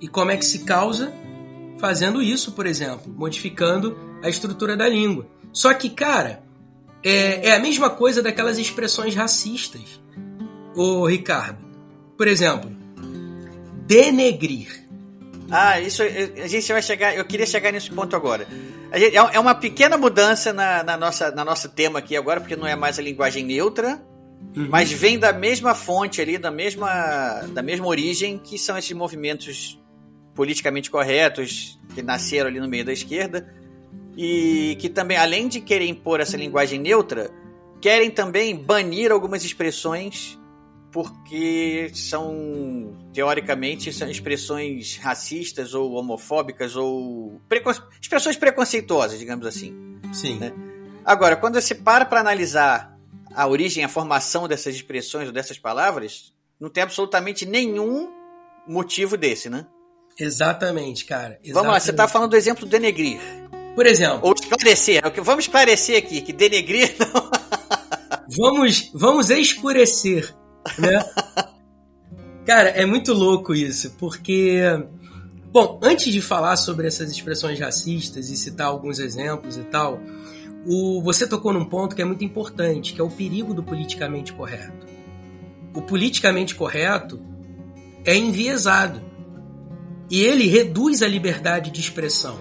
E 0.01 0.09
como 0.09 0.31
é 0.31 0.37
que 0.37 0.45
se 0.45 0.61
causa? 0.61 1.13
Fazendo 1.79 2.23
isso, 2.23 2.53
por 2.53 2.67
exemplo, 2.67 3.13
modificando 3.15 3.99
a 4.23 4.29
estrutura 4.29 4.77
da 4.77 4.89
língua. 4.89 5.27
Só 5.53 5.73
que, 5.75 5.91
cara, 5.91 6.43
é, 7.07 7.49
é 7.51 7.55
a 7.55 7.59
mesma 7.61 7.89
coisa 7.89 8.21
daquelas 8.21 8.59
expressões 8.59 9.15
racistas, 9.15 10.01
ô 10.75 11.07
Ricardo. 11.07 11.65
Por 12.17 12.27
exemplo, 12.27 12.75
denegrir. 13.87 14.85
Ah, 15.49 15.81
isso 15.81 16.03
a 16.03 16.49
gente 16.49 16.73
vai 16.73 16.83
chegar. 16.83 17.15
Eu 17.15 17.25
queria 17.25 17.47
chegar 17.47 17.71
nesse 17.71 17.91
ponto 17.91 18.17
agora. 18.17 18.49
Gente, 18.93 19.17
é, 19.17 19.21
é 19.35 19.39
uma 19.39 19.55
pequena 19.55 19.97
mudança 19.97 20.53
na, 20.53 20.83
na, 20.83 20.97
nossa, 20.97 21.31
na 21.31 21.45
nosso 21.45 21.69
tema 21.69 22.01
aqui 22.01 22.17
agora, 22.17 22.41
porque 22.41 22.57
não 22.57 22.67
é 22.67 22.75
mais 22.75 22.99
a 22.99 23.03
linguagem 23.03 23.45
neutra, 23.45 24.03
uhum. 24.57 24.67
mas 24.69 24.91
vem 24.91 25.17
da 25.17 25.33
mesma 25.33 25.77
fonte 25.77 26.21
ali, 26.21 26.39
da 26.39 26.51
mesma, 26.51 27.43
da 27.53 27.63
mesma 27.63 27.87
origem, 27.87 28.37
que 28.37 28.59
são 28.59 28.77
esses 28.77 28.93
movimentos 28.93 29.81
politicamente 30.35 30.91
corretos 30.91 31.79
que 31.95 32.03
nasceram 32.03 32.49
ali 32.49 32.59
no 32.59 32.69
meio 32.69 32.85
da 32.85 32.93
esquerda 32.93 33.47
e 34.17 34.77
que 34.81 34.89
também, 34.89 35.17
além 35.17 35.49
de 35.49 35.61
querer 35.61 35.87
impor 35.87 36.21
essa 36.21 36.37
linguagem 36.37 36.81
neutra, 36.81 37.31
querem 37.81 38.11
também 38.11 38.57
banir 38.57 39.13
algumas 39.13 39.45
expressões 39.45 40.39
porque 40.91 41.91
são, 41.93 42.97
teoricamente, 43.13 43.93
são 43.93 44.09
expressões 44.09 44.97
racistas 44.97 45.75
ou 45.75 45.93
homofóbicas 45.93 46.75
ou 46.75 47.39
precon... 47.47 47.73
expressões 48.01 48.37
preconceituosas, 48.37 49.19
digamos 49.19 49.47
assim. 49.47 49.75
Sim. 50.11 50.39
Né? 50.39 50.55
Agora, 51.05 51.37
quando 51.37 51.61
você 51.61 51.75
para 51.75 52.07
para 52.07 52.21
analisar 52.21 52.97
a 53.35 53.47
origem, 53.47 53.85
a 53.85 53.89
formação 53.91 54.49
dessas 54.49 54.75
expressões 54.75 55.27
ou 55.27 55.35
dessas 55.35 55.59
palavras, 55.59 56.33
não 56.59 56.71
tem 56.71 56.83
absolutamente 56.83 57.45
nenhum 57.45 58.11
motivo 58.67 59.19
desse, 59.19 59.51
né? 59.51 59.67
Exatamente, 60.19 61.05
cara. 61.05 61.39
Exatamente. 61.43 61.53
Vamos 61.53 61.73
lá, 61.73 61.79
você 61.79 61.91
está 61.91 62.09
falando 62.09 62.31
do 62.31 62.37
exemplo 62.37 62.67
denegrir. 62.67 63.21
Por 63.77 63.87
exemplo. 63.87 64.21
Ou 64.23 64.33
esclarecer. 64.33 65.03
É 65.05 65.21
vamos 65.21 65.45
esclarecer 65.45 65.99
aqui 65.99 66.21
que 66.21 66.33
denegrir 66.33 66.97
não. 66.99 67.31
vamos, 68.37 68.91
vamos 68.93 69.31
escurecer 69.31 70.35
né? 70.79 71.05
Cara, 72.45 72.71
é 72.71 72.85
muito 72.85 73.13
louco 73.13 73.55
isso, 73.55 73.93
porque. 73.99 74.61
Bom, 75.53 75.81
antes 75.83 76.13
de 76.13 76.21
falar 76.21 76.57
sobre 76.57 76.87
essas 76.87 77.11
expressões 77.11 77.59
racistas 77.59 78.29
e 78.29 78.37
citar 78.37 78.67
alguns 78.67 78.99
exemplos 78.99 79.57
e 79.57 79.63
tal, 79.63 79.99
o, 80.67 81.01
você 81.03 81.27
tocou 81.27 81.53
num 81.53 81.65
ponto 81.65 81.97
que 81.97 82.03
é 82.03 82.05
muito 82.05 82.25
importante, 82.25 82.93
que 82.93 83.01
é 83.01 83.05
o 83.05 83.09
perigo 83.09 83.55
do 83.55 83.63
politicamente 83.63 84.33
correto. 84.33 84.87
O 85.75 85.81
politicamente 85.81 86.55
correto 86.55 87.21
é 88.05 88.15
enviesado. 88.15 89.01
E 90.11 90.21
ele 90.21 90.47
reduz 90.47 91.03
a 91.03 91.09
liberdade 91.09 91.71
de 91.71 91.81
expressão, 91.81 92.39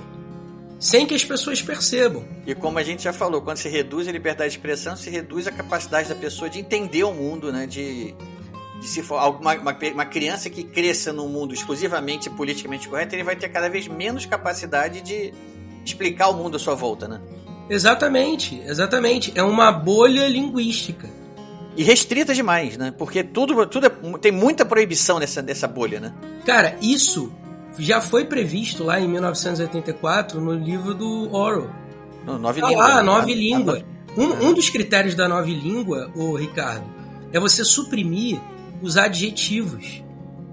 sem 0.79 1.05
que 1.05 1.13
as 1.13 1.23
pessoas 1.23 1.61
percebam. 1.61 2.25
E 2.45 2.53
como 2.53 2.77
a 2.77 2.83
gente 2.83 3.03
já 3.03 3.13
falou, 3.13 3.41
quando 3.41 3.57
se 3.57 3.69
reduz 3.69 4.07
a 4.07 4.11
liberdade 4.11 4.51
de 4.51 4.57
expressão, 4.57 4.95
se 4.95 5.09
reduz 5.09 5.47
a 5.47 5.51
capacidade 5.51 6.09
da 6.09 6.15
pessoa 6.15 6.49
de 6.49 6.59
entender 6.59 7.03
o 7.03 7.13
mundo, 7.13 7.51
né? 7.51 7.65
De, 7.65 8.13
de 8.79 8.87
se 8.87 9.01
for 9.01 9.15
uma, 9.39 9.55
uma, 9.55 9.77
uma, 9.93 10.05
criança 10.05 10.49
que 10.49 10.63
cresça 10.63 11.13
num 11.13 11.29
mundo 11.29 11.53
exclusivamente 11.53 12.29
politicamente 12.29 12.87
correto, 12.89 13.15
ele 13.15 13.23
vai 13.23 13.35
ter 13.35 13.49
cada 13.49 13.69
vez 13.69 13.87
menos 13.87 14.25
capacidade 14.25 15.01
de 15.01 15.33
explicar 15.85 16.29
o 16.29 16.33
mundo 16.33 16.57
à 16.57 16.59
sua 16.59 16.75
volta, 16.75 17.07
né? 17.07 17.21
Exatamente, 17.69 18.61
exatamente. 18.65 19.31
É 19.35 19.43
uma 19.43 19.71
bolha 19.71 20.27
linguística. 20.27 21.09
E 21.77 21.83
restrita 21.83 22.33
demais, 22.33 22.77
né? 22.77 22.93
Porque 22.97 23.23
tudo, 23.23 23.65
tudo 23.67 23.87
é, 23.87 24.17
tem 24.21 24.31
muita 24.31 24.65
proibição 24.65 25.19
nessa, 25.19 25.41
nessa 25.41 25.67
bolha, 25.67 25.99
né? 25.99 26.13
Cara, 26.45 26.77
isso 26.81 27.33
já 27.79 28.01
foi 28.01 28.25
previsto 28.25 28.83
lá 28.83 28.99
em 28.99 29.07
1984 29.07 30.39
no 30.39 30.53
livro 30.53 30.93
do 30.93 31.33
Orwell. 31.33 31.69
Não, 32.25 32.39
nove 32.39 32.61
ah, 32.63 32.67
língua. 32.67 32.85
Ah, 32.85 33.03
nove 33.03 33.31
a, 33.31 33.35
língua. 33.35 33.83
A, 34.17 34.19
um, 34.19 34.49
um 34.49 34.53
dos 34.53 34.69
critérios 34.69 35.15
da 35.15 35.27
nove 35.27 35.53
língua, 35.53 36.11
o 36.15 36.35
Ricardo, 36.35 36.85
é 37.31 37.39
você 37.39 37.63
suprimir 37.63 38.39
os 38.81 38.97
adjetivos, 38.97 40.03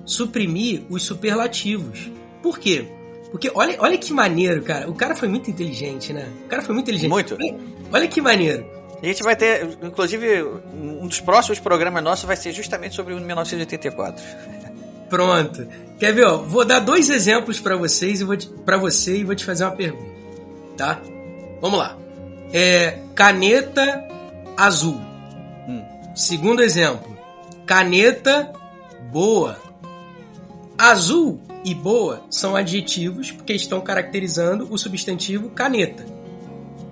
suprimir 0.04 0.84
os 0.90 1.02
superlativos. 1.04 2.10
Por 2.42 2.58
quê? 2.58 2.88
Porque 3.30 3.50
olha, 3.54 3.76
olha 3.78 3.96
que 3.96 4.12
maneiro, 4.12 4.62
cara. 4.62 4.90
O 4.90 4.94
cara 4.94 5.14
foi 5.14 5.28
muito 5.28 5.50
inteligente, 5.50 6.12
né? 6.12 6.28
O 6.44 6.48
cara 6.48 6.62
foi 6.62 6.74
muito 6.74 6.84
inteligente. 6.84 7.10
Muito. 7.10 7.34
Olha, 7.34 7.56
olha 7.92 8.08
que 8.08 8.20
maneiro. 8.20 8.66
A 9.02 9.06
gente 9.06 9.22
vai 9.22 9.34
ter, 9.34 9.78
inclusive, 9.82 10.44
um 10.44 11.08
dos 11.08 11.20
próximos 11.20 11.58
programas 11.58 12.04
nossos 12.04 12.24
vai 12.24 12.36
ser 12.36 12.52
justamente 12.52 12.94
sobre 12.94 13.14
o 13.14 13.20
1984. 13.20 14.22
Pronto. 15.08 15.66
Quer 16.02 16.12
ver? 16.12 16.26
Ó, 16.26 16.38
vou 16.38 16.64
dar 16.64 16.80
dois 16.80 17.08
exemplos 17.08 17.60
para 17.60 17.76
vocês 17.76 18.20
e 18.20 18.24
vou 18.24 18.36
para 18.66 18.76
você 18.76 19.18
e 19.18 19.24
vou 19.24 19.36
te 19.36 19.44
fazer 19.44 19.62
uma 19.62 19.70
pergunta, 19.70 20.12
tá? 20.76 21.00
Vamos 21.60 21.78
lá. 21.78 21.96
É, 22.52 22.98
caneta 23.14 24.04
azul. 24.56 25.00
Hum. 25.68 25.84
Segundo 26.16 26.60
exemplo, 26.60 27.16
Caneta 27.64 28.52
boa. 29.12 29.56
Azul 30.76 31.40
e 31.64 31.72
boa 31.72 32.24
são 32.28 32.56
adjetivos 32.56 33.30
porque 33.30 33.52
estão 33.52 33.80
caracterizando 33.80 34.66
o 34.72 34.76
substantivo 34.76 35.50
caneta. 35.50 36.04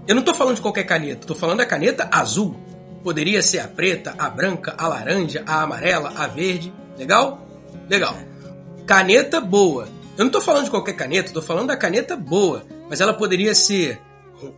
Eu 0.06 0.14
não 0.14 0.20
estou 0.20 0.36
falando 0.36 0.54
de 0.54 0.62
qualquer 0.62 0.84
caneta, 0.84 1.22
estou 1.22 1.34
falando 1.34 1.58
da 1.58 1.66
caneta 1.66 2.08
azul. 2.12 2.54
Poderia 3.02 3.42
ser 3.42 3.58
a 3.58 3.66
preta, 3.66 4.14
a 4.16 4.30
branca, 4.30 4.72
a 4.78 4.86
laranja, 4.86 5.42
a 5.48 5.62
amarela, 5.62 6.12
a 6.16 6.28
verde. 6.28 6.72
Legal? 6.96 7.44
Legal. 7.88 8.29
Caneta 8.90 9.40
boa. 9.40 9.84
Eu 10.18 10.24
não 10.24 10.26
estou 10.26 10.40
falando 10.40 10.64
de 10.64 10.70
qualquer 10.70 10.94
caneta, 10.96 11.28
estou 11.28 11.40
falando 11.40 11.68
da 11.68 11.76
caneta 11.76 12.16
boa. 12.16 12.66
Mas 12.88 13.00
ela 13.00 13.14
poderia 13.14 13.54
ser 13.54 14.00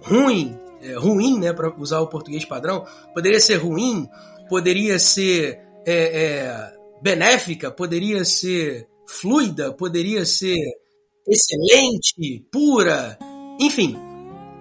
ruim, 0.00 0.58
é, 0.80 0.94
ruim, 0.94 1.38
né, 1.38 1.52
para 1.52 1.70
usar 1.78 2.00
o 2.00 2.06
português 2.06 2.42
padrão. 2.42 2.86
Poderia 3.12 3.38
ser 3.38 3.56
ruim, 3.56 4.08
poderia 4.48 4.98
ser 4.98 5.60
é, 5.84 5.94
é, 5.94 6.72
benéfica, 7.02 7.70
poderia 7.70 8.24
ser 8.24 8.88
fluida, 9.06 9.70
poderia 9.70 10.24
ser 10.24 10.56
excelente, 11.28 12.42
pura, 12.50 13.18
enfim. 13.60 13.98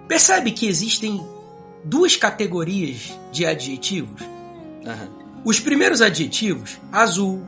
Percebe 0.06 0.52
que 0.52 0.66
existem 0.66 1.18
duas 1.82 2.14
categorias 2.14 3.10
de 3.32 3.46
adjetivos? 3.46 4.20
Uhum. 4.20 5.42
Os 5.46 5.58
primeiros 5.58 6.02
adjetivos, 6.02 6.78
azul, 6.92 7.42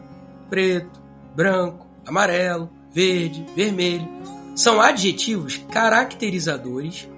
preto, 0.49 1.03
branco, 1.37 1.84
amarelo, 2.07 2.71
verde, 2.93 3.45
vermelho, 3.55 4.09
são 4.55 4.81
adjetivos 4.81 5.59
caracterizadores 5.71 7.09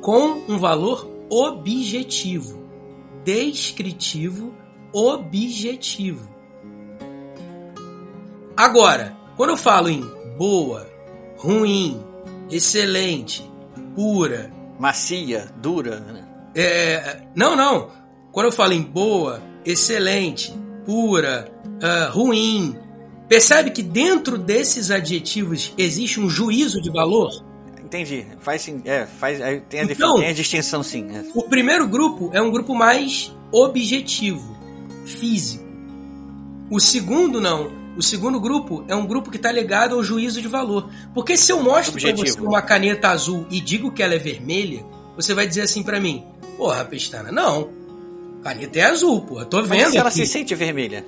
com 0.00 0.42
um 0.48 0.58
valor 0.58 1.10
objetivo, 1.28 2.64
descritivo, 3.24 4.54
objetivo. 4.92 6.28
Agora, 8.56 9.16
quando 9.36 9.50
eu 9.50 9.56
falo 9.56 9.88
em 9.88 10.02
boa, 10.38 10.88
ruim, 11.36 12.00
excelente, 12.50 13.48
pura, 13.94 14.52
Macia, 14.78 15.48
dura. 15.56 16.00
né? 16.00 16.28
é, 16.54 17.22
não, 17.34 17.56
não. 17.56 17.90
Quando 18.32 18.46
eu 18.46 18.52
falo 18.52 18.72
em 18.72 18.82
boa, 18.82 19.42
excelente, 19.64 20.54
pura, 20.84 21.50
ah, 21.82 22.08
ruim, 22.10 22.76
percebe 23.28 23.70
que 23.70 23.82
dentro 23.82 24.36
desses 24.38 24.90
adjetivos 24.90 25.72
existe 25.76 26.20
um 26.20 26.28
juízo 26.28 26.80
de 26.80 26.90
valor? 26.90 27.30
Entendi. 27.84 28.26
Faz 28.40 28.62
sim. 28.62 28.82
É, 28.84 29.06
faz. 29.06 29.38
Tem 29.68 29.80
a, 29.80 29.84
Então- 29.84 30.16
tem 30.18 30.28
a 30.28 30.32
distinção, 30.32 30.82
sim. 30.82 31.06
é. 31.14 31.24
O 31.34 31.44
primeiro 31.44 31.86
grupo 31.86 32.30
é 32.32 32.42
um 32.42 32.50
grupo 32.50 32.74
mais 32.74 33.32
objetivo, 33.52 34.56
físico. 35.04 35.64
O 36.70 36.80
segundo 36.80 37.40
não. 37.40 37.70
O 37.96 38.02
segundo 38.02 38.38
grupo 38.40 38.84
é 38.88 38.94
um 38.94 39.06
grupo 39.06 39.30
que 39.30 39.36
está 39.36 39.50
ligado 39.52 39.94
ao 39.94 40.02
juízo 40.02 40.42
de 40.42 40.48
valor. 40.48 40.90
Porque 41.14 41.36
se 41.36 41.50
eu 41.52 41.62
mostro 41.62 41.98
para 41.98 42.14
você 42.14 42.38
uma 42.40 42.60
caneta 42.60 43.08
azul 43.08 43.46
e 43.50 43.60
digo 43.60 43.90
que 43.92 44.02
ela 44.02 44.14
é 44.14 44.18
vermelha, 44.18 44.84
você 45.14 45.32
vai 45.32 45.46
dizer 45.46 45.62
assim 45.62 45.82
para 45.82 46.00
mim: 46.00 46.24
Porra, 46.58 46.84
Pestana, 46.84 47.30
não. 47.30 47.70
Caneta 48.42 48.78
é 48.80 48.82
azul, 48.84 49.22
porra. 49.22 49.44
Tô 49.46 49.58
Mas 49.60 49.68
vendo. 49.68 49.90
se 49.92 49.96
ela 49.98 50.08
aqui." 50.08 50.18
se 50.18 50.26
sente 50.26 50.54
vermelha? 50.56 51.06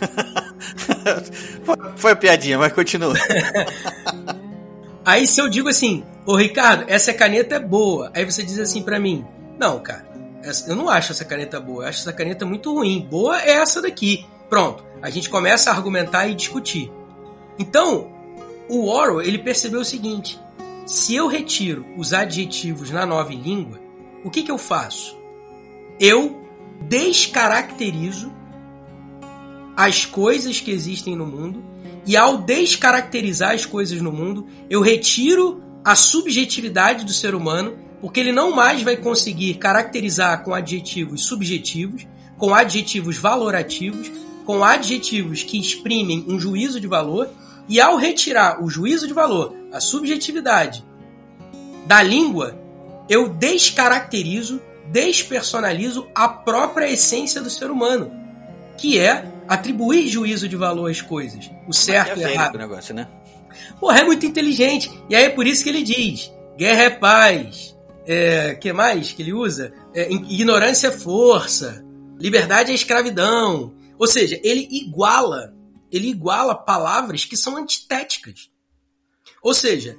Foi- 1.96 2.16
piadinha, 2.16 2.58
mas 2.58 2.72
continua. 2.72 3.14
Aí 5.04 5.26
se 5.26 5.40
eu 5.40 5.48
digo 5.48 5.68
assim, 5.68 6.04
ô 6.24 6.36
Ricardo, 6.36 6.84
essa 6.86 7.12
caneta 7.12 7.56
é 7.56 7.60
boa. 7.60 8.10
Aí 8.14 8.24
você 8.24 8.42
diz 8.42 8.58
assim 8.58 8.82
pra 8.82 9.00
mim, 9.00 9.24
não, 9.58 9.80
cara, 9.80 10.06
eu 10.66 10.76
não 10.76 10.88
acho 10.88 11.12
essa 11.12 11.24
caneta 11.24 11.60
boa, 11.60 11.84
eu 11.84 11.88
acho 11.88 12.00
essa 12.00 12.12
caneta 12.12 12.46
muito 12.46 12.72
ruim. 12.72 13.06
Boa 13.10 13.40
é 13.42 13.52
essa 13.52 13.82
daqui. 13.82 14.26
Pronto, 14.48 14.84
a 15.00 15.10
gente 15.10 15.28
começa 15.30 15.70
a 15.70 15.74
argumentar 15.74 16.26
e 16.28 16.34
discutir. 16.34 16.92
Então, 17.58 18.10
o 18.68 18.88
Orwell, 18.88 19.22
ele 19.22 19.38
percebeu 19.38 19.80
o 19.80 19.84
seguinte, 19.84 20.40
se 20.86 21.14
eu 21.14 21.26
retiro 21.26 21.86
os 21.96 22.12
adjetivos 22.12 22.90
na 22.90 23.04
nova 23.06 23.32
língua, 23.32 23.80
o 24.24 24.30
que 24.30 24.42
que 24.42 24.50
eu 24.50 24.58
faço? 24.58 25.18
Eu 25.98 26.42
descaracterizo 26.82 28.32
as 29.76 30.04
coisas 30.04 30.60
que 30.60 30.70
existem 30.70 31.16
no 31.16 31.26
mundo 31.26 31.64
e 32.06 32.16
ao 32.16 32.38
descaracterizar 32.38 33.54
as 33.54 33.64
coisas 33.64 34.00
no 34.00 34.12
mundo, 34.12 34.46
eu 34.68 34.80
retiro 34.80 35.62
a 35.84 35.94
subjetividade 35.94 37.04
do 37.04 37.12
ser 37.12 37.34
humano, 37.34 37.76
porque 38.00 38.20
ele 38.20 38.32
não 38.32 38.54
mais 38.54 38.82
vai 38.82 38.96
conseguir 38.96 39.54
caracterizar 39.54 40.42
com 40.42 40.54
adjetivos 40.54 41.24
subjetivos, 41.24 42.06
com 42.36 42.54
adjetivos 42.54 43.16
valorativos, 43.16 44.10
com 44.44 44.64
adjetivos 44.64 45.42
que 45.44 45.58
exprimem 45.58 46.24
um 46.28 46.38
juízo 46.38 46.80
de 46.80 46.86
valor, 46.86 47.28
e 47.68 47.80
ao 47.80 47.96
retirar 47.96 48.62
o 48.62 48.68
juízo 48.68 49.06
de 49.06 49.14
valor, 49.14 49.54
a 49.72 49.80
subjetividade 49.80 50.84
da 51.86 52.02
língua, 52.02 52.58
eu 53.08 53.28
descaracterizo, 53.28 54.60
despersonalizo 54.86 56.08
a 56.14 56.28
própria 56.28 56.90
essência 56.90 57.40
do 57.40 57.48
ser 57.48 57.70
humano, 57.70 58.10
que 58.76 58.98
é 58.98 59.31
atribuir 59.54 60.08
juízo 60.08 60.48
de 60.48 60.56
valor 60.56 60.90
às 60.90 61.00
coisas, 61.00 61.50
o 61.68 61.72
certo 61.72 62.18
e 62.18 62.24
o 62.24 62.26
É 62.26 62.32
errado. 62.32 62.58
negócio, 62.58 62.94
né? 62.94 63.08
Porra, 63.78 64.00
é 64.00 64.04
muito 64.04 64.24
inteligente. 64.24 64.90
E 65.08 65.14
aí 65.14 65.24
é 65.24 65.28
por 65.30 65.46
isso 65.46 65.62
que 65.62 65.68
ele 65.68 65.82
diz: 65.82 66.32
guerra 66.56 66.82
é 66.84 66.90
paz. 66.90 67.76
É, 68.04 68.54
que 68.56 68.72
mais 68.72 69.12
que 69.12 69.22
ele 69.22 69.32
usa? 69.32 69.72
É, 69.94 70.10
ignorância 70.12 70.88
é 70.88 70.90
força. 70.90 71.84
Liberdade 72.18 72.72
é 72.72 72.74
escravidão. 72.74 73.74
Ou 73.98 74.06
seja, 74.08 74.40
ele 74.42 74.66
iguala, 74.70 75.54
ele 75.90 76.08
iguala 76.08 76.54
palavras 76.54 77.24
que 77.24 77.36
são 77.36 77.56
antitéticas. 77.56 78.50
Ou 79.42 79.54
seja, 79.54 79.96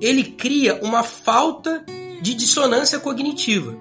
ele 0.00 0.24
cria 0.24 0.78
uma 0.82 1.02
falta 1.02 1.84
de 2.20 2.34
dissonância 2.34 2.98
cognitiva. 2.98 3.76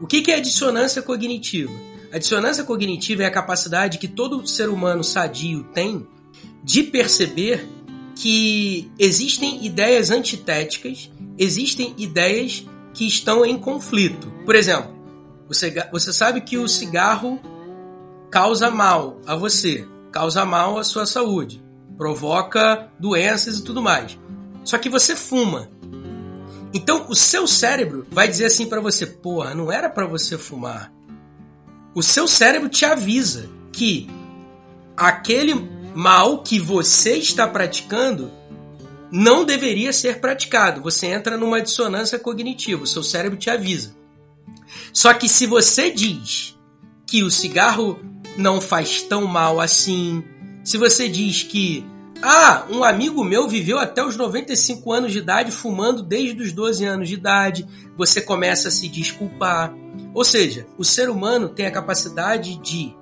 O 0.00 0.06
que 0.06 0.22
que 0.22 0.30
é 0.32 0.40
dissonância 0.40 1.02
cognitiva? 1.02 1.72
A 2.12 2.18
dissonância 2.18 2.62
cognitiva 2.62 3.22
é 3.22 3.26
a 3.26 3.30
capacidade 3.30 3.96
que 3.96 4.06
todo 4.06 4.46
ser 4.46 4.68
humano 4.68 5.02
sadio 5.02 5.64
tem 5.72 6.06
de 6.62 6.82
perceber 6.82 7.66
que 8.14 8.92
existem 8.98 9.64
ideias 9.64 10.10
antitéticas, 10.10 11.10
existem 11.38 11.94
ideias 11.96 12.66
que 12.92 13.06
estão 13.06 13.46
em 13.46 13.58
conflito. 13.58 14.30
Por 14.44 14.54
exemplo, 14.54 14.94
você, 15.48 15.72
você 15.90 16.12
sabe 16.12 16.42
que 16.42 16.58
o 16.58 16.68
cigarro 16.68 17.40
causa 18.30 18.70
mal 18.70 19.18
a 19.26 19.34
você, 19.34 19.88
causa 20.10 20.44
mal 20.44 20.78
à 20.78 20.84
sua 20.84 21.06
saúde, 21.06 21.64
provoca 21.96 22.90
doenças 23.00 23.58
e 23.58 23.64
tudo 23.64 23.80
mais. 23.80 24.18
Só 24.64 24.76
que 24.76 24.90
você 24.90 25.16
fuma. 25.16 25.70
Então 26.74 27.06
o 27.08 27.14
seu 27.14 27.46
cérebro 27.46 28.06
vai 28.10 28.28
dizer 28.28 28.46
assim 28.46 28.66
pra 28.66 28.80
você: 28.80 29.06
porra, 29.06 29.54
não 29.54 29.72
era 29.72 29.88
pra 29.88 30.06
você 30.06 30.36
fumar. 30.36 30.92
O 31.94 32.02
seu 32.02 32.26
cérebro 32.26 32.68
te 32.68 32.84
avisa 32.84 33.48
que 33.72 34.08
aquele 34.96 35.54
mal 35.94 36.42
que 36.42 36.58
você 36.58 37.16
está 37.16 37.46
praticando 37.46 38.30
não 39.10 39.44
deveria 39.44 39.92
ser 39.92 40.20
praticado. 40.20 40.80
Você 40.80 41.06
entra 41.06 41.36
numa 41.36 41.60
dissonância 41.60 42.18
cognitiva, 42.18 42.84
o 42.84 42.86
seu 42.86 43.02
cérebro 43.02 43.38
te 43.38 43.50
avisa. 43.50 43.94
Só 44.92 45.12
que 45.12 45.28
se 45.28 45.46
você 45.46 45.90
diz 45.90 46.56
que 47.06 47.22
o 47.22 47.30
cigarro 47.30 48.00
não 48.38 48.60
faz 48.60 49.02
tão 49.02 49.26
mal 49.26 49.60
assim, 49.60 50.24
se 50.64 50.78
você 50.78 51.08
diz 51.08 51.42
que 51.42 51.84
ah, 52.22 52.64
um 52.70 52.84
amigo 52.84 53.24
meu 53.24 53.48
viveu 53.48 53.80
até 53.80 54.04
os 54.04 54.16
95 54.16 54.92
anos 54.92 55.12
de 55.12 55.18
idade 55.18 55.50
fumando 55.50 56.04
desde 56.04 56.40
os 56.40 56.52
12 56.52 56.84
anos 56.84 57.08
de 57.08 57.14
idade, 57.14 57.66
você 57.96 58.20
começa 58.20 58.68
a 58.68 58.70
se 58.70 58.88
desculpar. 58.88 59.74
Ou 60.14 60.24
seja, 60.24 60.66
o 60.78 60.84
ser 60.84 61.10
humano 61.10 61.48
tem 61.48 61.66
a 61.66 61.70
capacidade 61.70 62.56
de 62.58 62.94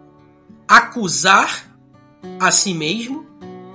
acusar 0.66 1.76
a 2.40 2.50
si 2.50 2.72
mesmo 2.72 3.26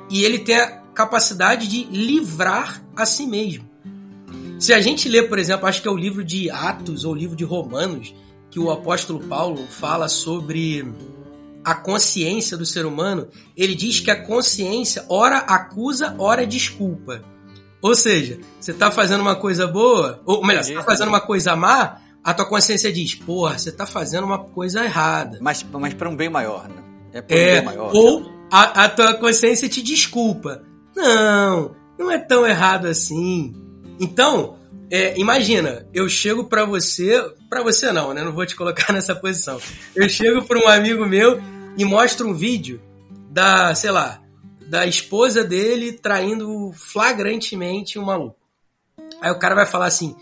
e 0.09 0.23
ele 0.23 0.39
tem 0.39 0.57
a 0.57 0.67
capacidade 0.95 1.67
de 1.67 1.83
livrar 1.85 2.81
a 2.95 3.05
si 3.05 3.27
mesmo. 3.27 3.69
Se 4.59 4.73
a 4.73 4.81
gente 4.81 5.07
lê, 5.07 5.21
por 5.21 5.37
exemplo, 5.37 5.67
acho 5.67 5.81
que 5.81 5.87
é 5.87 5.91
o 5.91 5.97
livro 5.97 6.23
de 6.23 6.49
Atos 6.49 7.05
ou 7.05 7.11
o 7.11 7.15
livro 7.15 7.35
de 7.35 7.43
Romanos, 7.43 8.15
que 8.49 8.59
o 8.59 8.71
apóstolo 8.71 9.19
Paulo 9.19 9.67
fala 9.67 10.07
sobre 10.07 10.83
a 11.65 11.73
consciência 11.75 12.55
do 12.55 12.65
ser 12.65 12.85
humano, 12.85 13.27
ele 13.57 13.73
diz 13.75 13.99
que 13.99 14.11
a 14.11 14.23
consciência 14.23 15.03
ora 15.09 15.37
acusa, 15.39 16.15
ora 16.19 16.45
desculpa. 16.45 17.23
Ou 17.81 17.95
seja, 17.95 18.39
você 18.59 18.71
está 18.71 18.89
fazendo 18.91 19.21
uma 19.21 19.35
coisa 19.35 19.67
boa, 19.67 20.21
ou 20.25 20.45
melhor, 20.45 20.63
você 20.63 20.71
está 20.71 20.83
fazendo 20.83 21.07
uma 21.09 21.21
coisa 21.21 21.55
má, 21.55 21.97
a 22.23 22.33
tua 22.33 22.45
consciência 22.45 22.91
diz, 22.91 23.13
porra, 23.15 23.57
você 23.57 23.69
está 23.69 23.85
fazendo 23.85 24.23
uma 24.23 24.39
coisa 24.39 24.83
errada. 24.83 25.37
Mas, 25.41 25.63
mas 25.71 25.93
para 25.93 26.09
um 26.09 26.15
bem 26.15 26.29
maior, 26.29 26.67
né? 26.67 26.83
É 27.13 27.21
para 27.21 27.35
um 27.35 27.39
É, 27.39 27.55
bem 27.57 27.65
maior. 27.65 27.91
ou 27.95 28.31
a, 28.51 28.85
a 28.85 28.89
tua 28.89 29.13
consciência 29.15 29.67
te 29.69 29.81
desculpa. 29.81 30.63
Não, 30.95 31.75
não 31.99 32.09
é 32.11 32.17
tão 32.17 32.45
errado 32.47 32.85
assim. 32.87 33.53
Então, 33.99 34.57
é, 34.89 35.17
imagina, 35.19 35.85
eu 35.93 36.07
chego 36.09 36.45
pra 36.45 36.65
você, 36.65 37.23
pra 37.49 37.61
você 37.61 37.91
não, 37.91 38.13
né? 38.13 38.23
Não 38.23 38.33
vou 38.33 38.45
te 38.45 38.55
colocar 38.55 38.91
nessa 38.93 39.13
posição. 39.15 39.59
Eu 39.95 40.09
chego 40.09 40.43
pra 40.43 40.57
um 40.59 40.67
amigo 40.67 41.05
meu 41.05 41.39
e 41.77 41.85
mostro 41.85 42.27
um 42.27 42.33
vídeo 42.33 42.81
da, 43.29 43.73
sei 43.75 43.91
lá, 43.91 44.21
da 44.67 44.85
esposa 44.85 45.43
dele 45.43 45.93
traindo 45.93 46.71
flagrantemente 46.73 47.99
um 47.99 48.05
maluco. 48.05 48.37
Aí 49.21 49.31
o 49.31 49.39
cara 49.39 49.55
vai 49.55 49.65
falar 49.65 49.87
assim: 49.87 50.15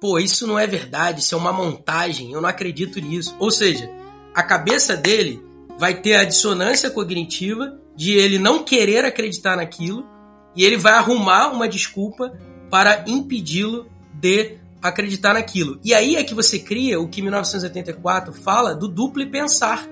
pô, 0.00 0.18
isso 0.18 0.46
não 0.46 0.58
é 0.58 0.66
verdade, 0.66 1.20
isso 1.20 1.34
é 1.34 1.38
uma 1.38 1.52
montagem, 1.52 2.32
eu 2.32 2.40
não 2.40 2.48
acredito 2.48 3.00
nisso. 3.00 3.34
Ou 3.38 3.50
seja, 3.50 3.90
a 4.34 4.42
cabeça 4.42 4.96
dele 4.96 5.42
vai 5.78 6.00
ter 6.00 6.16
a 6.16 6.24
dissonância 6.24 6.90
cognitiva 6.90 7.78
de 7.94 8.12
ele 8.12 8.38
não 8.38 8.62
querer 8.62 9.04
acreditar 9.04 9.56
naquilo 9.56 10.06
e 10.54 10.64
ele 10.64 10.76
vai 10.76 10.92
arrumar 10.92 11.48
uma 11.48 11.68
desculpa 11.68 12.32
para 12.70 13.04
impedi-lo 13.06 13.86
de 14.12 14.58
acreditar 14.82 15.34
naquilo. 15.34 15.78
E 15.84 15.94
aí 15.94 16.16
é 16.16 16.24
que 16.24 16.34
você 16.34 16.58
cria 16.58 17.00
o 17.00 17.08
que 17.08 17.22
1984 17.22 18.32
fala 18.32 18.74
do 18.74 18.88
duplo 18.88 19.26
pensar, 19.26 19.86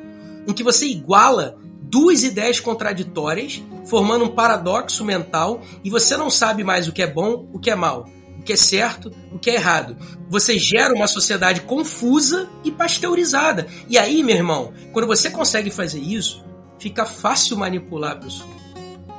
em 0.46 0.52
que 0.52 0.62
você 0.62 0.86
iguala 0.86 1.56
duas 1.82 2.22
ideias 2.22 2.58
contraditórias, 2.58 3.62
formando 3.86 4.24
um 4.24 4.28
paradoxo 4.28 5.04
mental, 5.04 5.62
e 5.84 5.90
você 5.90 6.16
não 6.16 6.30
sabe 6.30 6.64
mais 6.64 6.88
o 6.88 6.92
que 6.92 7.02
é 7.02 7.06
bom, 7.06 7.48
o 7.52 7.58
que 7.58 7.70
é 7.70 7.76
mal. 7.76 8.08
que 8.44 8.52
é 8.52 8.56
certo, 8.56 9.10
o 9.32 9.38
que 9.38 9.48
é 9.48 9.54
errado. 9.54 9.96
Você 10.28 10.58
gera 10.58 10.92
uma 10.92 11.06
sociedade 11.06 11.62
confusa 11.62 12.46
e 12.62 12.70
pasteurizada. 12.70 13.66
E 13.88 13.96
aí, 13.96 14.22
meu 14.22 14.36
irmão, 14.36 14.74
quando 14.92 15.06
você 15.06 15.30
consegue 15.30 15.70
fazer 15.70 16.00
isso, 16.00 16.44
fica 16.78 17.06
fácil 17.06 17.56
manipular 17.56 18.12
a 18.12 18.16
pessoa. 18.16 18.54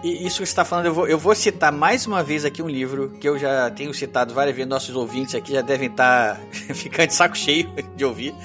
Isso 0.03 0.37
que 0.37 0.45
você 0.45 0.51
está 0.51 0.63
falando, 0.63 0.85
eu 0.85 0.93
vou, 0.93 1.07
eu 1.07 1.17
vou 1.17 1.33
citar 1.33 1.71
mais 1.71 2.05
uma 2.05 2.21
vez 2.21 2.45
aqui 2.45 2.61
um 2.61 2.69
livro 2.69 3.17
que 3.19 3.27
eu 3.27 3.39
já 3.39 3.71
tenho 3.71 3.91
citado 3.91 4.35
várias 4.35 4.55
vezes, 4.55 4.69
nossos 4.69 4.95
ouvintes 4.95 5.33
aqui 5.33 5.53
já 5.53 5.61
devem 5.61 5.89
estar 5.89 6.39
ficando 6.75 7.07
de 7.07 7.15
saco 7.15 7.35
cheio 7.35 7.67
de 7.95 8.05
ouvir. 8.05 8.35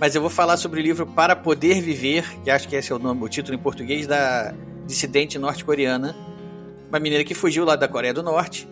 Mas 0.00 0.14
eu 0.14 0.22
vou 0.22 0.30
falar 0.30 0.56
sobre 0.56 0.80
o 0.80 0.82
livro 0.82 1.06
Para 1.06 1.36
Poder 1.36 1.82
Viver, 1.82 2.40
que 2.42 2.50
acho 2.50 2.66
que 2.66 2.74
esse 2.74 2.90
é 2.90 2.94
o, 2.94 2.98
nome, 2.98 3.22
o 3.22 3.28
título 3.28 3.54
em 3.54 3.60
português, 3.60 4.06
da 4.06 4.54
dissidente 4.86 5.38
norte-coreana. 5.38 6.16
Uma 6.88 6.98
menina 6.98 7.22
que 7.22 7.34
fugiu 7.34 7.66
lá 7.66 7.76
da 7.76 7.86
Coreia 7.86 8.14
do 8.14 8.22
Norte, 8.22 8.66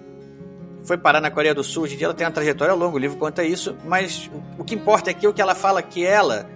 foi 0.83 0.97
parar 0.97 1.21
na 1.21 1.31
Coreia 1.31 1.55
do 1.55 1.63
Sul. 1.63 1.83
Hoje 1.83 1.95
em 1.95 1.99
dia 1.99 2.07
ela 2.07 2.15
tem 2.15 2.27
uma 2.27 2.33
trajetória 2.33 2.73
longa, 2.73 2.97
o 2.97 2.99
livro 2.99 3.19
conta 3.19 3.45
isso. 3.45 3.77
Mas 3.85 4.31
o, 4.59 4.65
que 4.65 4.75
importa 4.75 5.11
aqui 5.11 5.27
é 5.27 5.29
o 5.29 5.35
que 5.35 5.43
ela 5.43 5.55
fala 5.55 5.83
que 5.83 6.03
ela, 6.03 6.49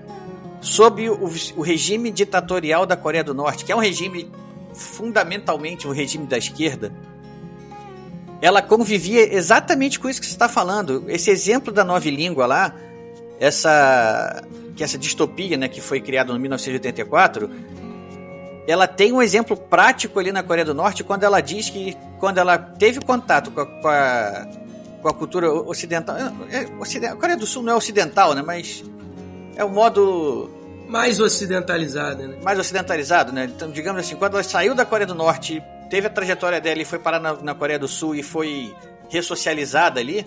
sob 0.62 1.06
o, 1.10 1.30
o 1.56 1.60
regime 1.60 2.10
ditatorial 2.10 2.86
da 2.86 2.96
Coreia 2.96 3.22
do 3.22 3.34
Norte, 3.34 3.66
que 3.66 3.72
é 3.72 3.76
um 3.76 3.80
regime 3.80 4.32
fundamentalmente 4.72 5.86
um 5.86 5.92
regime 5.92 6.26
da 6.26 6.38
esquerda, 6.38 6.90
ela 8.40 8.62
convivia 8.62 9.34
exatamente 9.34 10.00
com 10.00 10.08
isso 10.08 10.18
que 10.18 10.26
você 10.26 10.32
está 10.32 10.48
falando. 10.48 11.04
Esse 11.08 11.30
exemplo 11.30 11.70
da 11.70 11.84
nova 11.84 12.08
língua 12.08 12.46
lá, 12.46 12.74
essa 13.38 14.42
que 14.74 14.82
essa 14.82 14.98
distopia, 14.98 15.56
né, 15.56 15.68
que 15.68 15.80
foi 15.80 16.00
criada 16.00 16.32
em 16.32 16.38
1984, 16.38 17.50
ela 18.66 18.86
tem 18.86 19.12
um 19.12 19.20
exemplo 19.20 19.56
prático 19.56 20.18
ali 20.18 20.32
na 20.32 20.42
Coreia 20.42 20.64
do 20.64 20.74
Norte 20.74 21.02
quando 21.02 21.24
ela 21.24 21.40
diz 21.40 21.68
que 21.68 21.96
quando 22.18 22.38
ela 22.38 22.56
teve 22.56 23.00
contato 23.00 23.50
com 23.50 23.60
a, 23.60 23.66
com 23.66 23.88
a, 23.88 24.48
com 25.02 25.08
a 25.08 25.14
cultura 25.14 25.52
ocidental, 25.52 26.16
é, 26.16 26.64
é, 26.64 27.06
a 27.08 27.16
Coreia 27.16 27.36
do 27.36 27.46
Sul 27.46 27.62
não 27.62 27.72
é 27.72 27.76
ocidental, 27.76 28.34
né, 28.34 28.42
mas 28.42 28.84
é 29.56 29.64
o 29.64 29.70
modo 29.70 30.50
mais 30.88 31.20
ocidentalizada, 31.20 32.26
né? 32.28 32.36
Mais 32.42 32.58
ocidentalizado, 32.58 33.32
né? 33.32 33.44
Então, 33.44 33.70
digamos 33.70 34.00
assim, 34.02 34.14
quando 34.14 34.34
ela 34.34 34.42
saiu 34.42 34.74
da 34.74 34.84
Coreia 34.84 35.06
do 35.06 35.14
Norte, 35.14 35.62
teve 35.88 36.06
a 36.06 36.10
trajetória 36.10 36.60
dela 36.60 36.82
e 36.82 36.84
foi 36.84 36.98
parar 36.98 37.18
na, 37.18 37.32
na 37.34 37.54
Coreia 37.54 37.78
do 37.78 37.88
Sul 37.88 38.14
e 38.14 38.22
foi 38.22 38.74
ressocializada 39.08 40.00
ali, 40.00 40.26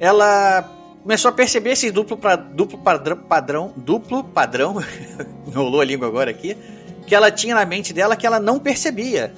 ela 0.00 0.77
começou 1.08 1.30
a 1.30 1.32
perceber 1.32 1.70
esse 1.70 1.90
duplo, 1.90 2.18
pra, 2.18 2.36
duplo 2.36 2.76
padrão, 2.76 3.16
padrão, 3.16 3.72
duplo 3.74 4.22
padrão, 4.22 4.76
rolou 5.54 5.80
a 5.80 5.84
língua 5.84 6.06
agora 6.06 6.30
aqui, 6.30 6.54
que 7.06 7.14
ela 7.14 7.30
tinha 7.30 7.54
na 7.54 7.64
mente 7.64 7.94
dela 7.94 8.14
que 8.14 8.26
ela 8.26 8.38
não 8.38 8.58
percebia. 8.58 9.32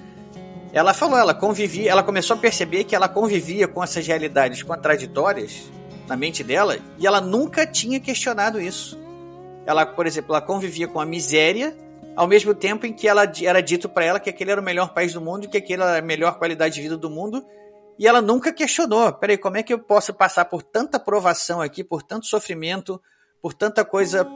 Ela 0.73 0.93
falou, 0.93 1.17
ela 1.17 1.33
convivia, 1.33 1.89
ela 1.89 2.03
começou 2.03 2.37
a 2.37 2.41
perceber 2.41 2.83
que 2.83 2.97
ela 2.97 3.09
convivia 3.09 3.69
com 3.69 3.85
essas 3.85 4.05
realidades 4.05 4.65
contraditórias 4.65 5.71
na 6.09 6.17
mente 6.17 6.43
dela 6.43 6.77
e 6.99 7.07
ela 7.07 7.21
nunca 7.21 7.65
tinha 7.65 8.01
questionado 8.01 8.61
isso 8.61 8.99
ela, 9.71 9.87
por 9.87 10.05
exemplo, 10.05 10.35
ela 10.35 10.45
convivia 10.45 10.89
com 10.89 10.99
a 10.99 11.07
miséria, 11.07 11.77
ao 12.17 12.27
mesmo 12.27 12.53
tempo 12.53 12.87
em 12.87 12.93
que 12.93 13.07
ela 13.07 13.31
era 13.43 13.63
dito 13.63 13.89
para 13.89 14.05
ela 14.05 14.19
que 14.19 14.29
aquele 14.29 14.51
era 14.51 14.61
o 14.61 14.65
melhor 14.65 14.93
país 14.93 15.13
do 15.13 15.21
mundo, 15.21 15.49
que 15.49 15.57
aquele 15.57 15.83
era 15.83 15.99
a 15.99 16.03
melhor 16.03 16.39
qualidade 16.39 16.75
de 16.75 16.83
vida 16.83 16.97
do 16.97 17.09
mundo, 17.09 17.45
e 18.01 18.07
ela 18.07 18.23
nunca 18.23 18.51
questionou. 18.51 19.13
Peraí, 19.13 19.37
como 19.37 19.59
é 19.59 19.63
que 19.63 19.75
eu 19.75 19.79
posso 19.79 20.15
passar 20.15 20.47
por 20.47 20.63
tanta 20.63 20.99
provação 20.99 21.61
aqui, 21.61 21.85
por 21.85 22.03
tanto 22.03 22.27
sofrimento, 22.27 22.99
por 23.43 23.53
tanta 23.53 23.85
coisa 23.85 24.27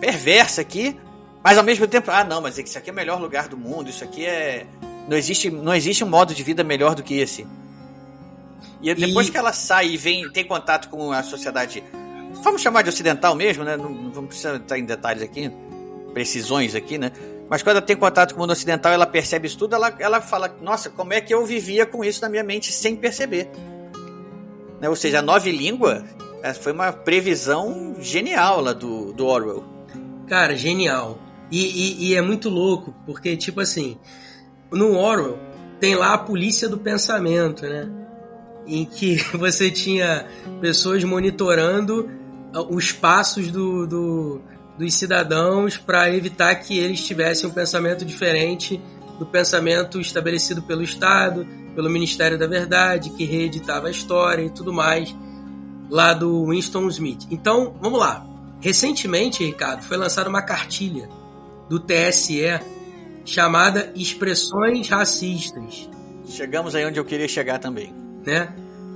perversa 0.00 0.60
aqui, 0.60 0.98
mas 1.44 1.56
ao 1.56 1.62
mesmo 1.62 1.86
tempo, 1.86 2.10
ah, 2.10 2.24
não, 2.24 2.40
mas 2.40 2.58
isso 2.58 2.76
aqui 2.76 2.90
é 2.90 2.92
o 2.92 2.96
melhor 2.96 3.20
lugar 3.20 3.46
do 3.46 3.56
mundo, 3.56 3.88
isso 3.88 4.02
aqui 4.02 4.26
é. 4.26 4.66
Não 5.08 5.16
existe, 5.16 5.50
não 5.50 5.72
existe 5.72 6.02
um 6.02 6.08
modo 6.08 6.34
de 6.34 6.42
vida 6.42 6.64
melhor 6.64 6.96
do 6.96 7.02
que 7.04 7.14
esse. 7.14 7.46
E 8.80 8.92
depois 8.92 9.28
e... 9.28 9.30
que 9.30 9.36
ela 9.36 9.52
sai 9.52 9.90
e 9.90 9.96
vem 9.96 10.28
tem 10.32 10.44
contato 10.44 10.88
com 10.88 11.12
a 11.12 11.22
sociedade 11.22 11.82
vamos 12.42 12.60
chamar 12.60 12.82
de 12.82 12.88
ocidental 12.88 13.34
mesmo, 13.36 13.62
né? 13.62 13.76
Não, 13.76 13.88
não 13.88 14.10
vamos 14.10 14.28
precisar 14.28 14.56
entrar 14.56 14.78
em 14.78 14.84
detalhes 14.84 15.22
aqui, 15.22 15.50
precisões 16.12 16.74
aqui, 16.74 16.98
né? 16.98 17.12
Mas 17.52 17.62
quando 17.62 17.76
ela 17.76 17.84
tem 17.84 17.94
contato 17.94 18.32
com 18.32 18.38
o 18.38 18.40
mundo 18.44 18.52
ocidental, 18.52 18.94
ela 18.94 19.06
percebe 19.06 19.46
isso 19.46 19.58
tudo, 19.58 19.74
ela, 19.74 19.94
ela 19.98 20.22
fala, 20.22 20.56
nossa, 20.62 20.88
como 20.88 21.12
é 21.12 21.20
que 21.20 21.34
eu 21.34 21.44
vivia 21.44 21.84
com 21.84 22.02
isso 22.02 22.22
na 22.22 22.30
minha 22.30 22.42
mente 22.42 22.72
sem 22.72 22.96
perceber? 22.96 23.50
Né? 24.80 24.88
Ou 24.88 24.96
seja, 24.96 25.18
a 25.18 25.22
nova 25.22 25.50
língua 25.50 26.02
foi 26.62 26.72
uma 26.72 26.90
previsão 26.94 27.94
genial 28.00 28.62
lá 28.62 28.72
do, 28.72 29.12
do 29.12 29.26
Orwell. 29.26 29.62
Cara, 30.26 30.56
genial. 30.56 31.18
E, 31.50 31.60
e, 31.60 32.08
e 32.08 32.14
é 32.14 32.22
muito 32.22 32.48
louco, 32.48 32.94
porque, 33.04 33.36
tipo 33.36 33.60
assim, 33.60 33.98
no 34.70 34.96
Orwell 34.96 35.38
tem 35.78 35.94
lá 35.94 36.14
a 36.14 36.18
polícia 36.18 36.70
do 36.70 36.78
pensamento, 36.78 37.64
né? 37.64 37.86
Em 38.66 38.86
que 38.86 39.16
você 39.36 39.70
tinha 39.70 40.26
pessoas 40.58 41.04
monitorando 41.04 42.08
os 42.70 42.92
passos 42.92 43.50
do, 43.50 43.86
do, 43.86 44.42
dos 44.78 44.94
cidadãos 44.94 45.76
para 45.76 46.14
evitar 46.14 46.54
que 46.56 46.78
eles 46.78 47.04
tivessem 47.04 47.48
um 47.48 47.52
pensamento 47.52 48.04
diferente 48.04 48.80
do 49.18 49.26
pensamento 49.26 50.00
estabelecido 50.00 50.62
pelo 50.62 50.82
Estado, 50.82 51.46
pelo 51.74 51.90
Ministério 51.90 52.38
da 52.38 52.46
Verdade, 52.46 53.10
que 53.10 53.24
reeditava 53.24 53.88
a 53.88 53.90
história 53.90 54.42
e 54.42 54.50
tudo 54.50 54.72
mais, 54.72 55.14
lá 55.90 56.12
do 56.12 56.46
Winston 56.46 56.88
Smith. 56.88 57.26
Então, 57.30 57.74
vamos 57.80 57.98
lá. 57.98 58.26
Recentemente, 58.60 59.44
Ricardo, 59.44 59.82
foi 59.82 59.96
lançada 59.96 60.28
uma 60.28 60.42
cartilha 60.42 61.08
do 61.68 61.78
TSE 61.78 62.60
chamada 63.24 63.92
Expressões 63.94 64.88
Racistas. 64.88 65.88
Chegamos 66.26 66.74
aí 66.74 66.84
onde 66.84 66.98
eu 66.98 67.04
queria 67.04 67.28
chegar 67.28 67.58
também. 67.58 67.94
Né? 68.24 68.52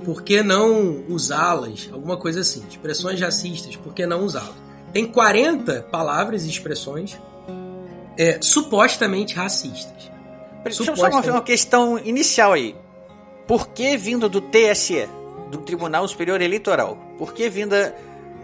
por 0.07 0.23
que 0.23 0.41
não 0.41 1.03
usá-las? 1.09 1.89
Alguma 1.91 2.15
coisa 2.15 2.39
assim. 2.39 2.63
Expressões 2.69 3.19
racistas, 3.19 3.75
por 3.75 3.93
que 3.93 4.05
não 4.05 4.23
usá-las? 4.23 4.55
Tem 4.93 5.05
40 5.05 5.83
palavras 5.91 6.45
e 6.45 6.49
expressões 6.49 7.19
é, 8.17 8.39
supostamente 8.41 9.35
racistas. 9.35 10.11
Deixa 10.63 10.91
eu 10.91 10.95
só 10.95 11.09
uma, 11.09 11.21
uma 11.21 11.41
questão 11.41 11.97
inicial 11.99 12.53
aí. 12.53 12.75
Por 13.45 13.69
que 13.69 13.95
vindo 13.95 14.27
do 14.27 14.41
TSE, 14.41 15.07
do 15.49 15.59
Tribunal 15.59 16.07
Superior 16.07 16.41
Eleitoral? 16.41 16.97
Por 17.17 17.33
que 17.33 17.49
vinda, 17.49 17.95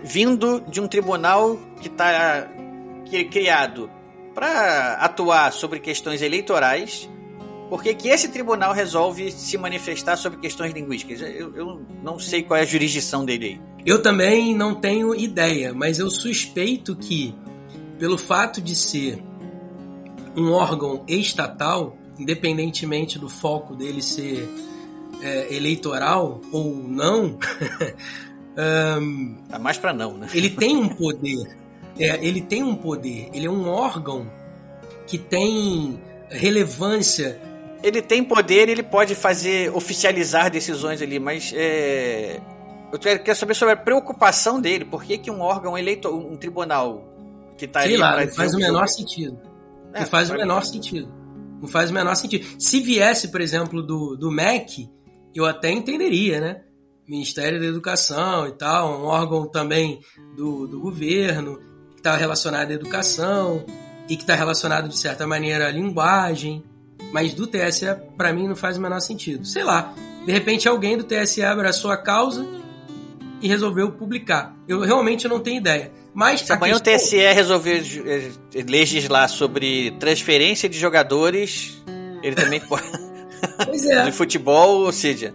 vindo 0.02 0.62
de 0.62 0.80
um 0.80 0.88
tribunal 0.88 1.58
que 1.82 1.88
está 1.88 2.48
criado 3.30 3.90
para 4.34 4.94
atuar 4.96 5.52
sobre 5.52 5.80
questões 5.80 6.22
eleitorais 6.22 7.10
por 7.74 7.82
que, 7.82 7.92
que 7.96 8.08
esse 8.08 8.28
tribunal 8.28 8.72
resolve 8.72 9.32
se 9.32 9.58
manifestar 9.58 10.16
sobre 10.16 10.38
questões 10.38 10.72
linguísticas? 10.72 11.22
Eu, 11.22 11.56
eu 11.56 11.82
não 12.04 12.20
sei 12.20 12.44
qual 12.44 12.60
é 12.60 12.62
a 12.62 12.66
jurisdição 12.66 13.26
dele 13.26 13.46
aí. 13.48 13.62
Eu 13.84 14.00
também 14.00 14.54
não 14.56 14.76
tenho 14.76 15.16
ideia, 15.16 15.74
mas 15.74 15.98
eu 15.98 16.08
suspeito 16.12 16.96
que, 16.96 17.34
pelo 17.98 18.16
fato 18.16 18.62
de 18.62 18.76
ser 18.76 19.18
um 20.38 20.52
órgão 20.52 21.04
estatal, 21.08 21.98
independentemente 22.20 23.18
do 23.18 23.28
foco 23.28 23.76
dele 23.76 24.04
ser 24.04 24.48
é, 25.24 25.56
eleitoral 25.56 26.42
ou 26.52 26.76
não, 26.76 27.40
um, 29.02 29.36
tá 29.50 29.58
mais 29.58 29.80
para 29.80 29.92
não, 29.94 30.16
né? 30.16 30.28
Ele 30.32 30.52
tem 30.52 30.78
um 30.78 30.90
poder. 30.94 31.58
É, 31.98 32.24
ele 32.24 32.42
tem 32.42 32.62
um 32.62 32.76
poder. 32.76 33.32
Ele 33.34 33.48
é 33.48 33.50
um 33.50 33.68
órgão 33.68 34.32
que 35.08 35.18
tem 35.18 36.00
relevância 36.30 37.52
ele 37.84 38.02
tem 38.02 38.24
poder 38.24 38.70
e 38.70 38.72
ele 38.72 38.84
pode 38.84 39.14
fazer 39.14 39.70
oficializar 39.76 40.50
decisões 40.50 41.02
ali, 41.02 41.20
mas 41.20 41.54
é, 41.54 42.40
eu 42.92 42.98
quero 43.00 43.36
saber 43.36 43.54
sobre 43.54 43.74
a 43.74 43.78
preocupação 43.78 44.60
dele. 44.60 44.86
Por 44.86 45.04
que, 45.04 45.18
que 45.18 45.30
um 45.30 45.42
órgão 45.42 45.78
eleito, 45.78 46.10
um 46.10 46.38
tribunal 46.38 47.14
que 47.58 47.66
está 47.66 47.82
ali. 47.82 47.98
Lá, 47.98 48.26
não 48.26 48.32
faz 48.32 48.54
o 48.54 48.58
menor 48.58 48.88
sentido. 48.88 49.38
É, 49.94 50.00
não 50.00 50.08
faz 50.08 50.30
o 50.30 50.34
menor 50.34 50.62
mim. 50.62 50.68
sentido. 50.68 51.14
Não 51.62 51.68
faz 51.68 51.92
o 51.92 51.94
menor 51.94 52.16
sentido. 52.16 52.46
Se 52.58 52.80
viesse, 52.80 53.30
por 53.30 53.42
exemplo, 53.42 53.82
do, 53.84 54.16
do 54.16 54.32
MEC, 54.32 54.90
eu 55.36 55.46
até 55.46 55.70
entenderia, 55.72 56.40
né? 56.40 56.62
Ministério 57.08 57.60
da 57.60 57.66
Educação 57.66 58.48
e 58.48 58.54
tal, 58.54 59.02
um 59.02 59.06
órgão 59.06 59.46
também 59.46 60.00
do, 60.38 60.68
do 60.68 60.80
governo, 60.80 61.60
que 61.92 61.98
está 61.98 62.16
relacionado 62.16 62.72
à 62.72 62.74
educação 62.74 63.66
e 64.08 64.16
que 64.16 64.24
está 64.24 64.36
relacionado, 64.36 64.88
de 64.88 64.98
certa 64.98 65.28
maneira, 65.28 65.68
à 65.68 65.72
linguagem 65.72 66.64
mas 67.12 67.34
do 67.34 67.46
TSE, 67.46 67.86
para 68.18 68.34
mim, 68.34 68.48
não 68.48 68.56
faz 68.56 68.78
o 68.78 68.82
menor 68.82 69.00
sentido. 69.00 69.46
Sei 69.46 69.64
lá, 69.64 69.94
de 70.26 70.32
repente 70.32 70.68
alguém 70.68 70.98
do 70.98 71.04
TSE 71.04 71.44
abraçou 71.44 71.92
a 71.92 71.98
causa 71.98 72.46
e 73.42 73.48
resolveu 73.48 73.92
publicar. 73.92 74.56
Eu 74.68 74.80
realmente 74.80 75.28
não 75.28 75.40
tenho 75.40 75.58
ideia. 75.58 75.92
Mas 76.14 76.42
Se 76.42 76.54
amanhã 76.54 76.80
questão... 76.80 76.94
o 76.94 76.98
TSE 76.98 77.18
resolver 77.18 77.84
legislar 78.68 79.28
sobre 79.28 79.92
transferência 80.00 80.70
de 80.70 80.80
jogadores, 80.80 81.84
ele 82.22 82.36
também 82.36 82.60
pode. 82.68 82.84
Pois 83.66 83.86
é. 83.86 84.04
de 84.06 84.12
futebol, 84.12 84.86
ou 84.86 84.92
seja. 84.92 85.34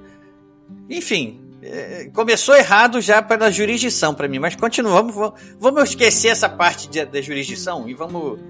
Enfim, 0.88 1.40
eh, 1.62 2.10
começou 2.14 2.56
errado 2.56 3.00
já 3.00 3.20
pela 3.20 3.50
jurisdição 3.50 4.14
para 4.14 4.26
mim, 4.26 4.38
mas 4.38 4.56
continuamos. 4.56 5.14
Vamos, 5.14 5.40
vamos 5.58 5.90
esquecer 5.90 6.28
essa 6.28 6.48
parte 6.48 6.88
da 7.04 7.20
jurisdição 7.20 7.88
e 7.88 7.94
vamos, 7.94 8.40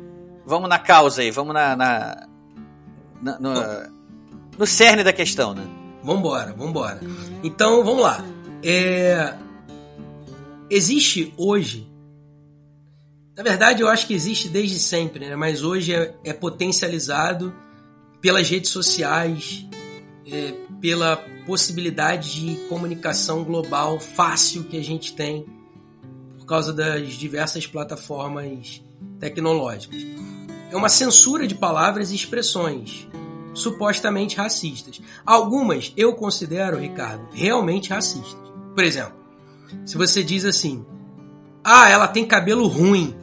vamos 0.46 0.68
na 0.68 0.78
causa 0.78 1.22
aí, 1.22 1.30
vamos 1.30 1.52
na, 1.52 1.74
na 1.74 2.28
no, 3.22 3.54
no 4.58 4.66
cerne 4.66 5.02
da 5.02 5.12
questão, 5.12 5.54
né? 5.54 5.66
Vambora, 6.02 6.52
vambora. 6.52 7.00
Então, 7.42 7.84
vamos 7.84 8.02
lá. 8.02 8.24
É, 8.62 9.34
existe 10.70 11.32
hoje, 11.36 11.88
na 13.36 13.42
verdade 13.42 13.82
eu 13.82 13.88
acho 13.88 14.06
que 14.06 14.14
existe 14.14 14.48
desde 14.48 14.78
sempre, 14.78 15.28
né? 15.28 15.36
mas 15.36 15.62
hoje 15.62 15.94
é, 15.94 16.14
é 16.24 16.32
potencializado 16.32 17.54
pelas 18.20 18.48
redes 18.48 18.70
sociais, 18.70 19.66
é, 20.26 20.52
pela 20.80 21.16
possibilidade 21.46 22.40
de 22.40 22.56
comunicação 22.68 23.44
global 23.44 23.98
fácil 23.98 24.64
que 24.64 24.76
a 24.76 24.82
gente 24.82 25.14
tem 25.14 25.46
por 26.38 26.46
causa 26.46 26.72
das 26.72 27.14
diversas 27.14 27.66
plataformas 27.66 28.82
tecnológicas. 29.18 30.02
É 30.70 30.76
uma 30.76 30.88
censura 30.88 31.46
de 31.46 31.54
palavras 31.54 32.10
e 32.10 32.14
expressões 32.14 33.08
supostamente 33.54 34.36
racistas. 34.36 35.00
Algumas 35.24 35.92
eu 35.96 36.14
considero, 36.14 36.78
Ricardo, 36.78 37.26
realmente 37.32 37.90
racistas. 37.90 38.36
Por 38.74 38.84
exemplo, 38.84 39.14
se 39.84 39.96
você 39.96 40.22
diz 40.22 40.44
assim: 40.44 40.84
"Ah, 41.64 41.88
ela 41.88 42.06
tem 42.06 42.24
cabelo 42.24 42.66
ruim", 42.66 43.14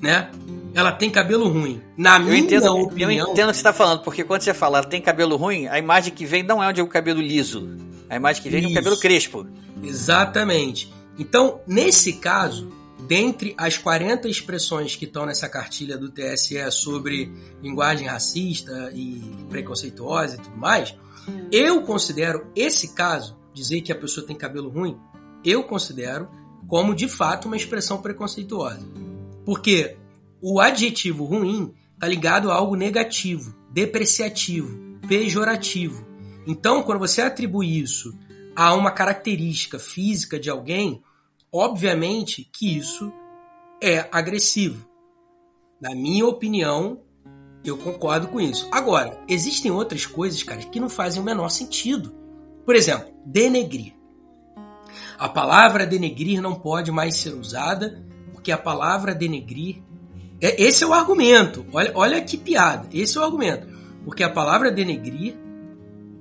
né? 0.00 0.30
ela 0.74 0.92
tem 0.92 1.10
cabelo 1.10 1.48
ruim. 1.48 1.82
Na 1.96 2.16
eu 2.16 2.24
minha 2.24 2.38
entendo, 2.38 2.74
opinião. 2.74 3.10
Eu 3.10 3.32
entendo 3.32 3.48
o 3.48 3.50
que 3.50 3.56
você 3.56 3.60
está 3.60 3.72
falando, 3.72 4.02
porque 4.02 4.24
quando 4.24 4.42
você 4.42 4.54
fala 4.54 4.78
ela 4.78 4.86
tem 4.86 5.00
cabelo 5.00 5.36
ruim, 5.36 5.66
a 5.68 5.78
imagem 5.78 6.12
que 6.12 6.24
vem 6.24 6.42
não 6.42 6.62
é 6.62 6.72
de 6.72 6.80
um 6.80 6.86
cabelo 6.86 7.20
liso. 7.20 7.76
A 8.08 8.16
imagem 8.16 8.42
que 8.42 8.48
vem 8.48 8.58
é 8.58 8.66
de 8.66 8.72
um 8.72 8.74
cabelo 8.74 8.98
crespo. 8.98 9.46
Exatamente. 9.82 10.92
Então, 11.18 11.60
nesse 11.66 12.14
caso, 12.14 12.70
dentre 13.06 13.54
as 13.56 13.76
40 13.76 14.28
expressões 14.28 14.96
que 14.96 15.04
estão 15.04 15.26
nessa 15.26 15.48
cartilha 15.48 15.98
do 15.98 16.10
TSE 16.10 16.70
sobre 16.70 17.32
linguagem 17.62 18.06
racista 18.06 18.90
e 18.94 19.20
preconceituosa 19.48 20.36
e 20.36 20.40
tudo 20.40 20.56
mais, 20.56 20.94
eu 21.50 21.82
considero 21.82 22.46
esse 22.54 22.94
caso, 22.94 23.36
dizer 23.52 23.80
que 23.82 23.92
a 23.92 23.96
pessoa 23.96 24.26
tem 24.26 24.36
cabelo 24.36 24.68
ruim, 24.68 24.98
eu 25.44 25.64
considero 25.64 26.28
como 26.66 26.94
de 26.94 27.08
fato 27.08 27.46
uma 27.46 27.56
expressão 27.56 28.00
preconceituosa. 28.00 28.86
Porque 29.44 29.96
o 30.40 30.60
adjetivo 30.60 31.24
ruim 31.24 31.74
está 31.94 32.06
ligado 32.06 32.50
a 32.50 32.54
algo 32.54 32.74
negativo, 32.76 33.54
depreciativo, 33.70 34.98
pejorativo. 35.06 36.06
Então, 36.46 36.82
quando 36.82 36.98
você 36.98 37.22
atribui 37.22 37.78
isso 37.78 38.16
a 38.54 38.74
uma 38.74 38.90
característica 38.90 39.78
física 39.78 40.38
de 40.38 40.50
alguém, 40.50 41.02
obviamente 41.52 42.48
que 42.52 42.76
isso 42.76 43.12
é 43.82 44.08
agressivo. 44.10 44.88
Na 45.80 45.94
minha 45.94 46.26
opinião, 46.26 47.00
eu 47.64 47.76
concordo 47.76 48.28
com 48.28 48.40
isso. 48.40 48.68
Agora, 48.70 49.20
existem 49.28 49.70
outras 49.70 50.06
coisas, 50.06 50.42
cara, 50.42 50.60
que 50.60 50.80
não 50.80 50.88
fazem 50.88 51.20
o 51.20 51.24
menor 51.24 51.48
sentido. 51.48 52.14
Por 52.64 52.74
exemplo, 52.74 53.12
denegrir. 53.26 53.94
A 55.18 55.28
palavra 55.28 55.86
denegrir 55.86 56.40
não 56.40 56.54
pode 56.54 56.90
mais 56.90 57.16
ser 57.16 57.34
usada 57.34 58.04
porque 58.32 58.50
a 58.50 58.58
palavra 58.58 59.14
denegrir 59.14 59.82
é, 60.40 60.60
esse 60.60 60.82
é 60.82 60.86
o 60.86 60.92
argumento. 60.92 61.64
Olha, 61.72 61.92
olha 61.94 62.20
que 62.20 62.36
piada. 62.36 62.88
Esse 62.92 63.16
é 63.16 63.20
o 63.20 63.24
argumento. 63.24 63.68
Porque 64.04 64.24
a 64.24 64.28
palavra 64.28 64.72
denegrir 64.72 65.36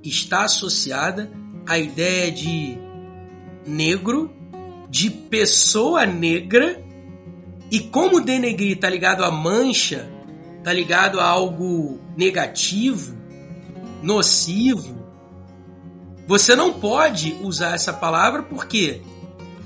está 0.04 0.44
associada 0.44 1.32
à 1.68 1.80
ideia 1.80 2.32
de 2.32 2.78
negro, 3.66 4.32
de 4.92 5.10
pessoa 5.10 6.06
negra, 6.06 6.84
e 7.72 7.80
como 7.80 8.20
denegrir 8.20 8.74
está 8.74 8.90
ligado 8.90 9.24
a 9.24 9.32
mancha, 9.32 10.12
está 10.58 10.74
ligado 10.74 11.22
a 11.22 11.26
algo 11.26 11.98
negativo, 12.18 13.16
nocivo, 14.04 15.02
você 16.28 16.58
não 16.58 16.74
pode 16.74 17.38
usar 17.42 17.74
essa 17.74 17.94
palavra 17.94 18.44
por 18.44 18.66
quê? 18.66 19.02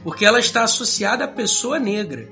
Porque 0.03 0.23
ela 0.23 0.39
está 0.39 0.63
associada 0.63 1.25
à 1.25 1.27
pessoa 1.27 1.79
negra. 1.79 2.29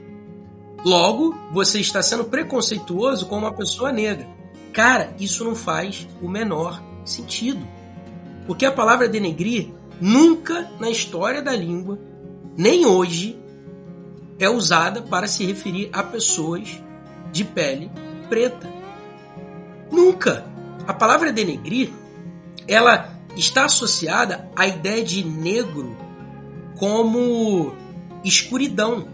Logo, 0.86 1.36
você 1.52 1.80
está 1.80 2.02
sendo 2.04 2.26
preconceituoso 2.26 3.26
com 3.26 3.38
uma 3.40 3.54
pessoa 3.54 3.92
negra. 3.92 4.28
Cara, 4.72 5.16
isso 5.20 5.44
não 5.44 5.56
faz 5.56 6.08
o 6.22 6.30
menor 6.30 6.80
sentido. 7.04 7.68
Porque 8.46 8.66
a 8.66 8.72
palavra 8.72 9.08
denegrir 9.08 9.72
nunca 10.00 10.70
na 10.80 10.92
história 10.92 11.42
da 11.42 11.56
língua, 11.56 11.98
nem 12.56 12.86
hoje, 12.86 13.40
é 14.40 14.50
usada 14.50 15.02
para 15.02 15.28
se 15.28 15.46
referir 15.46 15.90
a 15.94 16.04
pessoas 16.04 16.82
de 17.32 17.44
pele 17.44 17.92
preta. 18.30 18.72
Nunca. 19.92 20.46
A 20.88 20.94
palavra 20.94 21.32
denegrir, 21.32 21.92
ela 22.68 23.10
está 23.36 23.66
associada 23.66 24.50
à 24.56 24.68
ideia 24.68 25.04
de 25.04 25.24
negro 25.24 25.96
como 26.78 27.74
escuridão. 28.24 29.08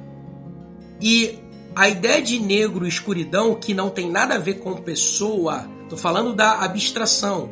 E 1.01 1.39
a 1.75 1.87
ideia 1.87 2.21
de 2.21 2.39
negro 2.39 2.87
escuridão 2.87 3.55
que 3.55 3.73
não 3.73 3.89
tem 3.89 4.09
nada 4.09 4.35
a 4.35 4.39
ver 4.39 4.55
com 4.55 4.73
pessoa, 4.75 5.67
tô 5.89 5.95
falando 5.95 6.33
da 6.33 6.59
abstração 6.59 7.51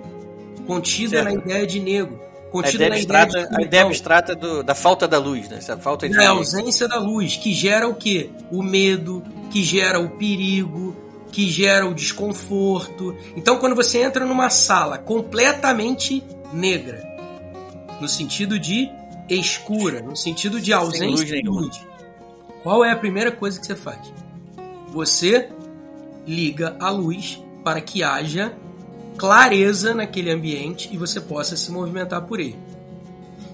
contida 0.66 1.24
certo. 1.24 1.26
na 1.26 1.34
ideia 1.34 1.66
de 1.66 1.80
negro, 1.80 2.20
contida 2.52 2.86
a 2.86 2.88
ideia 2.88 3.24
abstrata, 3.24 3.30
ideia 3.30 3.48
de 3.50 3.56
a 3.56 3.62
ideia 3.62 3.84
abstrata 3.84 4.36
do, 4.36 4.64
da 4.64 4.76
falta 4.76 5.08
da 5.08 5.18
luz, 5.18 5.50
né? 5.50 5.58
Essa 5.58 5.78
falta 5.78 6.08
de 6.08 6.18
a 6.18 6.30
ausência 6.30 6.88
da 6.88 7.00
luz, 7.00 7.36
que 7.36 7.54
gera 7.54 7.88
o 7.88 7.96
quê? 7.96 8.30
O 8.52 8.64
medo, 8.64 9.24
que 9.52 9.64
gera 9.64 10.00
o 10.00 10.10
perigo, 10.12 10.96
que 11.32 11.50
gera 11.50 11.86
o 11.86 11.94
desconforto. 11.94 13.16
Então, 13.36 13.58
quando 13.58 13.76
você 13.76 14.02
entra 14.02 14.26
numa 14.26 14.50
sala 14.50 14.98
completamente 14.98 16.24
negra, 16.54 17.04
no 18.00 18.08
sentido 18.08 18.60
de 18.60 18.90
escura, 19.30 20.02
no 20.02 20.16
sentido 20.16 20.60
de 20.60 20.72
ausência 20.74 21.42
de 21.42 21.48
luz, 21.48 21.80
qual 22.64 22.84
é 22.84 22.92
a 22.92 22.96
primeira 22.96 23.32
coisa 23.32 23.60
que 23.60 23.66
você 23.66 23.76
faz? 23.76 24.14
Você 24.90 25.50
liga 26.26 26.76
a 26.80 26.90
luz 26.90 27.42
para 27.64 27.82
que 27.82 28.04
haja 28.04 28.54
clareza 29.18 29.94
naquele 29.94 30.32
ambiente 30.32 30.90
e 30.92 30.98
você 30.98 31.20
possa 31.20 31.58
se 31.58 31.72
movimentar 31.72 32.22
por 32.24 32.40
ele. 32.40 32.58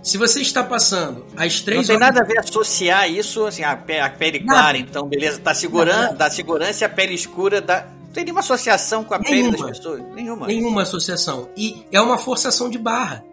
Se 0.03 0.18
você 0.18 0.41
está 0.41 0.61
passando 0.61 1.26
às 1.38 1.61
três 1.61 1.88
Não 1.88 1.88
tem 1.88 1.98
nada 1.98 2.19
a 2.19 2.23
ver 2.26 2.38
associar 2.38 3.10
isso, 3.10 3.45
assim, 3.45 3.64
a, 3.64 3.76
pele, 3.77 4.02
a 4.02 4.10
pele 4.10 4.40
clara, 4.41 4.77
então, 4.77 5.07
beleza, 5.07 5.40
tá 5.40 5.53
segurando, 5.53 6.18
dá 6.18 6.30
segurança 6.30 6.84
e 6.84 6.85
a 6.85 6.90
pele 6.90 7.14
escura 7.14 7.61
dá. 7.61 7.85
Não 7.85 8.11
tem 8.14 8.26
nenhuma 8.26 8.41
associação 8.41 9.03
com 9.06 9.14
a 9.14 9.19
nenhuma, 9.19 9.52
pele 9.52 9.64
das 9.64 9.77
pessoas? 9.77 10.03
Nenhuma. 10.14 10.48
Nenhuma 10.48 10.81
associação. 10.81 11.49
E 11.56 11.85
é 11.91 12.02
uma 12.02 12.18
forçação 12.18 12.69
de 12.69 12.77
barra. 12.77 13.23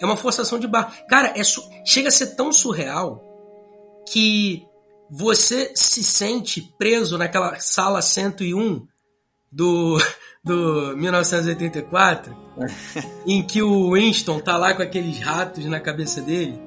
É 0.00 0.06
uma 0.06 0.16
forçação 0.16 0.58
de 0.58 0.66
barra. 0.66 0.92
Cara, 1.08 1.34
é 1.36 1.42
chega 1.84 2.08
a 2.08 2.10
ser 2.10 2.34
tão 2.34 2.50
surreal 2.50 3.22
que 4.10 4.66
você 5.10 5.72
se 5.74 6.02
sente 6.02 6.62
preso 6.78 7.18
naquela 7.18 7.60
sala 7.60 8.00
101 8.00 8.86
do, 9.52 9.98
do 10.44 10.96
1984, 10.96 12.36
em 13.26 13.42
que 13.42 13.62
o 13.62 13.92
Winston 13.92 14.38
tá 14.38 14.56
lá 14.56 14.74
com 14.74 14.82
aqueles 14.82 15.18
ratos 15.18 15.64
na 15.64 15.80
cabeça 15.80 16.20
dele, 16.20 16.60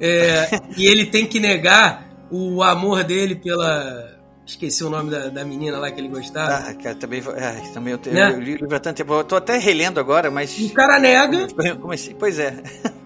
é, 0.00 0.48
e 0.76 0.86
ele 0.86 1.06
tem 1.06 1.26
que 1.26 1.40
negar 1.40 2.08
o 2.30 2.62
amor 2.62 3.04
dele 3.04 3.34
pela. 3.34 4.18
Esqueci 4.46 4.82
o 4.82 4.90
nome 4.90 5.10
da, 5.10 5.28
da 5.28 5.44
menina 5.44 5.78
lá 5.78 5.92
que 5.92 6.00
ele 6.00 6.08
gostava. 6.08 6.70
Ah, 6.70 6.74
cara, 6.74 6.94
também, 6.96 7.22
ah, 7.24 7.70
também 7.72 7.92
eu, 7.92 8.12
né? 8.12 8.32
eu 8.32 8.40
li 8.40 8.54
o 8.54 8.56
livro 8.58 8.76
há 8.76 8.80
tanto 8.80 8.96
tempo. 8.96 9.14
Eu 9.14 9.22
tô 9.22 9.36
até 9.36 9.58
relendo 9.58 10.00
agora, 10.00 10.28
mas. 10.30 10.58
O 10.58 10.72
cara 10.72 10.98
nega. 10.98 11.46
Comecei, 11.80 12.14
pois 12.14 12.38
é. 12.38 12.60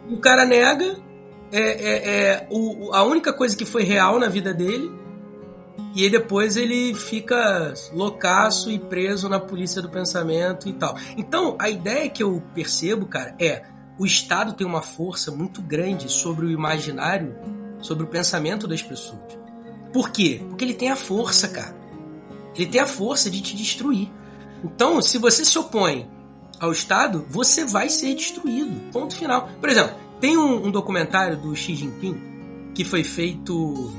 O 0.09 0.19
cara 0.19 0.47
nega 0.47 0.97
é, 1.53 1.61
é, 1.61 2.23
é 2.29 2.47
o, 2.51 2.95
a 2.95 3.03
única 3.03 3.33
coisa 3.33 3.55
que 3.57 3.67
foi 3.67 3.83
real 3.83 4.19
na 4.19 4.29
vida 4.29 4.55
dele. 4.55 4.91
E 5.95 6.03
aí 6.03 6.11
depois 6.11 6.57
ele 6.57 6.93
fica 6.93 7.73
loucaço 7.93 8.69
e 8.71 8.79
preso 8.79 9.29
na 9.29 9.39
polícia 9.39 9.81
do 9.81 9.89
pensamento 9.89 10.69
e 10.69 10.73
tal. 10.73 10.97
Então, 11.17 11.57
a 11.59 11.71
ideia 11.71 12.11
que 12.11 12.23
eu 12.23 12.43
percebo, 12.53 13.07
cara, 13.07 13.37
é 13.39 13.63
o 13.97 14.05
Estado 14.05 14.55
tem 14.55 14.67
uma 14.67 14.83
força 14.83 15.31
muito 15.31 15.63
grande 15.63 16.11
sobre 16.11 16.47
o 16.47 16.51
imaginário, 16.51 17.37
sobre 17.81 18.03
o 18.03 18.09
pensamento 18.09 18.67
das 18.67 18.83
pessoas. 18.83 19.39
Por 19.93 20.11
quê? 20.11 20.43
Porque 20.49 20.65
ele 20.65 20.75
tem 20.75 20.91
a 20.91 20.97
força, 20.97 21.47
cara. 21.47 21.77
Ele 22.57 22.67
tem 22.67 22.81
a 22.81 22.87
força 22.87 23.31
de 23.31 23.41
te 23.41 23.55
destruir. 23.55 24.11
Então, 24.65 25.01
se 25.01 25.17
você 25.17 25.45
se 25.45 25.57
opõe 25.57 26.11
ao 26.59 26.73
Estado, 26.73 27.25
você 27.29 27.65
vai 27.65 27.89
ser 27.89 28.15
destruído. 28.15 28.91
Ponto 28.91 29.15
final. 29.15 29.49
Por 29.61 29.69
exemplo, 29.69 29.95
tem 30.21 30.37
um, 30.37 30.67
um 30.67 30.71
documentário 30.73 31.37
do 31.37 31.55
Xi 31.55 31.77
Jinping 31.77 32.73
que 32.75 32.85
foi 32.85 33.05
feito 33.05 33.93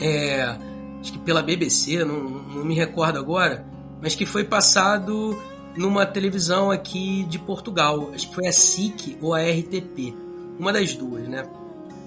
é, 0.00 0.56
acho 1.00 1.12
que 1.12 1.18
pela 1.18 1.42
BBC, 1.42 2.04
não, 2.04 2.22
não 2.22 2.64
me 2.64 2.74
recordo 2.74 3.18
agora, 3.18 3.66
mas 4.00 4.14
que 4.14 4.26
foi 4.26 4.44
passado 4.44 5.36
numa 5.76 6.04
televisão 6.06 6.70
aqui 6.70 7.24
de 7.24 7.38
Portugal. 7.38 8.10
Acho 8.14 8.28
que 8.28 8.34
foi 8.34 8.46
a 8.46 8.52
SIC 8.52 9.18
ou 9.20 9.34
a 9.34 9.40
RTP. 9.40 10.14
Uma 10.58 10.72
das 10.72 10.94
duas, 10.94 11.28
né? 11.28 11.48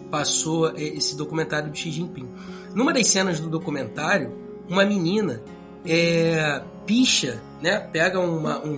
Passou 0.09 0.75
esse 0.75 1.15
documentário 1.15 1.69
do 1.69 1.77
Xi 1.77 1.91
Jinping. 1.91 2.27
Numa 2.75 2.91
das 2.91 3.07
cenas 3.07 3.39
do 3.39 3.49
documentário, 3.49 4.35
uma 4.67 4.83
menina 4.83 5.41
é, 5.85 6.61
picha, 6.85 7.41
né? 7.61 7.79
Pega 7.79 8.19
uma, 8.19 8.59
um, 8.59 8.77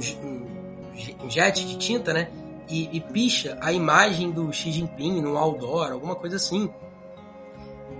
um 1.24 1.30
jet 1.30 1.66
de 1.66 1.78
tinta, 1.78 2.14
né? 2.14 2.30
e, 2.70 2.90
e 2.92 3.00
picha 3.00 3.58
a 3.62 3.72
imagem 3.72 4.32
do 4.32 4.52
Xi 4.52 4.72
Jinping 4.72 5.22
no 5.22 5.38
outdoor, 5.38 5.92
alguma 5.92 6.16
coisa 6.16 6.36
assim. 6.38 6.70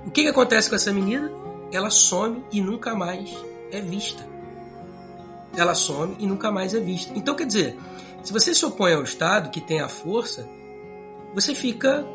O 0.06 0.12
que, 0.12 0.24
que 0.24 0.28
acontece 0.28 0.70
com 0.70 0.76
essa 0.76 0.92
menina? 0.92 1.32
Ela 1.74 1.90
some 1.90 2.44
e 2.52 2.62
nunca 2.62 2.96
mais 2.96 3.36
é 3.72 3.82
vista. 3.82 4.24
Ela 5.58 5.74
some 5.74 6.16
e 6.20 6.28
nunca 6.28 6.52
mais 6.52 6.74
é 6.76 6.80
vista. 6.80 7.12
Então, 7.16 7.36
quer 7.36 7.48
dizer, 7.48 7.76
se 8.24 8.32
você 8.32 8.54
se 8.54 8.64
opõe 8.64 8.94
ao 8.94 9.04
Estado, 9.04 9.50
que 9.50 9.60
tem 9.60 9.82
a 9.82 9.88
força, 9.88 10.48
você 11.34 11.56
fica 11.56 12.06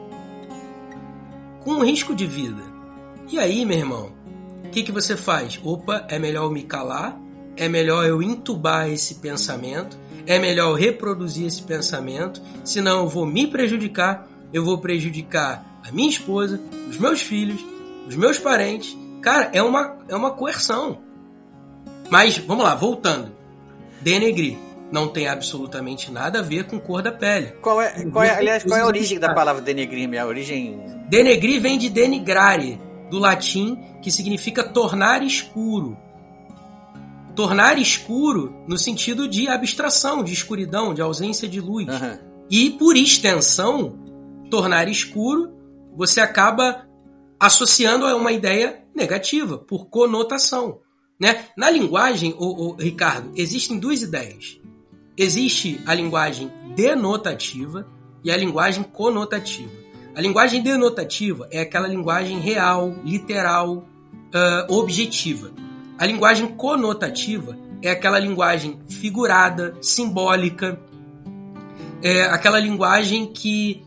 com 1.64 1.72
um 1.72 1.84
risco 1.84 2.14
de 2.14 2.24
vida. 2.24 2.62
E 3.28 3.38
aí, 3.38 3.64
meu 3.64 3.78
irmão, 3.78 4.12
o 4.64 4.70
que, 4.70 4.84
que 4.84 4.92
você 4.92 5.16
faz? 5.16 5.60
Opa, 5.64 6.06
é 6.08 6.18
melhor 6.18 6.44
eu 6.44 6.50
me 6.52 6.62
calar, 6.62 7.20
é 7.56 7.68
melhor 7.68 8.06
eu 8.06 8.22
entubar 8.22 8.88
esse 8.88 9.16
pensamento, 9.16 9.98
é 10.24 10.38
melhor 10.38 10.70
eu 10.70 10.74
reproduzir 10.74 11.46
esse 11.46 11.62
pensamento, 11.62 12.40
senão 12.64 13.00
eu 13.00 13.08
vou 13.08 13.26
me 13.26 13.46
prejudicar, 13.46 14.28
eu 14.52 14.64
vou 14.64 14.78
prejudicar 14.78 15.80
a 15.86 15.90
minha 15.90 16.08
esposa, 16.08 16.60
os 16.88 16.96
meus 16.96 17.22
filhos, 17.22 17.60
os 18.06 18.14
meus 18.14 18.38
parentes. 18.38 18.96
Cara, 19.20 19.50
é 19.52 19.62
uma, 19.62 19.98
é 20.08 20.16
uma 20.16 20.30
coerção. 20.30 20.98
Mas, 22.10 22.38
vamos 22.38 22.64
lá, 22.64 22.74
voltando. 22.74 23.36
Denegrir 24.00 24.56
não 24.90 25.08
tem 25.08 25.28
absolutamente 25.28 26.10
nada 26.10 26.38
a 26.38 26.42
ver 26.42 26.64
com 26.64 26.78
cor 26.78 27.02
da 27.02 27.12
pele. 27.12 27.52
Qual 27.60 27.80
é, 27.80 28.04
qual 28.06 28.24
é 28.24 28.30
aliás, 28.30 28.64
qual 28.64 28.78
é 28.78 28.82
a 28.82 28.86
origem 28.86 29.18
da 29.18 29.34
palavra 29.34 29.60
denegrir? 29.60 30.18
A 30.18 30.26
origem... 30.26 30.80
Denegrir 31.08 31.60
vem 31.60 31.78
de 31.78 31.90
denigrare, 31.90 32.80
do 33.10 33.18
latim, 33.18 33.78
que 34.02 34.10
significa 34.10 34.64
tornar 34.64 35.22
escuro. 35.22 35.96
Tornar 37.34 37.78
escuro 37.78 38.54
no 38.66 38.78
sentido 38.78 39.28
de 39.28 39.48
abstração, 39.48 40.22
de 40.24 40.32
escuridão, 40.32 40.94
de 40.94 41.02
ausência 41.02 41.48
de 41.48 41.60
luz. 41.60 41.88
Aham. 41.88 42.18
E, 42.50 42.70
por 42.70 42.96
extensão, 42.96 43.98
tornar 44.50 44.88
escuro, 44.88 45.52
você 45.94 46.20
acaba 46.20 46.86
associando 47.38 48.06
a 48.06 48.16
uma 48.16 48.32
ideia 48.32 48.82
negativa, 48.98 49.56
por 49.56 49.86
conotação. 49.86 50.80
Né? 51.18 51.46
Na 51.56 51.70
linguagem, 51.70 52.34
ô, 52.38 52.76
Ricardo, 52.78 53.32
existem 53.34 53.78
duas 53.78 54.02
ideias. 54.02 54.60
Existe 55.16 55.80
a 55.86 55.94
linguagem 55.94 56.52
denotativa 56.76 57.88
e 58.22 58.30
a 58.30 58.36
linguagem 58.36 58.84
conotativa. 58.84 59.72
A 60.14 60.20
linguagem 60.20 60.62
denotativa 60.62 61.48
é 61.50 61.60
aquela 61.60 61.88
linguagem 61.88 62.38
real, 62.38 62.94
literal, 63.04 63.86
ah, 64.32 64.66
objetiva. 64.68 65.50
A 65.98 66.04
linguagem 66.04 66.48
conotativa 66.48 67.56
é 67.82 67.90
aquela 67.90 68.18
linguagem 68.18 68.78
figurada, 68.88 69.76
simbólica, 69.80 70.80
é 72.02 72.22
aquela 72.22 72.58
linguagem 72.60 73.26
que 73.32 73.82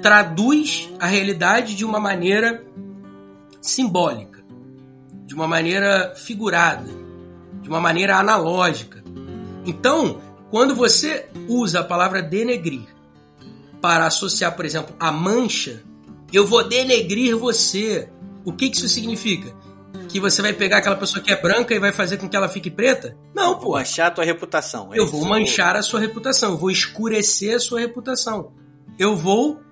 traduz 0.00 0.90
a 0.98 1.06
realidade 1.06 1.74
de 1.74 1.84
uma 1.84 2.00
maneira 2.00 2.64
simbólica, 3.60 4.31
de 5.32 5.36
uma 5.36 5.48
maneira 5.48 6.12
figurada, 6.14 6.90
de 7.62 7.66
uma 7.66 7.80
maneira 7.80 8.18
analógica. 8.18 9.02
Então, 9.64 10.20
quando 10.50 10.74
você 10.74 11.26
usa 11.48 11.80
a 11.80 11.84
palavra 11.84 12.20
denegrir 12.20 12.86
para 13.80 14.04
associar, 14.04 14.54
por 14.54 14.66
exemplo, 14.66 14.94
a 15.00 15.10
mancha, 15.10 15.82
eu 16.30 16.46
vou 16.46 16.68
denegrir 16.68 17.34
você. 17.34 18.10
O 18.44 18.52
que 18.52 18.68
que 18.68 18.76
isso 18.76 18.90
significa? 18.90 19.56
Que 20.06 20.20
você 20.20 20.42
vai 20.42 20.52
pegar 20.52 20.78
aquela 20.78 20.96
pessoa 20.96 21.24
que 21.24 21.32
é 21.32 21.40
branca 21.40 21.74
e 21.74 21.80
vai 21.80 21.92
fazer 21.92 22.18
com 22.18 22.28
que 22.28 22.36
ela 22.36 22.48
fique 22.48 22.70
preta? 22.70 23.16
Não, 23.34 23.58
pô. 23.58 23.72
Manchar 23.72 24.08
a 24.08 24.10
tua 24.10 24.24
reputação. 24.24 24.92
é 24.92 24.98
Eu 24.98 25.06
vou 25.06 25.24
manchar 25.24 25.76
a 25.76 25.82
sua 25.82 25.98
reputação, 25.98 26.50
eu 26.50 26.58
vou 26.58 26.70
escurecer 26.70 27.56
a 27.56 27.58
sua 27.58 27.80
reputação. 27.80 28.52
Eu 28.98 29.16
vou 29.16 29.62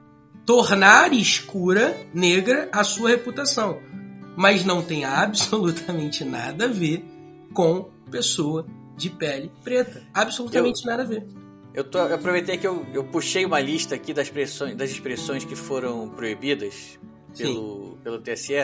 tornar 0.46 1.12
escura, 1.12 1.94
negra, 2.14 2.70
a 2.72 2.82
sua 2.82 3.10
reputação. 3.10 3.89
Mas 4.36 4.64
não 4.64 4.82
tem 4.82 5.04
absolutamente 5.04 6.24
nada 6.24 6.64
a 6.66 6.68
ver 6.68 7.04
com 7.52 7.88
pessoa 8.10 8.66
de 8.96 9.10
pele 9.10 9.50
preta. 9.64 10.02
Absolutamente 10.14 10.84
nada 10.86 11.02
a 11.02 11.06
ver. 11.06 11.26
Eu, 11.72 11.84
tô, 11.84 11.98
eu 11.98 12.14
aproveitei 12.14 12.58
que 12.58 12.66
eu, 12.66 12.84
eu 12.92 13.04
puxei 13.04 13.44
uma 13.44 13.60
lista 13.60 13.94
aqui 13.94 14.12
das 14.12 14.26
expressões, 14.26 14.74
das 14.76 14.90
expressões 14.90 15.44
que 15.44 15.54
foram 15.54 16.08
proibidas 16.08 16.98
pelo, 17.36 17.96
pelo 18.02 18.18
TSE. 18.20 18.54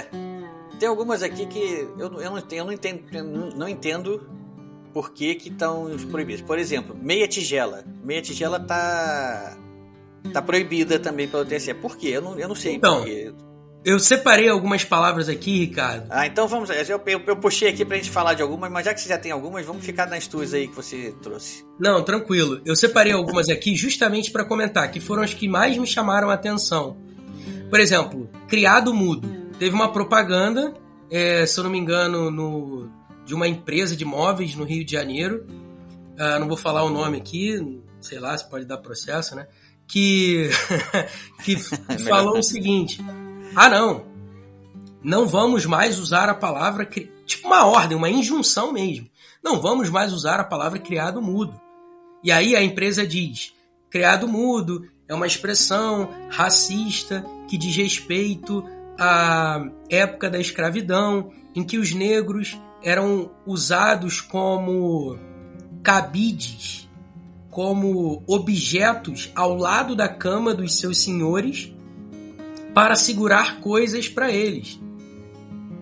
Tem 0.81 0.89
algumas 0.89 1.23
aqui 1.23 1.47
que 1.47 1.89
eu, 1.99 2.11
não- 2.11 2.21
eu, 2.21 2.31
não, 2.31 2.39
entendo, 2.39 2.59
eu 2.59 2.65
não 2.65 2.73
entendo, 2.73 3.05
eu 3.13 3.25
não 3.25 3.69
entendo 3.69 4.29
por 4.93 5.13
que 5.13 5.37
que 5.37 5.49
estão 5.51 5.89
proibidas. 6.11 6.41
Por 6.43 6.59
exemplo, 6.59 6.97
meia 7.01 7.29
tigela. 7.29 7.85
Meia 8.03 8.21
tigela 8.23 8.59
tá 8.59 9.57
tá 10.33 10.43
proibida 10.43 10.99
também 10.99 11.29
pelo 11.29 11.45
TSE. 11.45 11.73
Por 11.75 11.97
quê? 11.97 12.09
Eu 12.09 12.23
não, 12.23 12.39
eu 12.39 12.49
não 12.49 12.55
sei 12.57 12.75
Então, 12.75 12.99
por 12.99 13.05
quê. 13.07 13.33
Eu 13.87 14.01
separei 14.01 14.49
algumas 14.49 14.85
palavras 14.85 15.29
aqui, 15.29 15.61
Ricardo. 15.61 16.09
Ah, 16.11 16.27
então 16.27 16.49
vamos. 16.49 16.69
Eu, 16.71 17.01
eu, 17.07 17.23
eu 17.25 17.37
puxei 17.37 17.69
aqui 17.69 17.85
pra 17.85 17.97
gente 17.97 18.11
falar 18.11 18.35
de 18.35 18.43
algumas, 18.43 18.69
mas 18.69 18.85
já 18.85 18.93
que 18.93 19.01
você 19.01 19.09
já 19.09 19.17
tem 19.17 19.31
algumas, 19.31 19.65
vamos 19.65 19.87
ficar 19.87 20.07
nas 20.09 20.27
tuas 20.27 20.53
aí 20.53 20.67
que 20.67 20.75
você 20.75 21.15
trouxe. 21.23 21.65
Não, 21.79 22.03
tranquilo. 22.03 22.61
Eu 22.65 22.75
separei 22.75 23.13
algumas 23.13 23.49
aqui 23.49 23.77
justamente 23.77 24.33
para 24.33 24.45
comentar, 24.45 24.91
que 24.91 24.99
foram 24.99 25.23
as 25.23 25.33
que 25.33 25.47
mais 25.47 25.79
me 25.79 25.87
chamaram 25.87 26.31
a 26.31 26.35
atenção. 26.35 26.97
Por 27.71 27.79
exemplo, 27.79 28.29
criado 28.49 28.93
mudo. 28.93 29.53
Teve 29.57 29.77
uma 29.77 29.93
propaganda, 29.93 30.75
é, 31.09 31.47
se 31.47 31.57
eu 31.57 31.63
não 31.63 31.71
me 31.71 31.79
engano, 31.79 32.29
no, 32.29 32.91
de 33.25 33.35
uma 33.35 33.47
empresa 33.47 33.95
de 33.95 34.05
móveis 34.05 34.57
no 34.57 34.65
Rio 34.65 34.85
de 34.85 34.91
Janeiro. 34.91 35.47
Ah, 36.19 36.41
não 36.41 36.49
vou 36.49 36.57
falar 36.57 36.83
o 36.83 36.91
nome 36.91 37.19
aqui, 37.19 37.81
sei 38.01 38.19
lá, 38.19 38.37
se 38.37 38.51
pode 38.51 38.65
dar 38.65 38.79
processo, 38.79 39.37
né? 39.37 39.47
Que, 39.87 40.51
que 41.45 41.57
falou 42.03 42.39
o 42.39 42.43
seguinte: 42.43 43.01
ah, 43.57 43.70
não, 43.70 44.05
não 45.03 45.27
vamos 45.27 45.65
mais 45.65 45.99
usar 45.99 46.28
a 46.28 46.35
palavra. 46.35 46.85
cri-" 46.85 47.11
Tipo 47.24 47.49
uma 47.49 47.65
ordem, 47.65 47.97
uma 47.97 48.11
injunção 48.11 48.70
mesmo. 48.70 49.09
Não 49.43 49.62
vamos 49.62 49.89
mais 49.89 50.12
usar 50.12 50.39
a 50.39 50.45
palavra 50.45 50.78
criado 50.78 51.23
mudo. 51.23 51.59
E 52.23 52.31
aí 52.31 52.55
a 52.55 52.62
empresa 52.62 53.07
diz: 53.07 53.55
criado 53.89 54.28
mudo 54.28 54.87
é 55.09 55.15
uma 55.15 55.27
expressão 55.27 56.11
racista 56.28 57.24
que 57.49 57.57
diz 57.57 57.74
respeito 57.74 58.62
à 58.99 59.65
época 59.89 60.28
da 60.28 60.39
escravidão, 60.39 61.31
em 61.55 61.65
que 61.65 61.78
os 61.78 61.95
negros 61.95 62.61
eram 62.83 63.31
usados 63.47 64.20
como 64.20 65.19
cabides, 65.83 66.91
como 67.51 68.23
objetos 68.27 69.33
ao 69.35 69.57
lado 69.57 69.97
da 69.97 70.09
cama 70.09 70.53
dos 70.53 70.77
seus 70.78 70.99
senhores 70.99 71.73
para 72.77 72.94
segurar 72.94 73.59
coisas 73.61 74.07
para 74.07 74.31
eles. 74.31 74.78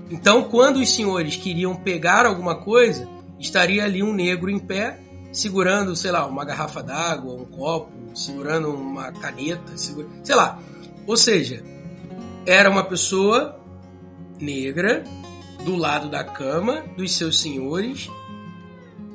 Então, 0.09 0.45
quando 0.45 0.77
os 0.77 0.95
senhores 0.95 1.35
queriam 1.35 1.75
pegar 1.75 2.25
alguma 2.25 2.55
coisa, 2.55 3.09
estaria 3.37 3.85
ali 3.85 4.01
um 4.01 4.13
negro 4.13 4.49
em 4.49 4.61
pé, 4.61 5.01
segurando, 5.33 5.97
sei 5.97 6.13
lá, 6.13 6.25
uma 6.25 6.45
garrafa 6.45 6.85
d'água, 6.85 7.35
um 7.35 7.47
copo, 7.47 7.91
segurando 8.15 8.73
uma 8.73 9.11
caneta, 9.11 9.77
segura... 9.77 10.07
sei 10.23 10.37
lá. 10.37 10.61
Ou 11.05 11.17
seja, 11.17 11.65
era 12.47 12.71
uma 12.71 12.85
pessoa 12.85 13.61
negra 14.41 15.03
do 15.65 15.75
lado 15.75 16.09
da 16.09 16.23
cama 16.23 16.85
dos 16.97 17.11
seus 17.17 17.41
senhores, 17.41 18.09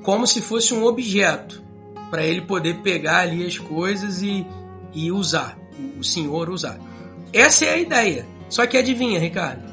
como 0.03 0.27
se 0.27 0.41
fosse 0.41 0.73
um 0.73 0.83
objeto, 0.83 1.63
para 2.09 2.25
ele 2.25 2.41
poder 2.41 2.79
pegar 2.81 3.19
ali 3.19 3.45
as 3.45 3.57
coisas 3.57 4.21
e, 4.21 4.45
e 4.93 5.13
usar, 5.13 5.57
o 5.97 6.03
senhor 6.03 6.49
usar. 6.49 6.88
Essa 7.33 7.65
é 7.65 7.73
a 7.73 7.77
ideia. 7.77 8.25
Só 8.49 8.65
que 8.65 8.77
adivinha, 8.77 9.19
Ricardo? 9.19 9.63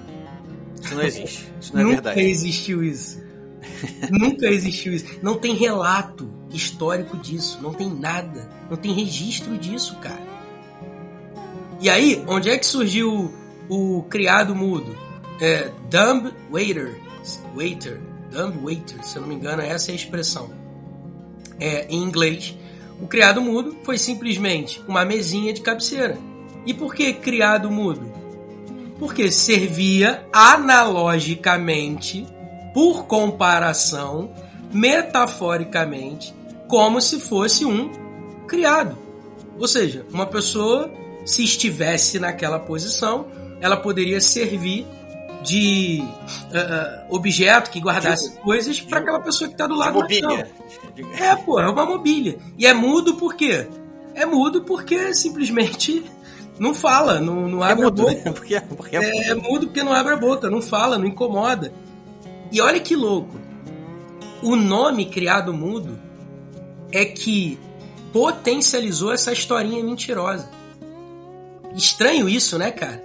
Isso 0.82 0.94
não 0.94 1.02
existe. 1.02 1.52
Isso 1.60 1.74
não 1.74 1.80
é 1.80 1.84
Nunca 1.84 2.02
verdade. 2.02 2.20
existiu 2.20 2.84
isso. 2.84 3.22
Nunca 4.10 4.46
existiu 4.46 4.92
isso. 4.92 5.06
Não 5.22 5.36
tem 5.36 5.54
relato 5.54 6.30
histórico 6.52 7.16
disso. 7.16 7.58
Não 7.62 7.72
tem 7.72 7.88
nada. 7.88 8.48
Não 8.70 8.76
tem 8.76 8.92
registro 8.92 9.56
disso, 9.56 9.96
cara. 9.96 10.36
E 11.80 11.90
aí, 11.90 12.22
onde 12.26 12.50
é 12.50 12.56
que 12.56 12.66
surgiu 12.66 13.32
o, 13.68 13.98
o 13.98 14.02
criado 14.04 14.54
mudo? 14.54 14.96
É, 15.40 15.70
dumb 15.90 16.32
waiter. 16.50 16.98
Waiter. 17.54 18.00
Dumb 18.30 18.58
waiter, 18.62 19.02
se 19.04 19.16
eu 19.16 19.22
não 19.22 19.28
me 19.28 19.34
engano, 19.34 19.62
essa 19.62 19.90
é 19.90 19.92
a 19.92 19.96
expressão. 19.96 20.50
É, 21.58 21.86
em 21.88 22.02
inglês, 22.02 22.56
o 23.00 23.06
criado 23.06 23.40
mudo 23.40 23.76
foi 23.82 23.98
simplesmente 23.98 24.82
uma 24.86 25.04
mesinha 25.04 25.52
de 25.52 25.60
cabeceira. 25.60 26.18
E 26.66 26.74
por 26.74 26.94
que 26.94 27.14
criado 27.14 27.70
mudo? 27.70 28.12
Porque 28.98 29.30
servia 29.30 30.26
analogicamente, 30.32 32.26
por 32.74 33.06
comparação, 33.06 34.32
metaforicamente, 34.72 36.34
como 36.68 37.00
se 37.00 37.20
fosse 37.20 37.64
um 37.64 37.90
criado. 38.46 38.98
Ou 39.58 39.68
seja, 39.68 40.04
uma 40.12 40.26
pessoa, 40.26 40.92
se 41.24 41.44
estivesse 41.44 42.18
naquela 42.18 42.58
posição, 42.58 43.28
ela 43.60 43.76
poderia 43.76 44.20
servir 44.20 44.86
de 45.42 46.02
ah, 46.52 47.06
objeto 47.08 47.70
que 47.70 47.78
guardasse 47.78 48.36
coisas 48.40 48.80
para 48.80 48.98
aquela 48.98 49.20
pessoa 49.20 49.46
que 49.48 49.54
está 49.54 49.66
do 49.66 49.76
lado 49.76 49.94
da 49.94 50.00
mobília. 50.00 50.50
É, 51.18 51.36
pô, 51.36 51.60
é 51.60 51.68
uma 51.68 51.86
mobília. 51.86 52.38
E 52.58 52.66
é 52.66 52.74
mudo 52.74 53.14
por 53.14 53.36
quê? 53.36 53.68
é 54.16 54.24
mudo 54.24 54.62
porque 54.62 55.14
simplesmente 55.14 56.02
não 56.58 56.74
fala, 56.74 57.20
não, 57.20 57.48
não 57.48 57.62
abre 57.62 57.84
é 57.86 57.86
mudo, 57.86 58.02
a 58.02 58.04
boca. 58.04 58.24
Né? 58.24 58.32
Porque, 58.32 58.60
porque 58.60 58.96
é, 58.96 59.28
é 59.28 59.34
mudo 59.34 59.66
porque 59.66 59.82
não 59.82 59.92
abre 59.92 60.14
a 60.14 60.16
boca, 60.16 60.50
não 60.50 60.62
fala, 60.62 60.98
não 60.98 61.06
incomoda. 61.06 61.72
E 62.50 62.60
olha 62.60 62.80
que 62.80 62.94
louco. 62.94 63.38
O 64.42 64.54
nome 64.54 65.06
criado 65.06 65.52
mudo 65.52 65.98
é 66.92 67.04
que 67.04 67.58
potencializou 68.12 69.12
essa 69.12 69.32
historinha 69.32 69.82
mentirosa. 69.82 70.48
Estranho 71.74 72.28
isso, 72.28 72.56
né, 72.56 72.70
cara? 72.70 73.04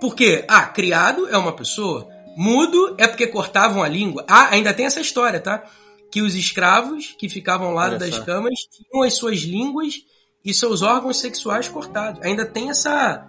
Porque, 0.00 0.44
ah, 0.48 0.66
criado 0.66 1.28
é 1.28 1.36
uma 1.36 1.52
pessoa, 1.52 2.08
mudo 2.36 2.94
é 2.98 3.06
porque 3.06 3.26
cortavam 3.26 3.82
a 3.82 3.88
língua. 3.88 4.24
Ah, 4.28 4.48
ainda 4.50 4.74
tem 4.74 4.86
essa 4.86 5.00
história, 5.00 5.40
tá? 5.40 5.64
Que 6.10 6.20
os 6.22 6.34
escravos 6.34 7.14
que 7.18 7.28
ficavam 7.28 7.68
ao 7.68 7.74
lado 7.74 7.98
das 7.98 8.18
camas 8.18 8.54
tinham 8.70 9.02
as 9.02 9.14
suas 9.14 9.38
línguas 9.38 10.04
e 10.46 10.54
seus 10.54 10.80
órgãos 10.80 11.18
sexuais 11.20 11.68
cortados. 11.68 12.22
Ainda 12.22 12.46
tem 12.46 12.70
essa 12.70 13.26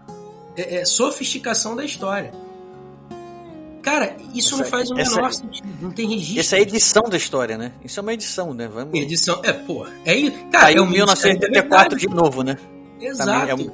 é, 0.56 0.78
é, 0.82 0.86
sofisticação 0.86 1.76
da 1.76 1.84
história. 1.84 2.32
Cara, 3.82 4.18
isso 4.34 4.54
Essa- 4.56 4.64
não 4.64 4.70
faz 4.70 4.92
o 4.92 4.98
essa- 5.00 5.16
menor 5.16 5.32
sentido. 5.34 5.68
Não 5.82 5.92
tem 5.92 6.08
registro. 6.10 6.40
Essa 6.40 6.56
é 6.58 6.60
a 6.60 6.62
edição 6.62 7.04
da 7.04 7.16
história, 7.18 7.58
né? 7.58 7.72
Isso 7.84 8.00
é 8.00 8.04
uma 8.04 8.14
edição, 8.14 8.54
né? 8.54 8.68
Vamos. 8.68 8.94
Edição. 8.94 9.40
É, 9.44 9.54
pô. 9.54 9.86
É. 10.06 10.30
Cara, 10.52 10.66
Aí 10.68 10.76
é 10.76 10.82
um 10.82 10.86
1984 10.90 11.98
de 11.98 12.08
novo, 12.08 12.44
né? 12.44 12.58
Exato. 13.00 13.48
Também 13.48 13.72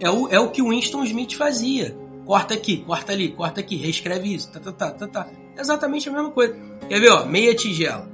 É, 0.00 0.10
o, 0.10 0.28
é 0.28 0.40
o 0.40 0.50
que 0.50 0.60
o 0.60 0.70
Winston 0.70 1.04
Smith 1.04 1.34
fazia. 1.34 1.96
Corta 2.26 2.54
aqui, 2.54 2.78
corta 2.78 3.12
ali, 3.12 3.28
corta 3.30 3.60
aqui, 3.60 3.76
reescreve 3.76 4.34
isso. 4.34 4.50
Tá, 4.50 4.58
tá, 4.60 4.72
tá, 4.72 4.90
tá, 4.90 5.06
tá. 5.06 5.26
Exatamente 5.56 6.08
a 6.08 6.12
mesma 6.12 6.30
coisa. 6.30 6.56
Quer 6.88 7.00
ver, 7.00 7.10
ó? 7.10 7.24
Meia 7.24 7.54
tigela. 7.54 8.10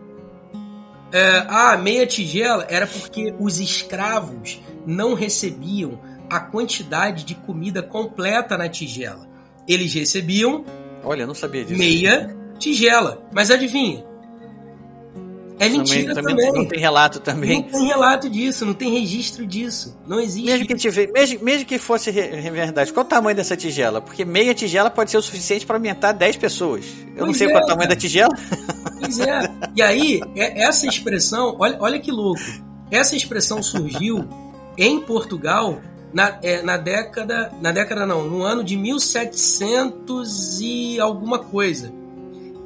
É, 1.12 1.47
ah, 1.48 1.76
meia 1.76 2.06
tigela 2.06 2.66
era 2.68 2.86
porque 2.86 3.35
os 3.39 3.59
escravos 3.59 4.60
não 4.86 5.14
recebiam 5.14 5.98
a 6.30 6.39
quantidade 6.39 7.24
de 7.24 7.35
comida 7.35 7.82
completa 7.82 8.56
na 8.59 8.68
tigela. 8.68 9.26
Eles 9.66 9.93
recebiam 9.94 10.64
Olha, 11.02 11.26
não 11.26 11.35
sabia 11.35 11.64
disso. 11.64 11.78
meia 11.78 12.36
tigela. 12.59 13.22
Mas 13.32 13.51
adivinha? 13.51 14.05
É 15.59 15.68
mentira 15.68 16.14
também, 16.14 16.36
também. 16.36 16.52
Não 16.52 16.64
tem 16.66 16.78
relato 16.78 17.18
Não 17.18 17.24
também. 17.24 17.62
tem 17.62 17.86
relato 17.86 18.28
disso, 18.30 18.64
não 18.64 18.74
tem 18.74 18.93
registro 18.93 19.47
disso. 19.47 19.97
Não 20.06 20.20
existe. 20.20 20.44
Mesmo 20.47 20.66
que, 20.66 20.74
tive, 20.76 21.06
mesmo, 21.09 21.44
mesmo 21.44 21.66
que 21.66 21.78
fosse 21.78 22.10
verdade, 22.10 22.93
qual 22.93 23.05
o 23.05 23.09
tamanho 23.09 23.36
dessa 23.36 23.56
tigela? 23.56 24.01
Porque 24.01 24.24
meia 24.24 24.55
tigela 24.55 24.89
pode 24.90 25.10
ser 25.10 25.16
o 25.18 25.22
suficiente 25.22 25.66
para 25.66 25.76
alimentar 25.76 26.12
10 26.12 26.36
pessoas. 26.36 26.85
Eu 27.14 27.20
não 27.20 27.26
Pois 27.26 27.39
sei 27.39 27.48
é, 27.48 27.51
qual 27.51 27.62
é 27.62 27.64
o 27.64 27.66
tamanho 27.66 27.89
cara. 27.89 27.94
da 27.94 28.01
tigela. 28.01 28.30
Pois 29.01 29.18
é. 29.20 29.51
E 29.76 29.82
aí, 29.82 30.20
é- 30.36 30.62
essa 30.62 30.86
expressão, 30.86 31.56
olha, 31.59 31.76
olha 31.80 31.98
que 31.98 32.10
louco. 32.12 32.40
Essa 32.90 33.16
expressão 33.16 33.62
surgiu 33.62 34.24
em 34.76 35.01
Portugal 35.01 35.80
na, 36.14 36.39
é, 36.43 36.62
na 36.62 36.76
década. 36.76 37.52
Na 37.60 37.72
década 37.72 38.06
não, 38.06 38.24
no 38.24 38.43
ano 38.43 38.62
de 38.64 38.76
1700 38.76 40.60
e 40.60 41.01
alguma 41.01 41.39
coisa. 41.39 41.93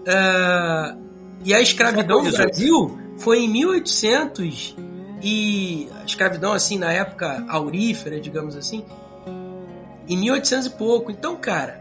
Ah, 0.07 0.97
e 1.45 1.53
a 1.55 1.61
escravidão 1.61 2.23
no 2.23 2.31
Brasil 2.33 2.99
foi 3.19 3.41
em 3.45 3.49
1800 3.49 4.77
e 5.23 5.89
a 6.01 6.05
escravidão 6.05 6.53
assim 6.53 6.79
na 6.79 6.93
época 6.93 7.45
aurífera, 7.49 8.21
digamos 8.21 8.57
assim, 8.57 8.85
em 10.09 10.17
1800 10.17 10.67
e 10.67 10.71
pouco. 10.71 11.11
Então, 11.11 11.37
cara, 11.37 11.81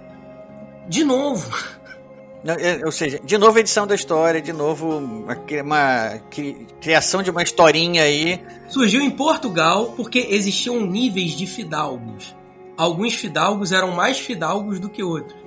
de 0.87 1.03
novo, 1.03 1.49
é, 2.45 2.85
Ou 2.85 2.91
seja, 2.91 3.19
de 3.23 3.37
novo 3.37 3.57
a 3.57 3.61
edição 3.61 3.85
da 3.87 3.95
história, 3.95 4.41
de 4.41 4.53
novo 4.53 4.97
uma, 4.97 5.35
cri- 5.35 5.61
uma 5.61 6.19
cri- 6.29 6.67
criação 6.81 7.21
de 7.23 7.29
uma 7.31 7.43
historinha 7.43 8.03
aí. 8.03 8.41
Surgiu 8.67 9.01
em 9.01 9.09
Portugal 9.11 9.93
porque 9.95 10.27
existiam 10.29 10.79
níveis 10.85 11.31
de 11.31 11.45
fidalgos. 11.45 12.35
Alguns 12.77 13.13
fidalgos 13.13 13.71
eram 13.71 13.91
mais 13.91 14.17
fidalgos 14.19 14.79
do 14.79 14.89
que 14.89 15.03
outros, 15.03 15.37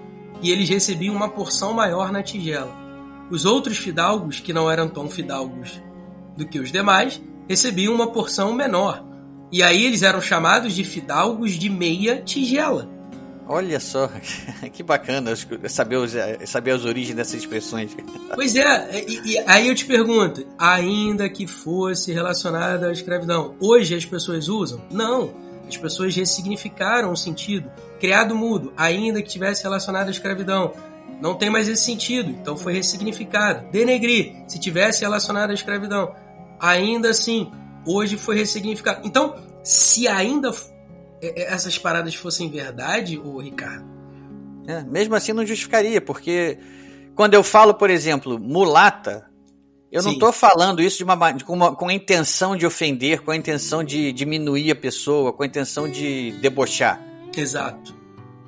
e 0.40 0.52
eles 0.52 0.68
recebiam 0.68 1.14
uma 1.16 1.28
porção 1.28 1.72
maior 1.72 2.12
na 2.12 2.22
tigela. 2.22 2.83
Os 3.30 3.44
outros 3.44 3.78
fidalgos, 3.78 4.40
que 4.40 4.52
não 4.52 4.70
eram 4.70 4.88
tão 4.88 5.08
fidalgos 5.08 5.80
do 6.36 6.46
que 6.46 6.58
os 6.58 6.70
demais, 6.70 7.20
recebiam 7.48 7.94
uma 7.94 8.10
porção 8.10 8.52
menor. 8.52 9.04
E 9.50 9.62
aí 9.62 9.84
eles 9.84 10.02
eram 10.02 10.20
chamados 10.20 10.74
de 10.74 10.84
fidalgos 10.84 11.52
de 11.52 11.68
meia 11.68 12.20
tigela. 12.22 12.88
Olha 13.46 13.78
só, 13.78 14.10
que 14.72 14.82
bacana 14.82 15.34
saber, 15.68 15.96
os, 15.96 16.12
saber 16.46 16.70
as 16.72 16.84
origens 16.84 17.14
dessas 17.14 17.34
expressões. 17.34 17.94
Pois 18.34 18.56
é, 18.56 19.04
e, 19.06 19.32
e 19.32 19.38
aí 19.46 19.68
eu 19.68 19.74
te 19.76 19.84
pergunto, 19.84 20.44
ainda 20.58 21.28
que 21.28 21.46
fosse 21.46 22.12
relacionada 22.12 22.88
à 22.88 22.92
escravidão, 22.92 23.54
hoje 23.60 23.94
as 23.94 24.04
pessoas 24.04 24.48
usam? 24.48 24.82
Não, 24.90 25.32
as 25.68 25.76
pessoas 25.76 26.16
ressignificaram 26.16 27.12
o 27.12 27.16
sentido. 27.16 27.70
Criado 28.00 28.34
mudo, 28.34 28.72
ainda 28.76 29.22
que 29.22 29.28
tivesse 29.28 29.62
relacionado 29.62 30.08
à 30.08 30.10
escravidão, 30.10 30.72
não 31.20 31.34
tem 31.34 31.50
mais 31.50 31.68
esse 31.68 31.84
sentido, 31.84 32.30
então 32.30 32.56
foi 32.56 32.72
ressignificado. 32.74 33.70
Denegrir, 33.70 34.32
se 34.48 34.58
tivesse 34.58 35.02
relacionado 35.02 35.50
à 35.50 35.54
escravidão, 35.54 36.14
ainda 36.60 37.10
assim, 37.10 37.50
hoje 37.86 38.16
foi 38.16 38.36
ressignificado. 38.36 39.06
Então, 39.06 39.34
se 39.62 40.06
ainda 40.08 40.50
é- 41.22 41.42
é- 41.42 41.52
essas 41.52 41.78
paradas 41.78 42.14
fossem 42.14 42.50
verdade, 42.50 43.18
o 43.18 43.38
Ricardo, 43.38 43.92
É, 44.66 44.82
mesmo 44.82 45.14
assim 45.14 45.32
não 45.34 45.44
justificaria, 45.44 46.00
porque 46.00 46.58
quando 47.14 47.34
eu 47.34 47.42
falo, 47.42 47.74
por 47.74 47.90
exemplo, 47.90 48.38
mulata, 48.40 49.26
eu 49.92 50.02
não 50.02 50.08
Sim. 50.10 50.14
estou 50.16 50.32
falando 50.32 50.80
isso 50.82 50.96
de 50.96 51.04
uma, 51.04 51.14
ma- 51.14 51.38
com, 51.38 51.52
uma- 51.52 51.76
com 51.76 51.88
a 51.88 51.92
intenção 51.92 52.56
de 52.56 52.64
ofender, 52.66 53.20
com 53.22 53.30
a 53.30 53.36
intenção 53.36 53.84
de 53.84 54.10
diminuir 54.12 54.70
a 54.70 54.74
pessoa, 54.74 55.32
com 55.34 55.42
a 55.42 55.46
intenção 55.46 55.88
de 55.88 56.32
debochar. 56.40 56.98
exato. 57.36 57.94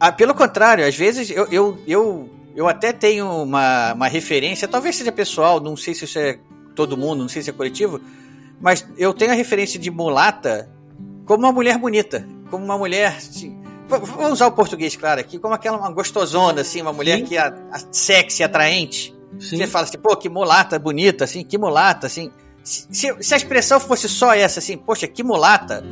Ah, 0.00 0.10
pelo 0.12 0.34
contrário, 0.34 0.86
às 0.86 0.94
vezes 0.94 1.30
eu, 1.30 1.46
eu, 1.48 1.78
eu, 1.86 2.30
eu 2.56 2.66
até 2.66 2.92
tenho 2.92 3.30
uma, 3.42 3.92
uma 3.92 4.08
referência, 4.08 4.66
talvez 4.66 4.96
seja 4.96 5.12
pessoal, 5.12 5.60
não 5.60 5.76
sei 5.76 5.94
se 5.94 6.04
isso 6.06 6.18
é 6.18 6.38
todo 6.74 6.96
mundo, 6.96 7.20
não 7.20 7.28
sei 7.28 7.42
se 7.42 7.50
é 7.50 7.52
coletivo, 7.52 8.00
mas 8.60 8.84
eu 8.96 9.12
tenho 9.14 9.30
a 9.30 9.34
referência 9.34 9.78
de 9.78 9.90
mulata 9.90 10.68
como 11.26 11.44
uma 11.44 11.52
mulher 11.52 11.78
bonita, 11.78 12.26
como 12.50 12.64
uma 12.64 12.78
mulher. 12.78 13.14
Assim, 13.16 13.56
vamos 13.88 14.32
usar 14.32 14.46
o 14.46 14.52
português, 14.52 14.96
claro, 14.96 15.20
aqui, 15.20 15.38
como 15.38 15.54
aquela 15.54 15.76
uma 15.76 15.90
gostosona, 15.92 16.62
assim, 16.62 16.80
uma 16.80 16.92
mulher 16.92 17.18
Sim. 17.18 17.24
que 17.26 17.36
é 17.36 17.40
a, 17.40 17.54
a 17.72 17.78
sexy, 17.92 18.42
atraente. 18.42 19.14
Sim. 19.38 19.58
Você 19.58 19.66
fala 19.66 19.84
assim, 19.84 19.98
pô, 19.98 20.16
que 20.16 20.28
mulata 20.28 20.78
bonita, 20.78 21.24
assim, 21.24 21.44
que 21.44 21.58
mulata, 21.58 22.06
assim. 22.06 22.30
Se, 22.64 22.86
se- 22.90 23.16
se 23.22 23.34
a 23.34 23.36
expressão 23.36 23.78
fosse 23.78 24.08
só 24.08 24.32
essa, 24.32 24.60
assim, 24.60 24.76
poxa, 24.78 25.06
que 25.06 25.22
mulata. 25.22 25.84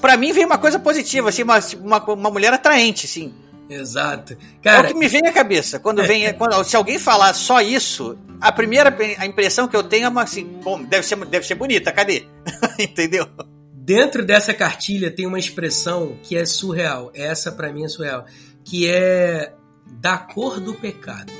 Pra 0.00 0.16
mim 0.16 0.32
vem 0.32 0.44
uma 0.44 0.58
coisa 0.58 0.78
positiva, 0.78 1.28
assim, 1.30 1.42
uma, 1.42 1.58
uma, 1.82 2.04
uma 2.12 2.30
mulher 2.30 2.52
atraente, 2.52 3.06
assim. 3.06 3.34
Exato. 3.70 4.32
é 4.32 4.36
o 4.36 4.62
Cara, 4.62 4.88
que 4.88 4.94
me 4.94 5.06
vem 5.08 5.26
à 5.26 5.32
cabeça. 5.32 5.78
Quando 5.78 6.02
vem, 6.02 6.32
quando, 6.34 6.62
se 6.64 6.76
alguém 6.76 6.98
falar 6.98 7.32
só 7.32 7.60
isso, 7.62 8.18
a 8.40 8.50
primeira 8.50 8.94
a 9.18 9.26
impressão 9.26 9.68
que 9.68 9.76
eu 9.76 9.82
tenho 9.82 10.06
é 10.06 10.08
uma 10.08 10.22
assim, 10.24 10.44
bom, 10.44 10.82
deve 10.82 11.06
ser, 11.06 11.16
deve 11.26 11.46
ser 11.46 11.54
bonita, 11.54 11.92
cadê? 11.92 12.26
Entendeu? 12.78 13.26
dentro 13.90 14.24
dessa 14.24 14.54
cartilha 14.54 15.10
tem 15.10 15.26
uma 15.26 15.38
expressão 15.38 16.16
que 16.22 16.36
é 16.36 16.46
surreal. 16.46 17.10
Essa 17.12 17.50
pra 17.50 17.72
mim 17.72 17.84
é 17.84 17.88
surreal, 17.88 18.24
que 18.64 18.88
é 18.88 19.52
da 19.90 20.16
cor 20.16 20.60
do 20.60 20.74
pecado. 20.74 21.32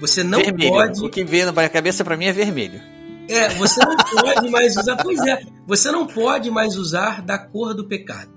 Você 0.00 0.24
não 0.24 0.40
vermelho. 0.40 0.72
pode, 0.72 1.04
O 1.04 1.08
que 1.08 1.22
vem 1.22 1.44
na 1.44 1.52
minha 1.52 1.68
cabeça 1.68 2.04
pra 2.04 2.16
mim 2.16 2.24
é 2.26 2.32
vermelho. 2.32 2.80
é, 3.28 3.48
você 3.50 3.78
não 3.84 3.96
pode 3.96 4.50
mais 4.50 4.76
usar, 4.76 4.96
pois 4.96 5.20
é, 5.20 5.40
você 5.66 5.90
não 5.92 6.06
pode 6.06 6.50
mais 6.50 6.76
usar 6.76 7.22
da 7.22 7.38
cor 7.38 7.74
do 7.74 7.86
pecado. 7.86 8.30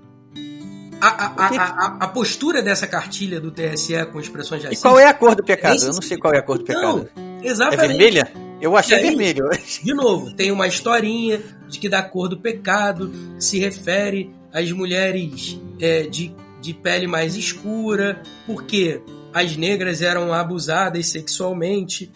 A, 1.00 1.06
a, 1.06 1.26
a, 1.46 1.46
a, 1.46 1.86
a 2.00 2.08
postura 2.08 2.60
dessa 2.60 2.86
cartilha 2.86 3.40
do 3.40 3.50
TSE 3.52 4.04
com 4.12 4.18
expressões 4.20 4.62
E 4.62 4.64
racistas. 4.66 4.82
qual 4.82 4.98
é 4.98 5.06
a 5.06 5.14
cor 5.14 5.34
do 5.36 5.44
pecado? 5.44 5.76
Esse- 5.76 5.86
Eu 5.86 5.92
não 5.94 6.02
sei 6.02 6.16
qual 6.16 6.34
é 6.34 6.38
a 6.38 6.42
cor 6.42 6.58
do 6.58 6.64
Não, 6.72 7.00
pecado. 7.00 7.10
É 7.42 7.46
exatamente. 7.48 7.86
vermelha? 7.88 8.32
Eu 8.60 8.76
achei 8.76 8.96
E 8.96 9.00
aí? 9.00 9.06
vermelho. 9.10 9.48
De 9.84 9.94
novo, 9.94 10.32
tem 10.32 10.50
uma 10.50 10.66
historinha 10.66 11.40
de 11.68 11.78
que 11.78 11.88
da 11.88 12.02
cor 12.02 12.28
do 12.28 12.36
pecado 12.38 13.12
se 13.38 13.58
refere 13.60 14.34
às 14.52 14.72
mulheres 14.72 15.60
é, 15.80 16.02
de, 16.02 16.34
de 16.60 16.74
pele 16.74 17.06
mais 17.06 17.36
escura, 17.36 18.20
porque 18.44 19.00
as 19.32 19.56
negras 19.56 20.02
eram 20.02 20.32
abusadas 20.32 21.06
sexualmente 21.06 22.10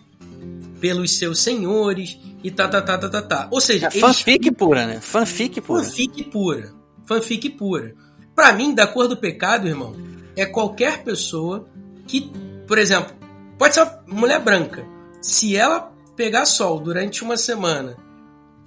pelos 0.81 1.17
seus 1.19 1.41
senhores 1.41 2.19
e 2.43 2.51
tá, 2.51 2.67
tá, 2.67 2.83
tá, 2.83 2.99
tá, 2.99 3.09
tá, 3.09 3.23
tá. 3.23 3.49
Ou 3.53 3.61
seja, 3.61 3.87
É 3.87 3.91
eles 3.91 4.01
fanfic 4.01 4.51
pura, 4.51 4.87
né? 4.87 4.99
Fanfic 5.01 5.61
pura. 5.61 5.85
Fanfic 5.85 6.25
pura. 6.25 6.73
Fanfic 7.07 7.51
pura. 7.51 7.95
Pra 8.35 8.53
mim, 8.53 8.75
da 8.75 8.87
cor 8.87 9.09
do 9.09 9.17
pecado, 9.17 9.69
irmão, 9.69 9.95
é 10.37 10.47
qualquer 10.47 11.03
pessoa 11.03 11.67
que, 12.07 12.33
por 12.67 12.79
exemplo, 12.79 13.15
pode 13.59 13.75
ser 13.75 13.83
uma 14.07 14.21
mulher 14.21 14.41
branca. 14.41 14.85
Se 15.21 15.57
ela 15.57 15.93
pegar 16.17 16.45
sol 16.47 16.81
durante 16.81 17.23
uma 17.23 17.37
semana 17.37 17.97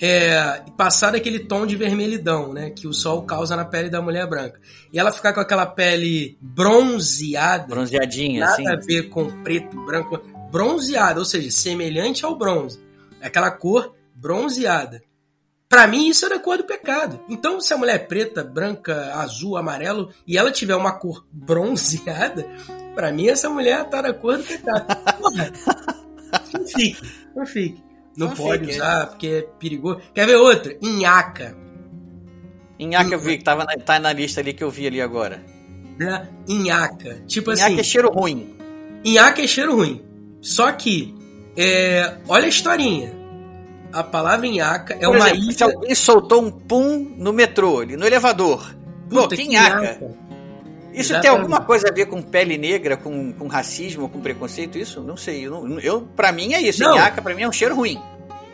é, 0.02 0.62
e 0.68 0.72
passar 0.72 1.12
daquele 1.12 1.40
tom 1.40 1.66
de 1.66 1.76
vermelhidão, 1.76 2.54
né, 2.54 2.70
que 2.70 2.88
o 2.88 2.94
sol 2.94 3.24
causa 3.24 3.56
na 3.56 3.66
pele 3.66 3.90
da 3.90 4.02
mulher 4.02 4.28
branca, 4.28 4.60
e 4.92 5.00
ela 5.00 5.12
ficar 5.12 5.34
com 5.34 5.40
aquela 5.40 5.66
pele 5.66 6.38
bronzeada, 6.42 7.68
Bronzeadinha, 7.68 8.42
nada 8.42 8.54
assim. 8.54 8.68
a 8.68 8.76
ver 8.76 9.10
com 9.10 9.26
preto, 9.44 9.76
branco, 9.86 10.20
bronzeada, 10.52 11.20
ou 11.20 11.26
seja, 11.26 11.50
semelhante 11.50 12.26
ao 12.26 12.38
bronze. 12.38 12.80
É 13.22 13.28
Aquela 13.28 13.52
cor 13.52 13.96
bronzeada. 14.14 15.02
Pra 15.68 15.88
mim, 15.88 16.08
isso 16.08 16.26
é 16.26 16.30
da 16.30 16.40
cor 16.40 16.58
do 16.58 16.64
pecado. 16.64 17.20
Então, 17.28 17.60
se 17.60 17.74
a 17.74 17.78
mulher 17.78 17.96
é 17.96 18.00
preta, 18.00 18.44
branca, 18.44 19.14
azul, 19.16 19.58
amarelo 19.58 20.12
e 20.26 20.38
ela 20.38 20.52
tiver 20.52 20.76
uma 20.76 20.94
cor 20.94 21.26
bronzeada, 21.32 22.48
pra 22.94 23.12
mim 23.12 23.28
essa 23.28 23.50
mulher 23.50 23.84
tá 23.86 24.02
da 24.02 24.14
cor 24.14 24.38
do 24.38 24.44
pecado. 24.44 24.86
Porra. 25.18 25.52
Fanfic. 26.52 26.98
Fanfic. 27.34 27.84
Não 28.16 28.28
Fanfic, 28.30 28.44
pode 28.44 28.72
é. 28.72 28.76
usar 28.76 29.08
porque 29.08 29.28
é 29.28 29.42
perigoso. 29.60 30.02
Quer 30.14 30.28
ver 30.28 30.36
outra? 30.36 30.78
Inhaca. 30.82 31.58
Inhaca 32.78 33.14
eu 33.14 33.20
vi, 33.20 33.38
que 33.38 33.44
tava 33.44 33.64
na, 33.66 33.74
tá 33.74 34.00
na 34.00 34.14
lista 34.14 34.42
ali 34.42 34.54
que 34.54 34.64
eu 34.64 34.70
vi 34.70 34.88
ali 34.88 35.02
agora. 35.02 35.44
Né? 35.98 36.30
Inhaca. 36.48 37.24
Tipo 37.26 37.52
Inhaca 37.52 37.66
assim. 37.66 37.80
é 37.80 37.84
cheiro 37.84 38.10
ruim. 38.12 38.56
Inhaca 39.04 39.42
é 39.42 39.48
cheiro 39.48 39.76
ruim. 39.76 40.04
Só 40.42 40.72
que, 40.72 41.16
é, 41.58 42.18
olha 42.28 42.46
a 42.46 42.50
historinha. 42.50 43.25
A 43.96 44.04
palavra 44.04 44.46
inhaca 44.46 44.94
é 44.94 45.06
Por 45.06 45.16
uma 45.16 45.30
exemplo, 45.30 45.52
se 45.54 45.64
ilha. 45.64 45.74
alguém 45.74 45.96
soltou 45.96 46.44
um 46.44 46.52
pum 46.52 47.16
no 47.18 47.32
metrô, 47.32 47.86
no 47.86 48.06
elevador. 48.06 48.76
Pô, 49.10 49.22
Puta, 49.22 49.36
que 49.36 49.44
que 49.44 49.50
nhaca. 49.50 49.94
Isso 50.94 51.10
tem 51.10 51.20
Exatamente. 51.20 51.28
alguma 51.28 51.62
coisa 51.62 51.90
a 51.90 51.94
ver 51.94 52.06
com 52.08 52.22
pele 52.22 52.58
negra, 52.58 52.98
com, 52.98 53.32
com 53.34 53.48
racismo, 53.48 54.10
com 54.10 54.20
preconceito? 54.20 54.78
Isso? 54.78 55.02
Não 55.02 55.16
sei. 55.16 55.46
Eu, 55.48 55.80
eu, 55.80 56.02
pra 56.16 56.32
mim 56.32 56.54
é 56.54 56.62
isso. 56.62 56.82
Não. 56.84 56.96
Inhaca 56.96 57.22
pra 57.22 57.34
mim 57.34 57.44
é 57.44 57.48
um 57.48 57.52
cheiro 57.52 57.76
ruim. 57.76 58.02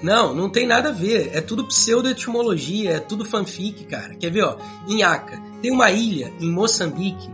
Não, 0.02 0.34
não 0.34 0.50
tem 0.50 0.66
nada 0.68 0.90
a 0.90 0.92
ver. 0.92 1.32
É 1.34 1.42
tudo 1.42 1.68
pseudo-etimologia, 1.68 2.94
é 2.94 3.00
tudo 3.00 3.26
fanfic, 3.26 3.86
cara. 3.86 4.16
Quer 4.16 4.32
ver, 4.32 4.44
ó? 4.44 4.58
Inhaca. 4.88 5.40
Tem 5.62 5.72
uma 5.72 5.92
ilha 5.92 6.32
em 6.40 6.52
Moçambique 6.52 7.30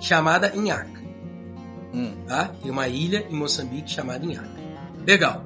chamada 0.00 0.52
Inhaca. 0.54 1.02
Hum. 1.92 2.14
Tá? 2.26 2.50
Tem 2.62 2.70
uma 2.70 2.86
ilha 2.88 3.26
em 3.30 3.34
Moçambique 3.34 3.90
chamada 3.90 4.24
Inhaca. 4.24 4.60
Legal. 5.06 5.44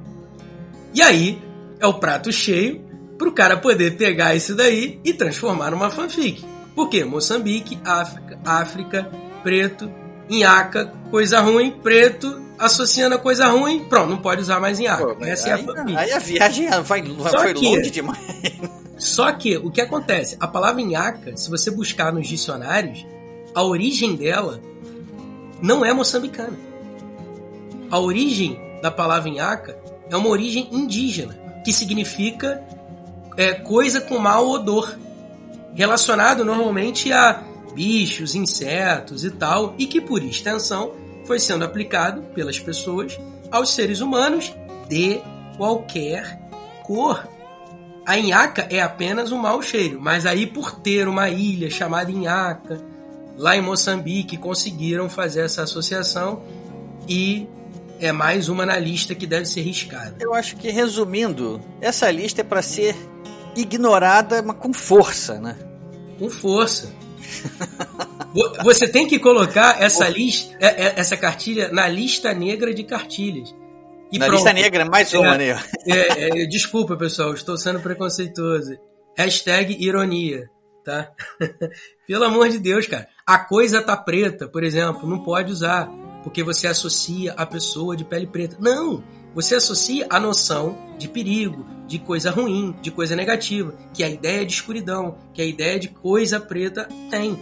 E 0.95 1.03
aí, 1.03 1.41
é 1.81 1.87
o 1.87 1.95
prato 1.95 2.31
cheio 2.33 2.85
pro 3.17 3.33
cara 3.33 3.57
poder 3.57 3.97
pegar 3.97 4.35
isso 4.35 4.55
daí 4.55 5.01
e 5.05 5.13
transformar 5.13 5.71
numa 5.71 5.91
fanfic. 5.91 6.45
Por 6.75 6.89
quê? 6.89 7.05
Moçambique, 7.05 7.79
África, 7.85 8.39
África, 8.45 9.11
preto, 9.43 9.91
Inhaca, 10.31 10.93
coisa 11.11 11.41
ruim, 11.41 11.71
preto, 11.71 12.41
associando 12.59 13.15
a 13.15 13.19
coisa 13.19 13.47
ruim, 13.49 13.85
pronto, 13.89 14.11
não 14.11 14.19
pode 14.19 14.43
usar 14.43 14.61
mais 14.61 14.79
Inhaca. 14.79 15.15
Pô, 15.15 15.25
Essa 15.25 15.49
é 15.49 15.53
a 15.53 15.57
aí, 15.57 15.65
fanfic. 15.65 15.97
aí 15.97 16.13
a 16.13 16.19
viagem 16.19 16.69
vai, 16.83 17.03
vai, 17.03 17.31
Só 17.33 17.41
foi 17.41 17.55
que- 17.55 17.65
longe 17.67 17.91
demais. 17.91 18.19
Só 18.99 19.31
que 19.33 19.57
o 19.57 19.71
que 19.71 19.81
acontece? 19.81 20.37
A 20.41 20.47
palavra 20.47 20.81
inhaca, 20.83 21.37
se 21.37 21.49
você 21.49 21.71
buscar 21.71 22.13
nos 22.13 22.27
dicionários, 22.29 23.07
a 23.55 23.63
origem 23.63 24.17
dela 24.17 24.61
não 25.63 25.85
é 25.85 25.93
moçambicana. 25.93 26.59
A 27.91 27.99
origem 27.99 28.59
da 28.83 28.91
palavra 28.91 29.29
inhaca 29.29 29.79
é 30.11 30.17
uma 30.17 30.29
origem 30.29 30.69
indígena, 30.73 31.37
que 31.65 31.73
significa 31.73 32.63
é, 33.37 33.55
coisa 33.55 34.01
com 34.01 34.19
mau 34.19 34.49
odor, 34.49 34.97
relacionado 35.75 36.45
normalmente 36.45 37.13
a 37.13 37.43
bichos, 37.75 38.35
insetos 38.35 39.25
e 39.25 39.31
tal, 39.31 39.75
e 39.79 39.87
que 39.87 40.01
por 40.01 40.23
extensão 40.23 40.93
foi 41.25 41.39
sendo 41.39 41.65
aplicado 41.65 42.23
pelas 42.35 42.59
pessoas 42.59 43.19
aos 43.51 43.71
seres 43.71 44.01
humanos 44.01 44.53
de 44.89 45.21
qualquer 45.57 46.41
cor. 46.83 47.29
A 48.05 48.19
Inhaca 48.19 48.67
é 48.71 48.81
apenas 48.81 49.31
um 49.31 49.39
mau 49.39 49.61
cheiro, 49.61 50.01
mas 50.01 50.25
aí 50.25 50.47
por 50.47 50.81
ter 50.81 51.07
uma 51.07 51.29
ilha 51.29 51.71
chamada 51.71 52.11
Inhaca, 52.11 52.81
lá 53.37 53.57
em 53.57 53.61
Moçambique, 53.61 54.37
conseguiram 54.39 55.09
fazer 55.09 55.43
essa 55.43 55.63
associação 55.63 56.43
e 57.07 57.47
é 58.01 58.13
mais 58.13 58.49
uma 58.49 58.65
na 58.67 58.79
lista 58.79 59.15
que 59.15 59.27
deve 59.27 59.47
ser 59.47 59.61
riscada. 59.63 60.17
Eu 60.21 60.35
acho 60.35 60.57
que, 60.57 60.71
resumindo, 60.71 61.61
essa 61.81 62.11
lista 62.11 62.41
é 62.41 62.45
pra 62.45 62.63
ser 62.63 62.95
ignorada, 63.57 64.43
mas 64.43 64.57
com 64.57 64.73
força, 64.73 65.41
né? 65.41 65.57
Com 66.19 66.29
força. 66.29 66.93
Vo- 68.35 68.53
Você 68.65 68.87
tem 68.89 69.07
que 69.07 69.19
colocar 69.19 69.83
essa 69.83 70.09
lista, 70.09 70.57
é- 70.61 70.85
é- 70.87 70.95
essa 70.97 71.17
cartilha 71.17 71.71
na 71.73 71.89
lista 71.89 72.33
negra 72.33 72.73
de 72.73 72.85
cartilhas. 72.85 73.55
E 74.13 74.19
Na 74.19 74.27
pronto. 74.27 74.37
lista 74.39 74.53
negra, 74.53 74.85
mais 74.87 75.13
uma, 75.13 75.35
É. 75.35 75.39
né? 75.55 75.63
É, 75.87 76.43
é, 76.43 76.47
desculpa, 76.47 76.97
pessoal, 76.97 77.35
estou 77.35 77.57
sendo 77.59 77.81
preconceituoso. 77.81 78.77
Hashtag 79.17 79.77
ironia, 79.85 80.49
tá? 80.85 81.11
Pelo 82.07 82.25
amor 82.25 82.49
de 82.49 82.59
Deus, 82.59 82.87
cara. 82.87 83.07
A 83.27 83.39
coisa 83.39 83.83
tá 83.83 83.97
preta, 83.97 84.49
por 84.49 84.65
exemplo, 84.65 85.07
não 85.09 85.23
pode 85.23 85.53
usar, 85.53 85.91
porque 86.23 86.43
você 86.43 86.67
associa 86.67 87.33
a 87.33 87.47
pessoa 87.47 87.97
de 87.97 88.05
pele 88.05 88.27
preta. 88.27 88.57
Não! 88.61 89.03
Você 89.35 89.55
associa 89.55 90.07
a 90.11 90.19
noção 90.19 90.77
de 90.99 91.09
perigo, 91.09 91.67
de 91.87 91.99
coisa 91.99 92.31
ruim, 92.31 92.75
de 92.83 92.91
coisa 92.91 93.15
negativa, 93.15 93.75
que 93.95 94.03
a 94.03 94.09
ideia 94.09 94.45
de 94.45 94.53
escuridão, 94.53 95.17
que 95.33 95.41
a 95.41 95.45
ideia 95.45 95.79
de 95.79 95.89
coisa 95.89 96.41
preta 96.41 96.89
tem. 97.11 97.39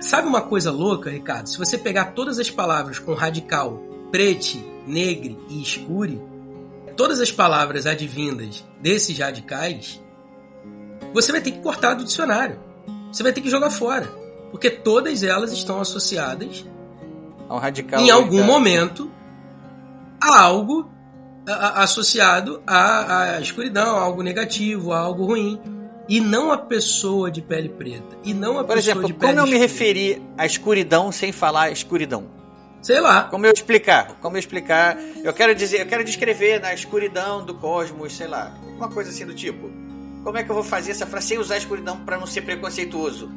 Sabe 0.00 0.28
uma 0.28 0.42
coisa 0.42 0.70
louca, 0.70 1.10
Ricardo? 1.10 1.48
Se 1.48 1.58
você 1.58 1.76
pegar 1.76 2.12
todas 2.12 2.38
as 2.38 2.50
palavras 2.50 2.98
com 2.98 3.14
radical, 3.14 3.82
prete, 4.10 4.64
negre 4.86 5.38
e 5.48 5.60
escure, 5.60 6.20
todas 6.96 7.20
as 7.20 7.32
palavras 7.32 7.86
advindas 7.86 8.64
desses 8.80 9.18
radicais, 9.18 10.00
você 11.12 11.32
vai 11.32 11.40
ter 11.40 11.50
que 11.50 11.60
cortar 11.60 11.94
do 11.94 12.04
dicionário. 12.04 12.60
Você 13.12 13.22
vai 13.22 13.32
ter 13.32 13.40
que 13.40 13.50
jogar 13.50 13.70
fora. 13.70 14.06
Porque 14.50 14.70
todas 14.70 15.22
elas 15.22 15.52
estão 15.52 15.80
associadas, 15.80 16.64
É 17.50 17.52
um 17.52 17.58
radical. 17.58 18.00
em 18.00 18.10
algum 18.10 18.36
cara. 18.36 18.46
momento, 18.46 19.10
a 20.22 20.40
algo 20.40 20.88
a- 21.46 21.52
a- 21.52 21.82
associado 21.82 22.62
à, 22.66 23.34
à 23.36 23.40
escuridão, 23.40 23.96
a 23.96 24.00
algo 24.02 24.22
negativo, 24.22 24.92
a 24.92 25.00
algo 25.00 25.24
ruim. 25.26 25.60
E 26.08 26.20
não 26.20 26.50
a 26.50 26.58
pessoa 26.58 27.30
de 27.30 27.40
pele 27.40 27.68
preta. 27.68 28.16
E 28.24 28.34
não 28.34 28.52
a 28.58 28.64
Por 28.64 28.74
pessoa 28.74 28.78
exemplo, 28.78 29.04
de 29.06 29.14
pele 29.14 29.32
como 29.34 29.46
eu 29.46 29.50
me 29.52 29.56
referi 29.58 30.20
à 30.36 30.44
escuridão 30.44 31.12
sem 31.12 31.30
falar 31.32 31.70
escuridão? 31.70 32.24
Sei 32.82 32.98
lá. 33.00 33.24
Como 33.24 33.46
eu 33.46 33.52
explicar? 33.52 34.16
Como 34.20 34.36
eu 34.36 34.40
explicar? 34.40 34.96
Eu 35.22 35.32
quero 35.32 35.54
dizer, 35.54 35.80
eu 35.80 35.86
quero 35.86 36.02
descrever 36.02 36.60
na 36.60 36.72
escuridão 36.74 37.44
do 37.44 37.54
cosmos, 37.54 38.16
sei 38.16 38.26
lá, 38.26 38.52
uma 38.76 38.88
coisa 38.88 39.10
assim 39.10 39.24
do 39.26 39.34
tipo. 39.34 39.70
Como 40.24 40.36
é 40.36 40.42
que 40.42 40.50
eu 40.50 40.54
vou 40.54 40.64
fazer 40.64 40.90
essa 40.90 41.06
frase 41.06 41.28
sem 41.28 41.38
usar 41.38 41.54
a 41.54 41.58
escuridão 41.58 41.98
pra 42.00 42.18
não 42.18 42.26
ser 42.26 42.40
preconceituoso? 42.42 43.30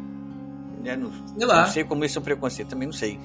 Né, 0.83 0.95
Não, 0.97 1.11
Sei 1.37 1.45
lá. 1.47 1.61
não 1.61 1.67
sei 1.67 1.83
como 1.83 2.03
isso 2.03 2.17
é 2.17 2.21
um 2.21 2.23
preconceito, 2.23 2.69
também 2.69 2.87
não 2.87 2.93
sei. 2.93 3.19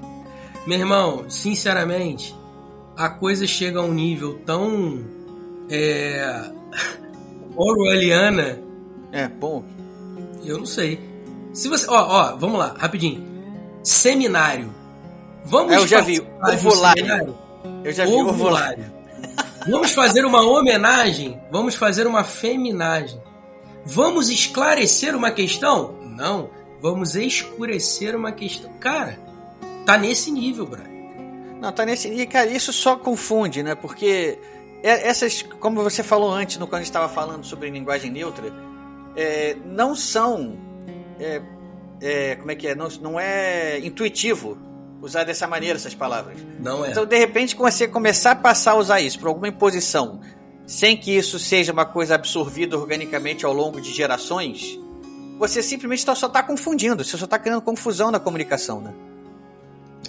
Meu 0.69 0.79
irmão, 0.81 1.31
sinceramente, 1.31 2.37
a 2.95 3.09
coisa 3.09 3.47
chega 3.47 3.79
a 3.81 3.83
um 3.83 3.95
nível 3.95 4.39
tão. 4.45 5.03
É. 5.71 6.51
Orwelliana, 7.57 8.59
É, 9.11 9.27
bom. 9.29 9.65
eu 10.45 10.59
não 10.59 10.67
sei. 10.67 11.01
Se 11.55 11.69
você. 11.71 11.87
Ó, 11.89 11.95
ó, 11.97 12.37
vamos 12.37 12.59
lá, 12.59 12.75
rapidinho. 12.79 13.25
Seminário. 13.83 14.75
Vamos 15.47 15.73
É, 15.73 15.77
eu 15.79 15.87
já 15.87 16.03
vi. 16.03 16.21
um 16.21 16.27
Ovulário. 16.53 16.99
seminário? 17.03 17.39
Eu 17.85 17.93
já 17.93 18.05
vi 18.05 18.13
o 18.13 18.29
ovulário. 18.29 18.85
Vamos 19.71 19.93
fazer 19.93 20.27
uma 20.27 20.43
homenagem? 20.43 21.41
Vamos 21.51 21.75
fazer 21.77 22.07
uma 22.07 22.25
feminagem. 22.25 23.19
Vamos 23.87 24.29
esclarecer 24.29 25.17
uma 25.17 25.31
questão? 25.31 25.95
Não. 26.15 26.51
Vamos 26.83 27.15
escurecer 27.17 28.15
uma 28.15 28.33
questão. 28.33 28.71
Cara, 28.75 29.19
tá 29.93 29.99
nesse 29.99 30.31
nível, 30.31 30.67
bro. 30.67 30.83
Não, 31.61 31.73
tá 31.73 31.85
nesse. 31.85 32.09
E, 32.09 32.27
cara, 32.27 32.49
isso 32.51 32.73
só 32.73 32.97
confunde, 32.97 33.63
né? 33.63 33.75
Porque 33.75 34.39
é- 34.83 35.09
essas, 35.09 35.43
como 35.43 35.83
você 35.83 36.03
falou 36.03 36.31
antes, 36.31 36.57
no 36.59 36.67
quando 36.67 36.75
a 36.75 36.79
gente 36.85 36.91
estava 36.91 37.09
falando 37.09 37.45
sobre 37.45 37.69
linguagem 37.71 38.11
neutra, 38.11 38.53
é, 39.17 39.57
não 39.65 39.95
são. 39.95 40.57
é, 41.19 41.43
é, 42.01 42.37
como 42.37 42.51
é 42.51 42.55
que 42.55 42.69
é? 42.69 42.75
Não, 42.77 42.89
não 43.03 43.19
é 43.19 43.79
intuitivo 43.81 44.57
usar 45.03 45.25
dessa 45.25 45.47
maneira 45.49 45.77
essas 45.77 45.95
palavras. 45.95 46.39
Não 46.61 46.85
é. 46.85 46.91
Então, 46.91 47.05
de 47.05 47.19
repente, 47.19 47.57
quando 47.57 47.73
você 47.73 47.89
começar 47.89 48.33
a 48.33 48.37
passar 48.37 48.73
a 48.73 48.77
usar 48.77 49.01
isso 49.01 49.19
por 49.19 49.27
alguma 49.29 49.49
imposição, 49.49 50.21
sem 50.67 50.97
que 50.97 51.11
isso 51.17 51.39
seja 51.41 51.73
uma 51.73 51.85
coisa 51.87 52.15
absorvida 52.15 52.79
organicamente 52.79 53.45
ao 53.45 53.53
longo 53.53 53.81
de 53.81 53.93
gerações, 53.93 54.79
você 55.39 55.61
simplesmente 55.63 56.05
tá- 56.07 56.15
só 56.15 56.27
está 56.29 56.43
confundindo, 56.43 57.03
você 57.03 57.17
só 57.17 57.25
está 57.25 57.39
criando 57.39 57.63
confusão 57.63 58.11
na 58.13 58.21
comunicação, 58.21 58.81
né? 58.81 58.93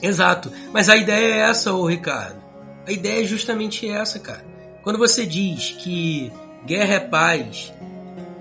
Exato. 0.01 0.51
Mas 0.71 0.89
a 0.89 0.95
ideia 0.95 1.35
é 1.35 1.39
essa, 1.49 1.73
ô 1.73 1.85
Ricardo. 1.85 2.41
A 2.87 2.91
ideia 2.91 3.23
é 3.23 3.27
justamente 3.27 3.87
essa, 3.89 4.19
cara. 4.19 4.45
Quando 4.83 4.97
você 4.97 5.25
diz 5.25 5.71
que 5.71 6.31
guerra 6.65 6.95
é 6.95 6.99
paz, 6.99 7.73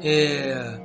é... 0.02 0.78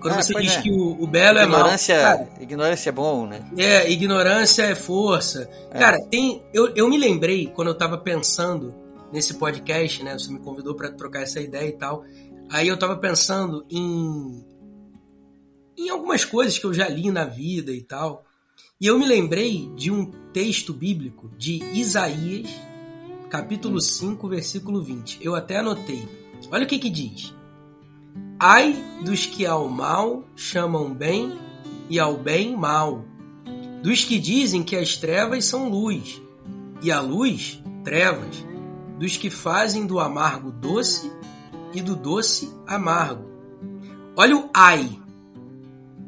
quando 0.00 0.14
Ah, 0.14 0.22
você 0.22 0.34
diz 0.34 0.56
é. 0.56 0.62
que 0.62 0.70
o, 0.70 1.02
o 1.02 1.06
belo 1.06 1.38
é 1.38 1.46
mal, 1.46 1.60
Ignorância, 1.60 2.00
cara, 2.00 2.28
ignorância 2.40 2.88
é 2.88 2.92
bom, 2.92 3.26
né? 3.26 3.40
é, 3.56 3.90
ignorância 3.90 4.62
é 4.62 4.74
força. 4.74 5.48
É. 5.70 5.78
Cara, 5.78 5.98
tem, 6.10 6.42
eu, 6.52 6.74
eu 6.74 6.88
me 6.88 6.98
lembrei 6.98 7.46
quando 7.46 7.68
eu 7.68 7.74
tava 7.74 7.98
pensando 7.98 8.74
nesse 9.12 9.34
podcast, 9.34 10.02
né? 10.02 10.14
Você 10.18 10.32
me 10.32 10.40
convidou 10.40 10.74
pra 10.74 10.90
trocar 10.90 11.22
essa 11.22 11.40
ideia 11.40 11.68
e 11.68 11.72
tal. 11.72 12.04
Aí 12.50 12.68
eu 12.68 12.76
tava 12.76 12.96
pensando 12.96 13.64
em 13.70 14.44
em 15.76 15.88
algumas 15.90 16.24
coisas 16.24 16.56
que 16.56 16.64
eu 16.64 16.72
já 16.72 16.88
li 16.88 17.10
na 17.10 17.24
vida 17.24 17.72
e 17.72 17.82
tal. 17.82 18.24
E 18.84 18.86
eu 18.86 18.98
me 18.98 19.06
lembrei 19.06 19.72
de 19.74 19.90
um 19.90 20.04
texto 20.30 20.74
bíblico 20.74 21.30
de 21.38 21.54
Isaías, 21.72 22.50
capítulo 23.30 23.80
5, 23.80 24.28
versículo 24.28 24.82
20. 24.82 25.20
Eu 25.22 25.34
até 25.34 25.56
anotei. 25.56 26.06
Olha 26.50 26.64
o 26.64 26.66
que 26.66 26.78
que 26.78 26.90
diz. 26.90 27.34
Ai 28.38 28.76
dos 29.02 29.24
que 29.24 29.46
ao 29.46 29.70
mal 29.70 30.28
chamam 30.36 30.92
bem 30.92 31.32
e 31.88 31.98
ao 31.98 32.18
bem 32.18 32.54
mal, 32.54 33.02
dos 33.82 34.04
que 34.04 34.18
dizem 34.18 34.62
que 34.62 34.76
as 34.76 34.98
trevas 34.98 35.46
são 35.46 35.70
luz 35.70 36.20
e 36.82 36.92
a 36.92 37.00
luz 37.00 37.62
trevas, 37.84 38.44
dos 38.98 39.16
que 39.16 39.30
fazem 39.30 39.86
do 39.86 39.98
amargo 39.98 40.52
doce 40.52 41.10
e 41.72 41.80
do 41.80 41.96
doce 41.96 42.52
amargo. 42.66 43.30
Olha 44.14 44.36
o 44.36 44.50
ai. 44.52 44.90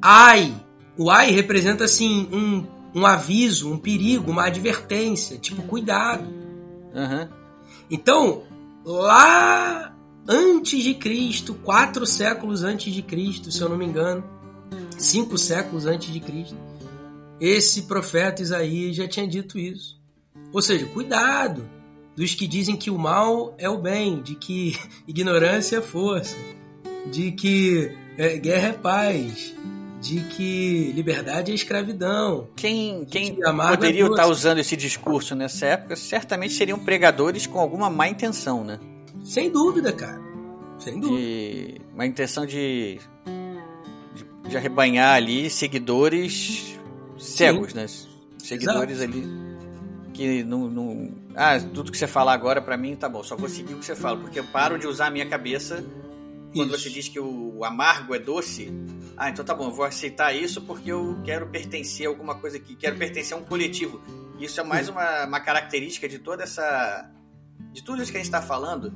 Ai. 0.03 0.66
O 0.99 1.11
ai 1.11 1.31
representa 1.31 1.85
assim 1.85 2.29
um, 2.33 2.67
um 2.95 3.07
aviso, 3.07 3.71
um 3.71 3.79
perigo, 3.79 4.31
uma 4.31 4.47
advertência, 4.47 5.39
tipo 5.39 5.63
cuidado. 5.63 6.27
Uhum. 6.95 7.29
Então, 7.91 8.43
lá 8.85 9.95
antes 10.27 10.83
de 10.83 10.95
Cristo, 10.95 11.55
quatro 11.55 12.07
séculos 12.07 12.65
antes 12.65 12.93
de 12.93 13.03
Cristo, 13.03 13.53
se 13.53 13.61
eu 13.61 13.69
não 13.69 13.77
me 13.77 13.85
engano, 13.85 14.25
cinco 14.99 15.37
séculos 15.37 15.87
antes 15.87 16.13
de 16.13 16.21
Cristo, 16.21 16.57
esse 17.41 17.83
profeta 17.83 18.43
Isaías 18.43 18.97
já 18.97 19.07
tinha 19.07 19.29
dito 19.29 19.59
isso. 19.59 20.01
Ou 20.53 20.63
seja, 20.63 20.87
cuidado 20.87 21.69
dos 22.17 22.35
que 22.35 22.47
dizem 22.47 22.77
que 22.77 22.91
o 22.91 22.99
mal 22.99 23.55
é 23.59 23.69
o 23.69 23.77
bem, 23.77 24.23
de 24.23 24.35
que 24.35 24.77
ignorância 25.07 25.77
é 25.77 25.83
força, 25.83 26.37
de 27.13 27.31
que 27.33 27.93
é, 28.17 28.39
guerra 28.39 28.69
é 28.69 28.73
paz, 28.73 29.55
de 30.07 30.21
que 30.21 30.93
liberdade 30.93 31.51
é 31.51 31.55
escravidão. 31.55 32.49
Quem, 32.55 33.05
quem 33.05 33.35
Que 33.35 33.45
amarga 33.45 33.77
poderia 33.77 34.07
estar 34.07 34.27
usando 34.29 34.59
esse 34.59 34.77
discurso 34.77 35.35
nessa 35.35 35.67
época 35.67 35.97
certamente 35.97 36.55
seriam 36.55 36.79
pregadores 36.79 37.47
com 37.47 37.59
alguma 37.59 37.91
má 37.91 38.09
intenção, 38.09 38.63
né? 38.63 38.79
Sem 39.25 39.51
dúvida, 39.51 39.93
cara. 39.93 40.21
Sem 40.79 41.01
dúvida. 41.01 41.21
De 41.21 41.81
uma 41.93 42.07
intenção 42.07 42.47
de, 42.47 43.01
de, 44.15 44.49
de 44.49 44.57
arrebanhar 44.57 45.15
ali 45.15 45.51
seguidores 45.51 46.79
cegos, 47.19 47.75
né? 47.75 47.87
Seguidores 48.39 49.01
ali 49.01 49.25
que 50.15 50.45
não, 50.45 50.71
não. 50.71 51.11
Ah, 51.35 51.59
tudo 51.61 51.91
que 51.91 51.99
você 51.99 52.07
falar 52.07 52.33
agora 52.33 52.63
pra 52.63 52.77
mim 52.77 52.95
tá 52.95 53.09
bom, 53.09 53.23
só 53.23 53.37
vou 53.37 53.49
seguir 53.49 53.75
o 53.75 53.79
que 53.79 53.85
você 53.85 53.97
fala, 53.97 54.17
porque 54.17 54.39
eu 54.39 54.45
paro 54.45 54.79
de 54.79 54.87
usar 54.87 55.09
a 55.09 55.11
minha 55.11 55.27
cabeça 55.27 55.85
quando 56.55 56.75
Isso. 56.75 56.85
você 56.85 56.91
diz 56.91 57.09
que 57.09 57.21
o 57.21 57.63
amargo 57.65 58.15
é 58.15 58.19
doce. 58.19 58.73
Ah, 59.17 59.31
então 59.31 59.45
tá 59.45 59.55
bom, 59.55 59.67
eu 59.67 59.73
vou 59.73 59.85
aceitar 59.85 60.35
isso 60.35 60.61
porque 60.63 60.93
eu 60.93 61.19
quero 61.25 61.47
pertencer 61.47 62.07
a 62.07 62.11
alguma 62.11 62.35
coisa 62.35 62.59
aqui, 62.59 62.77
quero 62.77 62.97
pertencer 62.97 63.37
a 63.37 63.41
um 63.41 63.45
coletivo. 63.45 64.01
Isso 64.39 64.61
é 64.61 64.65
mais 64.65 64.89
uma, 64.89 65.25
uma 65.25 65.41
característica 65.41 66.09
de 66.09 66.19
toda 66.19 66.43
essa. 66.43 67.11
de 67.73 67.83
tudo 67.83 68.03
isso 68.03 68.11
que 68.11 68.19
a 68.19 68.21
gente 68.21 68.29
está 68.29 68.43
falando. 68.43 68.93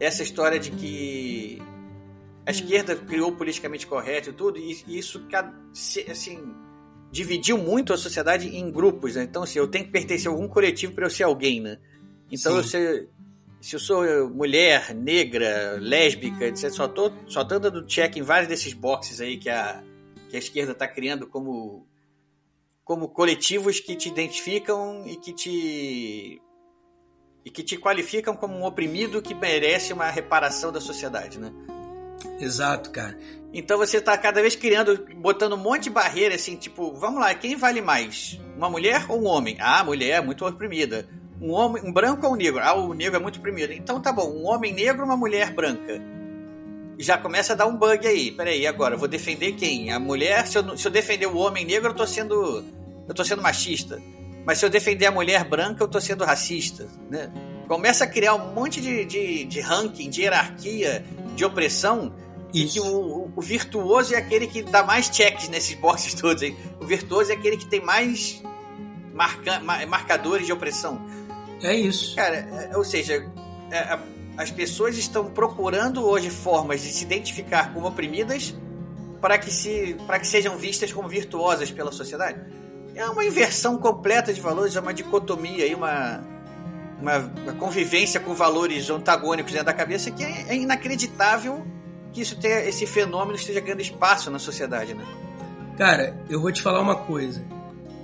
Essa 0.00 0.22
história 0.22 0.58
de 0.58 0.70
que 0.70 1.60
a 2.46 2.50
esquerda 2.50 2.96
criou 2.96 3.30
o 3.30 3.36
politicamente 3.36 3.86
correto 3.86 4.30
e 4.30 4.32
tudo, 4.32 4.58
e 4.58 4.98
isso 4.98 5.22
assim, 6.10 6.54
dividiu 7.10 7.58
muito 7.58 7.92
a 7.92 7.98
sociedade 7.98 8.48
em 8.48 8.70
grupos. 8.70 9.16
Né? 9.16 9.24
Então, 9.24 9.42
assim, 9.42 9.58
eu 9.58 9.68
tenho 9.68 9.84
que 9.84 9.90
pertencer 9.90 10.28
a 10.28 10.30
algum 10.30 10.48
coletivo 10.48 10.94
para 10.94 11.04
eu 11.04 11.10
ser 11.10 11.24
alguém, 11.24 11.60
né? 11.60 11.78
Então, 12.30 12.52
Sim. 12.52 12.58
eu 12.58 12.64
ser, 12.64 13.08
se 13.60 13.74
eu 13.74 13.80
sou 13.80 14.30
mulher, 14.30 14.94
negra, 14.94 15.78
lésbica, 15.80 16.46
etc., 16.46 16.70
só 16.70 16.88
tô, 16.88 17.12
só 17.26 17.44
tô 17.44 17.58
dando 17.58 17.86
check 17.86 18.16
em 18.16 18.22
vários 18.22 18.48
desses 18.48 18.72
boxes 18.72 19.20
aí 19.20 19.36
que 19.36 19.50
a, 19.50 19.82
que 20.28 20.36
a 20.36 20.38
esquerda 20.38 20.72
está 20.72 20.86
criando 20.86 21.26
como, 21.26 21.86
como 22.84 23.08
coletivos 23.08 23.80
que 23.80 23.96
te 23.96 24.08
identificam 24.08 25.04
e 25.06 25.16
que 25.16 25.32
te 25.32 26.42
e 27.44 27.50
que 27.50 27.62
te 27.62 27.78
qualificam 27.78 28.36
como 28.36 28.54
um 28.54 28.64
oprimido 28.64 29.22
que 29.22 29.34
merece 29.34 29.92
uma 29.92 30.10
reparação 30.10 30.70
da 30.70 30.82
sociedade, 30.82 31.38
né? 31.38 31.50
Exato, 32.38 32.90
cara. 32.90 33.18
Então 33.54 33.78
você 33.78 34.00
tá 34.00 34.16
cada 34.18 34.42
vez 34.42 34.54
criando, 34.54 35.06
botando 35.16 35.54
um 35.54 35.58
monte 35.58 35.84
de 35.84 35.90
barreira, 35.90 36.34
assim, 36.34 36.56
tipo, 36.56 36.92
vamos 36.94 37.20
lá, 37.20 37.34
quem 37.34 37.56
vale 37.56 37.80
mais? 37.80 38.38
Uma 38.56 38.68
mulher 38.68 39.06
ou 39.08 39.22
um 39.22 39.26
homem? 39.26 39.56
Ah, 39.60 39.82
mulher 39.82 40.22
muito 40.22 40.46
oprimida. 40.46 41.08
Um 41.40 41.52
homem, 41.52 41.82
um 41.84 41.92
branco 41.92 42.26
ou 42.26 42.32
um 42.32 42.36
negro? 42.36 42.60
Ah, 42.62 42.74
o 42.74 42.92
negro 42.94 43.16
é 43.16 43.22
muito 43.22 43.38
oprimido. 43.38 43.72
Então 43.72 44.00
tá 44.00 44.12
bom, 44.12 44.28
um 44.30 44.46
homem 44.46 44.72
negro 44.72 45.00
ou 45.02 45.06
uma 45.06 45.16
mulher 45.16 45.52
branca? 45.52 46.00
Já 46.98 47.16
começa 47.16 47.52
a 47.52 47.56
dar 47.56 47.66
um 47.66 47.76
bug 47.76 48.06
aí. 48.06 48.32
Peraí, 48.32 48.66
agora, 48.66 48.96
vou 48.96 49.06
defender 49.06 49.52
quem? 49.52 49.92
A 49.92 50.00
mulher? 50.00 50.46
Se 50.48 50.58
eu, 50.58 50.76
se 50.76 50.86
eu 50.86 50.90
defender 50.90 51.26
o 51.26 51.36
homem 51.36 51.64
negro, 51.64 51.90
eu 51.90 51.94
tô 51.94 52.06
sendo. 52.06 52.64
Eu 53.08 53.14
tô 53.14 53.24
sendo 53.24 53.40
machista. 53.40 54.02
Mas 54.44 54.58
se 54.58 54.66
eu 54.66 54.70
defender 54.70 55.06
a 55.06 55.10
mulher 55.12 55.44
branca, 55.44 55.82
eu 55.84 55.88
tô 55.88 56.00
sendo 56.00 56.24
racista, 56.24 56.88
né? 57.10 57.30
Começa 57.68 58.04
a 58.04 58.06
criar 58.06 58.34
um 58.34 58.52
monte 58.54 58.80
de, 58.80 59.04
de, 59.04 59.44
de 59.44 59.60
ranking, 59.60 60.08
de 60.10 60.22
hierarquia, 60.22 61.04
de 61.36 61.44
opressão, 61.44 62.14
e 62.52 62.64
que 62.64 62.80
o, 62.80 63.30
o- 63.36 63.40
virtuoso 63.42 64.14
é 64.14 64.16
aquele 64.16 64.46
que 64.46 64.62
dá 64.62 64.82
mais 64.82 65.06
checks 65.14 65.48
nesses 65.50 65.74
boxes 65.74 66.14
todos 66.20 66.42
aí. 66.42 66.56
O 66.80 66.84
virtuoso 66.86 67.30
é 67.30 67.34
aquele 67.34 67.58
que 67.58 67.66
tem 67.66 67.84
mais 67.84 68.42
marca, 69.14 69.60
ma- 69.60 69.84
marcadores 69.86 70.46
de 70.46 70.52
opressão. 70.52 70.98
É 71.62 71.74
isso. 71.74 72.14
Cara, 72.16 72.36
é- 72.36 72.76
ou 72.76 72.84
seja, 72.84 73.30
é, 73.70 73.98
as 74.36 74.50
pessoas 74.50 74.96
estão 74.96 75.30
procurando 75.30 76.06
hoje 76.06 76.30
formas 76.30 76.80
de 76.80 76.88
se 76.92 77.04
identificar 77.04 77.72
como 77.72 77.88
oprimidas 77.88 78.54
para 79.20 79.36
que, 79.36 79.50
se, 79.50 79.96
para 80.06 80.18
que 80.18 80.26
sejam 80.26 80.56
vistas 80.56 80.92
como 80.92 81.08
virtuosas 81.08 81.70
pela 81.70 81.90
sociedade. 81.90 82.40
É 82.94 83.04
uma 83.06 83.24
inversão 83.24 83.78
completa 83.78 84.32
de 84.32 84.40
valores, 84.40 84.76
é 84.76 84.80
uma 84.80 84.94
dicotomia 84.94 85.64
aí, 85.64 85.74
uma, 85.74 86.22
uma, 87.00 87.18
uma 87.18 87.52
convivência 87.54 88.20
com 88.20 88.34
valores 88.34 88.88
antagônicos 88.90 89.52
dentro 89.52 89.66
da 89.66 89.72
cabeça 89.72 90.10
que 90.10 90.22
é, 90.22 90.46
é 90.48 90.56
inacreditável 90.56 91.66
que 92.12 92.20
isso 92.20 92.36
tenha, 92.36 92.60
esse 92.60 92.86
fenômeno 92.86 93.36
esteja 93.36 93.60
ganhando 93.60 93.80
espaço 93.80 94.30
na 94.30 94.38
sociedade, 94.38 94.94
né? 94.94 95.04
Cara, 95.76 96.16
eu 96.28 96.40
vou 96.40 96.50
te 96.50 96.62
falar 96.62 96.80
uma 96.80 96.96
coisa. 96.96 97.44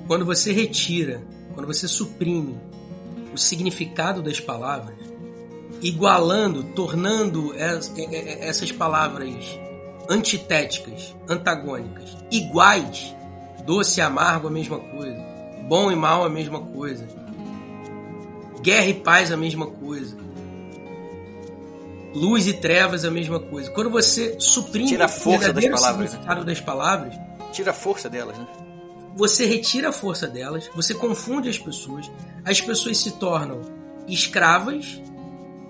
Quando 0.07 0.25
você 0.25 0.53
retira, 0.53 1.23
quando 1.55 1.67
você 1.67 1.89
suprime 1.89 2.61
o 3.35 3.39
significado 3.39 4.23
das 4.23 4.41
palavras, 4.41 4.97
igualando, 5.83 6.63
tornando 6.63 7.53
es- 7.55 7.93
e- 7.97 8.03
e- 8.03 8.39
essas 8.41 8.71
palavras 8.73 9.35
antitéticas, 10.09 11.15
antagônicas, 11.29 12.17
iguais, 12.31 13.15
doce 13.67 14.01
e 14.01 14.03
amargo 14.03 14.49
a 14.49 14.51
mesma 14.51 14.79
coisa, 14.79 15.19
bom 15.69 15.91
e 15.91 15.97
mal 15.97 16.25
a 16.25 16.31
mesma 16.31 16.61
coisa, 16.61 17.07
guerra 18.63 18.87
e 18.87 18.95
paz 18.95 19.33
a 19.33 19.37
mesma 19.37 19.67
coisa, 19.67 20.17
luz 22.15 22.47
e 22.47 22.53
trevas 22.53 23.05
a 23.05 23.11
mesma 23.11 23.41
coisa. 23.41 23.71
Quando 23.71 23.91
você 23.91 24.37
suprime 24.39 24.87
Tira 24.89 25.05
a 25.05 25.09
o 25.09 25.11
força 25.11 25.53
das 25.53 25.65
verdadeiro 25.65 25.75
palavras, 25.75 26.01
né? 26.05 26.09
significado 26.11 26.45
das 26.45 26.61
palavras, 26.61 27.15
Tira 27.53 27.71
a 27.71 27.75
força 27.75 28.09
delas, 28.11 28.37
né? 28.39 28.47
Você 29.15 29.47
retira 29.47 29.89
a 29.89 29.93
força 29.93 30.27
delas, 30.27 30.69
você 30.75 30.95
confunde 30.95 31.49
as 31.49 31.59
pessoas, 31.59 32.11
as 32.45 32.61
pessoas 32.61 32.99
se 32.99 33.13
tornam 33.13 33.61
escravas, 34.09 35.01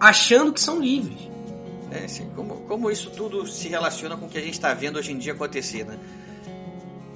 achando 0.00 0.52
que 0.52 0.60
são 0.60 0.80
livres. 0.80 1.28
É, 1.90 2.04
assim, 2.04 2.28
como, 2.34 2.56
como 2.62 2.90
isso 2.90 3.10
tudo 3.10 3.46
se 3.46 3.68
relaciona 3.68 4.16
com 4.16 4.26
o 4.26 4.28
que 4.28 4.38
a 4.38 4.40
gente 4.40 4.54
está 4.54 4.74
vendo 4.74 4.98
hoje 4.98 5.12
em 5.12 5.18
dia 5.18 5.32
acontecer, 5.32 5.84
né? 5.84 5.96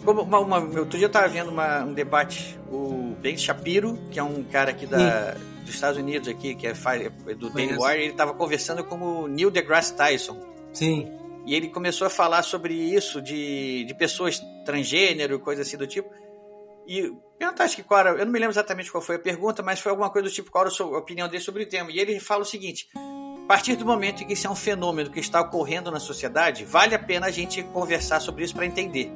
Como 0.05 0.23
uma, 0.23 0.39
uma, 0.39 0.59
outro 0.59 0.97
dia 0.99 1.05
eu 1.05 1.09
estava 1.09 1.27
vendo 1.29 1.51
uma- 1.51 1.85
um 1.85 1.93
debate, 1.93 2.57
o 2.71 3.15
Ben 3.21 3.37
Shapiro, 3.37 3.99
que 4.11 4.19
é 4.19 4.23
um 4.23 4.45
cara 4.45 4.71
aqui 4.71 4.87
da, 4.87 5.33
dos 5.65 5.75
Estados 5.75 5.99
Unidos, 5.99 6.29
aqui, 6.29 6.55
que 6.55 6.67
é, 6.67 6.71
é 7.27 7.35
do 7.35 7.51
Daily. 7.51 7.77
Wire, 7.77 8.03
ele 8.03 8.11
estava 8.13 8.33
conversando 8.33 8.85
com 8.85 8.97
o 8.97 9.27
Neil 9.27 9.51
deGrasse 9.51 9.95
Tyson. 9.95 10.39
Sim, 10.73 11.11
E 11.49 11.55
ele 11.55 11.71
começou 11.71 12.07
a 12.07 12.11
falar 12.11 12.43
sobre 12.43 12.75
isso, 12.75 13.23
de, 13.23 13.83
de 13.87 13.95
pessoas 13.95 14.39
transgênero, 14.67 15.41
coisa 15.41 15.63
assim 15.63 15.79
do 15.79 15.87
tipo. 15.87 16.11
E 16.87 17.11
perguntar, 17.39 17.65
acho 17.65 17.75
que 17.75 17.83
qual 17.83 18.01
era, 18.01 18.11
eu 18.11 18.27
não 18.27 18.31
me 18.31 18.39
lembro 18.39 18.53
exatamente 18.53 18.93
qual 18.93 19.03
foi 19.03 19.17
a 19.17 19.19
pergunta, 19.19 19.63
mas 19.63 19.81
foi 19.81 19.89
alguma 19.89 20.11
coisa 20.11 20.29
do 20.29 20.35
tipo, 20.35 20.51
qual 20.51 20.65
era 20.65 20.71
a 20.71 20.75
sua 20.75 20.99
opinião 20.99 21.27
dele 21.27 21.43
sobre 21.43 21.63
o 21.63 21.67
tema. 21.67 21.91
E 21.91 21.99
ele 21.99 22.21
fala 22.21 22.43
o 22.43 22.45
seguinte: 22.45 22.91
a 22.95 23.47
partir 23.49 23.77
do 23.77 23.87
momento 23.87 24.23
em 24.23 24.27
que 24.27 24.35
isso 24.35 24.47
é 24.47 24.51
um 24.51 24.55
fenômeno 24.55 25.09
que 25.11 25.21
está 25.21 25.41
ocorrendo 25.41 25.91
na 25.91 25.99
sociedade, 25.99 26.67
vale 26.67 26.95
a 26.95 26.99
pena 26.99 27.29
a 27.29 27.31
gente 27.31 27.63
conversar 27.63 28.21
sobre 28.21 28.45
isso 28.45 28.55
para 28.55 28.67
entender. 28.67 29.11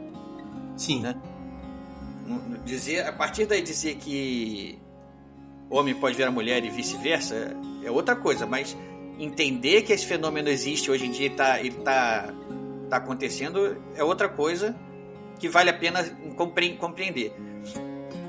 sim, 0.75 1.03
Né? 1.03 1.15
Dizer, 2.65 3.07
a 3.07 3.13
partir 3.13 3.45
daí 3.45 3.61
dizer 3.61 3.97
que 3.97 4.79
homem 5.69 5.95
pode 5.95 6.17
ver 6.17 6.25
a 6.25 6.31
mulher 6.31 6.65
e 6.65 6.71
vice-versa 6.71 7.55
é 7.85 7.91
outra 7.91 8.17
coisa, 8.17 8.47
mas 8.47 8.75
entender 9.19 9.83
que 9.83 9.93
esse 9.93 10.07
fenômeno 10.07 10.49
existe 10.49 10.91
hoje 10.91 11.07
em 11.07 11.11
dia 11.11 11.27
e 11.27 11.31
está 11.31 11.61
ele 11.61 11.71
tá, 11.77 12.33
tá 12.89 12.97
acontecendo 12.97 13.77
é 13.95 14.03
outra 14.03 14.29
coisa 14.29 14.75
que 15.39 15.49
vale 15.49 15.71
a 15.71 15.75
pena 15.75 16.03
compre- 16.37 16.77
compreender. 16.77 17.33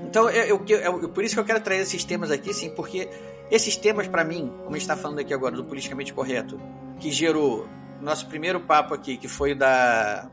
Então, 0.05 0.30
eu, 0.30 0.61
eu- 0.68 0.80
eu- 1.01 1.10
por 1.10 1.23
isso 1.23 1.34
que 1.35 1.39
eu 1.39 1.45
quero 1.45 1.61
trazer 1.61 1.81
esses 1.81 2.03
temas 2.03 2.30
aqui, 2.31 2.53
sim, 2.53 2.69
porque 2.72 3.10
esses 3.49 3.76
temas, 3.76 4.07
para 4.07 4.23
mim, 4.23 4.51
como 4.57 4.69
a 4.69 4.73
gente 4.73 4.81
está 4.81 4.95
falando 4.95 5.19
aqui 5.19 5.34
agora, 5.34 5.55
do 5.55 5.64
politicamente 5.64 6.14
correto, 6.14 6.60
que 6.99 7.11
gerou 7.11 7.68
nosso 8.01 8.27
primeiro 8.27 8.60
papo 8.60 8.93
aqui, 8.93 9.18
que 9.18 9.27
foi 9.27 9.55
da 9.55 10.30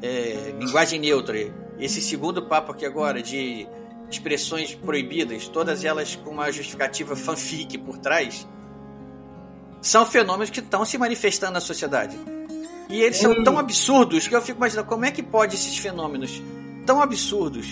é, 0.00 0.54
linguagem 0.58 1.00
neutra, 1.00 1.36
esse 1.78 2.00
segundo 2.00 2.42
papo 2.46 2.72
aqui 2.72 2.84
agora 2.86 3.22
de 3.22 3.66
expressões 4.10 4.74
proibidas, 4.74 5.48
todas 5.48 5.84
elas 5.84 6.14
com 6.16 6.30
uma 6.30 6.50
justificativa 6.52 7.16
fanfic 7.16 7.78
por 7.78 7.98
trás, 7.98 8.46
são 9.82 10.06
fenômenos 10.06 10.48
que 10.48 10.60
estão 10.60 10.84
se 10.84 10.96
manifestando 10.96 11.52
na 11.52 11.60
sociedade. 11.60 12.16
E 12.88 13.02
eles 13.02 13.16
são 13.16 13.42
tão 13.42 13.58
absurdos 13.58 14.28
que 14.28 14.34
eu 14.34 14.40
fico 14.40 14.58
imaginando 14.58 14.88
como 14.88 15.04
é 15.04 15.10
que 15.10 15.22
pode 15.22 15.56
esses 15.56 15.76
fenômenos 15.76 16.40
tão 16.86 17.02
absurdos 17.02 17.66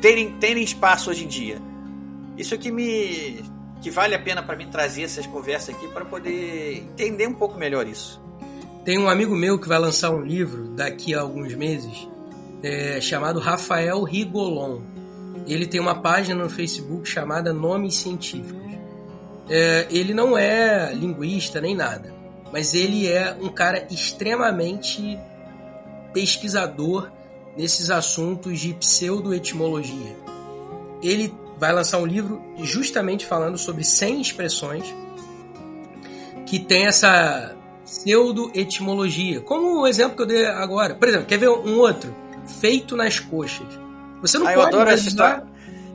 terem, 0.00 0.32
terem 0.38 0.62
espaço 0.62 1.10
hoje 1.10 1.24
em 1.24 1.28
dia. 1.28 1.60
Isso 2.36 2.56
que 2.58 2.70
me 2.70 3.42
que 3.82 3.90
vale 3.90 4.14
a 4.14 4.18
pena 4.18 4.42
para 4.42 4.56
mim 4.56 4.66
trazer 4.70 5.02
essas 5.02 5.26
conversas 5.26 5.74
aqui 5.74 5.86
para 5.88 6.06
poder 6.06 6.78
entender 6.78 7.26
um 7.26 7.34
pouco 7.34 7.58
melhor 7.58 7.86
isso. 7.86 8.18
Tem 8.82 8.98
um 8.98 9.10
amigo 9.10 9.36
meu 9.36 9.58
que 9.58 9.68
vai 9.68 9.78
lançar 9.78 10.10
um 10.10 10.22
livro 10.22 10.68
daqui 10.68 11.14
a 11.14 11.20
alguns 11.20 11.54
meses 11.54 12.08
é, 12.62 12.98
chamado 13.00 13.38
Rafael 13.40 14.02
Rigolon. 14.02 14.80
Ele 15.46 15.66
tem 15.66 15.80
uma 15.80 15.96
página 15.96 16.42
no 16.42 16.48
Facebook 16.48 17.06
chamada 17.06 17.52
Nomes 17.52 17.96
Científicos. 17.96 18.63
É, 19.48 19.86
ele 19.90 20.14
não 20.14 20.36
é 20.36 20.92
linguista 20.94 21.60
nem 21.60 21.74
nada, 21.74 22.14
mas 22.52 22.74
ele 22.74 23.06
é 23.06 23.36
um 23.40 23.48
cara 23.48 23.86
extremamente 23.90 25.18
pesquisador 26.12 27.10
nesses 27.56 27.90
assuntos 27.90 28.58
de 28.58 28.72
pseudoetimologia. 28.74 30.16
Ele 31.02 31.34
vai 31.58 31.72
lançar 31.72 31.98
um 31.98 32.06
livro 32.06 32.42
justamente 32.58 33.26
falando 33.26 33.58
sobre 33.58 33.84
100 33.84 34.20
expressões 34.20 34.94
que 36.46 36.58
tem 36.58 36.86
essa 36.86 37.54
pseudoetimologia. 37.84 39.40
Como 39.40 39.80
o 39.80 39.86
exemplo 39.86 40.16
que 40.16 40.22
eu 40.22 40.26
dei 40.26 40.46
agora. 40.46 40.94
Por 40.94 41.08
exemplo, 41.08 41.26
quer 41.26 41.38
ver 41.38 41.48
um 41.48 41.78
outro? 41.78 42.14
Feito 42.60 42.96
nas 42.96 43.18
coxas. 43.18 43.66
Você 44.20 44.38
não 44.38 44.46
ah, 44.46 44.54
pode 44.54 44.60
eu 44.60 44.66
adoro 44.66 44.90
essa 44.90 45.08
história. 45.08 45.44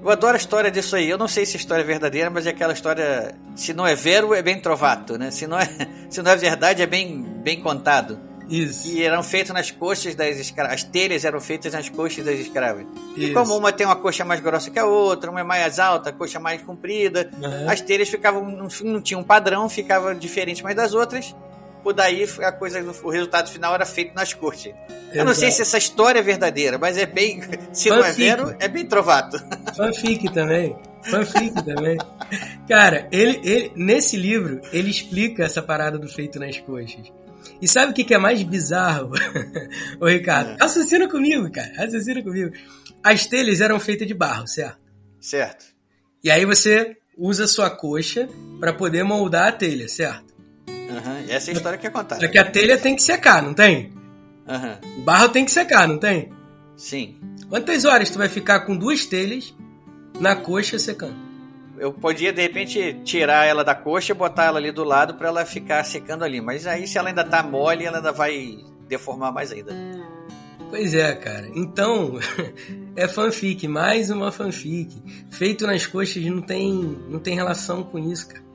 Eu 0.02 0.10
adoro 0.10 0.34
a 0.34 0.38
história 0.38 0.72
disso 0.72 0.96
aí. 0.96 1.10
Eu 1.10 1.18
não 1.18 1.28
sei 1.28 1.46
se 1.46 1.58
a 1.58 1.60
história 1.60 1.82
é 1.82 1.86
verdadeira, 1.86 2.30
mas 2.30 2.46
é 2.46 2.50
aquela 2.50 2.74
história. 2.74 3.36
Se 3.56 3.74
não 3.74 3.86
é 3.86 3.96
vero, 3.96 4.34
é 4.34 4.42
bem 4.42 4.60
trovato, 4.60 5.18
né? 5.18 5.32
Se 5.32 5.46
não 5.46 5.60
é, 5.60 5.68
se 6.10 6.22
não 6.22 6.32
é 6.32 6.36
verdade, 6.36 6.82
é 6.82 6.88
bem, 6.88 7.22
bem 7.22 7.62
contado. 7.62 8.20
Isso. 8.50 8.88
E 8.88 9.04
eram 9.04 9.22
feitos 9.22 9.54
nas 9.54 9.70
coxas 9.70 10.16
das 10.16 10.38
escravas. 10.38 10.74
As 10.74 10.84
telhas 10.84 11.24
eram 11.24 11.40
feitas 11.40 11.74
nas 11.74 11.88
coxas 11.88 12.26
das 12.26 12.40
escravas. 12.40 12.86
Isso. 13.16 13.28
E 13.28 13.34
como 13.34 13.56
uma 13.56 13.72
tem 13.72 13.86
uma 13.86 13.96
coxa 13.96 14.26
mais 14.26 14.40
grossa 14.40 14.72
que 14.72 14.80
a 14.80 14.86
outra, 14.86 15.30
uma 15.30 15.42
é 15.42 15.44
mais 15.44 15.78
alta, 15.78 16.10
a 16.10 16.14
coxa 16.14 16.40
mais 16.40 16.62
comprida, 16.62 17.30
uhum. 17.34 17.70
as 17.70 17.80
telhas 17.82 18.10
ficavam. 18.10 18.44
Não, 18.50 18.68
não 18.84 19.02
tinham 19.02 19.22
um 19.22 19.24
padrão, 19.24 19.70
ficavam 19.70 20.18
diferentes 20.18 20.64
umas 20.64 20.76
das 20.76 20.94
outras. 20.94 21.36
Por 21.84 21.94
daí 21.94 22.26
a 22.42 22.52
coisa, 22.52 22.82
o 23.04 23.10
resultado 23.10 23.50
final 23.50 23.74
era 23.74 23.86
feito 23.86 24.14
nas 24.14 24.34
coxas. 24.34 24.74
Exato. 24.90 25.18
Eu 25.18 25.26
não 25.26 25.34
sei 25.34 25.50
se 25.52 25.62
essa 25.62 25.78
história 25.78 26.20
é 26.20 26.22
verdadeira, 26.22 26.78
mas 26.78 26.98
é 26.98 27.06
bem. 27.06 27.42
Se 27.74 27.90
Fanfic. 27.90 27.90
não 27.90 28.06
é 28.06 28.12
vero, 28.12 28.56
é 28.60 28.68
bem 28.68 28.86
trovato. 28.86 29.38
Fanfic 29.76 30.32
também. 30.32 30.76
Fanfic 31.04 31.54
também. 31.64 31.98
Cara, 32.68 33.08
ele, 33.12 33.40
ele, 33.44 33.72
nesse 33.76 34.18
livro, 34.18 34.62
ele 34.72 34.90
explica 34.90 35.44
essa 35.44 35.62
parada 35.62 35.98
do 35.98 36.08
feito 36.08 36.40
nas 36.40 36.60
coxas. 36.60 37.12
E 37.62 37.68
sabe 37.68 37.92
o 37.92 37.96
que, 37.96 38.04
que 38.04 38.14
é 38.14 38.18
mais 38.18 38.42
bizarro, 38.44 39.12
ô 40.00 40.08
Ricardo? 40.08 40.52
É. 40.52 40.58
Raciocina 40.60 41.10
comigo, 41.10 41.50
cara. 41.52 41.72
Raciocina 41.76 42.22
comigo. 42.22 42.56
As 43.04 43.26
telhas 43.26 43.62
eram 43.62 43.80
feitas 43.80 44.08
de 44.08 44.14
barro, 44.14 44.48
certo? 44.48 44.78
Certo. 45.20 45.66
E 46.24 46.30
aí 46.30 46.46
você 46.46 46.98
usa 47.18 47.48
sua 47.48 47.70
coxa 47.70 48.30
para 48.60 48.74
poder 48.74 49.04
moldar 49.04 49.48
a 49.48 49.52
telha, 49.52 49.88
certo? 49.88 50.29
Uhum. 50.90 51.26
Essa 51.30 51.52
é 51.52 51.54
a 51.54 51.58
história 51.58 51.78
que 51.78 51.88
é 51.88 51.90
contada. 51.90 52.22
Só 52.22 52.28
que 52.28 52.38
a 52.38 52.46
telha 52.50 52.78
tem 52.78 52.96
que 52.96 53.04
secar, 53.04 53.44
não 53.44 53.54
tem? 53.54 53.94
Uhum. 54.48 55.00
O 55.00 55.02
barro 55.02 55.30
tem 55.30 55.46
que 55.46 55.52
secar, 55.52 55.88
não 55.88 55.98
tem? 55.98 56.32
Sim. 56.76 57.18
Quantas 57.50 57.86
horas 57.86 58.10
tu 58.10 58.18
vai 58.18 58.30
ficar 58.30 58.62
com 58.62 58.76
duas 58.76 59.06
telhas 59.06 59.54
na 60.20 60.36
coxa 60.36 60.80
secando? 60.80 61.30
eu 61.80 61.94
podia 61.94 62.32
de 62.32 62.42
repente 62.42 63.00
tirar 63.04 63.46
ela 63.46 63.64
da 63.64 63.74
coxa 63.74 64.12
e 64.12 64.16
botar 64.16 64.46
ela 64.46 64.60
ali 64.60 64.72
do 64.72 64.84
lado 64.84 65.16
para 65.16 65.30
ela 65.30 65.46
ficar 65.46 65.84
secando 65.84 66.24
ali. 66.24 66.42
Mas 66.42 66.68
aí 66.68 66.86
se 66.86 66.98
ela 66.98 67.10
ainda 67.10 67.24
tá 67.24 67.42
mole, 67.42 67.86
ela 67.86 67.98
ainda 67.98 68.12
vai 68.12 68.60
deformar 68.88 69.32
mais 69.32 69.52
ainda. 69.52 69.74
Pois 70.70 70.94
é, 70.94 71.16
cara. 71.16 71.50
Então, 71.56 72.20
é 72.96 73.08
fanfic, 73.08 73.68
mais 73.68 74.12
uma 74.12 74.32
fanfic. 74.32 75.02
Feito 75.32 75.66
nas 75.66 75.88
coxas 75.88 76.24
não 76.26 76.42
tem, 76.42 76.72
não 77.08 77.20
tem 77.20 77.34
relação 77.34 77.82
com 77.82 77.98
isso, 77.98 78.28
cara. 78.28 78.49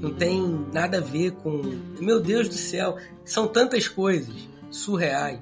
Não 0.00 0.12
tem 0.12 0.66
nada 0.72 0.98
a 0.98 1.00
ver 1.00 1.32
com. 1.32 1.62
Meu 2.00 2.20
Deus 2.20 2.48
do 2.48 2.54
céu, 2.54 2.96
são 3.24 3.48
tantas 3.48 3.88
coisas 3.88 4.34
surreais. 4.70 5.40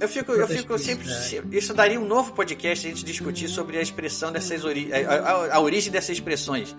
Eu 0.00 0.08
fico, 0.08 0.32
eu 0.32 0.48
fico 0.48 0.78
sempre. 0.78 1.06
Isso 1.52 1.74
daria 1.74 2.00
um 2.00 2.06
novo 2.06 2.32
podcast 2.32 2.86
a 2.86 2.90
gente 2.90 3.04
discutir 3.04 3.48
sobre 3.48 3.76
a 3.76 3.82
expressão 3.82 4.32
dessas 4.32 4.64
ori 4.64 4.90
a, 4.92 4.96
a, 4.96 5.56
a, 5.56 5.60
origem 5.60 5.92
dessas 5.92 6.10
expressões. 6.10 6.74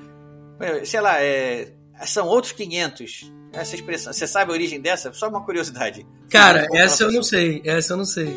Sei 0.85 0.99
lá, 0.99 1.21
é, 1.21 1.71
são 2.05 2.27
outros 2.27 2.53
500. 2.53 3.31
Essa 3.53 3.75
expressão, 3.75 4.13
você 4.13 4.25
sabe 4.25 4.51
a 4.51 4.53
origem 4.53 4.79
dessa? 4.79 5.11
Só 5.13 5.27
uma 5.27 5.43
curiosidade. 5.43 6.05
Cara, 6.29 6.65
essa 6.73 7.03
eu 7.03 7.11
não 7.11 7.21
sei. 7.21 7.61
Essa 7.65 7.93
eu 7.93 7.97
não 7.97 8.05
sei. 8.05 8.35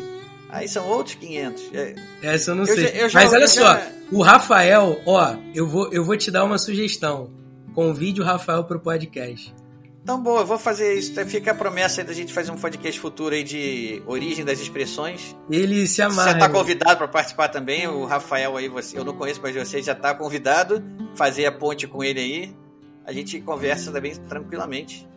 Aí 0.49 0.67
são 0.67 0.87
outros 0.87 1.15
500. 1.15 1.63
É. 1.73 1.95
Essa 2.21 2.51
eu 2.51 2.55
não 2.55 2.65
eu 2.65 2.75
sei. 2.75 2.87
Já, 2.87 2.93
eu 2.93 3.09
já, 3.09 3.19
Mas 3.19 3.33
olha 3.33 3.47
só, 3.47 3.61
já... 3.61 3.91
o 4.11 4.21
Rafael, 4.21 5.01
ó, 5.05 5.35
eu 5.53 5.67
vou, 5.67 5.91
eu 5.91 6.03
vou 6.03 6.15
te 6.15 6.29
dar 6.29 6.43
uma 6.43 6.57
sugestão. 6.57 7.31
Convide 7.75 8.21
o 8.21 8.23
Rafael 8.23 8.63
pro 8.63 8.79
podcast. 8.79 9.53
Então, 10.01 10.21
boa, 10.21 10.41
eu 10.41 10.45
vou 10.45 10.57
fazer 10.57 10.93
isso. 10.93 11.13
Fica 11.25 11.51
a 11.51 11.55
promessa 11.55 12.01
aí 12.01 12.07
da 12.07 12.13
gente 12.13 12.31
fazer 12.31 12.51
um 12.51 12.55
podcast 12.55 12.99
futuro 12.99 13.35
aí 13.35 13.43
de 13.43 14.01
origem 14.05 14.45
das 14.45 14.59
expressões. 14.59 15.35
Ele 15.49 15.85
se 15.87 16.01
amarra. 16.01 16.31
Você 16.31 16.37
tá 16.37 16.47
convidado 16.47 16.97
para 16.97 17.07
participar 17.07 17.49
também. 17.49 17.87
O 17.87 18.05
Rafael 18.05 18.55
aí, 18.55 18.69
você, 18.69 18.97
eu 18.97 19.03
não 19.03 19.13
conheço, 19.13 19.41
mas 19.43 19.55
você 19.55 19.81
já 19.81 19.93
tá 19.93 20.13
convidado. 20.13 20.83
Fazer 21.15 21.47
a 21.47 21.51
ponte 21.51 21.87
com 21.87 22.03
ele 22.03 22.19
aí. 22.19 22.55
A 23.03 23.11
gente 23.11 23.41
conversa 23.41 23.91
também 23.91 24.15
tranquilamente. 24.15 25.07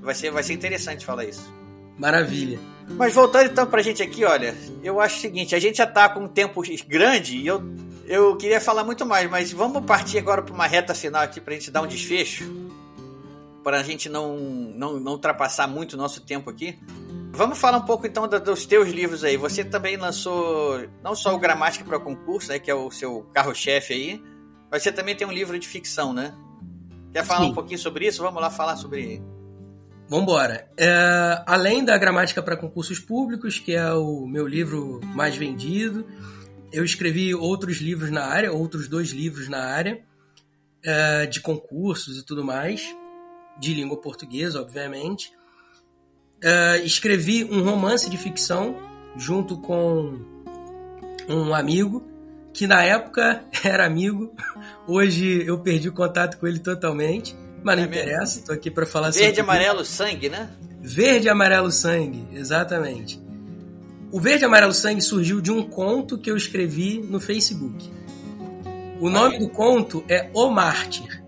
Vai 0.00 0.14
ser, 0.14 0.30
vai 0.30 0.42
ser 0.42 0.52
interessante 0.52 1.04
falar 1.04 1.24
isso. 1.24 1.52
Maravilha. 1.98 2.58
Mas 2.90 3.14
voltando 3.14 3.50
então 3.50 3.66
pra 3.66 3.82
gente 3.82 4.02
aqui, 4.02 4.24
olha, 4.24 4.54
eu 4.82 5.00
acho 5.00 5.16
o 5.16 5.20
seguinte, 5.20 5.54
a 5.54 5.58
gente 5.58 5.78
já 5.78 5.86
tá 5.86 6.08
com 6.08 6.20
um 6.20 6.28
tempo 6.28 6.62
grande 6.86 7.36
e 7.38 7.46
eu, 7.46 7.62
eu 8.06 8.36
queria 8.36 8.60
falar 8.60 8.84
muito 8.84 9.04
mais, 9.06 9.28
mas 9.30 9.52
vamos 9.52 9.84
partir 9.84 10.18
agora 10.18 10.42
para 10.42 10.54
uma 10.54 10.66
reta 10.66 10.94
final 10.94 11.22
aqui 11.22 11.40
pra 11.40 11.54
gente 11.54 11.70
dar 11.70 11.82
um 11.82 11.86
desfecho 11.86 12.44
para 13.64 13.80
a 13.80 13.82
gente 13.82 14.08
não, 14.10 14.36
não, 14.36 15.00
não 15.00 15.12
ultrapassar 15.12 15.66
muito 15.66 15.94
o 15.94 15.96
nosso 15.96 16.20
tempo 16.20 16.50
aqui. 16.50 16.78
Vamos 17.32 17.58
falar 17.58 17.78
um 17.78 17.84
pouco 17.84 18.06
então 18.06 18.28
dos 18.28 18.66
teus 18.66 18.90
livros 18.90 19.24
aí. 19.24 19.36
Você 19.36 19.64
também 19.64 19.96
lançou 19.96 20.86
não 21.02 21.16
só 21.16 21.34
o 21.34 21.38
Gramática 21.38 21.84
para 21.84 21.98
Concurso, 21.98 22.50
né, 22.50 22.58
que 22.58 22.70
é 22.70 22.74
o 22.74 22.90
seu 22.90 23.26
carro-chefe 23.32 23.94
aí, 23.94 24.22
mas 24.70 24.82
você 24.82 24.92
também 24.92 25.16
tem 25.16 25.26
um 25.26 25.32
livro 25.32 25.58
de 25.58 25.66
ficção, 25.66 26.12
né? 26.12 26.32
Quer 27.12 27.24
falar 27.24 27.40
Sim. 27.40 27.50
um 27.50 27.54
pouquinho 27.54 27.78
sobre 27.78 28.06
isso? 28.06 28.22
Vamos 28.22 28.40
lá 28.40 28.50
falar 28.50 28.76
sobre. 28.76 29.22
Vambora. 30.08 30.68
É, 30.76 31.42
além 31.46 31.84
da 31.84 31.96
Gramática 31.96 32.42
para 32.42 32.56
Concursos 32.56 32.98
Públicos, 32.98 33.58
que 33.58 33.74
é 33.74 33.92
o 33.92 34.26
meu 34.26 34.46
livro 34.46 35.00
mais 35.14 35.34
vendido, 35.34 36.06
eu 36.74 36.84
escrevi 36.84 37.34
outros 37.34 37.78
livros 37.78 38.10
na 38.10 38.24
área, 38.24 38.52
outros 38.52 38.88
dois 38.88 39.10
livros 39.10 39.48
na 39.48 39.64
área 39.64 40.02
é, 40.82 41.26
de 41.26 41.40
concursos 41.40 42.18
e 42.18 42.22
tudo 42.22 42.44
mais 42.44 42.94
de 43.58 43.72
língua 43.74 43.96
portuguesa, 43.96 44.60
obviamente. 44.60 45.32
Uh, 46.42 46.84
escrevi 46.84 47.44
um 47.44 47.62
romance 47.62 48.10
de 48.10 48.18
ficção 48.18 48.76
junto 49.16 49.56
com 49.58 50.18
um 51.28 51.54
amigo 51.54 52.04
que 52.52 52.66
na 52.66 52.82
época 52.82 53.44
era 53.64 53.86
amigo, 53.86 54.34
hoje 54.86 55.42
eu 55.46 55.58
perdi 55.60 55.88
o 55.88 55.92
contato 55.92 56.38
com 56.38 56.46
ele 56.46 56.58
totalmente, 56.58 57.34
mas 57.62 57.76
não 57.76 57.84
é 57.84 57.86
interessa, 57.86 58.40
estou 58.40 58.54
aqui 58.54 58.70
para 58.70 58.84
falar 58.84 59.10
Verde, 59.10 59.40
amarelo, 59.40 59.84
sangue, 59.84 60.28
né? 60.28 60.50
Verde, 60.80 61.28
amarelo, 61.30 61.70
sangue, 61.70 62.28
exatamente. 62.32 63.23
O 64.14 64.20
Verde, 64.20 64.44
amarelo, 64.44 64.72
sangue 64.72 65.00
surgiu 65.00 65.40
de 65.40 65.50
um 65.50 65.60
conto 65.60 66.16
que 66.16 66.30
eu 66.30 66.36
escrevi 66.36 67.00
no 67.00 67.18
Facebook. 67.18 67.90
O 69.00 69.10
nome 69.10 69.40
do 69.40 69.48
conto 69.48 70.04
é 70.08 70.30
O 70.32 70.50
Mártir. 70.50 71.20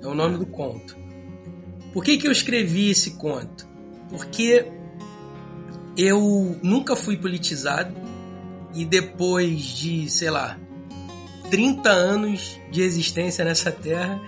É 0.00 0.06
o 0.06 0.14
nome 0.14 0.38
do 0.38 0.46
conto. 0.46 0.96
Por 1.92 2.04
que, 2.04 2.16
que 2.16 2.28
eu 2.28 2.30
escrevi 2.30 2.88
esse 2.88 3.16
conto? 3.16 3.66
Porque 4.08 4.64
eu 5.96 6.56
nunca 6.62 6.94
fui 6.94 7.16
politizado 7.16 7.92
e 8.72 8.84
depois 8.84 9.60
de, 9.60 10.08
sei 10.08 10.30
lá, 10.30 10.56
30 11.50 11.90
anos 11.90 12.60
de 12.70 12.80
existência 12.80 13.44
nessa 13.44 13.72
terra, 13.72 14.22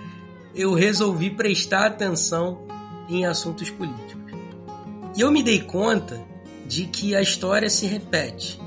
eu 0.53 0.73
resolvi 0.73 1.29
prestar 1.29 1.85
atenção 1.85 2.67
em 3.07 3.25
assuntos 3.25 3.69
políticos. 3.69 4.33
E 5.15 5.21
eu 5.21 5.31
me 5.31 5.41
dei 5.41 5.61
conta 5.61 6.21
de 6.67 6.85
que 6.85 7.15
a 7.15 7.21
história 7.21 7.69
se 7.69 7.85
repete. 7.85 8.59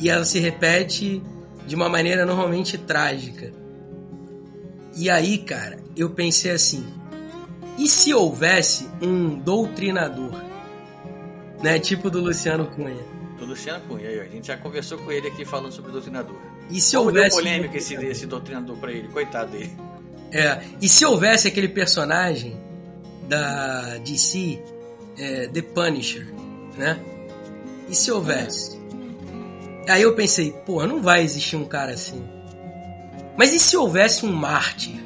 E 0.00 0.08
ela 0.08 0.24
se 0.24 0.38
repete 0.38 1.22
de 1.66 1.74
uma 1.74 1.88
maneira 1.88 2.26
normalmente 2.26 2.76
trágica. 2.76 3.52
E 4.96 5.08
aí, 5.08 5.38
cara, 5.38 5.78
eu 5.96 6.10
pensei 6.10 6.50
assim: 6.50 6.84
e 7.78 7.88
se 7.88 8.12
houvesse 8.12 8.88
um 9.00 9.38
doutrinador? 9.38 10.32
Né? 11.62 11.78
Tipo 11.78 12.10
do 12.10 12.20
Luciano 12.20 12.66
Cunha. 12.66 13.02
Do 13.38 13.46
Luciano 13.46 13.82
Cunha, 13.86 14.22
a 14.22 14.26
gente 14.26 14.46
já 14.46 14.56
conversou 14.56 14.98
com 14.98 15.10
ele 15.10 15.28
aqui 15.28 15.44
falando 15.44 15.72
sobre 15.72 15.90
o 15.90 15.94
doutrinador. 15.94 16.36
E 16.70 16.80
se 16.80 16.96
Como 16.96 17.08
houvesse. 17.08 17.36
polêmica 17.36 17.76
esse, 17.76 17.94
esse 17.94 18.26
doutrinador 18.26 18.76
pra 18.76 18.92
ele, 18.92 19.08
coitado 19.08 19.52
dele. 19.52 19.72
É, 20.30 20.60
e 20.80 20.88
se 20.88 21.04
houvesse 21.04 21.48
aquele 21.48 21.68
personagem 21.68 22.56
da 23.28 23.98
DC 23.98 24.62
é, 25.18 25.48
The 25.48 25.62
Punisher, 25.62 26.33
né? 26.76 26.98
E 27.88 27.94
se 27.94 28.10
houvesse? 28.10 28.78
Aí 29.88 30.02
eu 30.02 30.14
pensei, 30.14 30.52
pô, 30.64 30.86
não 30.86 31.02
vai 31.02 31.22
existir 31.22 31.56
um 31.56 31.64
cara 31.64 31.92
assim. 31.92 32.24
Mas 33.36 33.52
e 33.52 33.60
se 33.60 33.76
houvesse 33.76 34.24
um 34.24 34.32
mártir 34.32 35.02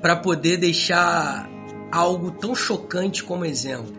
para 0.00 0.16
poder 0.16 0.56
deixar 0.56 1.48
algo 1.90 2.30
tão 2.30 2.54
chocante 2.54 3.22
como 3.22 3.44
exemplo? 3.44 3.94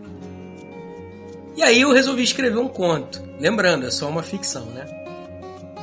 E 1.56 1.62
aí 1.62 1.80
eu 1.80 1.92
resolvi 1.92 2.22
escrever 2.22 2.58
um 2.58 2.68
conto. 2.68 3.22
Lembrando, 3.38 3.86
é 3.86 3.90
só 3.90 4.08
uma 4.08 4.22
ficção, 4.22 4.66
né? 4.66 4.86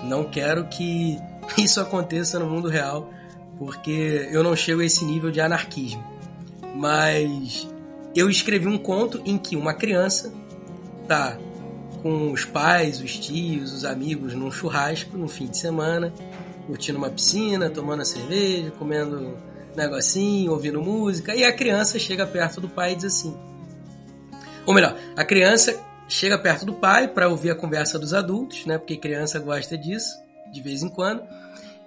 Não 0.03 0.23
quero 0.23 0.65
que 0.67 1.19
isso 1.57 1.79
aconteça 1.79 2.39
no 2.39 2.45
mundo 2.45 2.69
real, 2.69 3.09
porque 3.57 4.27
eu 4.31 4.43
não 4.43 4.55
chego 4.55 4.81
a 4.81 4.85
esse 4.85 5.05
nível 5.05 5.31
de 5.31 5.39
anarquismo. 5.39 6.03
Mas 6.75 7.67
eu 8.15 8.29
escrevi 8.29 8.67
um 8.67 8.77
conto 8.77 9.21
em 9.25 9.37
que 9.37 9.55
uma 9.55 9.73
criança 9.73 10.33
tá 11.07 11.37
com 12.01 12.31
os 12.31 12.45
pais, 12.45 13.01
os 13.01 13.17
tios, 13.17 13.73
os 13.73 13.85
amigos 13.85 14.33
num 14.33 14.51
churrasco 14.51 15.17
no 15.17 15.27
fim 15.27 15.47
de 15.47 15.57
semana, 15.57 16.13
curtindo 16.67 16.97
uma 16.97 17.09
piscina, 17.09 17.69
tomando 17.69 18.01
a 18.01 18.05
cerveja, 18.05 18.71
comendo 18.71 19.37
negocinho, 19.75 20.51
ouvindo 20.51 20.81
música, 20.81 21.35
e 21.35 21.43
a 21.43 21.51
criança 21.51 21.99
chega 21.99 22.25
perto 22.25 22.61
do 22.61 22.69
pai 22.69 22.93
e 22.93 22.95
diz 22.95 23.05
assim: 23.05 23.35
ou 24.65 24.73
melhor, 24.73 24.97
a 25.15 25.23
criança 25.23 25.79
chega 26.07 26.37
perto 26.37 26.65
do 26.65 26.73
pai 26.73 27.07
para 27.07 27.29
ouvir 27.29 27.51
a 27.51 27.55
conversa 27.55 27.99
dos 27.99 28.13
adultos, 28.13 28.65
né? 28.65 28.77
Porque 28.77 28.97
criança 28.97 29.39
gosta 29.39 29.77
disso 29.77 30.15
de 30.51 30.61
vez 30.61 30.81
em 30.81 30.89
quando. 30.89 31.23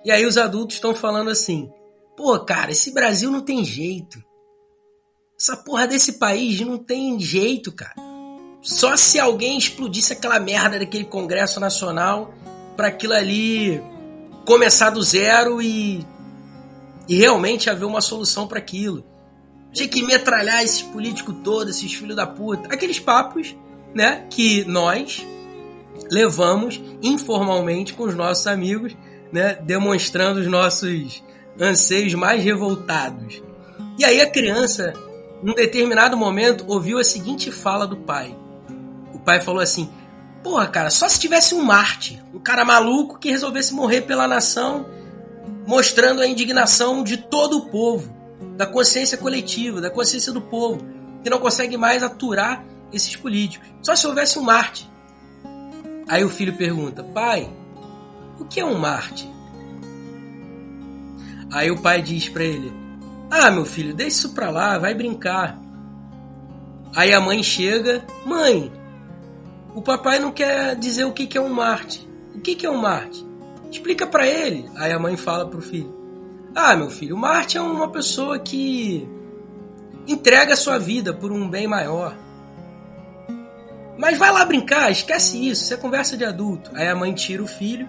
E 0.05 0.11
aí 0.11 0.25
os 0.25 0.37
adultos 0.37 0.77
estão 0.77 0.95
falando 0.95 1.31
assim: 1.31 1.71
"Pô, 2.17 2.39
cara, 2.41 2.71
esse 2.71 2.93
Brasil 2.93 3.31
não 3.31 3.41
tem 3.41 3.65
jeito. 3.65 4.23
Essa 5.41 5.57
porra 5.57 5.87
desse 5.87 6.15
país 6.15 6.61
não 6.63 6.77
tem 6.77 7.21
jeito, 7.21 7.71
cara. 7.71 7.95
Só 8.61 8.97
se 8.97 9.21
alguém 9.21 9.57
explodisse 9.57 10.13
aquela 10.13 10.41
merda 10.41 10.81
daquele 10.81 11.05
Congresso 11.05 11.61
Nacional 11.61 12.35
para 12.77 12.89
aquilo 12.89 13.13
ali 13.13 13.81
começar 14.45 14.91
do 14.91 15.01
zero 15.01 15.63
e, 15.63 16.05
e 17.09 17.17
realmente 17.17 17.71
haver 17.71 17.85
uma 17.85 18.01
solução 18.01 18.49
para 18.49 18.59
aquilo. 18.59 19.05
Tinha 19.73 19.89
que 19.89 20.03
metralhar 20.03 20.65
esses 20.65 20.83
políticos 20.83 21.37
todos, 21.45 21.77
esses 21.77 21.95
filhos 21.95 22.17
da 22.17 22.27
puta. 22.27 22.75
Aqueles 22.75 22.99
papos, 22.99 23.55
né, 23.95 24.27
que 24.31 24.65
nós 24.65 25.25
levamos 26.11 26.81
informalmente 27.01 27.95
com 27.95 28.03
os 28.03 28.15
nossos 28.17 28.49
amigos, 28.49 28.97
né, 29.33 29.55
demonstrando 29.55 30.41
os 30.41 30.49
nossos 30.49 31.23
anseios 31.61 32.15
mais 32.15 32.43
revoltados. 32.43 33.41
E 33.97 34.05
aí 34.05 34.21
a 34.21 34.29
criança, 34.29 34.95
num 35.43 35.55
determinado 35.55 36.17
momento, 36.17 36.65
ouviu 36.67 36.99
a 36.99 37.05
seguinte 37.05 37.51
fala 37.51 37.87
do 37.87 37.97
pai. 37.97 38.37
O 39.13 39.19
pai 39.19 39.41
falou 39.41 39.61
assim: 39.61 39.89
Porra, 40.43 40.67
cara, 40.67 40.91
só 40.91 41.09
se 41.09 41.19
tivesse 41.19 41.55
um 41.55 41.63
Marte, 41.63 42.23
um 42.33 42.39
cara 42.39 42.65
maluco 42.65 43.19
que 43.19 43.31
resolvesse 43.31 43.75
morrer 43.75 44.03
pela 44.03 44.29
nação, 44.29 44.87
mostrando 45.67 46.23
a 46.23 46.27
indignação 46.27 47.03
de 47.03 47.17
todo 47.17 47.59
o 47.59 47.67
povo, 47.71 48.13
da 48.57 48.67
consciência 48.67 49.19
coletiva, 49.19 49.81
da 49.81 49.91
consciência 49.91 50.33
do 50.33 50.41
povo, 50.41 50.85
que 51.23 51.31
não 51.31 51.39
consegue 51.39 51.77
mais 51.77 52.03
aturar 52.03 52.65
esses 52.93 53.17
políticos. 53.17 53.69
Só 53.83 53.95
se 53.95 54.07
houvesse 54.07 54.39
um 54.39 54.43
Marte. 54.43 54.89
Aí 56.09 56.25
o 56.25 56.31
filho 56.31 56.57
pergunta: 56.57 57.03
Pai, 57.03 57.49
o 58.39 58.45
que 58.45 58.61
é 58.61 58.65
um 58.65 58.79
Marte? 58.79 59.29
Aí 61.51 61.71
o 61.71 61.81
pai 61.81 62.03
diz 62.03 62.29
para 62.29 62.45
ele: 62.45 62.73
Ah, 63.31 63.51
meu 63.51 63.65
filho, 63.65 63.95
deixa 63.95 64.17
isso 64.17 64.35
pra 64.35 64.51
lá, 64.51 64.79
vai 64.79 64.95
brincar. 64.95 65.59
Aí 66.95 67.13
a 67.13 67.21
mãe 67.21 67.43
chega: 67.43 68.05
Mãe, 68.25 68.73
o 69.75 69.83
papai 69.83 70.19
não 70.19 70.33
quer 70.33 70.75
dizer 70.77 71.05
o 71.05 71.13
que 71.13 71.37
é 71.37 71.41
um 71.41 71.49
Marte. 71.53 72.09
O 72.35 72.41
que 72.41 72.65
é 72.65 72.71
um 72.71 72.79
Marte? 72.79 73.27
Explica 73.71 74.07
para 74.07 74.27
ele. 74.27 74.69
Aí 74.77 74.93
a 74.93 74.99
mãe 74.99 75.17
fala 75.17 75.47
pro 75.47 75.61
filho: 75.61 75.95
Ah, 76.55 76.75
meu 76.75 76.91
filho, 76.91 77.17
o 77.17 77.19
Marte 77.19 77.59
é 77.59 77.61
uma 77.61 77.91
pessoa 77.91 78.39
que 78.39 79.07
entrega 80.07 80.55
a 80.55 80.57
sua 80.57 80.79
vida 80.79 81.13
por 81.13 81.31
um 81.31 81.49
bem 81.49 81.67
maior. 81.67 82.17
Mas 83.99 84.17
vai 84.17 84.31
lá 84.31 84.45
brincar, 84.45 84.91
esquece 84.91 85.37
isso, 85.49 85.65
isso 85.65 85.75
é 85.75 85.77
conversa 85.77 86.17
de 86.17 86.25
adulto. 86.25 86.71
Aí 86.75 86.89
a 86.89 86.95
mãe 86.95 87.13
tira 87.13 87.43
o 87.43 87.47
filho 87.47 87.89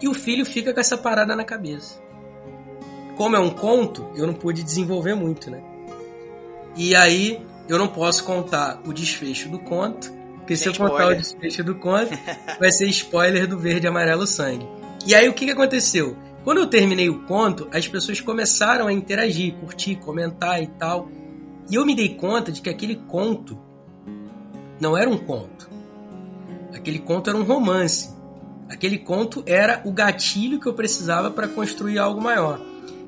e 0.00 0.06
o 0.06 0.14
filho 0.14 0.44
fica 0.44 0.72
com 0.72 0.80
essa 0.80 0.98
parada 0.98 1.34
na 1.34 1.44
cabeça. 1.44 1.98
Como 3.16 3.36
é 3.36 3.38
um 3.38 3.50
conto, 3.50 4.08
eu 4.16 4.26
não 4.26 4.34
pude 4.34 4.62
desenvolver 4.62 5.14
muito, 5.14 5.50
né? 5.50 5.62
E 6.76 6.94
aí 6.94 7.44
eu 7.68 7.78
não 7.78 7.88
posso 7.88 8.24
contar 8.24 8.80
o 8.84 8.92
desfecho 8.92 9.48
do 9.48 9.58
conto, 9.58 10.12
porque 10.38 10.56
Sem 10.56 10.72
se 10.72 10.80
eu 10.80 10.88
contar 10.88 11.08
o 11.08 11.14
desfecho 11.14 11.62
do 11.62 11.74
conto, 11.74 12.10
vai 12.58 12.72
ser 12.72 12.86
spoiler 12.88 13.46
do 13.46 13.58
verde, 13.58 13.86
amarelo, 13.86 14.26
sangue. 14.26 14.66
E 15.06 15.14
aí 15.14 15.28
o 15.28 15.34
que, 15.34 15.46
que 15.46 15.52
aconteceu? 15.52 16.16
Quando 16.44 16.58
eu 16.58 16.66
terminei 16.66 17.08
o 17.08 17.22
conto, 17.22 17.68
as 17.72 17.86
pessoas 17.86 18.20
começaram 18.20 18.88
a 18.88 18.92
interagir, 18.92 19.54
curtir, 19.54 19.96
comentar 19.96 20.60
e 20.62 20.66
tal. 20.66 21.08
E 21.70 21.76
eu 21.76 21.86
me 21.86 21.94
dei 21.94 22.14
conta 22.16 22.50
de 22.50 22.60
que 22.60 22.68
aquele 22.68 22.96
conto 22.96 23.56
não 24.80 24.96
era 24.96 25.08
um 25.08 25.18
conto. 25.18 25.70
Aquele 26.74 26.98
conto 26.98 27.30
era 27.30 27.38
um 27.38 27.44
romance. 27.44 28.10
Aquele 28.68 28.98
conto 28.98 29.44
era 29.46 29.82
o 29.84 29.92
gatilho 29.92 30.58
que 30.58 30.66
eu 30.66 30.74
precisava 30.74 31.30
para 31.30 31.46
construir 31.46 31.98
algo 31.98 32.20
maior. 32.20 32.60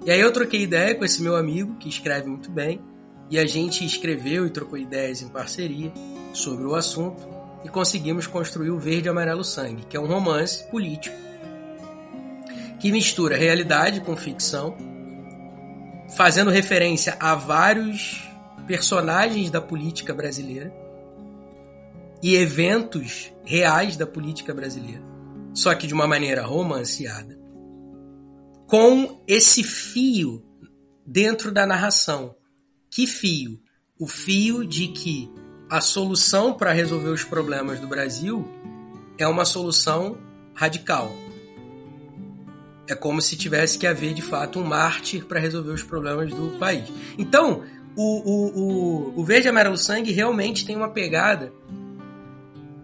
E 0.05 0.11
aí 0.11 0.21
eu 0.21 0.33
troquei 0.33 0.63
ideia 0.63 0.95
com 0.95 1.05
esse 1.05 1.23
meu 1.23 1.37
amigo, 1.37 1.77
que 1.77 1.89
escreve 1.89 2.29
muito 2.29 2.51
bem, 2.51 2.81
e 3.31 3.39
a 3.39 3.47
gente 3.47 3.85
escreveu 3.85 4.47
e 4.47 4.51
trocou 4.51 4.79
ideias 4.79 5.23
em 5.23 5.29
parceria 5.29 5.93
sobre 6.33 6.65
o 6.65 6.75
assunto 6.75 7.27
e 7.65 7.69
conseguimos 7.69 8.27
construir 8.27 8.71
o 8.71 8.79
Verde 8.79 9.09
Amarelo 9.09 9.43
Sangue, 9.43 9.87
que 9.89 9.97
é 9.97 10.01
um 10.01 10.07
romance 10.07 10.69
político 10.71 11.25
que 12.85 12.93
mistura 12.93 13.35
realidade 13.35 14.03
com 14.03 14.15
ficção, 14.15 14.77
fazendo 16.15 16.51
referência 16.51 17.17
a 17.19 17.35
vários 17.35 18.31
personagens 18.67 19.51
da 19.51 19.59
política 19.59 20.13
brasileira 20.13 20.71
e 22.23 22.37
eventos 22.37 23.33
reais 23.43 23.97
da 23.97 24.07
política 24.07 24.53
brasileira, 24.53 25.03
só 25.55 25.75
que 25.75 25.87
de 25.87 25.95
uma 25.95 26.07
maneira 26.07 26.43
romanceada, 26.43 27.39
com 28.67 29.23
esse 29.27 29.63
fio 29.63 30.43
dentro 31.07 31.53
da 31.53 31.67
narração. 31.67 32.35
Que 32.91 33.07
fio? 33.07 33.61
O 33.99 34.07
fio 34.07 34.67
de 34.67 34.89
que 34.89 35.31
a 35.69 35.81
solução 35.81 36.53
para 36.53 36.73
resolver 36.73 37.09
os 37.09 37.25
problemas 37.25 37.81
do 37.81 37.87
Brasil 37.87 38.47
é 39.19 39.27
uma 39.27 39.45
solução 39.45 40.19
radical. 40.55 41.15
É 42.87 42.95
como 42.95 43.21
se 43.23 43.37
tivesse 43.37 43.79
que 43.79 43.87
haver 43.87 44.13
de 44.13 44.23
fato 44.23 44.59
um 44.59 44.65
mártir 44.65 45.25
para 45.25 45.41
resolver 45.41 45.73
os 45.73 45.83
problemas 45.83 46.31
do 46.33 46.59
país. 46.59 46.89
Então, 47.17 47.63
o, 47.97 48.03
o, 48.03 49.13
o, 49.15 49.21
o 49.21 49.25
Verde 49.25 49.49
Amarelo 49.49 49.79
Sangue 49.79 50.13
realmente 50.13 50.67
tem 50.67 50.77
uma 50.77 50.91
pegada 50.91 51.53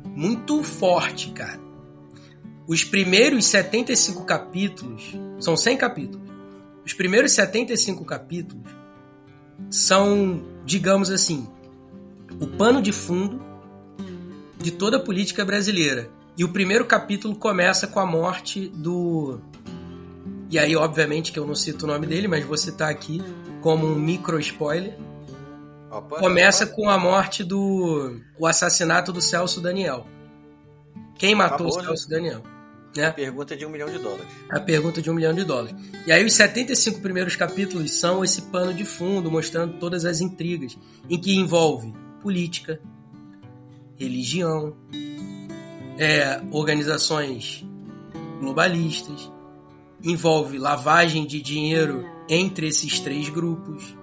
muito 0.04 0.62
forte, 0.62 1.30
cara. 1.30 1.60
Os 2.66 2.84
primeiros 2.84 3.46
75 3.46 4.24
capítulos 4.24 5.14
são 5.40 5.56
100 5.56 5.76
capítulos. 5.76 6.30
Os 6.84 6.92
primeiros 6.92 7.32
75 7.32 8.04
capítulos 8.04 8.70
são, 9.70 10.42
digamos 10.64 11.10
assim, 11.10 11.48
o 12.40 12.46
pano 12.46 12.80
de 12.80 12.92
fundo 12.92 13.40
de 14.58 14.70
toda 14.70 14.98
a 14.98 15.00
política 15.00 15.44
brasileira. 15.44 16.10
E 16.36 16.44
o 16.44 16.48
primeiro 16.48 16.84
capítulo 16.84 17.34
começa 17.34 17.86
com 17.86 18.00
a 18.00 18.06
morte 18.06 18.68
do. 18.68 19.40
E 20.48 20.58
aí, 20.58 20.74
obviamente, 20.74 21.32
que 21.32 21.38
eu 21.38 21.46
não 21.46 21.54
cito 21.54 21.84
o 21.84 21.88
nome 21.88 22.06
dele, 22.06 22.28
mas 22.28 22.44
vou 22.44 22.56
citar 22.56 22.90
aqui 22.90 23.22
como 23.60 23.86
um 23.86 23.94
micro 23.94 24.38
spoiler. 24.40 24.96
Opa, 25.90 26.18
começa 26.18 26.64
opa. 26.64 26.74
com 26.74 26.88
a 26.88 26.98
morte 26.98 27.44
do. 27.44 28.20
o 28.38 28.46
assassinato 28.46 29.12
do 29.12 29.20
Celso 29.20 29.60
Daniel. 29.60 30.06
Quem 31.18 31.34
matou 31.34 31.66
Acabou, 31.66 31.78
o 31.78 31.84
Celso 31.84 32.10
né? 32.10 32.16
Daniel? 32.16 32.42
Né? 32.96 33.06
A 33.06 33.12
pergunta 33.12 33.56
de 33.56 33.64
um 33.64 33.70
milhão 33.70 33.88
de 33.88 33.98
dólares. 33.98 34.26
A 34.50 34.60
pergunta 34.60 35.00
de 35.00 35.10
um 35.10 35.14
milhão 35.14 35.32
de 35.32 35.44
dólares. 35.44 35.76
E 36.06 36.12
aí 36.12 36.24
os 36.24 36.32
75 36.32 37.00
primeiros 37.00 37.36
capítulos 37.36 37.92
são 37.92 38.24
esse 38.24 38.42
pano 38.42 38.74
de 38.74 38.84
fundo, 38.84 39.30
mostrando 39.30 39.78
todas 39.78 40.04
as 40.04 40.20
intrigas, 40.20 40.76
em 41.08 41.18
que 41.18 41.34
envolve 41.34 41.94
política, 42.20 42.80
religião, 43.96 44.76
é, 45.98 46.40
organizações 46.50 47.64
globalistas, 48.40 49.30
envolve 50.02 50.58
lavagem 50.58 51.26
de 51.26 51.40
dinheiro 51.40 52.06
entre 52.28 52.68
esses 52.68 52.98
três 52.98 53.28
grupos, 53.28 53.94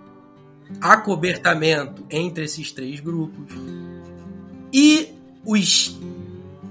acobertamento 0.80 2.06
entre 2.10 2.46
esses 2.46 2.72
três 2.72 3.00
grupos 3.00 3.52
e 4.72 5.10
os 5.44 5.98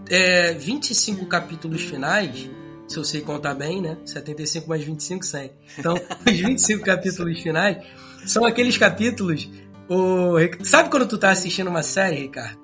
é, 0.08 0.52
25 0.54 1.26
capítulos 1.26 1.82
finais, 1.82 2.48
se 2.88 2.96
eu 2.96 3.04
sei 3.04 3.20
contar 3.20 3.54
bem, 3.54 3.80
né? 3.80 3.96
75 4.04 4.68
mais 4.68 4.82
25, 4.82 5.24
100. 5.24 5.52
Então, 5.78 5.94
os 6.26 6.32
25 6.38 6.84
capítulos 6.84 7.40
finais 7.40 7.84
são 8.26 8.44
aqueles 8.44 8.76
capítulos 8.76 9.48
O, 9.88 10.34
sabe 10.64 10.90
quando 10.90 11.06
tu 11.06 11.18
tá 11.18 11.30
assistindo 11.30 11.68
uma 11.68 11.82
série, 11.82 12.16
Ricardo? 12.16 12.58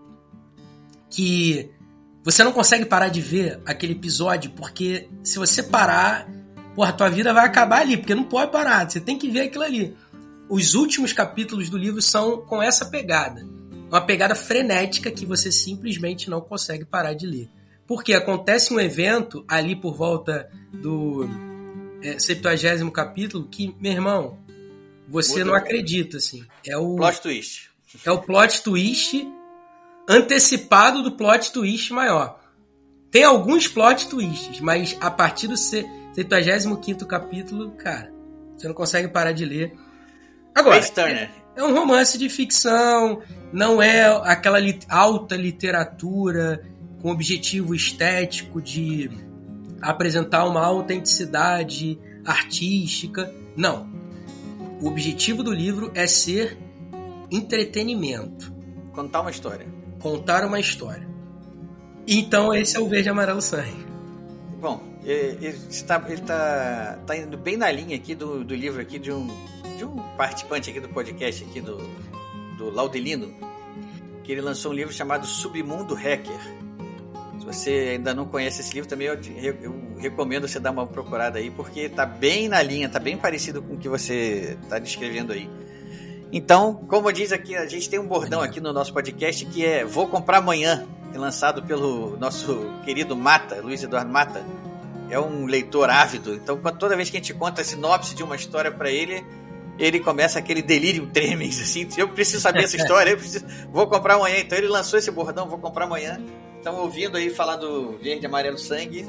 Que 1.10 1.70
você 2.24 2.44
não 2.44 2.52
consegue 2.52 2.84
parar 2.84 3.08
de 3.08 3.20
ver 3.20 3.60
aquele 3.66 3.92
episódio, 3.92 4.50
porque 4.52 5.08
se 5.22 5.38
você 5.38 5.62
parar, 5.62 6.28
porra, 6.74 6.92
tua 6.92 7.08
vida 7.08 7.32
vai 7.32 7.44
acabar 7.44 7.80
ali, 7.80 7.96
porque 7.96 8.14
não 8.14 8.24
pode 8.24 8.50
parar, 8.52 8.88
você 8.88 9.00
tem 9.00 9.18
que 9.18 9.28
ver 9.28 9.42
aquilo 9.42 9.64
ali. 9.64 9.96
Os 10.48 10.74
últimos 10.74 11.12
capítulos 11.12 11.68
do 11.68 11.78
livro 11.78 12.00
são 12.00 12.38
com 12.42 12.62
essa 12.62 12.86
pegada. 12.86 13.46
Uma 13.92 14.00
pegada 14.00 14.34
frenética 14.34 15.10
que 15.10 15.26
você 15.26 15.52
simplesmente 15.52 16.30
não 16.30 16.40
consegue 16.40 16.82
parar 16.82 17.12
de 17.12 17.26
ler. 17.26 17.50
Porque 17.86 18.14
acontece 18.14 18.72
um 18.72 18.80
evento 18.80 19.44
ali 19.46 19.76
por 19.76 19.94
volta 19.94 20.48
do 20.72 21.28
é, 22.02 22.18
70 22.18 22.90
capítulo 22.90 23.46
que, 23.46 23.76
meu 23.78 23.92
irmão, 23.92 24.38
você 25.06 25.40
Muda. 25.40 25.44
não 25.44 25.54
acredita, 25.54 26.16
assim. 26.16 26.42
É 26.66 26.74
o. 26.74 26.96
Plot 26.96 27.20
twist. 27.20 27.70
É 28.02 28.10
o 28.10 28.18
plot 28.22 28.62
twist 28.62 29.28
antecipado 30.08 31.02
do 31.02 31.12
plot 31.12 31.52
twist 31.52 31.92
maior. 31.92 32.40
Tem 33.10 33.24
alguns 33.24 33.68
plot 33.68 34.08
twists, 34.08 34.58
mas 34.60 34.96
a 35.02 35.10
partir 35.10 35.48
do 35.48 35.56
75 35.58 37.04
capítulo, 37.04 37.72
cara, 37.72 38.10
você 38.56 38.66
não 38.66 38.74
consegue 38.74 39.08
parar 39.08 39.32
de 39.32 39.44
ler. 39.44 39.76
Agora, 40.54 40.78
é, 40.78 41.30
é 41.54 41.62
um 41.62 41.74
romance 41.74 42.18
de 42.18 42.28
ficção, 42.28 43.20
não 43.52 43.82
é 43.82 44.06
aquela 44.24 44.58
li 44.58 44.78
alta 44.88 45.36
literatura 45.36 46.62
com 47.00 47.10
objetivo 47.10 47.74
estético 47.74 48.60
de 48.62 49.10
apresentar 49.80 50.44
uma 50.44 50.64
autenticidade 50.64 51.98
artística. 52.24 53.32
Não. 53.56 53.90
O 54.80 54.86
objetivo 54.86 55.42
do 55.42 55.52
livro 55.52 55.90
é 55.94 56.06
ser 56.06 56.56
entretenimento. 57.30 58.52
Contar 58.92 59.20
uma 59.20 59.30
história. 59.30 59.66
Contar 60.00 60.44
uma 60.44 60.60
história. 60.60 61.08
Então 62.06 62.54
esse 62.54 62.76
é 62.76 62.80
o 62.80 62.88
Verde 62.88 63.08
Amarelo 63.08 63.42
Sangue. 63.42 63.86
Bom, 64.60 64.80
ele 65.04 65.48
está, 65.68 66.02
ele 66.06 66.20
está, 66.20 66.98
está 67.00 67.16
indo 67.16 67.36
bem 67.36 67.56
na 67.56 67.70
linha 67.70 67.96
aqui 67.96 68.14
do, 68.14 68.44
do 68.44 68.54
livro 68.54 68.80
aqui 68.80 68.98
de 68.98 69.10
um, 69.10 69.28
de 69.82 69.84
um 69.84 69.96
participante 70.16 70.70
aqui 70.70 70.78
do 70.78 70.88
podcast 70.88 71.42
aqui 71.42 71.60
do, 71.60 71.76
do 72.56 72.70
Laudelino, 72.70 73.34
que 74.22 74.30
ele 74.30 74.40
lançou 74.40 74.70
um 74.70 74.74
livro 74.74 74.94
chamado 74.94 75.26
Submundo 75.26 75.92
Hacker. 75.92 76.38
Se 77.40 77.44
você 77.44 77.70
ainda 77.94 78.14
não 78.14 78.24
conhece 78.24 78.60
esse 78.60 78.72
livro, 78.72 78.88
também 78.88 79.08
eu, 79.08 79.18
eu 79.60 79.96
recomendo 79.98 80.46
você 80.46 80.60
dar 80.60 80.70
uma 80.70 80.86
procurada 80.86 81.40
aí, 81.40 81.50
porque 81.50 81.80
está 81.80 82.06
bem 82.06 82.46
na 82.46 82.62
linha, 82.62 82.86
está 82.86 83.00
bem 83.00 83.16
parecido 83.16 83.60
com 83.60 83.74
o 83.74 83.76
que 83.76 83.88
você 83.88 84.56
está 84.62 84.78
descrevendo 84.78 85.32
aí. 85.32 85.50
Então, 86.30 86.76
como 86.86 87.12
diz 87.12 87.32
aqui, 87.32 87.56
a 87.56 87.66
gente 87.66 87.90
tem 87.90 87.98
um 87.98 88.06
bordão 88.06 88.40
aqui 88.40 88.60
no 88.60 88.72
nosso 88.72 88.94
podcast 88.94 89.44
que 89.46 89.66
é 89.66 89.84
Vou 89.84 90.06
comprar 90.06 90.38
amanhã, 90.38 90.86
lançado 91.12 91.60
pelo 91.60 92.16
nosso 92.18 92.70
querido 92.84 93.16
Mata, 93.16 93.60
Luiz 93.60 93.82
Eduardo 93.82 94.12
Mata. 94.12 94.46
É 95.10 95.18
um 95.18 95.44
leitor 95.44 95.90
ávido, 95.90 96.34
então 96.36 96.56
toda 96.78 96.94
vez 96.94 97.10
que 97.10 97.16
a 97.16 97.20
gente 97.20 97.34
conta 97.34 97.62
a 97.62 97.64
sinopse 97.64 98.14
de 98.14 98.22
uma 98.22 98.36
história 98.36 98.70
para 98.70 98.88
ele, 98.88 99.22
ele 99.82 99.98
começa 99.98 100.38
aquele 100.38 100.62
delírio 100.62 101.06
tremens, 101.06 101.60
assim, 101.60 101.88
eu 101.96 102.08
preciso 102.08 102.40
saber 102.40 102.62
essa 102.62 102.76
história, 102.76 103.10
eu 103.10 103.16
preciso, 103.16 103.44
vou 103.70 103.88
comprar 103.88 104.14
amanhã. 104.14 104.38
Então 104.38 104.56
ele 104.56 104.68
lançou 104.68 104.96
esse 104.96 105.10
bordão, 105.10 105.48
vou 105.48 105.58
comprar 105.58 105.86
amanhã. 105.86 106.20
Estão 106.56 106.76
ouvindo 106.76 107.16
aí 107.16 107.30
falar 107.30 107.56
do 107.56 107.98
verde, 107.98 108.24
amarelo, 108.24 108.56
sangue. 108.56 109.04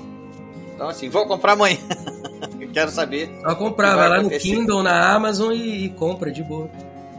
Então 0.73 0.89
assim, 0.89 1.09
vou 1.09 1.27
comprar 1.27 1.53
amanhã. 1.53 1.77
Quero 2.73 2.89
saber. 2.89 3.29
Só 3.41 3.53
comprar, 3.53 3.95
vai, 3.95 4.09
vai 4.09 4.17
lá 4.17 4.23
no 4.23 4.31
Kindle, 4.31 4.81
na 4.81 5.13
Amazon 5.13 5.53
e, 5.53 5.85
e 5.85 5.89
compra 5.89 6.31
de 6.31 6.41
boa. 6.41 6.67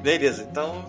Beleza, 0.03 0.47
então. 0.51 0.85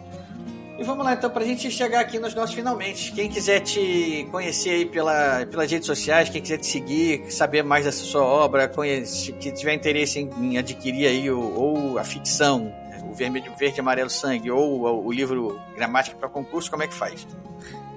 E 0.77 0.83
vamos 0.83 1.05
lá 1.05 1.13
então 1.13 1.29
para 1.29 1.41
a 1.41 1.45
gente 1.45 1.71
chegar 1.71 2.01
aqui 2.01 2.19
nos 2.19 2.35
nossos 2.35 2.53
finalmente. 2.53 3.11
Quem 3.13 3.29
quiser 3.29 3.61
te 3.61 4.27
conhecer 4.29 4.71
aí 4.71 4.85
pela, 4.85 5.45
pelas 5.45 5.71
redes 5.71 5.87
sociais, 5.87 6.27
quem 6.27 6.41
quiser 6.41 6.57
te 6.57 6.65
seguir, 6.67 7.31
saber 7.31 7.63
mais 7.63 7.85
dessa 7.85 8.03
sua 8.03 8.23
obra, 8.23 8.67
conhece, 8.67 9.31
que 9.33 9.51
tiver 9.53 9.73
interesse 9.73 10.19
em, 10.19 10.29
em 10.41 10.57
adquirir 10.57 11.07
aí 11.07 11.31
o, 11.31 11.39
ou 11.39 11.97
a 11.97 12.03
ficção, 12.03 12.73
o 13.09 13.13
vermelho, 13.13 13.53
verde, 13.57 13.79
amarelo, 13.79 14.09
sangue, 14.09 14.51
ou 14.51 14.81
o, 14.81 15.05
o 15.05 15.11
livro 15.13 15.57
Gramática 15.77 16.17
para 16.17 16.27
concurso, 16.27 16.69
como 16.69 16.83
é 16.83 16.87
que 16.87 16.93
faz? 16.93 17.25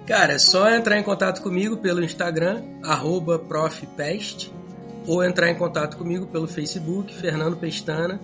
Cara, 0.06 0.34
é 0.34 0.38
só 0.38 0.70
entrar 0.70 0.98
em 0.98 1.02
contato 1.02 1.42
comigo 1.42 1.76
pelo 1.76 2.02
Instagram, 2.02 2.62
profpest, 3.48 4.50
ou 5.06 5.24
entrar 5.24 5.50
em 5.50 5.55
contato 5.55 5.96
comigo 5.96 6.26
pelo 6.26 6.46
Facebook, 6.46 7.12
Fernando 7.14 7.56
Pestana. 7.56 8.20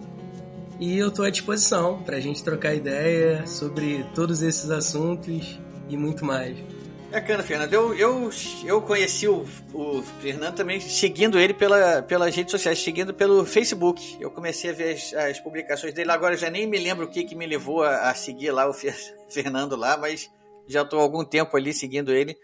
E 0.80 0.98
eu 0.98 1.09
estou 1.09 1.24
à 1.24 1.30
disposição 1.30 2.02
para 2.02 2.16
a 2.16 2.20
gente 2.20 2.42
trocar 2.42 2.74
ideia 2.74 3.46
sobre 3.46 4.05
todos 4.14 4.42
esses 4.42 4.70
assuntos 4.70 5.59
e 5.88 5.96
muito 5.96 6.24
mais. 6.24 6.56
Bacana, 7.14 7.44
Fernando. 7.44 7.72
Eu, 7.72 7.94
eu, 7.94 8.30
eu 8.64 8.82
conheci 8.82 9.28
o, 9.28 9.46
o 9.72 10.02
Fernando 10.20 10.56
também 10.56 10.80
seguindo 10.80 11.38
ele 11.38 11.55
pela, 11.55 12.02
pelas 12.02 12.34
redes 12.34 12.51
sociais, 12.51 12.82
seguindo 12.82 13.14
pelo 13.14 13.46
Facebook. 13.46 14.16
Eu 14.20 14.32
comecei 14.32 14.70
a 14.70 14.72
ver 14.72 14.94
as, 14.94 15.14
as 15.14 15.38
publicações 15.38 15.94
dele. 15.94 16.10
Agora 16.10 16.34
eu 16.34 16.38
já 16.38 16.51
nem 16.51 16.66
me 16.66 16.76
lembro 16.76 17.06
o 17.06 17.09
que, 17.09 17.22
que 17.22 17.36
me 17.36 17.46
levou 17.46 17.84
a, 17.84 18.10
a 18.10 18.14
seguir 18.14 18.51
lá 18.51 18.68
o 18.68 18.72
Fernando 19.30 19.76
lá, 19.76 19.96
mas 19.96 20.28
já 20.66 20.82
estou 20.82 20.98
há 20.98 21.02
algum 21.02 21.24
tempo 21.24 21.56
ali 21.56 21.72
seguindo 21.72 22.12
ele. 22.12 22.36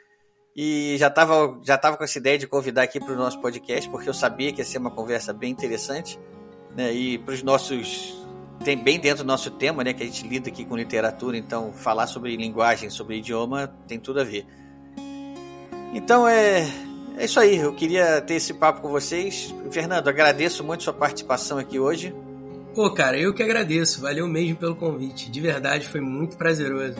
E 0.54 0.94
já 0.98 1.08
estava 1.08 1.58
já 1.64 1.76
tava 1.76 1.96
com 1.96 2.04
essa 2.04 2.18
ideia 2.18 2.38
de 2.38 2.46
convidar 2.46 2.82
aqui 2.82 3.00
para 3.00 3.12
o 3.12 3.16
nosso 3.16 3.40
podcast, 3.40 3.90
porque 3.90 4.08
eu 4.08 4.14
sabia 4.14 4.52
que 4.52 4.60
ia 4.60 4.64
ser 4.64 4.78
uma 4.78 4.92
conversa 4.92 5.32
bem 5.32 5.50
interessante. 5.50 6.16
Né? 6.76 6.92
E 6.92 7.18
para 7.18 7.34
os 7.34 7.42
nossos 7.42 8.19
tem 8.64 8.76
bem 8.76 8.98
dentro 8.98 9.24
do 9.24 9.26
nosso 9.26 9.50
tema, 9.50 9.82
né, 9.82 9.92
que 9.92 10.02
a 10.02 10.06
gente 10.06 10.26
lida 10.26 10.48
aqui 10.48 10.64
com 10.64 10.76
literatura, 10.76 11.36
então 11.36 11.72
falar 11.72 12.06
sobre 12.06 12.36
linguagem, 12.36 12.90
sobre 12.90 13.16
idioma, 13.16 13.72
tem 13.86 13.98
tudo 13.98 14.20
a 14.20 14.24
ver. 14.24 14.46
Então 15.94 16.28
é, 16.28 16.68
é 17.16 17.24
isso 17.24 17.40
aí, 17.40 17.56
eu 17.56 17.74
queria 17.74 18.20
ter 18.20 18.34
esse 18.34 18.54
papo 18.54 18.80
com 18.80 18.88
vocês. 18.88 19.54
Fernando, 19.70 20.08
agradeço 20.08 20.62
muito 20.62 20.84
sua 20.84 20.92
participação 20.92 21.58
aqui 21.58 21.78
hoje. 21.78 22.14
Pô, 22.74 22.90
cara, 22.90 23.18
eu 23.18 23.34
que 23.34 23.42
agradeço, 23.42 24.00
valeu 24.00 24.28
mesmo 24.28 24.56
pelo 24.56 24.76
convite, 24.76 25.30
de 25.30 25.40
verdade 25.40 25.88
foi 25.88 26.00
muito 26.00 26.36
prazeroso. 26.36 26.96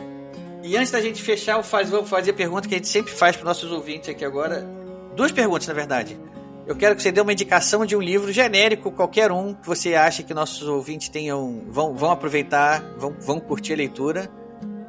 E 0.63 0.75
antes 0.77 0.91
da 0.91 1.01
gente 1.01 1.21
fechar, 1.21 1.57
eu 1.57 1.63
faz, 1.63 1.89
vou 1.89 2.05
fazer 2.05 2.31
a 2.31 2.33
pergunta 2.33 2.67
que 2.67 2.75
a 2.75 2.77
gente 2.77 2.87
sempre 2.87 3.11
faz 3.11 3.35
para 3.35 3.45
nossos 3.45 3.71
ouvintes 3.71 4.09
aqui 4.09 4.23
agora. 4.23 4.67
Duas 5.15 5.31
perguntas, 5.31 5.67
na 5.67 5.73
verdade. 5.73 6.19
Eu 6.65 6.75
quero 6.75 6.95
que 6.95 7.01
você 7.01 7.11
dê 7.11 7.19
uma 7.19 7.33
indicação 7.33 7.85
de 7.85 7.95
um 7.95 8.01
livro 8.01 8.31
genérico, 8.31 8.91
qualquer 8.91 9.31
um, 9.31 9.53
que 9.53 9.65
você 9.65 9.95
acha 9.95 10.23
que 10.23 10.33
nossos 10.33 10.67
ouvintes 10.67 11.09
tenham, 11.09 11.63
vão, 11.67 11.95
vão 11.95 12.11
aproveitar, 12.11 12.83
vão, 12.97 13.15
vão 13.19 13.39
curtir 13.39 13.73
a 13.73 13.77
leitura. 13.77 14.29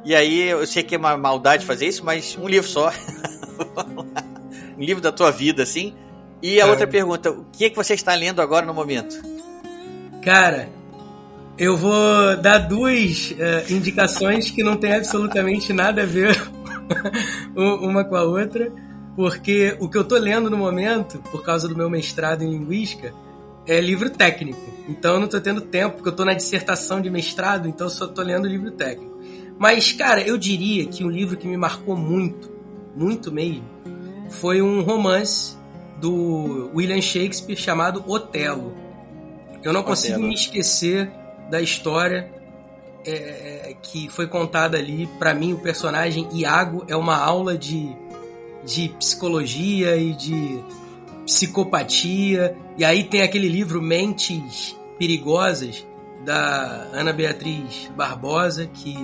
E 0.05 0.13
aí, 0.13 0.49
eu 0.49 0.65
sei 0.67 0.83
que 0.83 0.95
é 0.95 0.97
uma 0.97 1.17
maldade 1.17 1.65
fazer 1.65 1.87
isso, 1.87 2.05
mas 2.05 2.37
um 2.37 2.47
livro 2.47 2.69
só. 2.69 2.91
um 4.77 4.81
livro 4.81 5.01
da 5.01 5.11
tua 5.11 5.31
vida, 5.31 5.63
assim. 5.63 5.95
E 6.41 6.59
a 6.59 6.67
outra 6.67 6.85
pergunta, 6.85 7.31
o 7.31 7.45
que 7.51 7.65
é 7.65 7.69
que 7.69 7.75
você 7.75 7.93
está 7.93 8.13
lendo 8.13 8.41
agora 8.41 8.65
no 8.65 8.73
momento? 8.73 9.15
Cara, 10.21 10.69
eu 11.57 11.77
vou 11.77 12.35
dar 12.37 12.59
duas 12.59 13.31
uh, 13.31 13.73
indicações 13.73 14.51
que 14.51 14.61
não 14.63 14.75
tem 14.75 14.93
absolutamente 14.93 15.71
nada 15.71 16.03
a 16.03 16.05
ver 16.05 16.37
uma 17.55 18.03
com 18.03 18.15
a 18.15 18.23
outra 18.23 18.71
porque 19.15 19.77
o 19.79 19.87
que 19.87 19.97
eu 19.97 20.03
tô 20.03 20.17
lendo 20.17 20.49
no 20.49 20.57
momento, 20.57 21.19
por 21.31 21.43
causa 21.43 21.67
do 21.67 21.75
meu 21.75 21.89
mestrado 21.89 22.43
em 22.43 22.49
linguística, 22.49 23.13
é 23.65 23.79
livro 23.79 24.09
técnico. 24.09 24.61
Então 24.87 25.15
eu 25.15 25.19
não 25.19 25.27
tô 25.27 25.39
tendo 25.39 25.61
tempo, 25.61 25.95
porque 25.95 26.09
eu 26.09 26.15
tô 26.15 26.25
na 26.25 26.33
dissertação 26.33 27.01
de 27.01 27.09
mestrado, 27.09 27.67
então 27.67 27.87
eu 27.87 27.91
só 27.91 28.07
tô 28.07 28.21
lendo 28.21 28.47
livro 28.47 28.71
técnico. 28.71 29.19
Mas, 29.57 29.91
cara, 29.91 30.21
eu 30.21 30.37
diria 30.37 30.85
que 30.85 31.03
um 31.03 31.09
livro 31.09 31.37
que 31.37 31.47
me 31.47 31.55
marcou 31.55 31.95
muito, 31.95 32.51
muito 32.95 33.31
mesmo, 33.31 33.65
foi 34.29 34.61
um 34.61 34.81
romance 34.81 35.55
do 36.01 36.71
William 36.73 37.01
Shakespeare 37.01 37.55
chamado 37.55 38.03
Otelo. 38.07 38.75
Eu 39.63 39.71
não 39.71 39.83
consigo 39.83 40.19
me 40.19 40.33
esquecer 40.33 41.09
da 41.49 41.61
história 41.61 42.29
é, 43.05 43.75
que 43.81 44.09
foi 44.09 44.27
contada 44.27 44.77
ali. 44.77 45.07
Para 45.19 45.33
mim, 45.33 45.53
o 45.53 45.59
personagem 45.59 46.27
Iago 46.33 46.83
é 46.89 46.95
uma 46.95 47.15
aula 47.15 47.57
de 47.57 47.95
de 48.65 48.89
psicologia 48.89 49.95
e 49.97 50.13
de 50.13 50.59
psicopatia. 51.25 52.55
E 52.77 52.85
aí 52.85 53.03
tem 53.03 53.21
aquele 53.21 53.47
livro 53.47 53.81
Mentes 53.81 54.75
Perigosas 54.97 55.85
da 56.25 56.89
Ana 56.93 57.11
Beatriz 57.11 57.91
Barbosa 57.95 58.67
que 58.67 58.95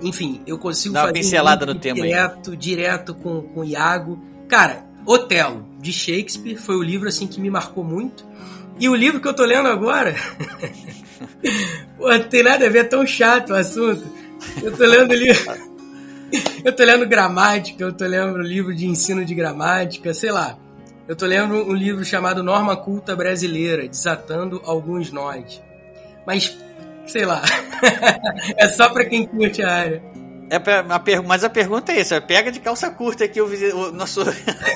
enfim, 0.00 0.40
eu 0.46 0.58
consigo 0.58 0.94
Dá 0.94 1.00
uma 1.00 1.06
fazer 1.08 1.20
pincelada 1.20 1.64
um 1.64 1.74
no 1.74 1.74
tema 1.74 2.00
direto, 2.02 2.50
aí. 2.50 2.56
direto 2.56 3.14
com 3.14 3.42
com 3.42 3.64
Iago. 3.64 4.18
Cara, 4.46 4.84
Otelo 5.04 5.66
de 5.80 5.92
Shakespeare 5.92 6.56
foi 6.56 6.76
o 6.76 6.82
livro 6.82 7.08
assim 7.08 7.26
que 7.26 7.40
me 7.40 7.50
marcou 7.50 7.82
muito. 7.82 8.26
E 8.78 8.88
o 8.88 8.94
livro 8.94 9.20
que 9.20 9.26
eu 9.26 9.34
tô 9.34 9.44
lendo 9.44 9.66
agora, 9.68 10.14
pô, 11.98 12.08
não 12.08 12.22
tem 12.24 12.44
nada 12.44 12.64
a 12.64 12.70
ver, 12.70 12.78
é 12.78 12.84
tão 12.84 13.04
chato 13.04 13.50
o 13.50 13.54
assunto. 13.56 14.06
Eu 14.62 14.76
tô 14.76 14.84
lendo 14.84 15.10
o 15.10 15.14
livro 15.14 15.52
eu 16.64 16.74
tô 16.74 16.84
lendo 16.84 17.06
gramática, 17.06 17.82
eu 17.82 17.92
tô 17.92 18.04
lendo 18.06 18.38
um 18.38 18.42
livro 18.42 18.74
de 18.74 18.86
ensino 18.86 19.24
de 19.24 19.34
gramática, 19.34 20.12
sei 20.12 20.30
lá. 20.30 20.58
Eu 21.06 21.16
tô 21.16 21.24
lendo 21.24 21.54
um 21.54 21.72
livro 21.72 22.04
chamado 22.04 22.42
Norma 22.42 22.76
Culta 22.76 23.16
Brasileira, 23.16 23.88
Desatando 23.88 24.60
Alguns 24.64 25.10
Nós. 25.10 25.62
Mas, 26.26 26.54
sei 27.06 27.24
lá. 27.24 27.42
é 28.58 28.68
só 28.68 28.90
pra 28.90 29.06
quem 29.06 29.24
curte 29.26 29.62
a 29.62 29.72
área. 29.72 30.02
É 30.50 30.56
a 30.56 30.98
per, 30.98 31.22
mas 31.22 31.44
a 31.44 31.50
pergunta 31.50 31.92
é 31.92 32.00
essa: 32.00 32.20
pega 32.20 32.52
de 32.52 32.60
calça 32.60 32.90
curta 32.90 33.24
aqui 33.24 33.40
o, 33.40 33.46
o 33.46 33.92
nosso. 33.92 34.20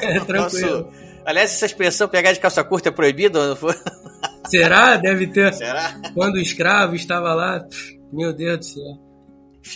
É, 0.03 0.20
tranquilo. 0.20 0.85
nosso, 0.85 0.89
aliás, 1.24 1.53
essa 1.53 1.66
expressão 1.66 2.09
pegar 2.09 2.33
de 2.33 2.41
calça 2.41 2.65
curta 2.65 2.89
é 2.89 2.93
proibida? 2.93 3.57
Será? 4.47 4.97
Deve 4.97 5.27
ter. 5.27 5.53
Será? 5.53 5.95
Quando 6.15 6.37
o 6.37 6.41
escravo 6.41 6.95
estava 6.95 7.35
lá. 7.35 7.65
Meu 8.12 8.33
Deus 8.33 8.59
do 8.59 8.65
céu. 8.65 9.12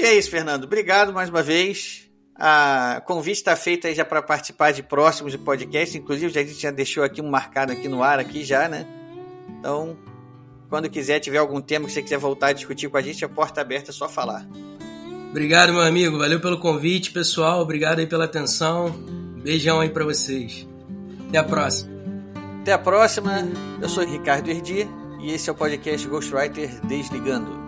É 0.01 0.15
isso, 0.15 0.31
Fernando. 0.31 0.65
Obrigado 0.65 1.13
mais 1.13 1.29
uma 1.29 1.43
vez. 1.43 2.07
A 2.39 3.03
convite 3.07 3.37
está 3.37 3.57
feito 3.57 3.87
aí 3.87 3.95
já 3.95 4.05
para 4.05 4.21
participar 4.21 4.73
de 4.73 4.83
próximos 4.83 5.33
de 5.33 5.39
podcast. 5.39 5.97
Inclusive, 5.97 6.39
a 6.39 6.45
gente 6.45 6.61
já 6.61 6.71
deixou 6.71 7.03
aqui 7.03 7.23
um 7.23 7.31
marcado 7.31 7.73
aqui 7.73 7.89
no 7.89 8.03
ar, 8.03 8.19
aqui 8.19 8.45
já, 8.45 8.69
né? 8.69 8.87
Então, 9.59 9.97
quando 10.69 10.91
quiser, 10.91 11.21
tiver 11.21 11.39
algum 11.39 11.61
tema 11.61 11.87
que 11.87 11.93
você 11.93 12.03
quiser 12.03 12.19
voltar 12.19 12.49
a 12.49 12.53
discutir 12.53 12.89
com 12.89 12.97
a 12.97 13.03
gente, 13.03 13.25
a 13.25 13.29
porta 13.29 13.61
aberta 13.61 13.91
é 13.91 13.95
só 13.95 14.09
falar. 14.09 14.47
Obrigado, 15.31 15.73
meu 15.73 15.83
amigo. 15.83 16.19
Valeu 16.19 16.41
pelo 16.41 16.59
convite, 16.59 17.11
pessoal. 17.11 17.61
Obrigado 17.61 18.01
aí 18.01 18.07
pela 18.07 18.25
atenção. 18.25 18.91
Beijão 19.43 19.81
aí 19.81 19.89
para 19.89 20.05
vocês. 20.05 20.67
Até 21.29 21.39
a 21.39 21.45
próxima. 21.45 21.93
Até 22.61 22.73
a 22.73 22.79
próxima. 22.79 23.49
Eu 23.81 23.89
sou 23.89 24.05
Ricardo 24.05 24.51
Erdi 24.51 24.89
e 25.21 25.33
esse 25.33 25.49
é 25.49 25.53
o 25.53 25.57
podcast 25.57 26.07
Ghostwriter 26.07 26.81
Desligando. 26.87 27.66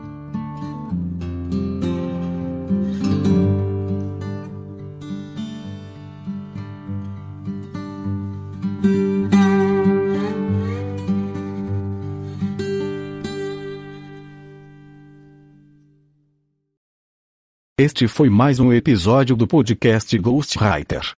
Este 17.81 18.09
foi 18.09 18.29
mais 18.29 18.59
um 18.59 18.73
episódio 18.73 19.37
do 19.37 19.47
podcast 19.47 20.19
Ghostwriter. 20.19 21.13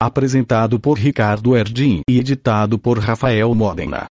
Apresentado 0.00 0.78
por 0.78 0.96
Ricardo 0.96 1.56
Erdin 1.56 2.02
e 2.08 2.20
editado 2.20 2.78
por 2.78 3.00
Rafael 3.00 3.52
Modena. 3.52 4.06